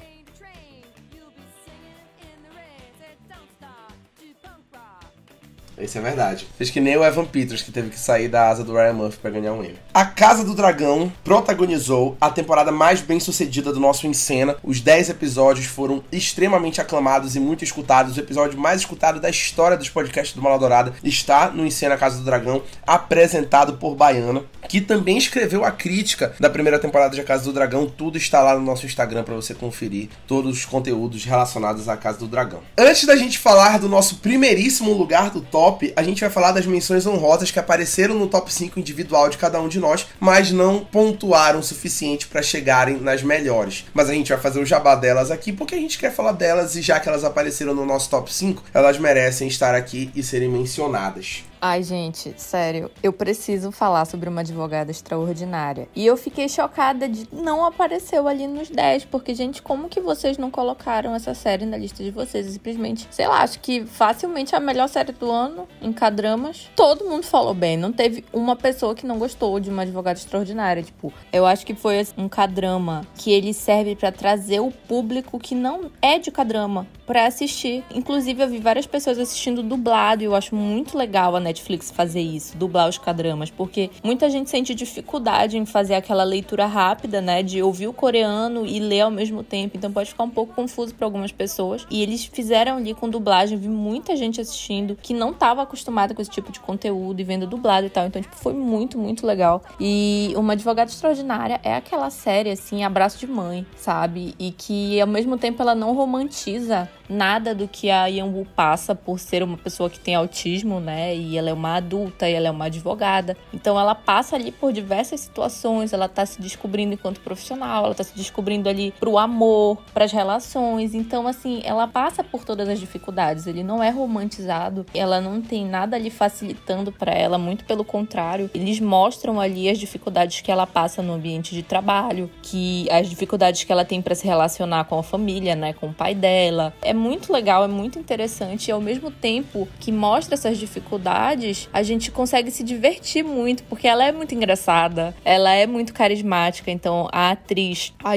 Isso 5.83 5.97
é 5.97 6.01
verdade. 6.01 6.47
Fez 6.57 6.69
que 6.69 6.79
nem 6.79 6.97
o 6.97 7.03
Evan 7.03 7.25
Peters, 7.25 7.61
que 7.61 7.71
teve 7.71 7.89
que 7.89 7.99
sair 7.99 8.27
da 8.27 8.49
asa 8.49 8.63
do 8.63 8.73
Ryan 8.73 8.93
Murphy 8.93 9.19
pra 9.19 9.31
ganhar 9.31 9.53
um 9.53 9.63
Emmy. 9.63 9.79
A 9.93 10.05
Casa 10.05 10.43
do 10.43 10.53
Dragão 10.53 11.11
protagonizou 11.23 12.17
a 12.19 12.29
temporada 12.29 12.71
mais 12.71 13.01
bem 13.01 13.19
sucedida 13.19 13.71
do 13.71 13.79
nosso 13.79 14.07
Encena. 14.07 14.55
Os 14.63 14.79
10 14.81 15.09
episódios 15.09 15.65
foram 15.65 16.03
extremamente 16.11 16.79
aclamados 16.79 17.35
e 17.35 17.39
muito 17.39 17.63
escutados. 17.63 18.15
O 18.15 18.19
episódio 18.19 18.59
mais 18.59 18.81
escutado 18.81 19.19
da 19.19 19.29
história 19.29 19.77
dos 19.77 19.89
podcasts 19.89 20.35
do 20.35 20.41
Maladourada 20.41 20.93
está 21.03 21.49
no 21.49 21.65
Encena 21.65 21.97
Casa 21.97 22.17
do 22.17 22.23
Dragão, 22.23 22.63
apresentado 22.85 23.73
por 23.73 23.95
Baiana, 23.95 24.43
que 24.67 24.81
também 24.81 25.17
escreveu 25.17 25.65
a 25.65 25.71
crítica 25.71 26.33
da 26.39 26.49
primeira 26.49 26.79
temporada 26.79 27.15
de 27.15 27.21
A 27.21 27.23
Casa 27.23 27.43
do 27.43 27.53
Dragão. 27.53 27.87
Tudo 27.87 28.17
está 28.17 28.41
lá 28.41 28.55
no 28.55 28.61
nosso 28.61 28.85
Instagram 28.85 29.23
para 29.23 29.35
você 29.35 29.53
conferir 29.53 30.09
todos 30.27 30.57
os 30.57 30.65
conteúdos 30.65 31.25
relacionados 31.25 31.89
à 31.89 31.97
Casa 31.97 32.19
do 32.19 32.27
Dragão. 32.27 32.59
Antes 32.77 33.05
da 33.05 33.15
gente 33.15 33.37
falar 33.37 33.79
do 33.79 33.89
nosso 33.89 34.17
primeiríssimo 34.17 34.93
lugar 34.93 35.29
do 35.29 35.41
top, 35.41 35.70
top, 35.71 35.93
a 35.95 36.03
gente 36.03 36.21
vai 36.21 36.29
falar 36.29 36.51
das 36.51 36.65
menções 36.65 37.05
honrosas 37.05 37.51
que 37.51 37.59
apareceram 37.59 38.15
no 38.15 38.27
top 38.27 38.51
5 38.53 38.79
individual 38.79 39.29
de 39.29 39.37
cada 39.37 39.61
um 39.61 39.67
de 39.67 39.79
nós, 39.79 40.07
mas 40.19 40.51
não 40.51 40.83
pontuaram 40.83 41.59
o 41.59 41.63
suficiente 41.63 42.27
para 42.27 42.41
chegarem 42.41 42.97
nas 42.97 43.23
melhores. 43.23 43.85
Mas 43.93 44.09
a 44.09 44.13
gente 44.13 44.29
vai 44.29 44.41
fazer 44.41 44.59
o 44.59 44.65
jabá 44.65 44.95
delas 44.95 45.31
aqui 45.31 45.53
porque 45.53 45.75
a 45.75 45.79
gente 45.79 45.97
quer 45.97 46.11
falar 46.13 46.33
delas 46.33 46.75
e 46.75 46.81
já 46.81 46.99
que 46.99 47.07
elas 47.07 47.23
apareceram 47.23 47.73
no 47.73 47.85
nosso 47.85 48.09
top 48.09 48.33
5, 48.33 48.63
elas 48.73 48.97
merecem 48.97 49.47
estar 49.47 49.73
aqui 49.73 50.11
e 50.15 50.21
serem 50.21 50.49
mencionadas. 50.49 51.43
Ai, 51.63 51.83
gente, 51.83 52.33
sério, 52.37 52.89
eu 53.03 53.13
preciso 53.13 53.71
falar 53.71 54.05
sobre 54.05 54.27
uma 54.27 54.41
advogada 54.41 54.89
extraordinária. 54.89 55.87
E 55.95 56.03
eu 56.03 56.17
fiquei 56.17 56.49
chocada 56.49 57.07
de 57.07 57.27
não 57.31 57.63
apareceu 57.63 58.27
ali 58.27 58.47
nos 58.47 58.67
10, 58.67 59.05
porque, 59.05 59.35
gente, 59.35 59.61
como 59.61 59.87
que 59.87 60.01
vocês 60.01 60.39
não 60.39 60.49
colocaram 60.49 61.13
essa 61.13 61.35
série 61.35 61.67
na 61.67 61.77
lista 61.77 62.03
de 62.03 62.09
vocês? 62.09 62.47
Simplesmente, 62.47 63.07
sei 63.11 63.27
lá, 63.27 63.43
acho 63.43 63.59
que 63.59 63.85
facilmente 63.85 64.55
a 64.55 64.59
melhor 64.59 64.89
série 64.89 65.11
do 65.11 65.29
ano 65.29 65.67
em 65.79 65.93
K-dramas. 65.93 66.67
Todo 66.75 67.05
mundo 67.05 67.27
falou 67.27 67.53
bem, 67.53 67.77
não 67.77 67.93
teve 67.93 68.25
uma 68.33 68.55
pessoa 68.55 68.95
que 68.95 69.05
não 69.05 69.19
gostou 69.19 69.59
de 69.59 69.69
uma 69.69 69.83
advogada 69.83 70.17
extraordinária. 70.17 70.81
Tipo, 70.81 71.13
eu 71.31 71.45
acho 71.45 71.63
que 71.63 71.75
foi 71.75 72.03
um 72.17 72.27
K-drama 72.27 73.05
que 73.15 73.31
ele 73.31 73.53
serve 73.53 73.95
para 73.95 74.11
trazer 74.11 74.61
o 74.61 74.71
público 74.71 75.37
que 75.37 75.53
não 75.53 75.91
é 76.01 76.17
de 76.17 76.31
K-drama 76.31 76.87
para 77.05 77.27
assistir. 77.27 77.83
Inclusive, 77.93 78.41
eu 78.41 78.49
vi 78.49 78.57
várias 78.57 78.87
pessoas 78.87 79.19
assistindo 79.19 79.61
dublado 79.61 80.23
e 80.23 80.25
eu 80.25 80.33
acho 80.33 80.55
muito 80.55 80.97
legal 80.97 81.35
a 81.35 81.50
Netflix 81.51 81.91
fazer 81.91 82.21
isso, 82.21 82.57
dublar 82.57 82.87
os 82.87 82.97
cadramas, 82.97 83.49
porque 83.49 83.89
muita 84.03 84.29
gente 84.29 84.49
sente 84.49 84.73
dificuldade 84.73 85.57
em 85.57 85.65
fazer 85.65 85.95
aquela 85.95 86.23
leitura 86.23 86.65
rápida, 86.65 87.21
né, 87.21 87.43
de 87.43 87.61
ouvir 87.61 87.87
o 87.87 87.93
coreano 87.93 88.65
e 88.65 88.79
ler 88.79 89.01
ao 89.01 89.11
mesmo 89.11 89.43
tempo, 89.43 89.77
então 89.77 89.91
pode 89.91 90.09
ficar 90.09 90.23
um 90.23 90.29
pouco 90.29 90.53
confuso 90.53 90.95
para 90.95 91.05
algumas 91.05 91.31
pessoas. 91.31 91.85
E 91.89 92.01
eles 92.01 92.25
fizeram 92.25 92.77
ali 92.77 92.93
com 92.93 93.09
dublagem, 93.09 93.57
vi 93.57 93.67
muita 93.67 94.15
gente 94.15 94.39
assistindo 94.39 94.97
que 95.01 95.13
não 95.13 95.31
estava 95.31 95.61
acostumada 95.61 96.13
com 96.13 96.21
esse 96.21 96.31
tipo 96.31 96.51
de 96.51 96.59
conteúdo 96.59 97.19
e 97.19 97.23
vendo 97.23 97.45
dublado 97.45 97.87
e 97.87 97.89
tal, 97.89 98.05
então 98.07 98.21
tipo 98.21 98.35
foi 98.35 98.53
muito, 98.53 98.97
muito 98.97 99.25
legal. 99.25 99.61
E 99.79 100.33
Uma 100.35 100.53
Advogada 100.53 100.89
Extraordinária 100.89 101.59
é 101.63 101.75
aquela 101.75 102.09
série 102.09 102.51
assim, 102.51 102.83
abraço 102.83 103.19
de 103.19 103.27
mãe, 103.27 103.65
sabe? 103.75 104.33
E 104.39 104.51
que 104.51 104.99
ao 105.01 105.07
mesmo 105.07 105.37
tempo 105.37 105.61
ela 105.61 105.75
não 105.75 105.93
romantiza 105.93 106.89
nada 107.11 107.53
do 107.53 107.67
que 107.67 107.91
a 107.91 108.07
Yanwu 108.07 108.47
passa 108.55 108.95
por 108.95 109.19
ser 109.19 109.43
uma 109.43 109.57
pessoa 109.57 109.89
que 109.89 109.99
tem 109.99 110.15
autismo, 110.15 110.79
né? 110.79 111.15
E 111.15 111.37
ela 111.37 111.49
é 111.49 111.53
uma 111.53 111.75
adulta 111.75 112.29
e 112.29 112.33
ela 112.33 112.47
é 112.47 112.51
uma 112.51 112.65
advogada. 112.65 113.35
Então 113.53 113.77
ela 113.77 113.93
passa 113.93 114.35
ali 114.35 114.51
por 114.51 114.71
diversas 114.71 115.19
situações, 115.19 115.91
ela 115.91 116.07
tá 116.07 116.25
se 116.25 116.41
descobrindo 116.41 116.93
enquanto 116.93 117.19
profissional, 117.19 117.85
ela 117.85 117.95
tá 117.95 118.03
se 118.03 118.15
descobrindo 118.15 118.69
ali 118.69 118.93
pro 118.99 119.17
amor, 119.17 119.77
para 119.93 120.05
as 120.05 120.11
relações. 120.11 120.93
Então 120.93 121.27
assim, 121.27 121.61
ela 121.65 121.87
passa 121.87 122.23
por 122.23 122.45
todas 122.45 122.69
as 122.69 122.79
dificuldades. 122.79 123.45
Ele 123.45 123.63
não 123.63 123.83
é 123.83 123.89
romantizado, 123.89 124.85
ela 124.93 125.19
não 125.19 125.41
tem 125.41 125.65
nada 125.65 125.97
ali 125.97 126.09
facilitando 126.09 126.91
para 126.91 127.11
ela, 127.11 127.37
muito 127.37 127.65
pelo 127.65 127.83
contrário. 127.83 128.49
Eles 128.53 128.79
mostram 128.79 129.39
ali 129.39 129.69
as 129.69 129.77
dificuldades 129.77 130.39
que 130.39 130.51
ela 130.51 130.65
passa 130.65 131.01
no 131.01 131.13
ambiente 131.13 131.53
de 131.53 131.61
trabalho, 131.61 132.31
que 132.41 132.87
as 132.89 133.09
dificuldades 133.09 133.63
que 133.65 133.71
ela 133.71 133.83
tem 133.83 134.01
para 134.01 134.15
se 134.15 134.25
relacionar 134.25 134.85
com 134.85 134.97
a 134.97 135.03
família, 135.03 135.55
né, 135.55 135.73
com 135.73 135.87
o 135.87 135.93
pai 135.93 136.15
dela. 136.15 136.73
É 136.81 136.93
muito 137.01 137.33
legal, 137.33 137.63
é 137.63 137.67
muito 137.67 137.97
interessante 137.97 138.67
e 138.67 138.71
ao 138.71 138.79
mesmo 138.79 139.09
tempo 139.09 139.67
que 139.79 139.91
mostra 139.91 140.35
essas 140.35 140.57
dificuldades, 140.57 141.67
a 141.73 141.81
gente 141.81 142.11
consegue 142.11 142.51
se 142.51 142.63
divertir 142.63 143.23
muito, 143.23 143.63
porque 143.63 143.87
ela 143.87 144.05
é 144.05 144.11
muito 144.11 144.35
engraçada, 144.35 145.15
ela 145.25 145.51
é 145.51 145.65
muito 145.65 145.93
carismática, 145.93 146.69
então 146.69 147.09
a 147.11 147.31
atriz, 147.31 147.93
a 148.03 148.11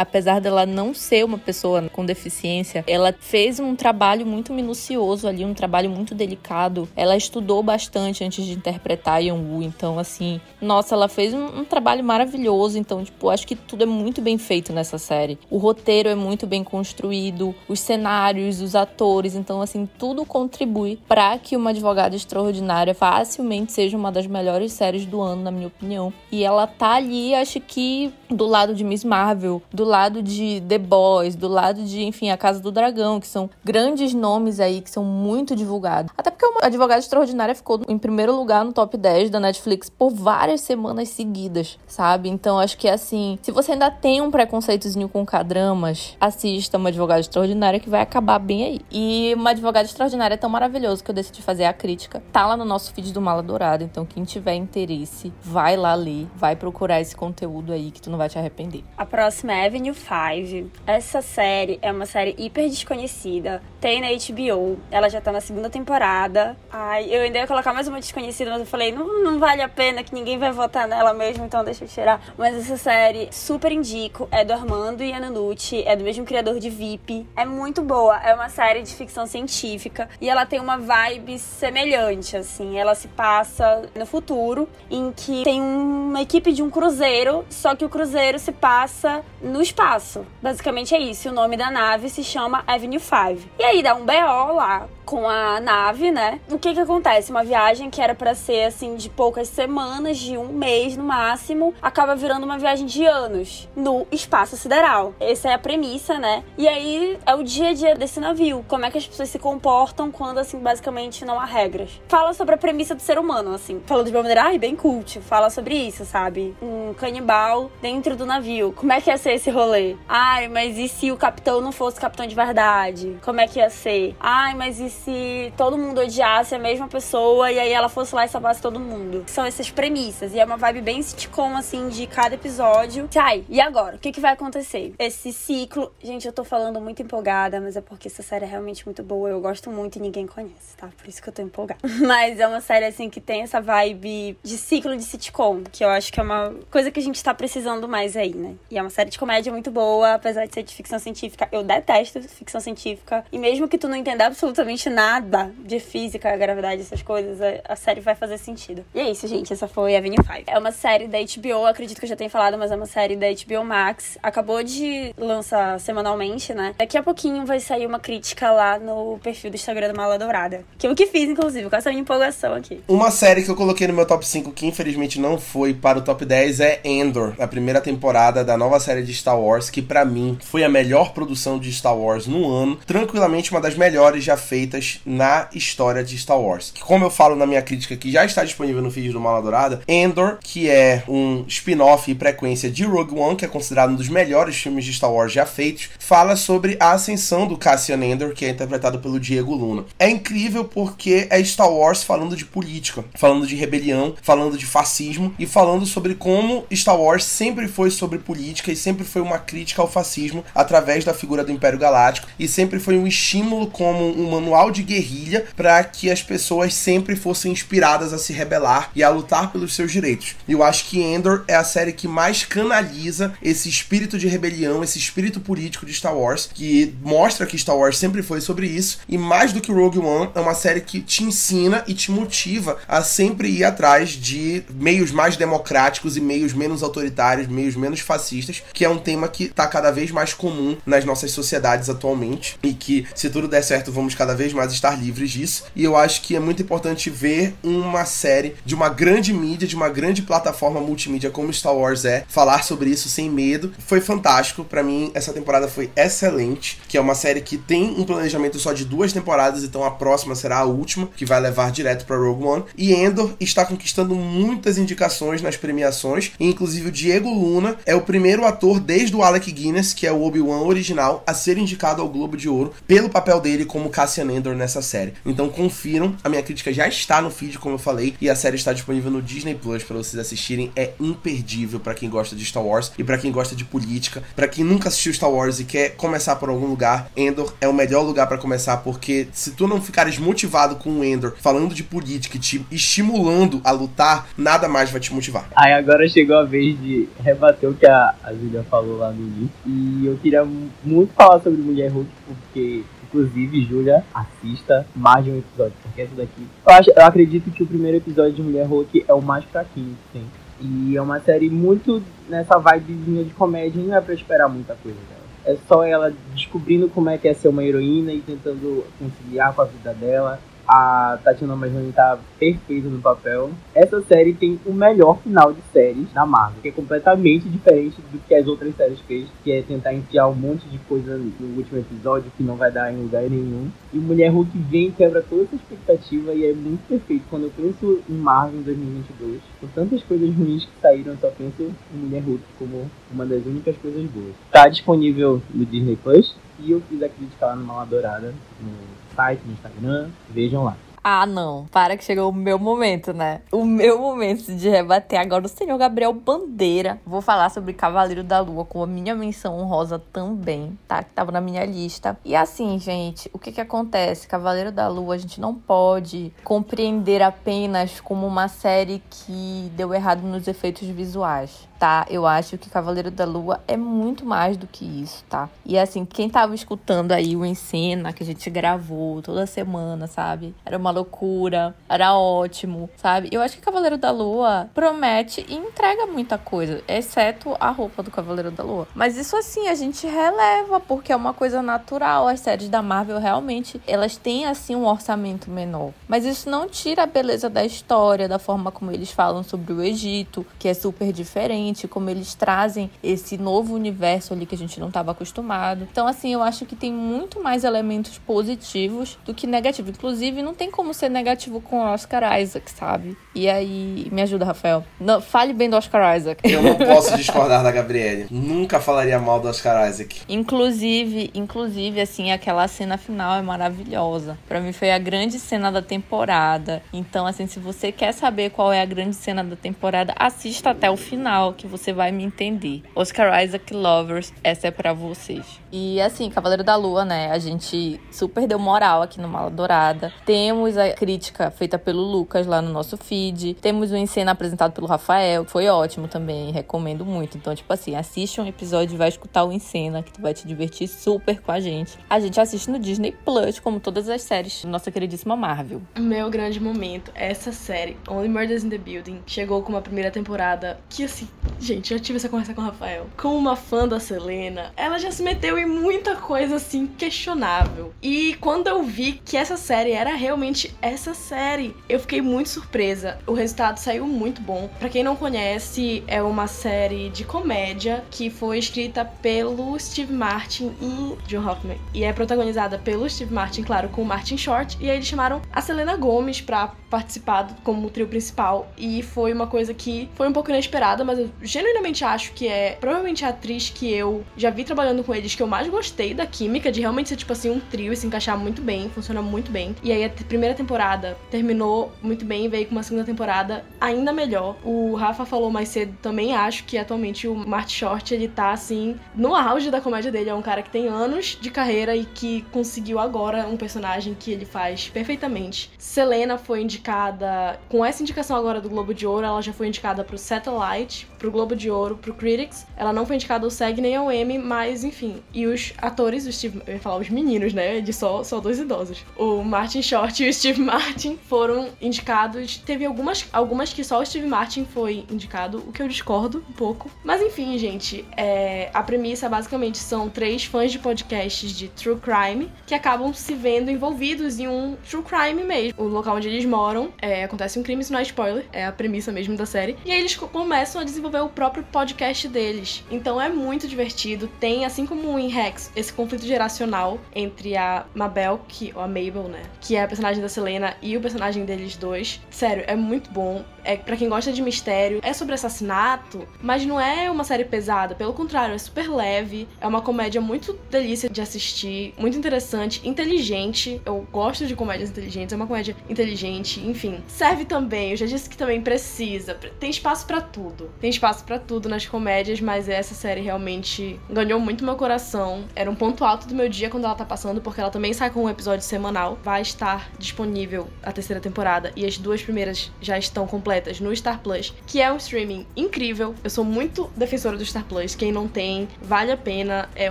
apesar 0.00 0.40
dela 0.40 0.66
não 0.66 0.92
ser 0.92 1.24
uma 1.24 1.38
pessoa 1.38 1.82
com 1.92 2.04
deficiência, 2.04 2.84
ela 2.86 3.14
fez 3.18 3.60
um 3.60 3.76
trabalho 3.76 4.26
muito 4.26 4.52
minucioso 4.52 5.28
ali, 5.28 5.44
um 5.44 5.54
trabalho 5.54 5.90
muito 5.90 6.14
delicado. 6.14 6.88
Ela 6.96 7.16
estudou 7.16 7.62
bastante 7.62 8.24
antes 8.24 8.44
de 8.44 8.52
interpretar 8.52 9.22
Yeon-woo, 9.22 9.62
então 9.62 9.98
assim, 9.98 10.40
nossa, 10.60 10.94
ela 10.94 11.08
fez 11.08 11.32
um, 11.32 11.60
um 11.60 11.64
trabalho 11.64 12.02
maravilhoso, 12.02 12.78
então 12.78 13.04
tipo, 13.04 13.28
acho 13.28 13.46
que 13.46 13.54
tudo 13.54 13.84
é 13.84 13.86
muito 13.86 14.20
bem 14.20 14.38
feito 14.38 14.72
nessa 14.72 14.98
série. 14.98 15.38
O 15.50 15.58
roteiro 15.58 16.08
é 16.08 16.14
muito 16.14 16.46
bem 16.46 16.64
construído, 16.64 17.54
os 17.68 17.80
cenários, 17.80 18.23
os 18.32 18.74
atores, 18.74 19.34
então 19.34 19.60
assim, 19.60 19.88
tudo 19.98 20.24
contribui 20.24 20.98
para 21.08 21.36
que 21.38 21.56
uma 21.56 21.70
advogada 21.70 22.16
extraordinária 22.16 22.94
facilmente 22.94 23.72
seja 23.72 23.96
uma 23.96 24.10
das 24.10 24.26
melhores 24.26 24.72
séries 24.72 25.04
do 25.04 25.20
ano, 25.20 25.42
na 25.42 25.50
minha 25.50 25.66
opinião. 25.66 26.12
E 26.30 26.42
ela 26.42 26.66
tá 26.66 26.94
ali, 26.94 27.34
acho 27.34 27.60
que 27.60 28.12
do 28.34 28.46
lado 28.46 28.74
de 28.74 28.84
Miss 28.84 29.04
Marvel, 29.04 29.62
do 29.72 29.84
lado 29.84 30.22
de 30.22 30.62
The 30.68 30.78
Boys, 30.78 31.34
do 31.36 31.48
lado 31.48 31.82
de, 31.82 32.02
enfim, 32.02 32.30
A 32.30 32.36
Casa 32.36 32.60
do 32.60 32.72
Dragão, 32.72 33.20
que 33.20 33.26
são 33.26 33.48
grandes 33.62 34.12
nomes 34.14 34.60
aí 34.60 34.80
que 34.80 34.90
são 34.90 35.04
muito 35.04 35.54
divulgados. 35.56 36.12
Até 36.16 36.30
porque 36.30 36.46
uma 36.46 36.66
advogada 36.66 37.00
extraordinária 37.00 37.54
ficou 37.54 37.80
em 37.88 37.98
primeiro 37.98 38.34
lugar 38.34 38.64
no 38.64 38.72
top 38.72 38.96
10 38.96 39.30
da 39.30 39.40
Netflix 39.40 39.88
por 39.88 40.10
várias 40.10 40.60
semanas 40.60 41.08
seguidas, 41.08 41.78
sabe? 41.86 42.28
Então 42.28 42.58
acho 42.58 42.76
que 42.76 42.88
assim, 42.88 43.38
se 43.42 43.50
você 43.50 43.72
ainda 43.72 43.90
tem 43.90 44.20
um 44.20 44.30
preconceitozinho 44.30 45.08
com 45.08 45.24
K-dramas, 45.24 46.16
assista 46.20 46.78
uma 46.78 46.88
advogada 46.88 47.20
extraordinária 47.20 47.80
que 47.80 47.90
vai 47.90 48.00
acabar 48.00 48.38
bem 48.38 48.64
aí. 48.64 48.80
E 48.90 49.32
uma 49.36 49.50
advogada 49.50 49.86
extraordinária 49.86 50.34
é 50.34 50.38
tão 50.38 50.50
maravilhoso 50.50 51.02
que 51.02 51.10
eu 51.10 51.14
decidi 51.14 51.42
fazer 51.42 51.64
a 51.64 51.72
crítica. 51.72 52.22
Tá 52.32 52.46
lá 52.46 52.56
no 52.56 52.64
nosso 52.64 52.92
feed 52.92 53.12
do 53.12 53.20
Mala 53.20 53.42
Dourada, 53.42 53.84
então 53.84 54.04
quem 54.04 54.24
tiver 54.24 54.54
interesse, 54.54 55.32
vai 55.42 55.76
lá 55.76 55.94
ler, 55.94 56.26
vai 56.34 56.56
procurar 56.56 57.00
esse 57.00 57.14
conteúdo 57.14 57.72
aí 57.72 57.90
que 57.90 58.00
tu 58.00 58.10
não 58.10 58.18
vai 58.18 58.23
vai 58.24 58.28
te 58.28 58.38
arrepender. 58.38 58.82
A 58.96 59.04
próxima 59.04 59.52
é 59.52 59.66
Avenue 59.66 59.94
5. 59.94 60.70
Essa 60.86 61.22
série 61.22 61.78
é 61.82 61.92
uma 61.92 62.06
série 62.06 62.34
hiper 62.38 62.68
desconhecida. 62.68 63.62
Tem 63.80 64.00
na 64.00 64.08
HBO. 64.08 64.78
Ela 64.90 65.08
já 65.08 65.20
tá 65.20 65.30
na 65.30 65.40
segunda 65.40 65.68
temporada. 65.68 66.56
Ai, 66.70 67.06
eu 67.10 67.22
ainda 67.22 67.38
ia 67.38 67.46
colocar 67.46 67.72
mais 67.72 67.86
uma 67.86 68.00
desconhecida, 68.00 68.50
mas 68.50 68.60
eu 68.60 68.66
falei, 68.66 68.92
não, 68.92 69.22
não 69.22 69.38
vale 69.38 69.62
a 69.62 69.68
pena 69.68 70.02
que 70.02 70.14
ninguém 70.14 70.38
vai 70.38 70.52
votar 70.52 70.88
nela 70.88 71.12
mesmo, 71.12 71.44
então 71.44 71.62
deixa 71.62 71.84
eu 71.84 71.88
tirar. 71.88 72.20
Mas 72.36 72.56
essa 72.56 72.76
série, 72.76 73.28
super 73.30 73.70
indico. 73.70 74.28
É 74.30 74.44
do 74.44 74.52
Armando 74.52 75.02
e 75.02 75.12
Ananucci. 75.12 75.82
É 75.86 75.94
do 75.94 76.04
mesmo 76.04 76.24
criador 76.24 76.58
de 76.58 76.70
VIP. 76.70 77.26
É 77.36 77.44
muito 77.44 77.82
boa. 77.82 78.18
É 78.18 78.34
uma 78.34 78.48
série 78.48 78.82
de 78.82 78.94
ficção 78.94 79.26
científica. 79.26 80.08
E 80.20 80.28
ela 80.28 80.46
tem 80.46 80.60
uma 80.60 80.78
vibe 80.78 81.38
semelhante, 81.38 82.36
assim. 82.36 82.78
Ela 82.78 82.94
se 82.94 83.08
passa 83.08 83.82
no 83.94 84.06
futuro, 84.06 84.68
em 84.90 85.12
que 85.12 85.44
tem 85.44 85.60
uma 85.60 86.22
equipe 86.22 86.52
de 86.52 86.62
um 86.62 86.70
cruzeiro, 86.70 87.44
só 87.50 87.74
que 87.74 87.84
o 87.84 87.88
cruzeiro 87.88 88.03
se 88.38 88.52
passa 88.52 89.24
no 89.40 89.62
espaço. 89.62 90.26
Basicamente 90.42 90.94
é 90.94 90.98
isso. 90.98 91.28
O 91.28 91.32
nome 91.32 91.56
da 91.56 91.70
nave 91.70 92.08
se 92.08 92.22
chama 92.22 92.64
Avenue 92.66 93.00
5. 93.00 93.48
E 93.58 93.64
aí 93.64 93.82
dá 93.82 93.94
um 93.94 94.04
BO 94.04 94.54
lá 94.54 94.88
com 95.04 95.28
a 95.28 95.60
nave, 95.60 96.10
né? 96.10 96.40
O 96.50 96.58
que 96.58 96.74
que 96.74 96.80
acontece? 96.80 97.30
Uma 97.30 97.44
viagem 97.44 97.90
que 97.90 98.00
era 98.00 98.14
para 98.14 98.34
ser 98.34 98.64
assim 98.64 98.96
de 98.96 99.10
poucas 99.10 99.48
semanas, 99.48 100.18
de 100.18 100.36
um 100.36 100.48
mês 100.48 100.96
no 100.96 101.04
máximo, 101.04 101.74
acaba 101.80 102.16
virando 102.16 102.44
uma 102.44 102.58
viagem 102.58 102.86
de 102.86 103.04
anos 103.04 103.68
no 103.76 104.06
espaço 104.10 104.56
sideral. 104.56 105.14
Essa 105.20 105.50
é 105.50 105.54
a 105.54 105.58
premissa, 105.58 106.18
né? 106.18 106.42
E 106.56 106.66
aí 106.66 107.18
é 107.26 107.34
o 107.34 107.42
dia 107.42 107.70
a 107.70 107.74
dia 107.74 107.94
desse 107.94 108.18
navio, 108.18 108.64
como 108.66 108.86
é 108.86 108.90
que 108.90 108.98
as 108.98 109.06
pessoas 109.06 109.28
se 109.28 109.38
comportam 109.38 110.10
quando 110.10 110.38
assim 110.38 110.58
basicamente 110.58 111.24
não 111.24 111.38
há 111.38 111.44
regras. 111.44 112.00
Fala 112.08 112.32
sobre 112.32 112.54
a 112.54 112.58
premissa 112.58 112.94
do 112.94 113.02
ser 113.02 113.18
humano, 113.18 113.54
assim, 113.54 113.82
falando 113.86 114.06
de 114.06 114.12
uma 114.12 114.22
maneira 114.22 114.44
ai, 114.44 114.58
bem 114.58 114.74
cult, 114.74 115.20
fala 115.20 115.50
sobre 115.50 115.74
isso, 115.74 116.04
sabe? 116.04 116.56
Um 116.62 116.94
canibal 116.94 117.70
dentro 117.82 117.93
do 118.00 118.26
navio. 118.26 118.72
Como 118.72 118.92
é 118.92 119.00
que 119.00 119.10
ia 119.10 119.16
ser 119.16 119.32
esse 119.32 119.50
rolê? 119.50 119.96
Ai, 120.08 120.48
mas 120.48 120.76
e 120.76 120.88
se 120.88 121.10
o 121.10 121.16
capitão 121.16 121.60
não 121.60 121.72
fosse 121.72 122.00
capitão 122.00 122.26
de 122.26 122.34
verdade? 122.34 123.16
Como 123.22 123.40
é 123.40 123.46
que 123.46 123.58
ia 123.58 123.70
ser? 123.70 124.14
Ai, 124.20 124.54
mas 124.54 124.78
e 124.78 124.90
se 124.90 125.52
todo 125.56 125.78
mundo 125.78 126.00
odiasse 126.00 126.54
a 126.54 126.58
mesma 126.58 126.88
pessoa 126.88 127.50
e 127.50 127.58
aí 127.58 127.72
ela 127.72 127.88
fosse 127.88 128.14
lá 128.14 128.24
e 128.24 128.28
salvasse 128.28 128.60
todo 128.60 128.78
mundo. 128.78 129.24
São 129.26 129.44
essas 129.44 129.70
premissas. 129.70 130.34
E 130.34 130.40
é 130.40 130.44
uma 130.44 130.56
vibe 130.56 130.82
bem 130.82 131.02
sitcom, 131.02 131.56
assim, 131.56 131.88
de 131.88 132.06
cada 132.06 132.34
episódio. 132.34 133.08
Ai, 133.16 133.44
e 133.48 133.60
agora? 133.60 133.96
O 133.96 133.98
que, 133.98 134.12
que 134.12 134.20
vai 134.20 134.32
acontecer? 134.32 134.94
Esse 134.98 135.32
ciclo. 135.32 135.92
Gente, 136.02 136.26
eu 136.26 136.32
tô 136.32 136.44
falando 136.44 136.80
muito 136.80 137.02
empolgada, 137.02 137.60
mas 137.60 137.76
é 137.76 137.80
porque 137.80 138.08
essa 138.08 138.22
série 138.22 138.44
é 138.44 138.48
realmente 138.48 138.84
muito 138.84 139.02
boa. 139.02 139.28
Eu 139.28 139.40
gosto 139.40 139.70
muito 139.70 139.96
e 139.96 140.00
ninguém 140.00 140.26
conhece, 140.26 140.76
tá? 140.76 140.88
Por 140.96 141.08
isso 141.08 141.22
que 141.22 141.28
eu 141.28 141.32
tô 141.32 141.42
empolgada. 141.42 141.80
Mas 142.06 142.40
é 142.40 142.46
uma 142.46 142.60
série, 142.60 142.84
assim, 142.84 143.08
que 143.08 143.20
tem 143.20 143.42
essa 143.42 143.60
vibe 143.60 144.38
de 144.42 144.58
ciclo 144.58 144.96
de 144.96 145.02
sitcom, 145.02 145.62
que 145.70 145.84
eu 145.84 145.88
acho 145.88 146.12
que 146.12 146.20
é 146.20 146.22
uma 146.22 146.54
coisa 146.70 146.90
que 146.90 147.00
a 147.00 147.02
gente 147.02 147.22
tá 147.22 147.32
precisando 147.34 147.83
mais 147.88 148.16
aí, 148.16 148.34
né? 148.34 148.54
E 148.70 148.78
é 148.78 148.80
uma 148.80 148.90
série 148.90 149.10
de 149.10 149.18
comédia 149.18 149.52
muito 149.52 149.70
boa, 149.70 150.14
apesar 150.14 150.46
de 150.46 150.54
ser 150.54 150.62
de 150.62 150.74
ficção 150.74 150.98
científica. 150.98 151.48
Eu 151.50 151.62
detesto 151.62 152.20
ficção 152.22 152.60
científica. 152.60 153.24
E 153.32 153.38
mesmo 153.38 153.68
que 153.68 153.78
tu 153.78 153.88
não 153.88 153.96
entenda 153.96 154.26
absolutamente 154.26 154.88
nada 154.90 155.52
de 155.58 155.80
física, 155.80 156.36
gravidade, 156.36 156.82
essas 156.82 157.02
coisas, 157.02 157.38
a 157.68 157.76
série 157.76 158.00
vai 158.00 158.14
fazer 158.14 158.38
sentido. 158.38 158.84
E 158.94 159.00
é 159.00 159.10
isso, 159.10 159.26
gente. 159.26 159.52
Essa 159.52 159.68
foi 159.68 159.96
Avenue 159.96 160.16
5. 160.16 160.44
É 160.46 160.58
uma 160.58 160.72
série 160.72 161.06
da 161.06 161.18
HBO, 161.18 161.66
acredito 161.66 161.98
que 161.98 162.04
eu 162.04 162.08
já 162.08 162.16
tenha 162.16 162.30
falado, 162.30 162.58
mas 162.58 162.70
é 162.70 162.76
uma 162.76 162.86
série 162.86 163.16
da 163.16 163.26
HBO 163.28 163.64
Max. 163.64 164.18
Acabou 164.22 164.62
de 164.62 165.14
lançar 165.18 165.78
semanalmente, 165.80 166.54
né? 166.54 166.74
Daqui 166.78 166.96
a 166.96 167.02
pouquinho 167.02 167.44
vai 167.44 167.60
sair 167.60 167.86
uma 167.86 167.98
crítica 167.98 168.50
lá 168.50 168.78
no 168.78 169.18
perfil 169.22 169.50
do 169.50 169.56
Instagram 169.56 169.88
da 169.88 169.94
Mala 169.94 170.18
Dourada. 170.18 170.64
Que 170.78 170.86
eu 170.86 170.94
que 170.94 171.06
fiz, 171.06 171.28
inclusive, 171.28 171.68
com 171.68 171.76
essa 171.76 171.90
minha 171.90 172.02
empolgação 172.02 172.54
aqui. 172.54 172.82
Uma 172.88 173.10
série 173.10 173.42
que 173.42 173.50
eu 173.50 173.56
coloquei 173.56 173.86
no 173.86 173.94
meu 173.94 174.06
top 174.06 174.26
5, 174.26 174.52
que 174.52 174.66
infelizmente 174.66 175.20
não 175.20 175.38
foi 175.38 175.74
para 175.74 175.98
o 175.98 176.02
top 176.02 176.24
10, 176.24 176.60
é 176.60 176.80
Endor, 176.84 177.34
a 177.38 177.46
primeira 177.46 177.73
temporada 177.80 178.44
da 178.44 178.56
nova 178.56 178.80
série 178.80 179.02
de 179.02 179.14
Star 179.14 179.38
Wars, 179.38 179.70
que 179.70 179.82
para 179.82 180.04
mim 180.04 180.38
foi 180.42 180.64
a 180.64 180.68
melhor 180.68 181.12
produção 181.12 181.58
de 181.58 181.72
Star 181.72 181.96
Wars 181.96 182.26
no 182.26 182.50
ano. 182.50 182.78
Tranquilamente 182.86 183.50
uma 183.50 183.60
das 183.60 183.76
melhores 183.76 184.24
já 184.24 184.36
feitas 184.36 185.00
na 185.04 185.48
história 185.54 186.04
de 186.04 186.18
Star 186.18 186.40
Wars. 186.40 186.70
Que, 186.74 186.82
como 186.82 187.04
eu 187.04 187.10
falo 187.10 187.36
na 187.36 187.46
minha 187.46 187.62
crítica, 187.62 187.96
que 187.96 188.10
já 188.10 188.24
está 188.24 188.44
disponível 188.44 188.82
no 188.82 188.90
feed 188.90 189.12
do 189.12 189.20
Mala 189.20 189.42
Dourada, 189.42 189.80
Endor, 189.88 190.38
que 190.42 190.68
é 190.68 191.02
um 191.08 191.44
spin-off 191.48 192.10
e 192.10 192.14
frequência 192.14 192.70
de 192.70 192.84
Rogue 192.84 193.18
One, 193.18 193.36
que 193.36 193.44
é 193.44 193.48
considerado 193.48 193.90
um 193.90 193.96
dos 193.96 194.08
melhores 194.08 194.56
filmes 194.56 194.84
de 194.84 194.92
Star 194.92 195.12
Wars 195.12 195.32
já 195.32 195.46
feitos, 195.46 195.90
fala 195.98 196.36
sobre 196.36 196.76
a 196.80 196.92
ascensão 196.92 197.46
do 197.46 197.56
Cassian 197.56 198.04
Endor, 198.04 198.32
que 198.32 198.44
é 198.44 198.50
interpretado 198.50 198.98
pelo 198.98 199.20
Diego 199.20 199.54
Luna. 199.54 199.84
É 199.98 200.08
incrível 200.08 200.64
porque 200.64 201.26
é 201.30 201.42
Star 201.44 201.70
Wars 201.70 202.02
falando 202.02 202.36
de 202.36 202.44
política, 202.44 203.04
falando 203.14 203.46
de 203.46 203.56
rebelião, 203.56 204.14
falando 204.22 204.56
de 204.56 204.66
fascismo 204.66 205.34
e 205.38 205.46
falando 205.46 205.86
sobre 205.86 206.14
como 206.14 206.64
Star 206.72 207.00
Wars 207.00 207.24
sempre 207.24 207.63
foi 207.68 207.90
sobre 207.90 208.18
política 208.18 208.72
e 208.72 208.76
sempre 208.76 209.04
foi 209.04 209.22
uma 209.22 209.38
crítica 209.38 209.82
ao 209.82 209.90
fascismo 209.90 210.44
através 210.54 211.04
da 211.04 211.14
figura 211.14 211.44
do 211.44 211.52
Império 211.52 211.78
Galáctico 211.78 212.28
e 212.38 212.48
sempre 212.48 212.78
foi 212.78 212.96
um 212.96 213.06
estímulo 213.06 213.68
como 213.68 214.10
um 214.18 214.30
manual 214.30 214.70
de 214.70 214.82
guerrilha 214.82 215.46
para 215.56 215.82
que 215.84 216.10
as 216.10 216.22
pessoas 216.22 216.74
sempre 216.74 217.16
fossem 217.16 217.52
inspiradas 217.52 218.12
a 218.12 218.18
se 218.18 218.32
rebelar 218.32 218.90
e 218.94 219.02
a 219.02 219.08
lutar 219.08 219.52
pelos 219.52 219.74
seus 219.74 219.92
direitos. 219.92 220.36
E 220.46 220.52
eu 220.52 220.62
acho 220.62 220.86
que 220.86 221.00
Endor 221.00 221.44
é 221.46 221.54
a 221.54 221.64
série 221.64 221.92
que 221.92 222.08
mais 222.08 222.44
canaliza 222.44 223.34
esse 223.42 223.68
espírito 223.68 224.18
de 224.18 224.28
rebelião, 224.28 224.82
esse 224.82 224.98
espírito 224.98 225.40
político 225.40 225.86
de 225.86 225.92
Star 225.92 226.16
Wars, 226.16 226.48
que 226.52 226.94
mostra 227.02 227.46
que 227.46 227.58
Star 227.58 227.76
Wars 227.76 227.98
sempre 227.98 228.22
foi 228.22 228.40
sobre 228.40 228.66
isso, 228.66 228.98
e 229.08 229.16
mais 229.16 229.52
do 229.52 229.60
que 229.60 229.72
Rogue 229.72 229.98
One, 229.98 230.30
é 230.34 230.40
uma 230.40 230.54
série 230.54 230.80
que 230.80 231.00
te 231.00 231.24
ensina 231.24 231.84
e 231.86 231.94
te 231.94 232.10
motiva 232.10 232.78
a 232.88 233.02
sempre 233.02 233.48
ir 233.48 233.64
atrás 233.64 234.10
de 234.10 234.62
meios 234.74 235.10
mais 235.10 235.36
democráticos 235.36 236.16
e 236.16 236.20
meios 236.20 236.52
menos 236.52 236.82
autoritários, 236.82 237.46
meios 237.54 237.76
menos 237.76 238.00
fascistas, 238.00 238.62
que 238.72 238.84
é 238.84 238.88
um 238.88 238.98
tema 238.98 239.28
que 239.28 239.44
está 239.44 239.66
cada 239.66 239.90
vez 239.90 240.10
mais 240.10 240.34
comum 240.34 240.76
nas 240.84 241.04
nossas 241.04 241.30
sociedades 241.30 241.88
atualmente 241.88 242.58
e 242.62 242.74
que, 242.74 243.06
se 243.14 243.30
tudo 243.30 243.48
der 243.48 243.62
certo, 243.62 243.92
vamos 243.92 244.14
cada 244.14 244.34
vez 244.34 244.52
mais 244.52 244.72
estar 244.72 244.98
livres 244.98 245.30
disso. 245.30 245.64
E 245.74 245.84
eu 245.84 245.96
acho 245.96 246.22
que 246.22 246.36
é 246.36 246.40
muito 246.40 246.62
importante 246.62 247.08
ver 247.08 247.54
uma 247.62 248.04
série 248.04 248.56
de 248.64 248.74
uma 248.74 248.88
grande 248.88 249.32
mídia, 249.32 249.68
de 249.68 249.76
uma 249.76 249.88
grande 249.88 250.22
plataforma 250.22 250.80
multimídia 250.80 251.30
como 251.30 251.52
Star 251.52 251.74
Wars 251.74 252.04
é, 252.04 252.24
falar 252.28 252.64
sobre 252.64 252.90
isso 252.90 253.08
sem 253.08 253.30
medo. 253.30 253.72
Foi 253.86 254.00
fantástico. 254.00 254.64
para 254.64 254.82
mim, 254.82 255.10
essa 255.14 255.32
temporada 255.32 255.68
foi 255.68 255.90
excelente. 255.96 256.80
Que 256.88 256.98
é 256.98 257.00
uma 257.00 257.14
série 257.14 257.40
que 257.40 257.56
tem 257.56 257.94
um 257.98 258.04
planejamento 258.04 258.58
só 258.58 258.72
de 258.72 258.84
duas 258.84 259.12
temporadas, 259.12 259.62
então 259.62 259.84
a 259.84 259.90
próxima 259.90 260.34
será 260.34 260.58
a 260.58 260.64
última, 260.64 261.08
que 261.16 261.24
vai 261.24 261.40
levar 261.40 261.70
direto 261.70 262.04
para 262.04 262.16
Rogue 262.16 262.44
One. 262.44 262.64
E 262.76 262.92
Endor 262.92 263.34
está 263.40 263.64
conquistando 263.64 264.14
muitas 264.14 264.78
indicações 264.78 265.42
nas 265.42 265.56
premiações, 265.56 266.32
inclusive 266.40 266.88
o 266.88 266.92
Diego 266.92 267.28
Luna 267.44 267.76
é 267.86 267.94
o 267.94 268.00
primeiro 268.00 268.44
ator 268.44 268.80
desde 268.80 269.14
o 269.14 269.22
Alec 269.22 269.50
Guinness, 269.50 269.92
que 269.92 270.06
é 270.06 270.12
o 270.12 270.22
Obi-Wan 270.22 270.62
original, 270.62 271.22
a 271.26 271.34
ser 271.34 271.58
indicado 271.58 272.02
ao 272.02 272.08
Globo 272.08 272.36
de 272.36 272.48
Ouro 272.48 272.72
pelo 272.86 273.08
papel 273.08 273.40
dele 273.40 273.64
como 273.64 273.90
Cassian 273.90 274.30
Endor 274.32 274.54
nessa 274.54 274.82
série. 274.82 275.14
Então 275.24 275.48
confiram, 275.48 276.14
a 276.22 276.28
minha 276.28 276.42
crítica 276.42 276.72
já 276.72 276.88
está 276.88 277.20
no 277.20 277.30
feed, 277.30 277.58
como 277.58 277.74
eu 277.74 277.78
falei, 277.78 278.14
e 278.20 278.28
a 278.28 278.36
série 278.36 278.56
está 278.56 278.72
disponível 278.72 279.10
no 279.10 279.22
Disney 279.22 279.54
Plus 279.54 279.82
para 279.82 279.96
vocês 279.96 280.18
assistirem. 280.18 280.72
É 280.74 280.92
imperdível 281.00 281.80
para 281.80 281.94
quem 281.94 282.08
gosta 282.08 282.34
de 282.34 282.44
Star 282.44 282.64
Wars 282.64 282.92
e 282.98 283.04
para 283.04 283.18
quem 283.18 283.30
gosta 283.30 283.54
de 283.54 283.64
política. 283.64 284.22
Para 284.34 284.48
quem 284.48 284.64
nunca 284.64 284.88
assistiu 284.88 285.12
Star 285.12 285.30
Wars 285.30 285.60
e 285.60 285.64
quer 285.64 285.90
começar 285.96 286.36
por 286.36 286.48
algum 286.48 286.66
lugar, 286.66 287.10
Endor 287.16 287.52
é 287.60 287.68
o 287.68 287.72
melhor 287.72 288.02
lugar 288.02 288.26
para 288.26 288.38
começar, 288.38 288.78
porque 288.78 289.28
se 289.32 289.52
tu 289.52 289.66
não 289.68 289.80
ficares 289.80 290.18
motivado 290.18 290.76
com 290.76 290.90
o 290.90 291.04
Endor 291.04 291.34
falando 291.40 291.74
de 291.74 291.82
política 291.82 292.36
e 292.36 292.40
te 292.40 292.64
estimulando 292.70 293.60
a 293.64 293.70
lutar, 293.70 294.28
nada 294.36 294.68
mais 294.68 294.90
vai 294.90 295.00
te 295.00 295.12
motivar. 295.12 295.48
Aí 295.56 295.72
agora 295.72 296.08
chegou 296.08 296.36
a 296.36 296.44
vez 296.44 296.80
de 296.80 297.08
rebater 297.34 297.68
o 297.68 297.74
que 297.74 297.86
a, 297.86 298.14
a 298.22 298.32
Julia 298.32 298.62
falou 298.64 298.98
lá 298.98 299.10
no 299.10 299.20
início. 299.20 299.54
E 299.66 300.06
eu 300.06 300.16
queria 300.16 300.44
muito 300.82 301.12
falar 301.12 301.40
sobre 301.40 301.60
Mulher 301.60 301.90
Hulk, 301.90 302.10
porque 302.26 302.84
Inclusive, 303.14 303.64
Julia, 303.64 304.04
assista 304.12 304.84
mais 304.92 305.24
de 305.24 305.30
um 305.30 305.38
episódio, 305.38 305.74
porque 305.80 306.02
essa 306.02 306.16
daqui. 306.16 306.48
Eu, 306.66 306.74
acho, 306.74 306.90
eu 306.90 307.04
acredito 307.04 307.48
que 307.52 307.62
o 307.62 307.66
primeiro 307.66 307.98
episódio 307.98 308.32
de 308.32 308.42
Mulher 308.42 308.66
Hulk 308.66 309.04
é 309.06 309.14
o 309.14 309.22
mais 309.22 309.44
fraquinho 309.44 309.94
que 309.94 310.18
tem. 310.18 310.24
E 310.60 310.96
é 310.96 311.00
uma 311.00 311.20
série 311.20 311.48
muito 311.48 312.02
nessa 312.28 312.58
vibezinha 312.58 313.22
de 313.22 313.30
comédia, 313.30 313.80
não 313.80 313.94
é 313.94 314.00
pra 314.00 314.14
esperar 314.14 314.48
muita 314.48 314.74
coisa 314.74 314.98
dela. 315.08 315.22
É 315.44 315.56
só 315.68 315.84
ela 315.84 316.12
descobrindo 316.34 316.88
como 316.88 317.08
é 317.08 317.16
que 317.16 317.28
é 317.28 317.34
ser 317.34 317.46
uma 317.46 317.62
heroína 317.62 318.12
e 318.12 318.20
tentando 318.20 318.84
conciliar 318.98 319.54
com 319.54 319.62
a 319.62 319.66
vida 319.66 319.94
dela 319.94 320.40
a 320.66 321.18
Tatiana 321.22 321.56
Maslany 321.56 321.92
tá 321.92 322.18
perfeita 322.38 322.88
no 322.88 323.00
papel. 323.00 323.50
Essa 323.74 324.00
série 324.02 324.34
tem 324.34 324.58
o 324.64 324.72
melhor 324.72 325.18
final 325.18 325.52
de 325.52 325.60
séries 325.72 326.10
da 326.12 326.26
Marvel, 326.26 326.60
que 326.62 326.68
é 326.68 326.72
completamente 326.72 327.48
diferente 327.48 328.00
do 328.12 328.18
que 328.18 328.34
as 328.34 328.46
outras 328.46 328.74
séries 328.76 329.00
fez, 329.00 329.28
que 329.42 329.52
é 329.52 329.62
tentar 329.62 329.94
enfiar 329.94 330.28
um 330.28 330.34
monte 330.34 330.66
de 330.68 330.78
coisa 330.78 331.16
no 331.16 331.56
último 331.56 331.78
episódio 331.78 332.32
que 332.36 332.42
não 332.42 332.56
vai 332.56 332.70
dar 332.70 332.92
em 332.92 333.02
lugar 333.02 333.22
nenhum. 333.22 333.70
E 333.92 333.98
Mulher 333.98 334.28
Hulk 334.28 334.56
vem 334.70 334.90
quebra 334.90 335.22
toda 335.22 335.42
essa 335.44 335.56
expectativa 335.56 336.32
e 336.32 336.46
é 336.46 336.52
muito 336.52 336.86
perfeito. 336.88 337.24
Quando 337.28 337.44
eu 337.44 337.52
penso 337.56 338.00
em 338.08 338.14
Marvel 338.14 338.60
em 338.60 338.62
2022, 338.62 339.40
com 339.60 339.66
tantas 339.68 340.02
coisas 340.02 340.34
ruins 340.34 340.64
que 340.64 340.80
saíram, 340.80 341.12
eu 341.12 341.18
só 341.18 341.28
penso 341.28 341.62
em 341.62 341.96
Mulher 341.96 342.22
Hulk 342.22 342.42
como 342.58 342.90
uma 343.12 343.26
das 343.26 343.44
únicas 343.44 343.76
coisas 343.76 344.04
boas. 344.10 344.34
Tá 344.50 344.68
disponível 344.68 345.42
no 345.52 345.64
Disney 345.64 345.96
Plus 345.96 346.36
e 346.58 346.70
eu 346.70 346.80
fiz 346.88 347.02
a 347.02 347.08
crítica 347.08 347.46
lá 347.46 347.56
no 347.56 347.86
Dourada, 347.86 348.32
no 348.60 349.03
site, 349.14 349.42
no 349.44 349.52
Instagram, 349.52 350.10
vejam 350.30 350.64
lá. 350.64 350.76
Ah, 351.06 351.26
não. 351.26 351.66
Para 351.70 351.98
que 351.98 352.04
chegou 352.04 352.30
o 352.30 352.32
meu 352.32 352.58
momento, 352.58 353.12
né? 353.12 353.42
O 353.52 353.62
meu 353.62 353.98
momento 353.98 354.50
de 354.54 354.70
rebater 354.70 355.20
agora 355.20 355.44
o 355.44 355.48
senhor 355.50 355.76
Gabriel 355.76 356.14
Bandeira. 356.14 356.98
Vou 357.04 357.20
falar 357.20 357.50
sobre 357.50 357.74
Cavaleiro 357.74 358.24
da 358.24 358.40
Lua 358.40 358.64
com 358.64 358.82
a 358.82 358.86
minha 358.86 359.14
menção 359.14 359.58
honrosa 359.58 359.98
também, 359.98 360.78
tá? 360.88 361.02
Que 361.02 361.12
tava 361.12 361.30
na 361.30 361.42
minha 361.42 361.62
lista. 361.66 362.18
E 362.24 362.34
assim, 362.34 362.78
gente, 362.78 363.28
o 363.34 363.38
que 363.38 363.52
que 363.52 363.60
acontece? 363.60 364.26
Cavaleiro 364.26 364.72
da 364.72 364.88
Lua, 364.88 365.16
a 365.16 365.18
gente 365.18 365.38
não 365.42 365.54
pode 365.54 366.32
compreender 366.42 367.20
apenas 367.20 368.00
como 368.00 368.26
uma 368.26 368.48
série 368.48 369.02
que 369.10 369.70
deu 369.76 369.92
errado 369.92 370.22
nos 370.22 370.48
efeitos 370.48 370.88
visuais 370.88 371.68
tá? 371.78 372.06
Eu 372.08 372.26
acho 372.26 372.56
que 372.58 372.70
Cavaleiro 372.70 373.10
da 373.10 373.24
Lua 373.24 373.60
é 373.66 373.76
muito 373.76 374.24
mais 374.24 374.56
do 374.56 374.66
que 374.66 374.84
isso, 374.84 375.24
tá? 375.28 375.48
E 375.64 375.78
assim, 375.78 376.04
quem 376.04 376.28
tava 376.28 376.54
escutando 376.54 377.12
aí 377.12 377.36
o 377.36 377.44
Encena 377.44 378.12
que 378.12 378.22
a 378.22 378.26
gente 378.26 378.48
gravou 378.50 379.20
toda 379.22 379.46
semana, 379.46 380.06
sabe? 380.06 380.54
Era 380.64 380.78
uma 380.78 380.90
loucura, 380.90 381.74
era 381.88 382.14
ótimo, 382.14 382.88
sabe? 382.96 383.28
Eu 383.32 383.42
acho 383.42 383.56
que 383.56 383.62
Cavaleiro 383.62 383.98
da 383.98 384.10
Lua 384.10 384.68
promete 384.74 385.44
e 385.48 385.54
entrega 385.54 386.06
muita 386.06 386.38
coisa, 386.38 386.82
exceto 386.86 387.56
a 387.58 387.70
roupa 387.70 388.02
do 388.02 388.10
Cavaleiro 388.10 388.50
da 388.50 388.62
Lua. 388.62 388.86
Mas 388.94 389.16
isso 389.16 389.36
assim, 389.36 389.68
a 389.68 389.74
gente 389.74 390.06
releva 390.06 390.80
porque 390.80 391.12
é 391.12 391.16
uma 391.16 391.32
coisa 391.32 391.62
natural. 391.62 392.28
As 392.28 392.40
séries 392.40 392.68
da 392.68 392.82
Marvel 392.82 393.18
realmente, 393.18 393.80
elas 393.86 394.16
têm 394.16 394.46
assim 394.46 394.74
um 394.74 394.86
orçamento 394.86 395.50
menor. 395.50 395.92
Mas 396.06 396.24
isso 396.24 396.48
não 396.48 396.68
tira 396.68 397.02
a 397.02 397.06
beleza 397.06 397.48
da 397.48 397.64
história, 397.64 398.28
da 398.28 398.38
forma 398.38 398.70
como 398.70 398.90
eles 398.90 399.10
falam 399.10 399.42
sobre 399.42 399.72
o 399.72 399.82
Egito, 399.82 400.46
que 400.58 400.68
é 400.68 400.74
super 400.74 401.12
diferente 401.12 401.63
como 401.88 402.10
eles 402.10 402.34
trazem 402.34 402.90
esse 403.02 403.38
novo 403.38 403.74
universo 403.74 404.34
ali 404.34 404.44
que 404.46 404.54
a 404.54 404.58
gente 404.58 404.78
não 404.80 404.88
estava 404.88 405.12
acostumado. 405.12 405.86
Então, 405.90 406.06
assim, 406.06 406.32
eu 406.32 406.42
acho 406.42 406.66
que 406.66 406.76
tem 406.76 406.92
muito 406.92 407.42
mais 407.42 407.64
elementos 407.64 408.18
positivos 408.18 409.18
do 409.24 409.32
que 409.32 409.46
negativos. 409.46 409.90
Inclusive, 409.90 410.42
não 410.42 410.54
tem 410.54 410.70
como 410.70 410.92
ser 410.92 411.08
negativo 411.08 411.60
com 411.60 411.80
Oscar 411.80 412.38
Isaac, 412.40 412.70
sabe? 412.70 413.16
E 413.34 413.48
aí, 413.48 414.08
me 414.12 414.22
ajuda, 414.22 414.44
Rafael. 414.44 414.84
Não, 415.00 415.20
fale 415.20 415.52
bem 415.52 415.70
do 415.70 415.76
Oscar 415.76 416.16
Isaac. 416.16 416.40
Eu 416.44 416.62
não 416.62 416.74
posso 416.76 417.16
discordar 417.16 417.62
da 417.62 417.70
Gabriele. 417.70 418.26
Nunca 418.30 418.80
falaria 418.80 419.18
mal 419.18 419.40
do 419.40 419.48
Oscar 419.48 419.88
Isaac. 419.88 420.22
Inclusive, 420.28 421.30
inclusive, 421.34 422.00
assim, 422.00 422.32
aquela 422.32 422.68
cena 422.68 422.98
final 422.98 423.36
é 423.36 423.42
maravilhosa. 423.42 424.36
Para 424.46 424.60
mim 424.60 424.72
foi 424.72 424.90
a 424.90 424.98
grande 424.98 425.38
cena 425.38 425.70
da 425.70 425.82
temporada. 425.82 426.82
Então, 426.92 427.26
assim, 427.26 427.46
se 427.46 427.58
você 427.58 427.92
quer 427.92 428.12
saber 428.12 428.50
qual 428.50 428.72
é 428.72 428.80
a 428.80 428.84
grande 428.84 429.16
cena 429.16 429.42
da 429.42 429.56
temporada, 429.56 430.14
assista 430.18 430.70
até 430.70 430.90
o 430.90 430.96
final, 430.96 431.53
que 431.54 431.66
você 431.66 431.92
vai 431.92 432.12
me 432.12 432.24
entender. 432.24 432.82
Oscar 432.94 433.42
Isaac 433.42 433.72
Lovers, 433.72 434.32
essa 434.42 434.68
é 434.68 434.70
para 434.70 434.92
vocês. 434.92 435.60
E 435.72 436.00
assim, 436.00 436.30
Cavaleiro 436.30 436.62
da 436.62 436.76
Lua, 436.76 437.04
né? 437.04 437.30
A 437.30 437.38
gente 437.38 438.00
super 438.10 438.46
deu 438.46 438.58
moral 438.58 439.02
aqui 439.02 439.20
no 439.20 439.28
Mala 439.28 439.50
Dourada. 439.50 440.12
Temos 440.24 440.76
a 440.76 440.90
crítica 440.92 441.50
feita 441.50 441.78
pelo 441.78 442.02
Lucas 442.02 442.46
lá 442.46 442.60
no 442.60 442.70
nosso 442.70 442.96
feed. 442.96 443.54
Temos 443.54 443.90
o 443.90 443.96
ensino 443.96 444.30
apresentado 444.30 444.72
pelo 444.72 444.86
Rafael, 444.86 445.44
que 445.44 445.50
foi 445.50 445.68
ótimo 445.68 446.08
também, 446.08 446.50
recomendo 446.50 447.04
muito. 447.04 447.36
Então, 447.36 447.54
tipo 447.54 447.72
assim, 447.72 447.94
assiste 447.96 448.40
um 448.40 448.46
episódio 448.46 448.94
e 448.94 448.98
vai 448.98 449.08
escutar 449.08 449.44
o 449.44 449.52
Encena, 449.52 450.02
que 450.02 450.12
tu 450.12 450.20
vai 450.20 450.34
te 450.34 450.46
divertir 450.46 450.88
super 450.88 451.40
com 451.40 451.52
a 451.52 451.60
gente. 451.60 451.98
A 452.08 452.20
gente 452.20 452.40
assiste 452.40 452.70
no 452.70 452.78
Disney 452.78 453.12
Plus, 453.24 453.58
como 453.58 453.80
todas 453.80 454.08
as 454.08 454.22
séries 454.22 454.62
da 454.64 454.70
nossa 454.70 454.90
queridíssima 454.90 455.36
Marvel. 455.36 455.82
Meu 455.98 456.30
grande 456.30 456.60
momento, 456.60 457.10
essa 457.14 457.52
série, 457.52 457.96
Only 458.08 458.28
Murders 458.28 458.64
in 458.64 458.70
the 458.70 458.78
Building, 458.78 459.22
chegou 459.26 459.62
com 459.62 459.70
uma 459.70 459.82
primeira 459.82 460.10
temporada 460.10 460.78
que, 460.88 461.04
assim, 461.04 461.28
gente, 461.58 461.92
eu 461.92 462.00
tive 462.00 462.16
essa 462.16 462.28
conversa 462.28 462.54
com 462.54 462.60
o 462.60 462.64
Rafael. 462.64 463.06
Como 463.16 463.36
uma 463.36 463.56
fã 463.56 463.88
da 463.88 463.98
Selena, 463.98 464.72
ela 464.76 464.98
já 464.98 465.10
se 465.10 465.22
meteu 465.22 465.58
em 465.58 465.66
muita 465.66 466.16
coisa, 466.16 466.56
assim, 466.56 466.86
questionável. 466.86 467.92
E 468.02 468.34
quando 468.40 468.66
eu 468.66 468.82
vi 468.82 469.20
que 469.24 469.36
essa 469.36 469.56
série 469.56 469.92
era 469.92 470.14
realmente 470.14 470.74
essa 470.82 471.14
série, 471.14 471.74
eu 471.88 471.98
fiquei 471.98 472.20
muito 472.20 472.48
surpresa. 472.48 473.18
O 473.26 473.32
resultado 473.32 473.78
saiu 473.78 474.06
muito 474.06 474.42
bom. 474.42 474.68
Para 474.78 474.88
quem 474.88 475.02
não 475.02 475.16
conhece, 475.16 476.04
é 476.06 476.22
uma 476.22 476.46
série 476.46 477.08
de 477.10 477.24
comédia 477.24 478.04
que 478.10 478.28
foi 478.30 478.58
escrita 478.58 479.04
pelo 479.04 479.78
Steve 479.78 480.12
Martin 480.12 480.74
e 480.80 481.16
John 481.26 481.48
Hoffman. 481.48 481.78
E 481.92 482.04
é 482.04 482.12
protagonizada 482.12 482.78
pelo 482.78 483.08
Steve 483.08 483.32
Martin, 483.32 483.62
claro, 483.62 483.88
com 483.88 484.02
o 484.02 484.04
Martin 484.04 484.36
Short. 484.36 484.76
E 484.80 484.90
aí 484.90 484.96
eles 484.96 485.06
chamaram 485.06 485.40
a 485.52 485.60
Selena 485.60 485.96
Gomez 485.96 486.40
pra 486.40 486.74
participar 486.90 487.48
como 487.64 487.90
trio 487.90 488.06
principal. 488.06 488.70
E 488.76 489.02
foi 489.02 489.32
uma 489.32 489.46
coisa 489.46 489.72
que 489.72 490.08
foi 490.14 490.28
um 490.28 490.32
pouco 490.32 490.50
inesperada, 490.50 491.04
mas 491.04 491.18
eu 491.18 491.30
genuinamente 491.42 492.04
acho 492.04 492.32
que 492.32 492.48
é 492.48 492.76
provavelmente 492.80 493.24
a 493.24 493.28
atriz 493.28 493.70
que 493.70 493.92
eu 493.92 494.24
já 494.36 494.50
vi 494.50 494.64
trabalhando 494.64 495.04
com 495.04 495.14
eles 495.14 495.34
que 495.34 495.42
eu 495.42 495.46
mais 495.46 495.68
gostei 495.68 496.14
da 496.14 496.26
química, 496.26 496.72
de 496.72 496.80
realmente 496.80 497.08
ser 497.08 497.16
tipo 497.16 497.32
assim 497.32 497.50
um 497.50 497.60
trio 497.60 497.92
e 497.92 497.96
se 497.96 498.06
encaixar 498.06 498.38
muito 498.38 498.62
bem, 498.62 498.88
funciona 498.88 499.22
muito 499.22 499.50
bem. 499.50 499.74
E 499.82 499.92
aí 499.92 500.04
a 500.04 500.10
primeira 500.10 500.54
temporada 500.54 501.16
terminou 501.30 501.92
muito 502.02 502.24
bem 502.24 502.44
e 502.46 502.48
veio 502.48 502.66
com 502.66 502.72
uma 502.72 502.82
segunda 502.82 503.04
temporada 503.04 503.64
ainda 503.80 504.12
melhor. 504.12 504.56
O 504.64 504.94
Rafa 504.94 505.24
falou 505.24 505.50
mais 505.50 505.68
cedo, 505.68 505.96
também 506.00 506.34
acho 506.34 506.64
que 506.64 506.78
atualmente 506.78 507.28
o 507.28 507.34
Martin 507.34 507.74
Short 507.74 508.14
ele 508.14 508.28
tá 508.28 508.52
assim 508.52 508.98
no 509.14 509.34
auge 509.34 509.70
da 509.70 509.80
comédia 509.80 510.10
dele, 510.10 510.30
é 510.30 510.34
um 510.34 510.42
cara 510.42 510.62
que 510.62 510.70
tem 510.70 510.88
anos 510.88 511.38
de 511.40 511.50
carreira 511.50 511.94
e 511.96 512.04
que 512.04 512.42
conseguiu 512.52 512.98
agora 512.98 513.46
um 513.46 513.56
personagem 513.56 514.14
que 514.14 514.30
ele 514.30 514.44
faz 514.44 514.88
perfeitamente. 514.88 515.70
Selena 515.78 516.38
foi 516.38 516.62
indicada 516.62 517.58
com 517.68 517.84
essa 517.84 518.02
indicação 518.02 518.36
agora 518.36 518.60
do 518.60 518.68
Globo 518.68 518.94
de 518.94 519.06
Ouro, 519.06 519.26
ela 519.26 519.42
já 519.42 519.52
foi 519.52 519.68
indicada 519.68 520.04
pro 520.04 520.18
Satellite, 520.18 521.06
pro 521.24 521.30
Globo 521.30 521.56
de 521.56 521.70
Ouro, 521.70 521.96
pro 521.96 522.12
Critics. 522.12 522.66
Ela 522.76 522.92
não 522.92 523.06
foi 523.06 523.16
indicada 523.16 523.46
ao 523.46 523.50
SEG 523.50 523.80
nem 523.80 523.96
ao 523.96 524.12
Emmy, 524.12 524.36
mas 524.36 524.84
enfim. 524.84 525.22
E 525.32 525.46
os 525.46 525.72
atores, 525.78 526.26
o 526.26 526.32
Steve, 526.32 526.60
eu 526.66 526.74
ia 526.74 526.78
falar 526.78 526.98
os 526.98 527.08
meninos, 527.08 527.54
né? 527.54 527.80
De 527.80 527.94
só, 527.94 528.22
só 528.22 528.40
dois 528.40 528.58
idosos. 528.58 529.02
O 529.16 529.42
Martin 529.42 529.80
Short 529.80 530.20
e 530.22 530.28
o 530.28 530.34
Steve 530.34 530.60
Martin 530.60 531.18
foram 531.26 531.70
indicados. 531.80 532.58
Teve 532.58 532.84
algumas, 532.84 533.26
algumas 533.32 533.72
que 533.72 533.82
só 533.82 534.02
o 534.02 534.04
Steve 534.04 534.26
Martin 534.26 534.66
foi 534.66 535.06
indicado, 535.10 535.64
o 535.66 535.72
que 535.72 535.80
eu 535.80 535.88
discordo 535.88 536.44
um 536.46 536.52
pouco. 536.52 536.90
Mas 537.02 537.22
enfim, 537.22 537.56
gente, 537.56 538.04
é, 538.18 538.68
a 538.74 538.82
premissa 538.82 539.26
basicamente 539.26 539.78
são 539.78 540.10
três 540.10 540.44
fãs 540.44 540.70
de 540.70 540.78
podcasts 540.78 541.52
de 541.52 541.68
true 541.68 541.96
crime 541.96 542.52
que 542.66 542.74
acabam 542.74 543.14
se 543.14 543.32
vendo 543.32 543.70
envolvidos 543.70 544.38
em 544.38 544.46
um 544.46 544.76
true 544.90 545.02
crime 545.02 545.42
mesmo. 545.42 545.82
O 545.82 545.88
local 545.88 546.16
onde 546.16 546.28
eles 546.28 546.44
moram 546.44 546.92
é, 547.00 547.24
acontece 547.24 547.58
um 547.58 547.62
crime, 547.62 547.80
isso 547.80 547.94
não 547.94 548.00
é 548.00 548.02
spoiler, 548.02 548.44
é 548.52 548.66
a 548.66 548.72
premissa 548.72 549.10
mesmo 549.10 549.34
da 549.38 549.46
série. 549.46 549.74
E 549.86 549.90
aí 549.90 550.00
eles 550.00 550.14
começam 550.14 550.82
a 550.82 550.84
desenvolver 550.84 551.13
o 551.20 551.28
próprio 551.28 551.64
podcast 551.64 552.28
deles. 552.28 552.84
Então 552.90 553.20
é 553.20 553.28
muito 553.28 553.66
divertido. 553.68 554.28
Tem, 554.40 554.64
assim 554.64 554.86
como 554.86 555.18
em 555.18 555.28
Rex, 555.28 555.70
esse 555.74 555.92
conflito 555.92 556.26
geracional 556.26 556.98
entre 557.14 557.56
a 557.56 557.86
Mabel, 557.94 558.40
que, 558.48 558.72
ou 558.74 558.82
a 558.82 558.88
Mabel, 558.88 559.28
né? 559.28 559.42
Que 559.60 559.76
é 559.76 559.82
a 559.82 559.88
personagem 559.88 560.22
da 560.22 560.28
Selena, 560.28 560.76
e 560.82 560.96
o 560.96 561.00
personagem 561.00 561.44
deles 561.44 561.76
dois. 561.76 562.20
Sério, 562.30 562.64
é 562.66 562.76
muito 562.76 563.10
bom. 563.10 563.44
É 563.62 563.76
para 563.76 563.96
quem 563.96 564.08
gosta 564.08 564.32
de 564.32 564.42
mistério. 564.42 565.00
É 565.02 565.12
sobre 565.12 565.34
assassinato, 565.34 566.26
mas 566.42 566.66
não 566.66 566.78
é 566.78 567.10
uma 567.10 567.24
série 567.24 567.44
pesada. 567.44 567.94
Pelo 567.94 568.12
contrário, 568.12 568.54
é 568.54 568.58
super 568.58 568.90
leve. 568.90 569.48
É 569.60 569.66
uma 569.66 569.80
comédia 569.80 570.20
muito 570.20 570.58
delícia 570.70 571.08
de 571.08 571.20
assistir, 571.20 571.94
muito 571.96 572.18
interessante, 572.18 572.86
inteligente. 572.86 573.80
Eu 573.86 574.06
gosto 574.12 574.46
de 574.46 574.54
comédias 574.54 574.90
inteligentes. 574.90 575.32
É 575.32 575.36
uma 575.36 575.46
comédia 575.46 575.74
inteligente, 575.88 576.60
enfim. 576.60 577.02
Serve 577.06 577.44
também, 577.44 577.92
eu 577.92 577.96
já 577.96 578.06
disse 578.06 578.28
que 578.28 578.36
também 578.36 578.60
precisa. 578.60 579.34
Tem 579.58 579.70
espaço 579.70 580.06
para 580.06 580.20
tudo. 580.20 580.70
Tem 580.80 580.90
espaço 580.90 581.03
para 581.12 581.38
tudo 581.38 581.68
nas 581.68 581.84
comédias, 581.86 582.40
mas 582.40 582.66
essa 582.66 582.94
série 582.94 583.20
realmente 583.20 584.00
ganhou 584.08 584.40
muito 584.40 584.64
meu 584.64 584.74
coração. 584.74 585.44
Era 585.54 585.70
um 585.70 585.74
ponto 585.74 586.02
alto 586.02 586.26
do 586.26 586.34
meu 586.34 586.48
dia 586.48 586.70
quando 586.70 586.84
ela 586.84 586.94
tá 586.94 587.04
passando, 587.04 587.42
porque 587.42 587.60
ela 587.60 587.70
também 587.70 587.92
sai 587.92 588.08
com 588.08 588.24
um 588.24 588.30
episódio 588.30 588.64
semanal. 588.64 589.18
Vai 589.22 589.42
estar 589.42 589.90
disponível 589.98 590.66
a 590.82 590.92
terceira 590.92 591.20
temporada 591.20 591.72
e 591.76 591.84
as 591.84 591.98
duas 591.98 592.22
primeiras 592.22 592.72
já 592.80 592.96
estão 592.96 593.26
completas 593.26 593.80
no 593.80 593.94
Star 593.94 594.20
Plus, 594.20 594.54
que 594.66 594.80
é 594.80 594.90
um 594.90 594.96
streaming 594.96 595.46
incrível. 595.54 596.14
Eu 596.24 596.30
sou 596.30 596.44
muito 596.44 596.90
defensora 596.96 597.36
do 597.36 597.44
Star 597.44 597.64
Plus. 597.64 597.94
Quem 597.94 598.10
não 598.10 598.26
tem, 598.26 598.66
vale 598.80 599.12
a 599.12 599.16
pena. 599.16 599.68
É 599.74 599.90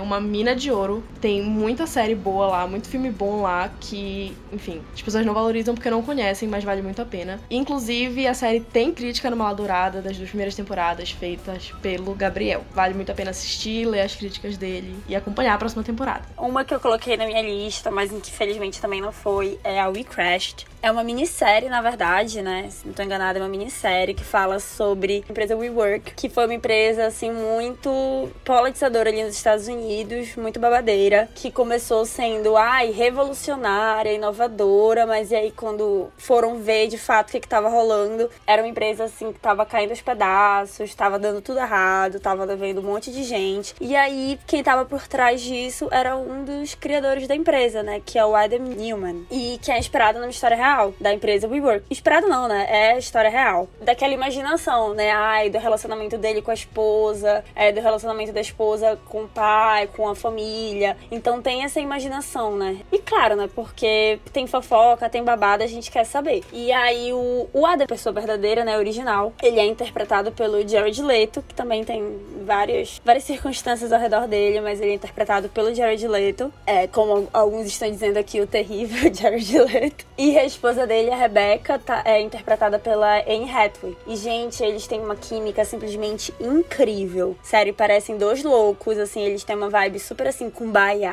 uma 0.00 0.20
mina 0.20 0.56
de 0.56 0.72
ouro. 0.72 1.04
Tem 1.20 1.42
muita 1.42 1.86
série 1.86 2.16
boa 2.16 2.48
lá, 2.48 2.66
muito 2.66 2.88
filme 2.88 3.10
bom 3.10 3.42
lá 3.42 3.70
que, 3.80 4.36
enfim, 4.52 4.82
as 4.92 5.00
pessoas 5.00 5.24
não 5.24 5.34
valorizam 5.34 5.74
porque 5.74 5.90
não 5.90 6.02
conhecem, 6.02 6.48
mas 6.48 6.64
vale 6.64 6.82
muito 6.82 7.00
a 7.00 7.04
pena. 7.04 7.38
Inclusive, 7.48 8.26
a 8.26 8.34
série 8.34 8.58
tem 8.58 8.92
crítica 8.92 9.30
no 9.30 9.36
Mala 9.36 9.54
Dourada 9.54 10.02
das 10.02 10.16
duas 10.16 10.28
primeiras 10.28 10.54
temporadas 10.56 11.03
feitas 11.10 11.72
pelo 11.82 12.14
Gabriel. 12.14 12.64
Vale 12.72 12.94
muito 12.94 13.10
a 13.10 13.14
pena 13.14 13.30
assistir, 13.30 13.86
ler 13.86 14.00
as 14.00 14.14
críticas 14.14 14.56
dele 14.56 14.96
e 15.08 15.14
acompanhar 15.14 15.54
a 15.54 15.58
próxima 15.58 15.82
temporada. 15.82 16.24
Uma 16.36 16.64
que 16.64 16.74
eu 16.74 16.80
coloquei 16.80 17.16
na 17.16 17.26
minha 17.26 17.42
lista, 17.42 17.90
mas 17.90 18.12
infelizmente 18.12 18.80
também 18.80 19.00
não 19.00 19.12
foi, 19.12 19.58
é 19.64 19.80
a 19.80 19.88
We 19.88 20.04
Crashed. 20.04 20.66
É 20.84 20.90
uma 20.90 21.02
minissérie, 21.02 21.70
na 21.70 21.80
verdade, 21.80 22.42
né? 22.42 22.68
Se 22.68 22.86
não 22.86 22.92
tô 22.92 23.02
enganada, 23.02 23.38
é 23.38 23.42
uma 23.42 23.48
minissérie 23.48 24.12
que 24.12 24.22
fala 24.22 24.60
sobre 24.60 25.24
a 25.26 25.32
empresa 25.32 25.56
WeWork, 25.56 26.12
que 26.14 26.28
foi 26.28 26.44
uma 26.44 26.52
empresa, 26.52 27.06
assim, 27.06 27.32
muito 27.32 28.28
politizadora 28.44 29.08
ali 29.08 29.24
nos 29.24 29.34
Estados 29.34 29.66
Unidos, 29.66 30.36
muito 30.36 30.60
babadeira, 30.60 31.26
que 31.34 31.50
começou 31.50 32.04
sendo, 32.04 32.54
ai, 32.54 32.90
revolucionária, 32.90 34.12
inovadora, 34.12 35.06
mas 35.06 35.30
e 35.30 35.36
aí 35.36 35.50
quando 35.52 36.12
foram 36.18 36.58
ver 36.58 36.86
de 36.88 36.98
fato 36.98 37.30
o 37.30 37.32
que, 37.32 37.40
que 37.40 37.48
tava 37.48 37.70
rolando, 37.70 38.28
era 38.46 38.60
uma 38.60 38.68
empresa, 38.68 39.04
assim, 39.04 39.32
que 39.32 39.40
tava 39.40 39.64
caindo 39.64 39.92
aos 39.92 40.02
pedaços, 40.02 40.94
tava 40.94 41.18
dando 41.18 41.40
tudo 41.40 41.60
errado, 41.60 42.20
tava 42.20 42.46
devendo 42.46 42.82
um 42.82 42.84
monte 42.92 43.10
de 43.10 43.22
gente. 43.22 43.74
E 43.80 43.96
aí, 43.96 44.38
quem 44.46 44.62
tava 44.62 44.84
por 44.84 45.08
trás 45.08 45.40
disso 45.40 45.88
era 45.90 46.14
um 46.14 46.44
dos 46.44 46.74
criadores 46.74 47.26
da 47.26 47.34
empresa, 47.34 47.82
né? 47.82 48.02
Que 48.04 48.18
é 48.18 48.26
o 48.26 48.36
Adam 48.36 48.58
Newman. 48.58 49.24
E 49.30 49.58
quem 49.62 49.74
é 49.74 49.78
inspirado 49.78 50.18
numa 50.18 50.28
história 50.28 50.58
real 50.58 50.73
da 51.00 51.12
empresa 51.12 51.48
WeWork. 51.48 51.84
Inspirado 51.90 52.26
não, 52.26 52.48
né? 52.48 52.66
É 52.68 52.98
história 52.98 53.30
real. 53.30 53.68
Daquela 53.80 54.12
imaginação, 54.12 54.94
né? 54.94 55.10
Ai, 55.10 55.50
do 55.50 55.58
relacionamento 55.58 56.18
dele 56.18 56.42
com 56.42 56.50
a 56.50 56.54
esposa, 56.54 57.44
é, 57.54 57.72
do 57.72 57.80
relacionamento 57.80 58.32
da 58.32 58.40
esposa 58.40 58.98
com 59.06 59.24
o 59.24 59.28
pai, 59.28 59.88
com 59.88 60.08
a 60.08 60.14
família. 60.14 60.96
Então 61.10 61.40
tem 61.40 61.64
essa 61.64 61.80
imaginação, 61.80 62.56
né? 62.56 62.78
E 62.92 62.98
claro, 62.98 63.36
né? 63.36 63.48
Porque 63.54 64.18
tem 64.32 64.46
fofoca, 64.46 65.08
tem 65.08 65.22
babada, 65.22 65.64
a 65.64 65.66
gente 65.66 65.90
quer 65.90 66.04
saber. 66.04 66.42
E 66.52 66.72
aí 66.72 67.12
o, 67.12 67.48
o 67.52 67.66
Adam, 67.66 67.86
pessoa 67.86 68.12
verdadeira, 68.12 68.64
né? 68.64 68.76
Original, 68.78 69.32
ele 69.42 69.60
é 69.60 69.66
interpretado 69.66 70.32
pelo 70.32 70.66
Jared 70.66 71.02
Leto, 71.02 71.42
que 71.46 71.54
também 71.54 71.84
tem 71.84 72.02
várias, 72.44 73.00
várias 73.04 73.24
circunstâncias 73.24 73.92
ao 73.92 74.00
redor 74.00 74.26
dele, 74.26 74.60
mas 74.60 74.80
ele 74.80 74.92
é 74.92 74.94
interpretado 74.94 75.48
pelo 75.48 75.74
Jared 75.74 76.06
Leto. 76.06 76.52
É, 76.66 76.86
como 76.86 77.28
alguns 77.32 77.66
estão 77.66 77.90
dizendo 77.90 78.16
aqui, 78.16 78.40
o 78.40 78.46
terrível 78.46 79.12
Jared 79.12 79.58
Leto. 79.58 80.06
E 80.16 80.38
a 80.38 80.44
esposa 80.64 80.86
dele, 80.86 81.10
a 81.10 81.16
Rebecca, 81.16 81.78
tá, 81.78 82.00
é 82.06 82.22
interpretada 82.22 82.78
pela 82.78 83.18
Anne 83.28 83.50
Hathaway. 83.50 83.94
E, 84.06 84.16
gente, 84.16 84.64
eles 84.64 84.86
têm 84.86 84.98
uma 84.98 85.14
química 85.14 85.62
simplesmente 85.62 86.32
incrível. 86.40 87.36
Sério, 87.42 87.74
parecem 87.74 88.16
dois 88.16 88.42
loucos, 88.42 88.96
assim, 88.96 89.20
eles 89.20 89.44
têm 89.44 89.56
uma 89.56 89.68
vibe 89.68 89.98
super 89.98 90.26
assim, 90.26 90.48
com 90.48 90.70
baia, 90.70 91.12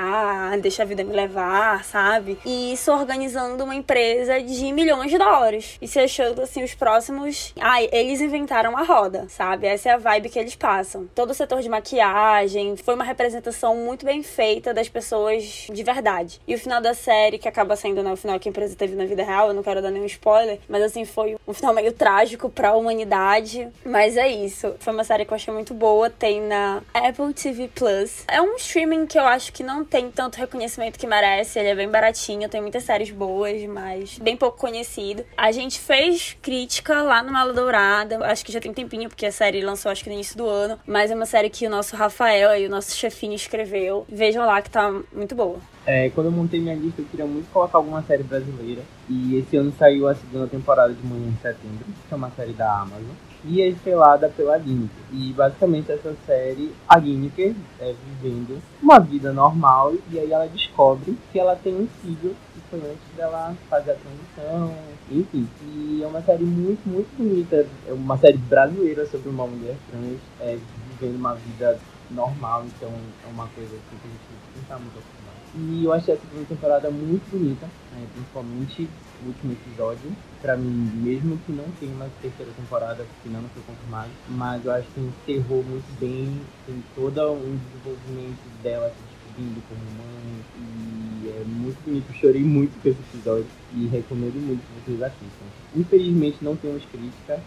deixa 0.62 0.84
a 0.84 0.86
vida 0.86 1.04
me 1.04 1.14
levar, 1.14 1.84
sabe? 1.84 2.40
E 2.46 2.72
isso 2.72 2.94
organizando 2.94 3.66
uma 3.66 3.76
empresa 3.76 4.42
de 4.42 4.72
milhões 4.72 5.12
de 5.12 5.18
dólares. 5.18 5.78
E 5.82 5.88
se 5.88 6.00
achando, 6.00 6.42
assim, 6.42 6.64
os 6.64 6.74
próximos. 6.74 7.54
Ai, 7.60 7.90
eles 7.92 8.22
inventaram 8.22 8.78
a 8.78 8.84
roda, 8.84 9.28
sabe? 9.28 9.68
Essa 9.68 9.90
é 9.90 9.92
a 9.92 9.98
vibe 9.98 10.30
que 10.30 10.40
eles 10.40 10.56
passam. 10.56 11.10
Todo 11.14 11.32
o 11.32 11.34
setor 11.34 11.62
de 11.62 11.68
maquiagem 11.68 12.78
foi 12.78 12.96
uma 12.96 13.04
representação 13.04 13.76
muito 13.76 14.06
bem 14.06 14.24
feita 14.24 14.74
das 14.74 14.88
pessoas 14.88 15.68
de 15.70 15.84
verdade. 15.84 16.40
E 16.48 16.56
o 16.56 16.58
final 16.58 16.80
da 16.80 16.94
série, 16.94 17.38
que 17.38 17.50
acaba 17.50 17.76
sendo, 17.76 18.02
né, 18.02 18.14
o 18.14 18.16
final 18.16 18.40
que 18.40 18.48
a 18.48 18.52
empresa 18.52 18.78
teve 18.78 18.96
na 18.96 19.04
vida 19.04 19.26
real, 19.32 19.48
eu 19.48 19.54
não 19.54 19.64
quero 19.64 19.82
dar 19.82 19.90
nenhum 19.90 20.06
spoiler, 20.06 20.60
mas 20.68 20.84
assim, 20.84 21.06
foi 21.06 21.38
um 21.48 21.54
final 21.54 21.74
meio 21.74 21.94
trágico 21.94 22.50
pra 22.50 22.76
humanidade. 22.76 23.68
Mas 23.86 24.18
é 24.18 24.28
isso. 24.28 24.76
Foi 24.80 24.94
uma 24.94 25.04
série 25.04 25.26
que 25.26 25.32
eu 25.32 25.36
achei 25.36 25.54
muito 25.54 25.74
boa. 25.74 26.10
Tem 26.10 26.42
na 26.42 26.82
Apple 26.94 27.34
TV 27.34 27.70
Plus. 27.74 28.24
É 28.28 28.42
um 28.42 28.56
streaming 28.56 29.06
que 29.06 29.18
eu 29.18 29.24
acho 29.24 29.54
que 29.54 29.64
não 29.64 29.86
tem 29.86 30.12
tanto 30.12 30.36
reconhecimento 30.36 31.00
que 31.00 31.08
merece. 31.08 31.60
Ele 31.60 31.70
é 31.70 31.76
bem 31.76 31.90
baratinho, 31.90 32.50
tem 32.50 32.62
muitas 32.62 32.84
séries 32.84 33.12
boas, 33.12 33.64
mas 33.66 34.18
bem 34.20 34.36
pouco 34.36 34.58
conhecido. 34.58 35.26
A 35.38 35.52
gente 35.52 35.80
fez 35.80 36.38
crítica 36.42 37.02
lá 37.02 37.24
no 37.24 37.32
Mala 37.32 37.54
Dourada. 37.54 38.26
Acho 38.26 38.46
que 38.46 38.52
já 38.52 38.60
tem 38.60 38.74
tempinho, 38.74 39.10
porque 39.10 39.26
a 39.26 39.32
série 39.32 39.62
lançou 39.62 39.92
acho 39.92 40.04
que 40.04 40.10
no 40.10 40.16
início 40.16 40.38
do 40.38 40.48
ano. 40.48 40.80
Mas 40.86 41.10
é 41.12 41.16
uma 41.16 41.26
série 41.26 41.50
que 41.50 41.66
o 41.66 41.70
nosso 41.70 41.96
Rafael 41.96 42.50
aí, 42.50 42.66
o 42.66 42.70
nosso 42.70 42.96
chefinho, 42.96 43.34
escreveu. 43.34 44.06
Vejam 44.10 44.46
lá 44.46 44.62
que 44.62 44.70
tá 44.70 44.92
muito 45.14 45.36
boa. 45.36 45.60
É, 45.86 46.12
quando 46.12 46.28
eu 46.28 46.32
montei 46.32 46.60
minha 46.60 46.76
lista, 46.76 47.02
eu 47.02 47.06
queria 47.06 47.26
muito 47.26 47.52
colocar 47.52 47.78
alguma 47.80 48.04
série 48.04 48.24
brasileira. 48.24 48.82
E 49.10 49.36
esse 49.36 49.58
ano 49.58 49.74
saiu 49.78 50.08
a 50.08 50.16
segunda 50.16 50.48
temporada 50.48 50.94
de 50.94 51.06
Manhã 51.06 51.28
em 51.28 51.42
Setembro, 51.42 51.86
que 52.08 52.14
é 52.14 52.16
uma 52.16 52.30
série 52.32 52.54
da 52.54 52.82
Amazon. 52.82 53.16
E 53.44 53.62
é 53.62 53.70
estrelada 53.70 54.30
pela 54.30 54.58
Lineker. 54.58 54.90
E 55.12 55.34
basicamente 55.34 55.92
essa 55.92 56.16
série, 56.28 56.72
a 56.88 56.98
Lineker 56.98 57.56
é 57.80 57.96
vivendo 58.06 58.62
uma 58.82 59.00
vida 59.00 59.34
normal 59.34 59.94
e 60.12 60.20
aí 60.20 60.32
ela 60.32 60.48
descobre 60.48 61.18
que 61.32 61.40
ela 61.40 61.56
tem 61.56 61.76
um 61.76 61.88
filho 62.02 62.36
que 62.54 62.62
foi 62.70 62.80
antes 62.80 63.18
dela 63.18 63.56
fazer 63.68 63.92
a 63.92 63.96
transição, 63.96 64.76
enfim. 65.10 65.48
E 65.64 66.02
é 66.04 66.08
uma 66.08 66.22
série 66.22 66.44
muito, 66.44 66.88
muito 66.88 67.10
bonita. 67.18 67.66
É 67.88 67.94
uma 67.94 68.18
série 68.18 68.38
brasileira 68.38 69.08
sobre 69.08 69.30
uma 69.30 69.48
mulher 69.48 69.76
trans 69.90 70.20
é, 70.40 70.60
vivendo 71.00 71.16
uma 71.16 71.34
vida 71.34 71.80
normal, 72.12 72.66
então 72.66 72.90
é 72.90 73.32
uma 73.32 73.48
coisa 73.48 73.76
assim, 73.76 73.98
que 74.02 74.08
a 74.08 74.12
gente 74.12 74.56
não 74.56 74.62
está 74.62 74.76
muito 74.78 75.00
acostumado. 75.00 75.21
E 75.54 75.84
eu 75.84 75.92
achei 75.92 76.14
essa 76.14 76.24
segunda 76.28 76.46
temporada 76.46 76.90
muito 76.90 77.30
bonita, 77.30 77.66
né, 77.92 78.08
principalmente 78.14 78.88
o 79.22 79.28
último 79.28 79.52
episódio. 79.52 80.12
Pra 80.42 80.58
mim, 80.58 80.90
mesmo 81.04 81.38
que 81.40 81.52
não 81.52 81.66
tenha 81.80 81.94
uma 81.94 82.10
terceira 82.22 82.52
temporada, 82.54 83.04
porque 83.04 83.30
não 83.30 83.48
foi 83.50 83.62
confirmado, 83.62 84.10
mas 84.28 84.66
eu 84.66 84.72
acho 84.72 84.90
que 84.90 85.00
encerrou 85.00 85.62
muito 85.62 85.86
bem, 86.00 86.42
tem 86.66 86.82
todo 86.96 87.32
um 87.34 87.58
desenvolvimento 87.58 88.42
dela 88.64 88.90
se 88.90 89.04
descobrindo 89.04 89.62
como 89.70 89.82
mãe, 90.02 90.42
e 90.58 91.30
é 91.30 91.44
muito 91.46 91.78
bonito. 91.86 92.12
Chorei 92.14 92.44
muito 92.44 92.74
com 92.82 92.90
esse 92.90 93.00
episódio 93.00 93.46
e 93.76 93.88
recomendo 93.88 94.40
muito 94.42 94.64
que 94.66 94.92
vocês 94.92 95.02
assistam. 95.04 95.46
Infelizmente 95.76 96.44
não 96.44 96.56
temos 96.56 96.84
crítica, 96.86 97.40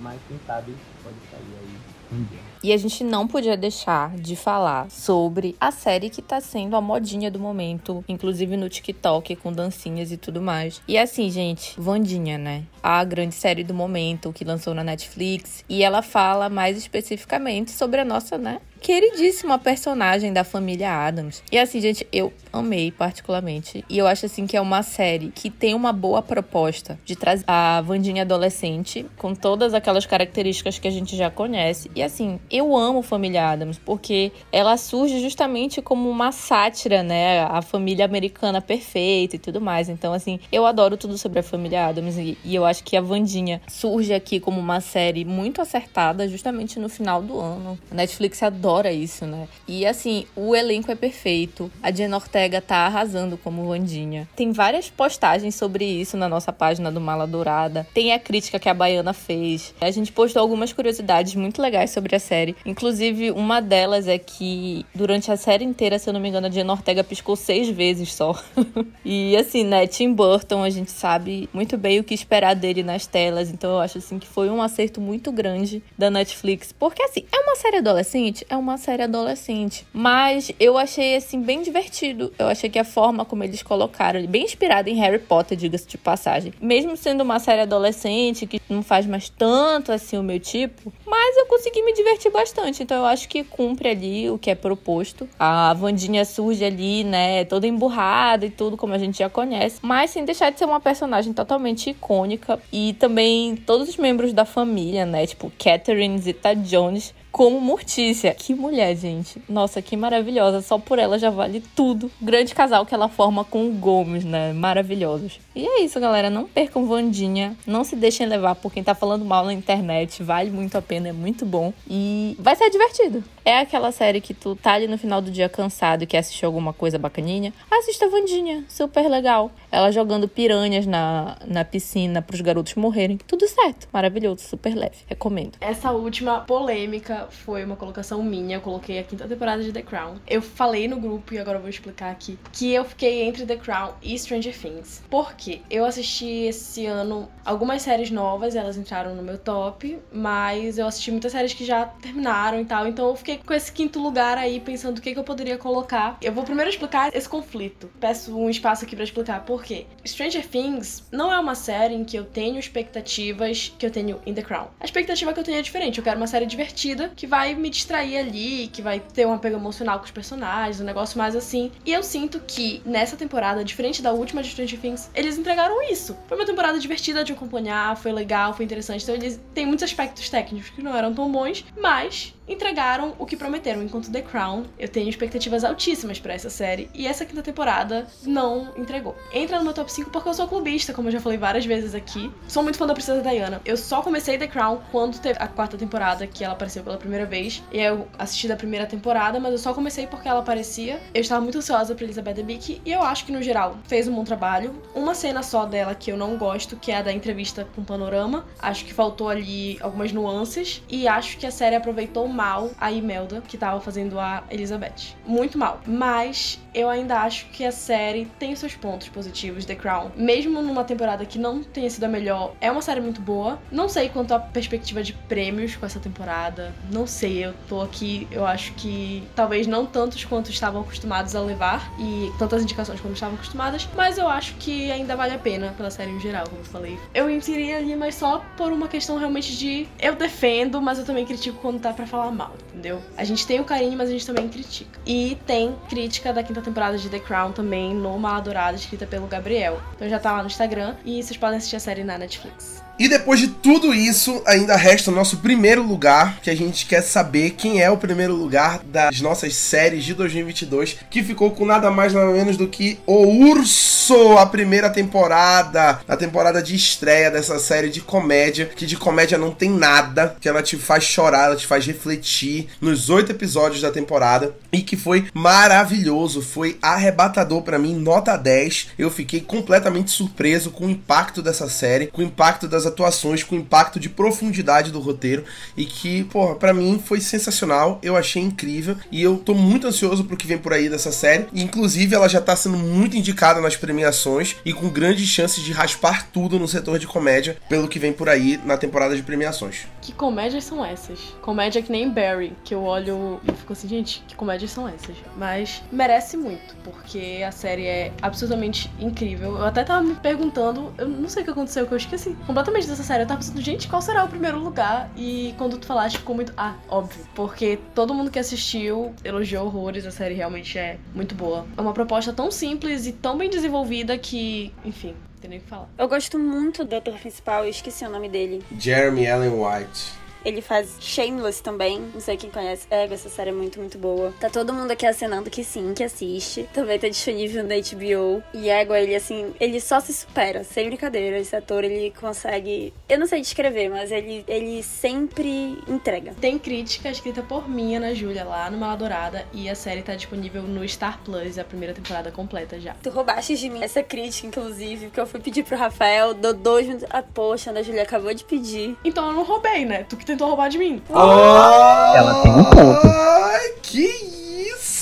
mas 0.00 0.20
quem 0.26 0.38
sabe 0.44 0.72
pode 1.04 1.16
sair 1.30 1.54
aí 1.60 2.18
um 2.18 2.24
dia. 2.24 2.49
E 2.62 2.72
a 2.72 2.76
gente 2.76 3.02
não 3.02 3.26
podia 3.26 3.56
deixar 3.56 4.14
de 4.16 4.36
falar 4.36 4.90
sobre 4.90 5.56
a 5.58 5.70
série 5.70 6.10
que 6.10 6.20
tá 6.20 6.40
sendo 6.40 6.76
a 6.76 6.80
modinha 6.80 7.30
do 7.30 7.40
momento, 7.40 8.04
inclusive 8.06 8.56
no 8.56 8.68
TikTok, 8.68 9.34
com 9.36 9.52
dancinhas 9.52 10.12
e 10.12 10.16
tudo 10.16 10.42
mais. 10.42 10.82
E 10.86 10.98
assim, 10.98 11.30
gente, 11.30 11.74
Vandinha, 11.80 12.36
né? 12.36 12.64
A 12.82 13.02
grande 13.02 13.34
série 13.34 13.64
do 13.64 13.72
momento 13.72 14.32
que 14.32 14.44
lançou 14.44 14.74
na 14.74 14.84
Netflix. 14.84 15.64
E 15.68 15.82
ela 15.82 16.02
fala 16.02 16.48
mais 16.48 16.76
especificamente 16.76 17.70
sobre 17.70 18.00
a 18.00 18.04
nossa, 18.04 18.36
né? 18.36 18.60
Queridíssima 18.80 19.58
personagem 19.58 20.32
da 20.32 20.42
família 20.42 20.90
Adams. 20.90 21.42
E 21.52 21.58
assim, 21.58 21.82
gente, 21.82 22.06
eu 22.10 22.32
amei 22.50 22.90
particularmente. 22.90 23.84
E 23.90 23.98
eu 23.98 24.06
acho 24.06 24.24
assim 24.24 24.46
que 24.46 24.56
é 24.56 24.60
uma 24.60 24.82
série 24.82 25.30
que 25.34 25.50
tem 25.50 25.74
uma 25.74 25.92
boa 25.92 26.22
proposta 26.22 26.98
de 27.04 27.14
trazer 27.14 27.44
a 27.46 27.82
Vandinha 27.82 28.22
adolescente 28.22 29.04
com 29.18 29.34
todas 29.34 29.74
aquelas 29.74 30.06
características 30.06 30.78
que 30.78 30.88
a 30.88 30.90
gente 30.90 31.14
já 31.14 31.30
conhece. 31.30 31.90
E 31.94 32.02
assim, 32.02 32.40
eu 32.50 32.74
amo 32.74 33.02
Família 33.02 33.50
Adams, 33.50 33.78
porque 33.78 34.32
ela 34.50 34.76
surge 34.78 35.20
justamente 35.20 35.82
como 35.82 36.08
uma 36.08 36.32
sátira, 36.32 37.02
né? 37.02 37.42
A 37.42 37.60
família 37.60 38.06
americana 38.06 38.62
perfeita 38.62 39.36
e 39.36 39.38
tudo 39.38 39.60
mais. 39.60 39.90
Então, 39.90 40.14
assim, 40.14 40.40
eu 40.50 40.64
adoro 40.64 40.96
tudo 40.96 41.18
sobre 41.18 41.40
a 41.40 41.42
família 41.42 41.86
Adams 41.86 42.16
e, 42.16 42.38
e 42.42 42.54
eu 42.54 42.64
acho 42.64 42.82
que 42.82 42.96
a 42.96 43.02
Vandinha 43.02 43.60
surge 43.68 44.14
aqui 44.14 44.40
como 44.40 44.58
uma 44.58 44.80
série 44.80 45.22
muito 45.26 45.60
acertada 45.60 46.26
justamente 46.26 46.78
no 46.80 46.88
final 46.88 47.22
do 47.22 47.38
ano. 47.38 47.78
A 47.90 47.94
Netflix 47.94 48.42
adora 48.42 48.69
isso, 48.92 49.26
né? 49.26 49.48
E 49.66 49.86
assim, 49.86 50.26
o 50.36 50.54
elenco 50.54 50.90
é 50.90 50.94
perfeito. 50.94 51.70
A 51.82 51.90
Jen 51.90 52.14
Ortega 52.14 52.60
tá 52.60 52.86
arrasando 52.86 53.36
como 53.36 53.66
Vandinha. 53.66 54.28
Tem 54.36 54.52
várias 54.52 54.88
postagens 54.88 55.54
sobre 55.54 55.84
isso 55.84 56.16
na 56.16 56.28
nossa 56.28 56.52
página 56.52 56.90
do 56.90 57.00
Mala 57.00 57.26
Dourada. 57.26 57.86
Tem 57.92 58.12
a 58.12 58.18
crítica 58.18 58.58
que 58.58 58.68
a 58.68 58.74
Baiana 58.74 59.12
fez. 59.12 59.74
A 59.80 59.90
gente 59.90 60.12
postou 60.12 60.40
algumas 60.40 60.72
curiosidades 60.72 61.34
muito 61.34 61.60
legais 61.60 61.90
sobre 61.90 62.14
a 62.14 62.20
série. 62.20 62.56
Inclusive, 62.64 63.30
uma 63.30 63.60
delas 63.60 64.06
é 64.06 64.18
que 64.18 64.84
durante 64.94 65.30
a 65.30 65.36
série 65.36 65.64
inteira, 65.64 65.98
se 65.98 66.08
eu 66.08 66.12
não 66.12 66.20
me 66.20 66.28
engano, 66.28 66.46
a 66.46 66.50
Jenna 66.50 66.72
Ortega 66.72 67.02
piscou 67.02 67.36
seis 67.36 67.68
vezes 67.68 68.12
só. 68.14 68.40
e 69.04 69.36
assim, 69.36 69.64
né, 69.64 69.86
Tim 69.86 70.12
Burton, 70.12 70.62
a 70.62 70.70
gente 70.70 70.90
sabe 70.90 71.48
muito 71.52 71.76
bem 71.76 71.98
o 71.98 72.04
que 72.04 72.14
esperar 72.14 72.54
dele 72.54 72.82
nas 72.82 73.06
telas. 73.06 73.50
Então 73.50 73.70
eu 73.72 73.80
acho 73.80 73.98
assim 73.98 74.18
que 74.18 74.26
foi 74.26 74.48
um 74.50 74.62
acerto 74.62 75.00
muito 75.00 75.32
grande 75.32 75.82
da 75.96 76.10
Netflix. 76.10 76.72
Porque 76.72 77.02
assim, 77.02 77.24
é 77.32 77.38
uma 77.40 77.56
série 77.56 77.78
adolescente? 77.78 78.46
É 78.48 78.56
uma 78.60 78.78
série 78.78 79.02
adolescente. 79.02 79.86
Mas 79.92 80.52
eu 80.60 80.78
achei 80.78 81.16
assim 81.16 81.40
bem 81.40 81.62
divertido. 81.62 82.32
Eu 82.38 82.46
achei 82.46 82.70
que 82.70 82.78
a 82.78 82.84
forma 82.84 83.24
como 83.24 83.42
eles 83.42 83.62
colocaram, 83.62 84.24
bem 84.26 84.44
inspirada 84.44 84.88
em 84.88 84.94
Harry 84.96 85.18
Potter, 85.18 85.56
diga-se 85.56 85.88
de 85.88 85.98
passagem. 85.98 86.52
Mesmo 86.60 86.96
sendo 86.96 87.22
uma 87.22 87.38
série 87.38 87.62
adolescente, 87.62 88.46
que 88.46 88.60
não 88.68 88.82
faz 88.82 89.06
mais 89.06 89.28
tanto 89.28 89.92
assim 89.92 90.16
o 90.16 90.22
meu 90.22 90.38
tipo, 90.38 90.92
mas 91.06 91.36
eu 91.36 91.46
consegui 91.46 91.82
me 91.82 91.92
divertir 91.92 92.30
bastante. 92.30 92.82
Então 92.82 92.98
eu 92.98 93.06
acho 93.06 93.28
que 93.28 93.42
cumpre 93.42 93.88
ali 93.88 94.30
o 94.30 94.38
que 94.38 94.50
é 94.50 94.54
proposto. 94.54 95.28
A 95.38 95.74
Vandinha 95.74 96.24
surge 96.24 96.64
ali, 96.64 97.04
né, 97.04 97.44
toda 97.44 97.66
emburrada 97.66 98.46
e 98.46 98.50
tudo, 98.50 98.76
como 98.76 98.94
a 98.94 98.98
gente 98.98 99.18
já 99.18 99.28
conhece, 99.28 99.78
mas 99.82 100.10
sem 100.10 100.24
deixar 100.24 100.50
de 100.50 100.58
ser 100.58 100.64
uma 100.64 100.80
personagem 100.80 101.32
totalmente 101.32 101.90
icônica. 101.90 102.60
E 102.72 102.94
também 102.94 103.56
todos 103.56 103.88
os 103.88 103.96
membros 103.96 104.32
da 104.32 104.44
família, 104.44 105.04
né, 105.06 105.26
tipo 105.26 105.50
Catherine 105.58 106.18
Zeta 106.18 106.54
Jones, 106.54 107.14
como 107.30 107.60
Mortícia. 107.60 108.34
Que 108.34 108.54
mulher, 108.54 108.94
gente. 108.96 109.40
Nossa, 109.48 109.80
que 109.80 109.96
maravilhosa. 109.96 110.60
Só 110.60 110.78
por 110.78 110.98
ela 110.98 111.18
já 111.18 111.30
vale 111.30 111.62
tudo. 111.74 112.10
Grande 112.20 112.54
casal 112.54 112.84
que 112.84 112.94
ela 112.94 113.08
forma 113.08 113.44
com 113.44 113.66
o 113.66 113.72
Gomes, 113.72 114.24
né? 114.24 114.52
Maravilhosos. 114.52 115.38
E 115.54 115.66
é 115.66 115.82
isso, 115.82 116.00
galera. 116.00 116.30
Não 116.30 116.46
percam 116.46 116.86
Vandinha. 116.86 117.56
Não 117.66 117.84
se 117.84 117.96
deixem 117.96 118.26
levar 118.26 118.54
por 118.54 118.72
quem 118.72 118.82
tá 118.82 118.94
falando 118.94 119.24
mal 119.24 119.44
na 119.44 119.52
internet. 119.52 120.22
Vale 120.22 120.50
muito 120.50 120.76
a 120.76 120.82
pena, 120.82 121.08
é 121.08 121.12
muito 121.12 121.46
bom. 121.46 121.72
E 121.88 122.36
vai 122.38 122.56
ser 122.56 122.70
divertido. 122.70 123.22
É 123.44 123.58
aquela 123.58 123.92
série 123.92 124.20
que 124.20 124.34
tu 124.34 124.54
tá 124.56 124.72
ali 124.72 124.86
no 124.86 124.98
final 124.98 125.20
do 125.20 125.30
dia 125.30 125.48
cansado 125.48 126.02
e 126.02 126.06
quer 126.06 126.18
assistir 126.18 126.44
alguma 126.44 126.72
coisa 126.72 126.98
bacaninha. 126.98 127.52
Assista 127.70 128.08
Vandinha. 128.08 128.64
Super 128.68 129.08
legal. 129.08 129.50
Ela 129.72 129.90
jogando 129.90 130.28
piranhas 130.28 130.86
na, 130.86 131.36
na 131.46 131.64
piscina 131.64 132.20
pros 132.20 132.40
garotos 132.40 132.74
morrerem. 132.74 133.18
Tudo 133.26 133.46
certo. 133.48 133.88
Maravilhoso. 133.92 134.42
Super 134.42 134.74
leve. 134.74 134.96
Recomendo. 135.06 135.52
Essa 135.60 135.90
última 135.92 136.40
polêmica 136.40 137.19
foi 137.28 137.64
uma 137.64 137.76
colocação 137.76 138.22
minha. 138.22 138.56
Eu 138.56 138.60
coloquei 138.60 138.98
a 138.98 139.02
quinta 139.02 139.26
temporada 139.26 139.62
de 139.62 139.72
The 139.72 139.82
Crown. 139.82 140.16
Eu 140.26 140.40
falei 140.40 140.88
no 140.88 140.98
grupo, 140.98 141.34
e 141.34 141.38
agora 141.38 141.58
eu 141.58 141.62
vou 141.62 141.70
explicar 141.70 142.10
aqui, 142.10 142.38
que 142.52 142.72
eu 142.72 142.84
fiquei 142.84 143.22
entre 143.22 143.44
The 143.44 143.56
Crown 143.56 143.92
e 144.02 144.18
Stranger 144.18 144.56
Things. 144.56 145.02
Por 145.10 145.34
quê? 145.34 145.60
Eu 145.70 145.84
assisti 145.84 146.26
esse 146.26 146.86
ano 146.86 147.28
algumas 147.50 147.82
séries 147.82 148.12
novas, 148.12 148.54
elas 148.54 148.76
entraram 148.76 149.14
no 149.14 149.22
meu 149.22 149.36
top, 149.36 149.98
mas 150.12 150.78
eu 150.78 150.86
assisti 150.86 151.10
muitas 151.10 151.32
séries 151.32 151.52
que 151.52 151.64
já 151.64 151.84
terminaram 151.84 152.60
e 152.60 152.64
tal, 152.64 152.86
então 152.86 153.08
eu 153.08 153.16
fiquei 153.16 153.38
com 153.38 153.52
esse 153.52 153.72
quinto 153.72 153.98
lugar 153.98 154.38
aí, 154.38 154.60
pensando 154.60 154.98
o 154.98 155.00
que, 155.00 155.12
que 155.12 155.18
eu 155.18 155.24
poderia 155.24 155.58
colocar. 155.58 156.16
Eu 156.22 156.32
vou 156.32 156.44
primeiro 156.44 156.70
explicar 156.70 157.14
esse 157.14 157.28
conflito. 157.28 157.90
Peço 157.98 158.36
um 158.38 158.48
espaço 158.48 158.84
aqui 158.84 158.94
para 158.94 159.04
explicar 159.04 159.44
por 159.44 159.64
quê. 159.64 159.86
Stranger 160.06 160.46
Things 160.46 161.04
não 161.10 161.32
é 161.32 161.38
uma 161.40 161.56
série 161.56 161.94
em 161.94 162.04
que 162.04 162.16
eu 162.16 162.24
tenho 162.24 162.58
expectativas 162.58 163.74
que 163.76 163.84
eu 163.84 163.90
tenho 163.90 164.20
em 164.24 164.32
The 164.32 164.42
Crown. 164.42 164.68
A 164.78 164.84
expectativa 164.84 165.32
que 165.32 165.40
eu 165.40 165.44
tenho 165.44 165.58
é 165.58 165.62
diferente. 165.62 165.98
Eu 165.98 166.04
quero 166.04 166.18
uma 166.18 166.28
série 166.28 166.46
divertida 166.46 167.10
que 167.16 167.26
vai 167.26 167.54
me 167.54 167.68
distrair 167.68 168.16
ali, 168.16 168.68
que 168.68 168.80
vai 168.80 169.00
ter 169.00 169.26
um 169.26 169.34
apego 169.34 169.56
emocional 169.56 169.98
com 169.98 170.04
os 170.04 170.10
personagens, 170.12 170.80
um 170.80 170.84
negócio 170.84 171.18
mais 171.18 171.34
assim. 171.34 171.72
E 171.84 171.92
eu 171.92 172.02
sinto 172.04 172.38
que 172.46 172.80
nessa 172.84 173.16
temporada, 173.16 173.64
diferente 173.64 174.00
da 174.00 174.12
última 174.12 174.40
de 174.40 174.50
Stranger 174.50 174.78
Things, 174.78 175.10
eles 175.14 175.36
entregaram 175.36 175.82
isso. 175.90 176.16
Foi 176.28 176.38
uma 176.38 176.46
temporada 176.46 176.78
divertida 176.78 177.24
de 177.24 177.39
acompanhar, 177.40 177.96
foi 177.96 178.12
legal, 178.12 178.54
foi 178.54 178.64
interessante. 178.64 179.02
Então 179.02 179.40
têm 179.54 179.66
muitos 179.66 179.82
aspectos 179.82 180.28
técnicos 180.28 180.70
que 180.70 180.82
não 180.82 180.94
eram 180.94 181.14
tão 181.14 181.32
bons, 181.32 181.64
mas 181.80 182.34
entregaram 182.50 183.14
o 183.18 183.24
que 183.24 183.36
prometeram. 183.36 183.82
Enquanto 183.82 184.10
The 184.10 184.22
Crown, 184.22 184.64
eu 184.78 184.88
tenho 184.88 185.08
expectativas 185.08 185.64
altíssimas 185.64 186.18
para 186.18 186.34
essa 186.34 186.50
série 186.50 186.90
e 186.92 187.06
essa 187.06 187.24
quinta 187.24 187.42
temporada 187.42 188.06
não 188.24 188.72
entregou. 188.76 189.16
Entra 189.32 189.58
no 189.58 189.64
meu 189.64 189.72
top 189.72 189.90
5 189.92 190.10
porque 190.10 190.28
eu 190.28 190.34
sou 190.34 190.48
clubista, 190.48 190.92
como 190.92 191.08
eu 191.08 191.12
já 191.12 191.20
falei 191.20 191.38
várias 191.38 191.64
vezes 191.64 191.94
aqui. 191.94 192.30
Sou 192.48 192.62
muito 192.62 192.76
fã 192.76 192.86
da 192.86 192.94
Princesa 192.94 193.22
Diana. 193.22 193.60
Eu 193.64 193.76
só 193.76 194.02
comecei 194.02 194.36
The 194.36 194.48
Crown 194.48 194.80
quando 194.90 195.20
teve 195.20 195.38
a 195.40 195.46
quarta 195.46 195.78
temporada 195.78 196.26
que 196.26 196.44
ela 196.44 196.54
apareceu 196.54 196.82
pela 196.82 196.98
primeira 196.98 197.24
vez. 197.24 197.62
E 197.72 197.78
eu 197.78 198.08
assisti 198.18 198.48
da 198.48 198.56
primeira 198.56 198.86
temporada, 198.86 199.38
mas 199.38 199.52
eu 199.52 199.58
só 199.58 199.72
comecei 199.72 200.06
porque 200.06 200.28
ela 200.28 200.40
aparecia. 200.40 201.00
Eu 201.14 201.20
estava 201.20 201.40
muito 201.40 201.58
ansiosa 201.58 201.94
pra 201.94 202.04
Elizabeth 202.04 202.34
Debicki 202.34 202.82
e 202.84 202.90
eu 202.90 203.02
acho 203.02 203.24
que 203.24 203.32
no 203.32 203.42
geral 203.42 203.78
fez 203.86 204.08
um 204.08 204.14
bom 204.14 204.24
trabalho. 204.24 204.74
Uma 204.94 205.14
cena 205.14 205.42
só 205.42 205.66
dela 205.66 205.94
que 205.94 206.10
eu 206.10 206.16
não 206.16 206.36
gosto, 206.36 206.76
que 206.76 206.90
é 206.90 206.96
a 206.96 207.02
da 207.02 207.12
entrevista 207.12 207.66
com 207.76 207.84
Panorama. 207.84 208.44
Acho 208.58 208.84
que 208.84 208.92
faltou 208.92 209.28
ali 209.28 209.78
algumas 209.80 210.12
nuances 210.12 210.82
e 210.88 211.06
acho 211.06 211.38
que 211.38 211.46
a 211.46 211.50
série 211.50 211.76
aproveitou 211.76 212.26
mal 212.40 212.70
a 212.80 212.90
Imelda, 212.90 213.42
que 213.46 213.58
tava 213.58 213.78
fazendo 213.82 214.18
a 214.18 214.42
Elizabeth. 214.50 215.14
Muito 215.26 215.58
mal. 215.58 215.78
Mas 215.86 216.58
eu 216.72 216.88
ainda 216.88 217.20
acho 217.20 217.44
que 217.46 217.66
a 217.66 217.72
série 217.72 218.24
tem 218.38 218.56
seus 218.56 218.74
pontos 218.74 219.10
positivos, 219.10 219.66
The 219.66 219.74
Crown. 219.74 220.10
Mesmo 220.16 220.62
numa 220.62 220.82
temporada 220.82 221.26
que 221.26 221.38
não 221.38 221.62
tenha 221.62 221.90
sido 221.90 222.04
a 222.04 222.08
melhor, 222.08 222.54
é 222.58 222.70
uma 222.70 222.80
série 222.80 223.00
muito 223.00 223.20
boa. 223.20 223.58
Não 223.70 223.90
sei 223.90 224.08
quanto 224.08 224.32
à 224.32 224.38
perspectiva 224.38 225.02
de 225.02 225.12
prêmios 225.12 225.76
com 225.76 225.84
essa 225.84 226.00
temporada. 226.00 226.72
Não 226.90 227.06
sei, 227.06 227.44
eu 227.44 227.54
tô 227.68 227.82
aqui, 227.82 228.26
eu 228.30 228.46
acho 228.46 228.72
que 228.72 229.22
talvez 229.36 229.66
não 229.66 229.84
tantos 229.84 230.24
quanto 230.24 230.50
estavam 230.50 230.80
acostumados 230.80 231.36
a 231.36 231.40
levar 231.42 231.92
e 231.98 232.30
tantas 232.38 232.62
indicações 232.62 233.00
como 233.00 233.12
estavam 233.12 233.34
acostumadas, 233.34 233.86
mas 233.94 234.16
eu 234.16 234.28
acho 234.28 234.54
que 234.54 234.90
ainda 234.90 235.14
vale 235.14 235.34
a 235.34 235.38
pena 235.38 235.74
pela 235.76 235.90
série 235.90 236.10
em 236.10 236.20
geral, 236.20 236.44
como 236.48 236.60
eu 236.60 236.64
falei. 236.64 236.98
Eu 237.12 237.28
inseri 237.28 237.74
ali, 237.74 237.94
mas 237.96 238.14
só 238.14 238.42
por 238.56 238.72
uma 238.72 238.88
questão 238.88 239.18
realmente 239.18 239.56
de 239.56 239.86
eu 239.98 240.14
defendo, 240.14 240.80
mas 240.80 240.98
eu 240.98 241.04
também 241.04 241.26
critico 241.26 241.58
quando 241.60 241.80
tá 241.80 241.92
para 241.92 242.06
falar 242.06 242.19
mal, 242.30 242.54
entendeu? 242.68 243.00
A 243.16 243.24
gente 243.24 243.46
tem 243.46 243.60
o 243.60 243.64
carinho, 243.64 243.96
mas 243.96 244.08
a 244.08 244.12
gente 244.12 244.26
também 244.26 244.48
critica. 244.48 244.98
E 245.06 245.38
tem 245.46 245.74
crítica 245.88 246.32
da 246.32 246.42
quinta 246.42 246.60
temporada 246.60 246.98
de 246.98 247.08
The 247.08 247.20
Crown 247.20 247.52
também 247.52 247.94
no 247.94 248.18
Maladourada, 248.18 248.76
escrita 248.76 249.06
pelo 249.06 249.26
Gabriel. 249.26 249.80
Então 249.94 250.08
já 250.08 250.18
tá 250.18 250.32
lá 250.32 250.42
no 250.42 250.48
Instagram 250.48 250.96
e 251.04 251.22
vocês 251.22 251.36
podem 251.36 251.58
assistir 251.58 251.76
a 251.76 251.80
série 251.80 252.04
na 252.04 252.18
Netflix. 252.18 252.82
E 253.00 253.08
depois 253.08 253.40
de 253.40 253.48
tudo 253.48 253.94
isso, 253.94 254.42
ainda 254.44 254.76
resta 254.76 255.10
o 255.10 255.14
nosso 255.14 255.38
primeiro 255.38 255.82
lugar, 255.82 256.38
que 256.42 256.50
a 256.50 256.54
gente 256.54 256.84
quer 256.84 257.00
saber 257.00 257.52
quem 257.52 257.80
é 257.80 257.90
o 257.90 257.96
primeiro 257.96 258.34
lugar 258.34 258.80
das 258.84 259.22
nossas 259.22 259.54
séries 259.54 260.04
de 260.04 260.12
2022, 260.12 260.98
que 261.08 261.22
ficou 261.22 261.50
com 261.50 261.64
nada 261.64 261.90
mais 261.90 262.12
nada 262.12 262.30
menos 262.30 262.58
do 262.58 262.68
que 262.68 262.98
O 263.06 263.24
Urso, 263.24 264.36
a 264.36 264.44
primeira 264.44 264.90
temporada, 264.90 266.02
a 266.06 266.14
temporada 266.14 266.62
de 266.62 266.76
estreia 266.76 267.30
dessa 267.30 267.58
série 267.58 267.88
de 267.88 268.02
comédia, 268.02 268.66
que 268.66 268.84
de 268.84 268.98
comédia 268.98 269.38
não 269.38 269.50
tem 269.50 269.70
nada, 269.70 270.36
que 270.38 270.46
ela 270.46 270.62
te 270.62 270.76
faz 270.76 271.04
chorar, 271.04 271.46
ela 271.46 271.56
te 271.56 271.66
faz 271.66 271.86
refletir 271.86 272.68
nos 272.82 273.08
oito 273.08 273.32
episódios 273.32 273.80
da 273.80 273.90
temporada 273.90 274.54
e 274.70 274.82
que 274.82 274.94
foi 274.98 275.26
maravilhoso, 275.32 276.42
foi 276.42 276.76
arrebatador 276.82 277.62
para 277.62 277.78
mim, 277.78 277.94
nota 277.94 278.36
10. 278.36 278.88
Eu 278.98 279.10
fiquei 279.10 279.40
completamente 279.40 280.10
surpreso 280.10 280.70
com 280.70 280.84
o 280.84 280.90
impacto 280.90 281.40
dessa 281.40 281.66
série, 281.66 282.08
com 282.08 282.20
o 282.20 282.24
impacto 282.26 282.68
das 282.68 282.89
atuações 282.90 283.42
com 283.42 283.54
impacto 283.54 283.98
de 283.98 284.08
profundidade 284.08 284.90
do 284.90 285.00
roteiro 285.00 285.44
e 285.76 285.84
que, 285.84 286.24
porra, 286.24 286.54
para 286.54 286.74
mim 286.74 287.00
foi 287.04 287.20
sensacional, 287.20 287.98
eu 288.02 288.16
achei 288.16 288.42
incrível 288.42 288.96
e 289.10 289.22
eu 289.22 289.38
tô 289.38 289.54
muito 289.54 289.86
ansioso 289.86 290.24
pro 290.24 290.36
que 290.36 290.46
vem 290.46 290.58
por 290.58 290.72
aí 290.72 290.88
dessa 290.88 291.12
série. 291.12 291.46
Inclusive, 291.54 292.14
ela 292.14 292.28
já 292.28 292.40
tá 292.40 292.54
sendo 292.54 292.76
muito 292.76 293.16
indicada 293.16 293.60
nas 293.60 293.76
premiações 293.76 294.56
e 294.64 294.72
com 294.72 294.88
grandes 294.88 295.28
chances 295.28 295.62
de 295.62 295.72
raspar 295.72 296.28
tudo 296.32 296.58
no 296.58 296.68
setor 296.68 296.98
de 296.98 297.06
comédia 297.06 297.56
pelo 297.68 297.88
que 297.88 297.98
vem 297.98 298.12
por 298.12 298.28
aí 298.28 298.60
na 298.64 298.76
temporada 298.76 299.16
de 299.16 299.22
premiações. 299.22 299.86
Que 300.00 300.12
comédias 300.12 300.64
são 300.64 300.84
essas? 300.84 301.18
Comédia 301.40 301.82
que 301.82 301.92
nem 301.92 302.10
Barry, 302.10 302.52
que 302.64 302.74
eu 302.74 302.82
olho 302.82 303.40
e 303.46 303.52
fico 303.52 303.72
assim, 303.72 303.88
gente, 303.88 304.22
que 304.26 304.34
comédias 304.34 304.70
são 304.70 304.88
essas? 304.88 305.16
Mas 305.36 305.82
merece 305.92 306.36
muito, 306.36 306.74
porque 306.82 307.42
a 307.46 307.52
série 307.52 307.86
é 307.86 308.12
absolutamente 308.22 308.90
incrível. 308.98 309.56
Eu 309.58 309.64
até 309.64 309.84
tava 309.84 310.02
me 310.02 310.14
perguntando, 310.14 310.92
eu 310.98 311.08
não 311.08 311.28
sei 311.28 311.42
o 311.42 311.44
que 311.44 311.50
aconteceu, 311.50 311.86
que 311.86 311.92
eu 311.92 311.98
esqueci 311.98 312.36
completamente 312.46 312.69
dessa 312.72 313.02
série. 313.02 313.22
Eu 313.22 313.26
tava 313.26 313.40
pensando, 313.40 313.60
gente, 313.60 313.88
qual 313.88 314.00
será 314.00 314.24
o 314.24 314.28
primeiro 314.28 314.58
lugar? 314.58 315.10
E 315.16 315.54
quando 315.58 315.78
tu 315.78 315.86
falaste, 315.86 316.18
ficou 316.18 316.34
muito. 316.34 316.52
Ah, 316.56 316.74
óbvio. 316.88 317.24
Porque 317.34 317.78
todo 317.94 318.14
mundo 318.14 318.30
que 318.30 318.38
assistiu 318.38 319.14
elogiou 319.24 319.66
horrores, 319.66 320.06
a 320.06 320.10
série 320.10 320.34
realmente 320.34 320.78
é 320.78 320.98
muito 321.14 321.34
boa. 321.34 321.66
É 321.76 321.80
uma 321.80 321.92
proposta 321.92 322.32
tão 322.32 322.50
simples 322.50 323.06
e 323.06 323.12
tão 323.12 323.36
bem 323.36 323.50
desenvolvida 323.50 324.16
que, 324.16 324.72
enfim, 324.84 325.14
tem 325.40 325.50
nem 325.50 325.58
o 325.58 325.62
que 325.62 325.68
falar. 325.68 325.88
Eu 325.98 326.08
gosto 326.08 326.38
muito 326.38 326.84
do 326.84 326.96
ator 326.96 327.14
principal, 327.14 327.64
eu 327.64 327.70
esqueci 327.70 328.04
o 328.04 328.10
nome 328.10 328.28
dele. 328.28 328.62
Jeremy 328.78 329.28
Allen 329.28 329.50
White. 329.50 330.19
Ele 330.44 330.60
faz 330.60 330.96
Shameless 331.00 331.62
também. 331.62 332.00
Não 332.12 332.20
sei 332.20 332.36
quem 332.36 332.50
conhece. 332.50 332.86
É, 332.90 333.04
essa 333.04 333.28
série 333.28 333.50
é 333.50 333.52
muito, 333.52 333.78
muito 333.78 333.98
boa. 333.98 334.32
Tá 334.40 334.48
todo 334.48 334.72
mundo 334.72 334.90
aqui 334.90 335.06
acenando 335.06 335.50
que 335.50 335.64
sim, 335.64 335.92
que 335.94 336.04
assiste. 336.04 336.68
Também 336.72 336.98
tá 336.98 337.08
disponível 337.08 337.62
na 337.64 337.74
HBO. 337.74 338.42
E 338.54 338.68
Égua, 338.68 338.98
ele 339.00 339.14
assim, 339.14 339.54
ele 339.60 339.80
só 339.80 340.00
se 340.00 340.12
supera. 340.12 340.64
Sem 340.64 340.86
brincadeira. 340.86 341.38
Esse 341.38 341.56
ator, 341.56 341.84
ele 341.84 342.12
consegue. 342.18 342.92
Eu 343.08 343.18
não 343.18 343.26
sei 343.26 343.40
descrever, 343.40 343.88
mas 343.88 344.10
ele, 344.10 344.44
ele 344.46 344.82
sempre 344.82 345.78
entrega. 345.88 346.34
Tem 346.40 346.58
crítica 346.58 347.10
escrita 347.10 347.42
por 347.42 347.68
mim, 347.68 347.96
Ana 347.96 348.14
Júlia, 348.14 348.44
lá 348.44 348.70
no 348.70 348.78
Maladourada. 348.78 349.46
E 349.52 349.68
a 349.68 349.74
série 349.74 350.02
tá 350.02 350.14
disponível 350.14 350.62
no 350.62 350.86
Star 350.88 351.20
Plus, 351.24 351.58
a 351.58 351.64
primeira 351.64 351.94
temporada 351.94 352.30
completa 352.30 352.78
já. 352.80 352.94
Tu 353.02 353.10
roubaste 353.10 353.56
de 353.56 353.68
mim 353.68 353.82
essa 353.82 354.02
crítica, 354.02 354.46
inclusive, 354.46 355.06
porque 355.06 355.20
eu 355.20 355.26
fui 355.26 355.40
pedir 355.40 355.64
pro 355.64 355.76
Rafael, 355.76 356.34
dou 356.34 356.52
dois 356.52 356.86
minutos. 356.86 357.06
Ah, 357.10 357.22
poxa, 357.22 357.70
a 357.70 357.72
Ana 357.72 357.82
Júlia 357.82 358.02
acabou 358.02 358.32
de 358.32 358.44
pedir. 358.44 358.96
Então 359.04 359.26
eu 359.28 359.32
não 359.32 359.42
roubei, 359.42 359.84
né? 359.84 360.04
Tu 360.04 360.16
que 360.16 360.24
tentou 360.30 360.48
roubar 360.48 360.68
de 360.68 360.78
mim. 360.78 361.02
Ela 361.10 362.40
tem 362.42 362.52
um 362.52 362.64
ponto. 362.64 363.06
Ai, 363.06 363.72
que 363.82 364.29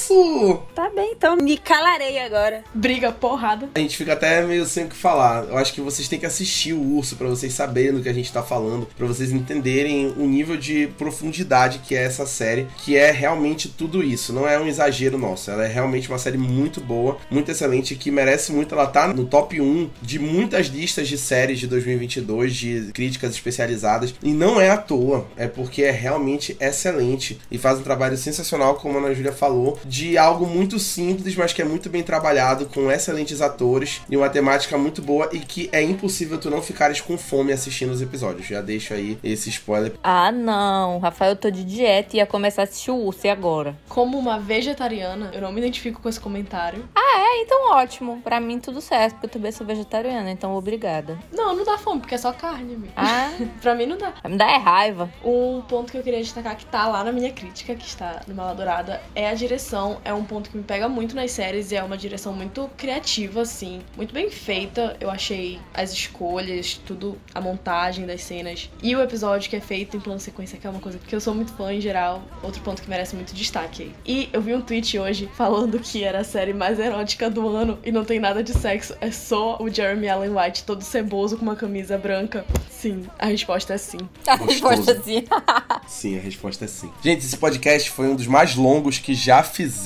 isso! 0.08 0.62
Tá 0.74 0.90
bem, 0.90 1.12
então 1.12 1.36
me 1.36 1.58
calarei 1.58 2.18
agora. 2.18 2.64
Briga, 2.74 3.12
porrada. 3.12 3.68
A 3.74 3.78
gente 3.78 3.96
fica 3.96 4.14
até 4.14 4.42
meio 4.42 4.64
sem 4.64 4.84
o 4.84 4.88
que 4.88 4.96
falar. 4.96 5.44
Eu 5.44 5.58
acho 5.58 5.72
que 5.72 5.80
vocês 5.80 6.08
têm 6.08 6.18
que 6.18 6.26
assistir 6.26 6.72
o 6.72 6.96
Urso 6.96 7.16
para 7.16 7.28
vocês 7.28 7.52
saberem 7.52 7.92
do 7.92 8.02
que 8.02 8.08
a 8.08 8.12
gente 8.12 8.32
tá 8.32 8.42
falando, 8.42 8.88
para 8.96 9.06
vocês 9.06 9.30
entenderem 9.32 10.14
o 10.16 10.26
nível 10.26 10.56
de 10.56 10.88
profundidade 10.98 11.80
que 11.80 11.94
é 11.94 12.02
essa 12.02 12.26
série, 12.26 12.66
que 12.78 12.96
é 12.96 13.10
realmente 13.10 13.68
tudo 13.68 14.02
isso. 14.02 14.32
Não 14.32 14.48
é 14.48 14.58
um 14.58 14.66
exagero 14.66 15.18
nosso. 15.18 15.50
Ela 15.50 15.64
é 15.64 15.68
realmente 15.68 16.08
uma 16.08 16.18
série 16.18 16.38
muito 16.38 16.80
boa, 16.80 17.18
muito 17.30 17.50
excelente, 17.50 17.94
que 17.94 18.10
merece 18.10 18.52
muito. 18.52 18.74
Ela 18.74 18.86
tá 18.86 19.08
no 19.08 19.26
top 19.26 19.60
1 19.60 19.90
de 20.00 20.18
muitas 20.18 20.66
listas 20.66 21.08
de 21.08 21.18
séries 21.18 21.58
de 21.58 21.66
2022, 21.66 22.54
de 22.54 22.90
críticas 22.92 23.32
especializadas. 23.32 24.14
E 24.22 24.32
não 24.32 24.60
é 24.60 24.70
à 24.70 24.76
toa, 24.76 25.26
é 25.36 25.46
porque 25.46 25.82
é 25.82 25.90
realmente 25.90 26.56
excelente 26.60 27.38
e 27.50 27.58
faz 27.58 27.78
um 27.78 27.82
trabalho 27.82 28.16
sensacional, 28.16 28.76
como 28.76 28.96
a 28.96 29.00
Ana 29.00 29.14
Júlia 29.14 29.32
falou, 29.32 29.78
de 29.84 29.97
algo 30.16 30.46
muito 30.46 30.78
simples, 30.78 31.34
mas 31.34 31.52
que 31.52 31.62
é 31.62 31.64
muito 31.64 31.88
bem 31.90 32.02
trabalhado, 32.02 32.66
com 32.66 32.90
excelentes 32.90 33.40
atores 33.40 34.00
e 34.08 34.16
uma 34.16 34.28
temática 34.28 34.76
muito 34.78 35.02
boa 35.02 35.28
e 35.32 35.38
que 35.40 35.68
é 35.72 35.82
impossível 35.82 36.38
tu 36.38 36.50
não 36.50 36.62
ficares 36.62 37.00
com 37.00 37.16
fome 37.18 37.52
assistindo 37.52 37.90
os 37.90 38.02
episódios. 38.02 38.46
Já 38.46 38.60
deixo 38.60 38.94
aí 38.94 39.18
esse 39.22 39.48
spoiler. 39.48 39.92
Ah, 40.02 40.30
não. 40.30 40.98
Rafael, 40.98 41.32
eu 41.32 41.36
tô 41.36 41.50
de 41.50 41.64
dieta 41.64 42.16
e 42.16 42.18
ia 42.18 42.26
começar 42.26 42.62
a 42.62 42.64
assistir 42.64 42.90
o 42.90 42.96
Urso 42.96 43.26
e 43.26 43.30
agora. 43.30 43.76
Como 43.88 44.18
uma 44.18 44.38
vegetariana, 44.38 45.30
eu 45.32 45.40
não 45.40 45.52
me 45.52 45.60
identifico 45.60 46.00
com 46.00 46.08
esse 46.08 46.20
comentário. 46.20 46.88
É, 46.96 47.42
então 47.42 47.72
ótimo. 47.72 48.20
Pra 48.22 48.40
mim 48.40 48.58
tudo 48.60 48.80
certo, 48.80 49.14
porque 49.14 49.26
eu 49.26 49.30
também 49.30 49.52
sou 49.52 49.66
vegetariana, 49.66 50.30
então 50.30 50.54
obrigada. 50.54 51.18
Não, 51.32 51.54
não 51.54 51.64
dá 51.64 51.78
fome, 51.78 52.00
porque 52.00 52.14
é 52.14 52.18
só 52.18 52.32
carne, 52.32 52.74
amigo. 52.74 52.92
Ah, 52.96 53.30
pra 53.60 53.74
mim 53.74 53.86
não 53.86 53.96
dá. 53.96 54.12
me 54.28 54.36
dar 54.36 54.50
é 54.50 54.56
raiva. 54.56 55.10
Um 55.24 55.60
ponto 55.62 55.90
que 55.90 55.98
eu 55.98 56.02
queria 56.02 56.20
destacar 56.20 56.56
que 56.56 56.66
tá 56.66 56.86
lá 56.86 57.02
na 57.04 57.12
minha 57.12 57.32
crítica, 57.32 57.74
que 57.74 57.86
está 57.86 58.20
no 58.26 58.34
Mala 58.34 58.54
Dourada, 58.54 59.00
é 59.14 59.28
a 59.28 59.34
direção. 59.34 59.87
É 60.04 60.12
um 60.12 60.24
ponto 60.24 60.50
que 60.50 60.56
me 60.56 60.62
pega 60.62 60.88
muito 60.88 61.14
nas 61.14 61.30
séries 61.30 61.70
e 61.70 61.76
é 61.76 61.82
uma 61.82 61.96
direção 61.96 62.32
muito 62.32 62.68
criativa, 62.76 63.42
assim. 63.42 63.80
Muito 63.96 64.12
bem 64.12 64.30
feita. 64.30 64.96
Eu 65.00 65.10
achei 65.10 65.58
as 65.72 65.92
escolhas, 65.92 66.80
tudo, 66.84 67.18
a 67.34 67.40
montagem 67.40 68.06
das 68.06 68.22
cenas. 68.22 68.70
E 68.82 68.94
o 68.94 69.02
episódio 69.02 69.48
que 69.48 69.56
é 69.56 69.60
feito 69.60 69.96
em 69.96 70.00
plano 70.00 70.20
sequência, 70.20 70.58
que 70.58 70.66
é 70.66 70.70
uma 70.70 70.80
coisa 70.80 70.98
que 70.98 71.14
eu 71.14 71.20
sou 71.20 71.34
muito 71.34 71.52
fã 71.52 71.72
em 71.72 71.80
geral. 71.80 72.22
Outro 72.42 72.60
ponto 72.62 72.82
que 72.82 72.90
merece 72.90 73.14
muito 73.14 73.34
destaque 73.34 73.84
aí. 73.84 73.94
E 74.04 74.28
eu 74.32 74.42
vi 74.42 74.54
um 74.54 74.60
tweet 74.60 74.98
hoje 74.98 75.28
falando 75.34 75.78
que 75.78 76.04
era 76.04 76.20
a 76.20 76.24
série 76.24 76.52
mais 76.52 76.78
erótica 76.78 77.30
do 77.30 77.48
ano 77.48 77.78
e 77.84 77.92
não 77.92 78.04
tem 78.04 78.18
nada 78.18 78.42
de 78.42 78.52
sexo. 78.52 78.94
É 79.00 79.10
só 79.10 79.56
o 79.60 79.68
Jeremy 79.68 80.08
Allen 80.08 80.30
White 80.36 80.64
todo 80.64 80.82
ceboso 80.82 81.36
com 81.36 81.42
uma 81.42 81.56
camisa 81.56 81.96
branca. 81.96 82.44
Sim, 82.70 83.06
a 83.18 83.26
resposta 83.26 83.74
é 83.74 83.78
sim. 83.78 83.98
A 84.26 84.36
resposta 84.36 84.92
é 84.92 85.00
sim. 85.00 85.24
Sim, 85.88 86.18
a 86.18 86.20
resposta 86.20 86.64
é 86.66 86.68
sim. 86.68 86.90
Gente, 87.02 87.24
esse 87.24 87.36
podcast 87.36 87.90
foi 87.90 88.08
um 88.08 88.14
dos 88.14 88.26
mais 88.26 88.54
longos 88.54 88.98
que 88.98 89.14
já 89.14 89.42
fizemos 89.42 89.77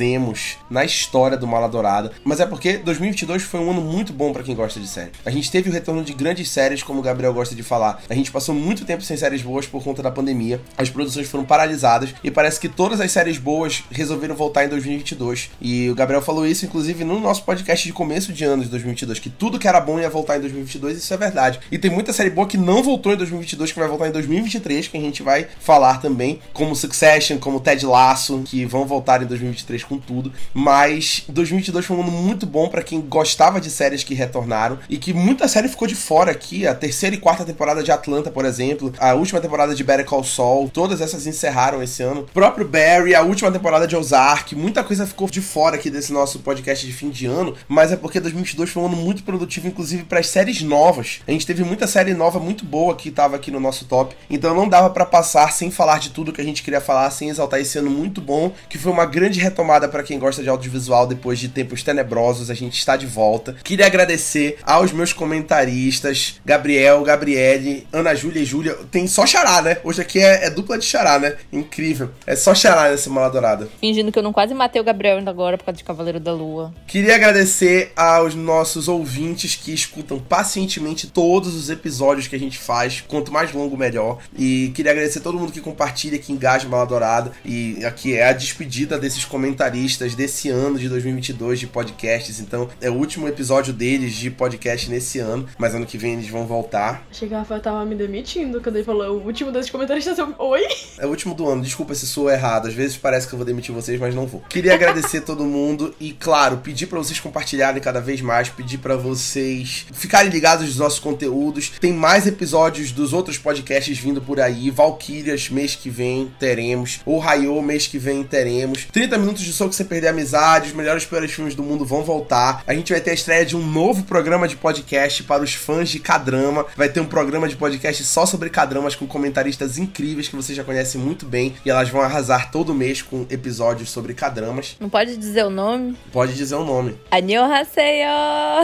na 0.70 0.84
história 0.84 1.36
do 1.36 1.46
Mala 1.46 1.68
Dourada. 1.68 2.12
Mas 2.24 2.40
é 2.40 2.46
porque 2.46 2.78
2022 2.78 3.42
foi 3.42 3.60
um 3.60 3.70
ano 3.70 3.80
muito 3.80 4.12
bom 4.12 4.32
pra 4.32 4.42
quem 4.42 4.54
gosta 4.54 4.80
de 4.80 4.88
série. 4.88 5.10
A 5.24 5.30
gente 5.30 5.50
teve 5.50 5.68
o 5.68 5.72
retorno 5.72 6.02
de 6.02 6.12
grandes 6.12 6.48
séries, 6.48 6.82
como 6.82 7.00
o 7.00 7.02
Gabriel 7.02 7.32
gosta 7.32 7.54
de 7.54 7.62
falar. 7.62 8.02
A 8.08 8.14
gente 8.14 8.32
passou 8.32 8.54
muito 8.54 8.84
tempo 8.84 9.02
sem 9.02 9.16
séries 9.16 9.42
boas 9.42 9.66
por 9.66 9.82
conta 9.84 10.02
da 10.02 10.10
pandemia. 10.10 10.60
As 10.76 10.90
produções 10.90 11.28
foram 11.28 11.44
paralisadas 11.44 12.14
e 12.24 12.30
parece 12.30 12.58
que 12.58 12.68
todas 12.68 13.00
as 13.00 13.12
séries 13.12 13.38
boas 13.38 13.84
resolveram 13.90 14.34
voltar 14.34 14.64
em 14.64 14.68
2022. 14.68 15.50
E 15.60 15.90
o 15.90 15.94
Gabriel 15.94 16.22
falou 16.22 16.46
isso, 16.46 16.64
inclusive, 16.64 17.04
no 17.04 17.20
nosso 17.20 17.44
podcast 17.44 17.86
de 17.86 17.92
começo 17.92 18.32
de 18.32 18.44
ano 18.44 18.62
de 18.62 18.70
2022, 18.70 19.18
que 19.18 19.30
tudo 19.30 19.58
que 19.58 19.68
era 19.68 19.80
bom 19.80 20.00
ia 20.00 20.10
voltar 20.10 20.38
em 20.38 20.40
2022. 20.40 20.98
Isso 20.98 21.12
é 21.12 21.16
verdade. 21.16 21.60
E 21.70 21.78
tem 21.78 21.90
muita 21.90 22.12
série 22.12 22.30
boa 22.30 22.46
que 22.46 22.56
não 22.56 22.82
voltou 22.82 23.12
em 23.12 23.16
2022, 23.16 23.72
que 23.72 23.78
vai 23.78 23.88
voltar 23.88 24.08
em 24.08 24.12
2023, 24.12 24.88
que 24.88 24.96
a 24.96 25.00
gente 25.00 25.22
vai 25.22 25.46
falar 25.60 26.00
também, 26.00 26.40
como 26.52 26.74
Succession, 26.74 27.38
como 27.38 27.60
Ted 27.60 27.84
Lasso, 27.84 28.42
que 28.44 28.64
vão 28.64 28.86
voltar 28.86 29.22
em 29.22 29.26
2023 29.26 29.81
com 29.84 29.98
tudo. 29.98 30.32
Mas 30.52 31.24
2022 31.28 31.84
foi 31.84 31.96
um 31.96 32.02
ano 32.02 32.12
muito 32.12 32.46
bom 32.46 32.68
pra 32.68 32.82
quem 32.82 33.00
gostava 33.00 33.60
de 33.60 33.70
séries 33.70 34.04
que 34.04 34.14
retornaram 34.14 34.78
e 34.88 34.96
que 34.96 35.12
muita 35.12 35.48
série 35.48 35.68
ficou 35.68 35.88
de 35.88 35.94
fora 35.94 36.30
aqui. 36.30 36.66
A 36.66 36.74
terceira 36.74 37.16
e 37.16 37.18
quarta 37.18 37.44
temporada 37.44 37.82
de 37.82 37.90
Atlanta, 37.92 38.30
por 38.30 38.44
exemplo, 38.44 38.92
a 38.98 39.14
última 39.14 39.40
temporada 39.40 39.74
de 39.74 39.84
Better 39.84 40.06
Call 40.06 40.24
Saul, 40.24 40.68
todas 40.68 41.00
essas 41.00 41.26
encerraram 41.26 41.82
esse 41.82 42.02
ano. 42.02 42.22
O 42.22 42.24
próprio 42.24 42.66
Barry, 42.66 43.14
a 43.14 43.22
última 43.22 43.50
temporada 43.50 43.86
de 43.86 43.96
Ozark, 43.96 44.54
muita 44.54 44.84
coisa 44.84 45.06
ficou 45.06 45.28
de 45.28 45.40
fora 45.40 45.76
aqui 45.76 45.90
desse 45.90 46.12
nosso 46.12 46.40
podcast 46.40 46.86
de 46.86 46.92
fim 46.92 47.10
de 47.10 47.26
ano, 47.26 47.54
mas 47.68 47.92
é 47.92 47.96
porque 47.96 48.20
2022 48.20 48.70
foi 48.70 48.82
um 48.82 48.86
ano 48.86 48.96
muito 48.96 49.22
produtivo, 49.22 49.68
inclusive 49.68 50.04
para 50.04 50.20
as 50.20 50.28
séries 50.28 50.62
novas. 50.62 51.20
A 51.26 51.30
gente 51.30 51.46
teve 51.46 51.64
muita 51.64 51.86
série 51.86 52.14
nova 52.14 52.38
muito 52.38 52.64
boa 52.64 52.94
que 52.94 53.10
tava 53.10 53.36
aqui 53.36 53.50
no 53.50 53.60
nosso 53.60 53.84
top, 53.86 54.14
então 54.30 54.54
não 54.54 54.68
dava 54.68 54.90
pra 54.90 55.04
passar 55.04 55.52
sem 55.52 55.70
falar 55.70 55.98
de 55.98 56.10
tudo 56.10 56.32
que 56.32 56.40
a 56.40 56.44
gente 56.44 56.62
queria 56.62 56.80
falar, 56.80 57.10
sem 57.10 57.28
exaltar 57.28 57.60
esse 57.60 57.78
ano 57.78 57.90
muito 57.90 58.20
bom, 58.20 58.52
que 58.68 58.78
foi 58.78 58.92
uma 58.92 59.06
grande 59.06 59.40
retomada 59.40 59.71
pra 59.88 60.02
quem 60.02 60.18
gosta 60.18 60.42
de 60.42 60.48
audiovisual 60.48 61.06
depois 61.06 61.38
de 61.38 61.48
tempos 61.48 61.82
tenebrosos. 61.82 62.50
A 62.50 62.54
gente 62.54 62.78
está 62.78 62.96
de 62.96 63.06
volta. 63.06 63.56
Queria 63.62 63.86
agradecer 63.86 64.58
aos 64.62 64.92
meus 64.92 65.12
comentaristas, 65.12 66.40
Gabriel, 66.44 67.02
Gabriele, 67.02 67.86
Ana 67.92 68.14
Júlia 68.14 68.42
e 68.42 68.44
Júlia. 68.44 68.74
Tem 68.90 69.06
só 69.06 69.26
xará, 69.26 69.62
né? 69.62 69.78
Hoje 69.84 70.00
aqui 70.00 70.18
é, 70.18 70.46
é 70.46 70.50
dupla 70.50 70.78
de 70.78 70.84
xará, 70.84 71.18
né? 71.18 71.36
Incrível. 71.52 72.10
É 72.26 72.36
só 72.36 72.54
xará 72.54 72.90
nessa 72.90 73.10
mala 73.10 73.30
dourada. 73.30 73.68
Fingindo 73.80 74.12
que 74.12 74.18
eu 74.18 74.22
não 74.22 74.32
quase 74.32 74.54
matei 74.54 74.80
o 74.80 74.84
Gabriel 74.84 75.18
ainda 75.18 75.30
agora 75.30 75.58
por 75.58 75.64
causa 75.64 75.78
de 75.78 75.84
Cavaleiro 75.84 76.20
da 76.20 76.32
Lua. 76.32 76.74
Queria 76.86 77.14
agradecer 77.14 77.92
aos 77.96 78.34
nossos 78.34 78.88
ouvintes 78.88 79.54
que 79.54 79.72
escutam 79.72 80.18
pacientemente 80.18 81.06
todos 81.06 81.54
os 81.54 81.70
episódios 81.70 82.26
que 82.26 82.36
a 82.36 82.38
gente 82.38 82.58
faz. 82.58 83.02
Quanto 83.06 83.32
mais 83.32 83.52
longo, 83.52 83.76
melhor. 83.76 84.18
E 84.36 84.72
queria 84.74 84.92
agradecer 84.92 85.18
a 85.18 85.22
todo 85.22 85.38
mundo 85.38 85.52
que 85.52 85.60
compartilha, 85.60 86.18
que 86.18 86.32
engaja 86.32 86.68
Mala 86.68 86.86
Dourada. 86.86 87.32
E 87.44 87.84
aqui 87.84 88.16
é 88.16 88.28
a 88.28 88.32
despedida 88.32 88.98
desses 88.98 89.24
comentaristas 89.62 90.14
desse 90.16 90.48
ano 90.48 90.76
de 90.76 90.88
2022 90.88 91.60
de 91.60 91.66
podcasts. 91.68 92.40
Então, 92.40 92.68
é 92.80 92.90
o 92.90 92.94
último 92.94 93.28
episódio 93.28 93.72
deles 93.72 94.14
de 94.14 94.28
podcast 94.28 94.90
nesse 94.90 95.20
ano. 95.20 95.46
Mas 95.56 95.74
ano 95.74 95.86
que 95.86 95.96
vem 95.96 96.14
eles 96.14 96.28
vão 96.28 96.46
voltar. 96.46 97.06
Achei 97.10 97.28
que 97.28 97.34
o 97.34 97.36
Rafael 97.36 97.60
tava 97.60 97.84
me 97.84 97.94
demitindo 97.94 98.60
quando 98.60 98.76
ele 98.76 98.84
falou 98.84 99.18
o 99.18 99.24
último 99.24 99.52
desses 99.52 99.70
comentaristas. 99.70 100.18
Eu... 100.18 100.34
Oi? 100.38 100.62
É 100.98 101.06
o 101.06 101.10
último 101.10 101.34
do 101.34 101.48
ano, 101.48 101.62
desculpa 101.62 101.94
se 101.94 102.06
sou 102.06 102.28
errado. 102.28 102.66
Às 102.66 102.74
vezes 102.74 102.96
parece 102.96 103.28
que 103.28 103.34
eu 103.34 103.36
vou 103.36 103.46
demitir 103.46 103.72
vocês, 103.72 104.00
mas 104.00 104.14
não 104.14 104.26
vou. 104.26 104.42
Queria 104.48 104.74
agradecer 104.74 105.20
todo 105.20 105.44
mundo 105.44 105.94
e, 106.00 106.12
claro, 106.12 106.58
pedir 106.58 106.86
pra 106.86 106.98
vocês 106.98 107.20
compartilharem 107.20 107.80
cada 107.80 108.00
vez 108.00 108.20
mais, 108.20 108.48
pedir 108.48 108.78
pra 108.78 108.96
vocês 108.96 109.86
ficarem 109.92 110.30
ligados 110.30 110.66
nos 110.66 110.76
nossos 110.76 110.98
conteúdos. 110.98 111.72
Tem 111.80 111.92
mais 111.92 112.26
episódios 112.26 112.90
dos 112.90 113.12
outros 113.12 113.38
podcasts 113.38 113.96
vindo 113.96 114.20
por 114.20 114.40
aí. 114.40 114.70
Valkyrias, 114.70 115.48
mês 115.48 115.76
que 115.76 115.88
vem 115.88 116.32
teremos. 116.38 117.00
O 117.06 117.18
Raio, 117.18 117.62
mês 117.62 117.86
que 117.86 117.98
vem 117.98 118.24
teremos. 118.24 118.86
30 118.86 119.18
minutos 119.18 119.41
de 119.42 119.52
soco 119.52 119.72
sem 119.72 119.86
perder 119.86 120.08
a 120.08 120.10
amizade. 120.10 120.68
Os 120.68 120.74
melhores 120.74 121.04
e 121.04 121.06
piores 121.06 121.30
filmes 121.32 121.54
do 121.54 121.62
mundo 121.62 121.84
vão 121.84 122.02
voltar. 122.02 122.62
A 122.66 122.74
gente 122.74 122.92
vai 122.92 123.00
ter 123.00 123.10
a 123.10 123.14
estreia 123.14 123.44
de 123.44 123.56
um 123.56 123.64
novo 123.64 124.04
programa 124.04 124.48
de 124.48 124.56
podcast 124.56 125.22
para 125.24 125.42
os 125.42 125.54
fãs 125.54 125.88
de 125.88 125.98
Cadrama. 125.98 126.66
Vai 126.76 126.88
ter 126.88 127.00
um 127.00 127.06
programa 127.06 127.48
de 127.48 127.56
podcast 127.56 128.04
só 128.04 128.26
sobre 128.26 128.50
Cadramas 128.50 128.94
com 128.94 129.06
comentaristas 129.06 129.78
incríveis 129.78 130.28
que 130.28 130.36
vocês 130.36 130.56
já 130.56 130.64
conhecem 130.64 131.00
muito 131.00 131.26
bem. 131.26 131.54
E 131.64 131.70
elas 131.70 131.88
vão 131.88 132.00
arrasar 132.00 132.50
todo 132.50 132.74
mês 132.74 133.02
com 133.02 133.26
episódios 133.30 133.90
sobre 133.90 134.14
Cadramas. 134.14 134.76
Não 134.80 134.88
pode 134.88 135.16
dizer 135.16 135.44
o 135.44 135.50
nome? 135.50 135.96
Pode 136.12 136.34
dizer 136.34 136.56
o 136.56 136.64
nome. 136.64 136.98
Annyeonghaseyo! 137.10 138.08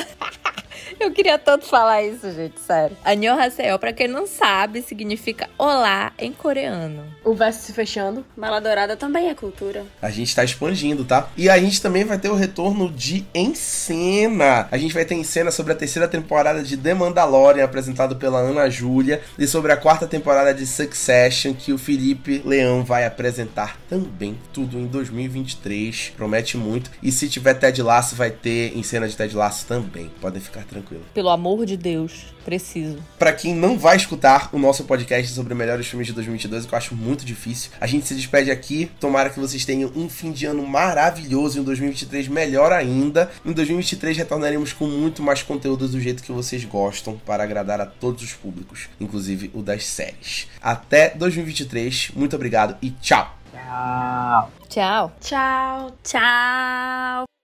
Eu 0.98 1.12
queria 1.12 1.38
tanto 1.38 1.66
falar 1.66 2.02
isso, 2.02 2.32
gente, 2.32 2.59
sério. 2.60 2.96
Annyeonghaseyo, 3.05 3.78
pra 3.78 3.92
quem 3.92 4.09
não 4.09 4.26
sabe, 4.26 4.82
significa 4.82 5.48
olá 5.56 6.12
em 6.18 6.32
coreano. 6.32 7.05
O 7.24 7.34
verso 7.34 7.62
se 7.62 7.72
fechando. 7.72 8.24
Mala 8.36 8.60
Dourada 8.60 8.96
também 8.96 9.28
é 9.28 9.34
cultura. 9.34 9.84
A 10.02 10.10
gente 10.10 10.34
tá 10.34 10.42
expandindo, 10.42 10.68
tá? 11.05 11.28
E 11.36 11.49
a 11.49 11.59
gente 11.59 11.81
também 11.81 12.05
vai 12.05 12.19
ter 12.19 12.28
o 12.28 12.35
retorno 12.35 12.90
de 12.90 13.24
Em 13.35 13.55
Cena. 13.55 14.69
A 14.70 14.78
gente 14.78 14.95
vai 14.95 15.05
ter 15.05 15.15
em 15.15 15.24
cena 15.24 15.51
sobre 15.51 15.73
a 15.73 15.77
terceira 15.77 16.09
temporada 16.09 16.62
de 16.62 16.77
The 16.77 16.95
Mandalorian, 16.95 17.65
apresentado 17.65 18.16
pela 18.16 18.39
Ana 18.39 18.69
Júlia, 18.69 19.20
e 19.39 19.47
sobre 19.47 19.73
a 19.73 19.77
quarta 19.77 20.07
temporada 20.07 20.53
de 20.53 20.66
Succession, 20.66 21.55
que 21.55 21.73
o 21.73 21.78
Felipe 21.78 22.43
Leão 22.45 22.85
vai 22.85 23.05
apresentar 23.05 23.78
também. 23.89 24.39
Tudo 24.53 24.78
em 24.78 24.86
2023. 24.86 26.12
Promete 26.16 26.57
muito. 26.57 26.90
E 27.03 27.11
se 27.11 27.28
tiver 27.28 27.55
Ted 27.55 27.82
Lasso, 27.82 28.16
vai 28.16 28.31
ter 28.31 28.77
em 28.77 28.82
cena 28.82 29.09
de 29.09 29.16
Ted 29.16 29.35
Lasso 29.36 29.66
também. 29.66 30.11
Podem 30.20 30.40
ficar 30.40 30.65
tranquilos. 30.65 31.05
Pelo 31.15 31.28
amor 31.28 31.65
de 31.66 31.77
Deus, 31.77 32.27
preciso. 32.45 32.99
Pra 33.19 33.32
quem 33.32 33.55
não 33.55 33.78
vai 33.78 33.97
escutar 33.97 34.49
o 34.53 34.59
nosso 34.59 34.85
podcast 34.85 35.32
sobre 35.32 35.55
melhores 35.55 35.86
filmes 35.86 36.07
de 36.07 36.12
2022, 36.12 36.66
que 36.66 36.74
eu 36.74 36.78
acho 36.78 36.95
muito 36.95 37.24
difícil, 37.24 37.70
a 37.81 37.86
gente 37.86 38.07
se 38.07 38.15
despede 38.15 38.51
aqui. 38.51 38.90
Tomara 38.99 39.31
que 39.31 39.39
vocês 39.39 39.65
tenham 39.65 39.93
um 39.95 40.09
fim 40.09 40.32
de 40.32 40.47
ano 40.47 40.57
maravilhoso. 40.66 41.59
Em 41.59 41.62
2023, 41.62 42.28
melhor 42.28 42.72
ainda. 42.72 43.30
Em 43.44 43.52
2023, 43.52 44.16
retornaremos 44.16 44.72
com 44.72 44.86
muito 44.86 45.22
mais 45.22 45.43
conteúdo 45.43 45.89
do 45.89 46.01
jeito 46.01 46.22
que 46.22 46.32
vocês 46.32 46.64
gostam, 46.64 47.18
para 47.24 47.43
agradar 47.43 47.80
a 47.80 47.86
todos 47.86 48.22
os 48.22 48.32
públicos, 48.32 48.89
inclusive 49.01 49.51
o 49.55 49.62
das 49.62 49.86
séries. 49.86 50.48
Até 50.60 51.10
2023, 51.10 52.12
muito 52.14 52.36
obrigado 52.36 52.76
e 52.82 52.90
tchau! 52.90 53.39
Tchau. 53.52 54.51
Tchau. 54.68 55.12
Tchau. 55.20 55.97
Tchau! 56.02 57.38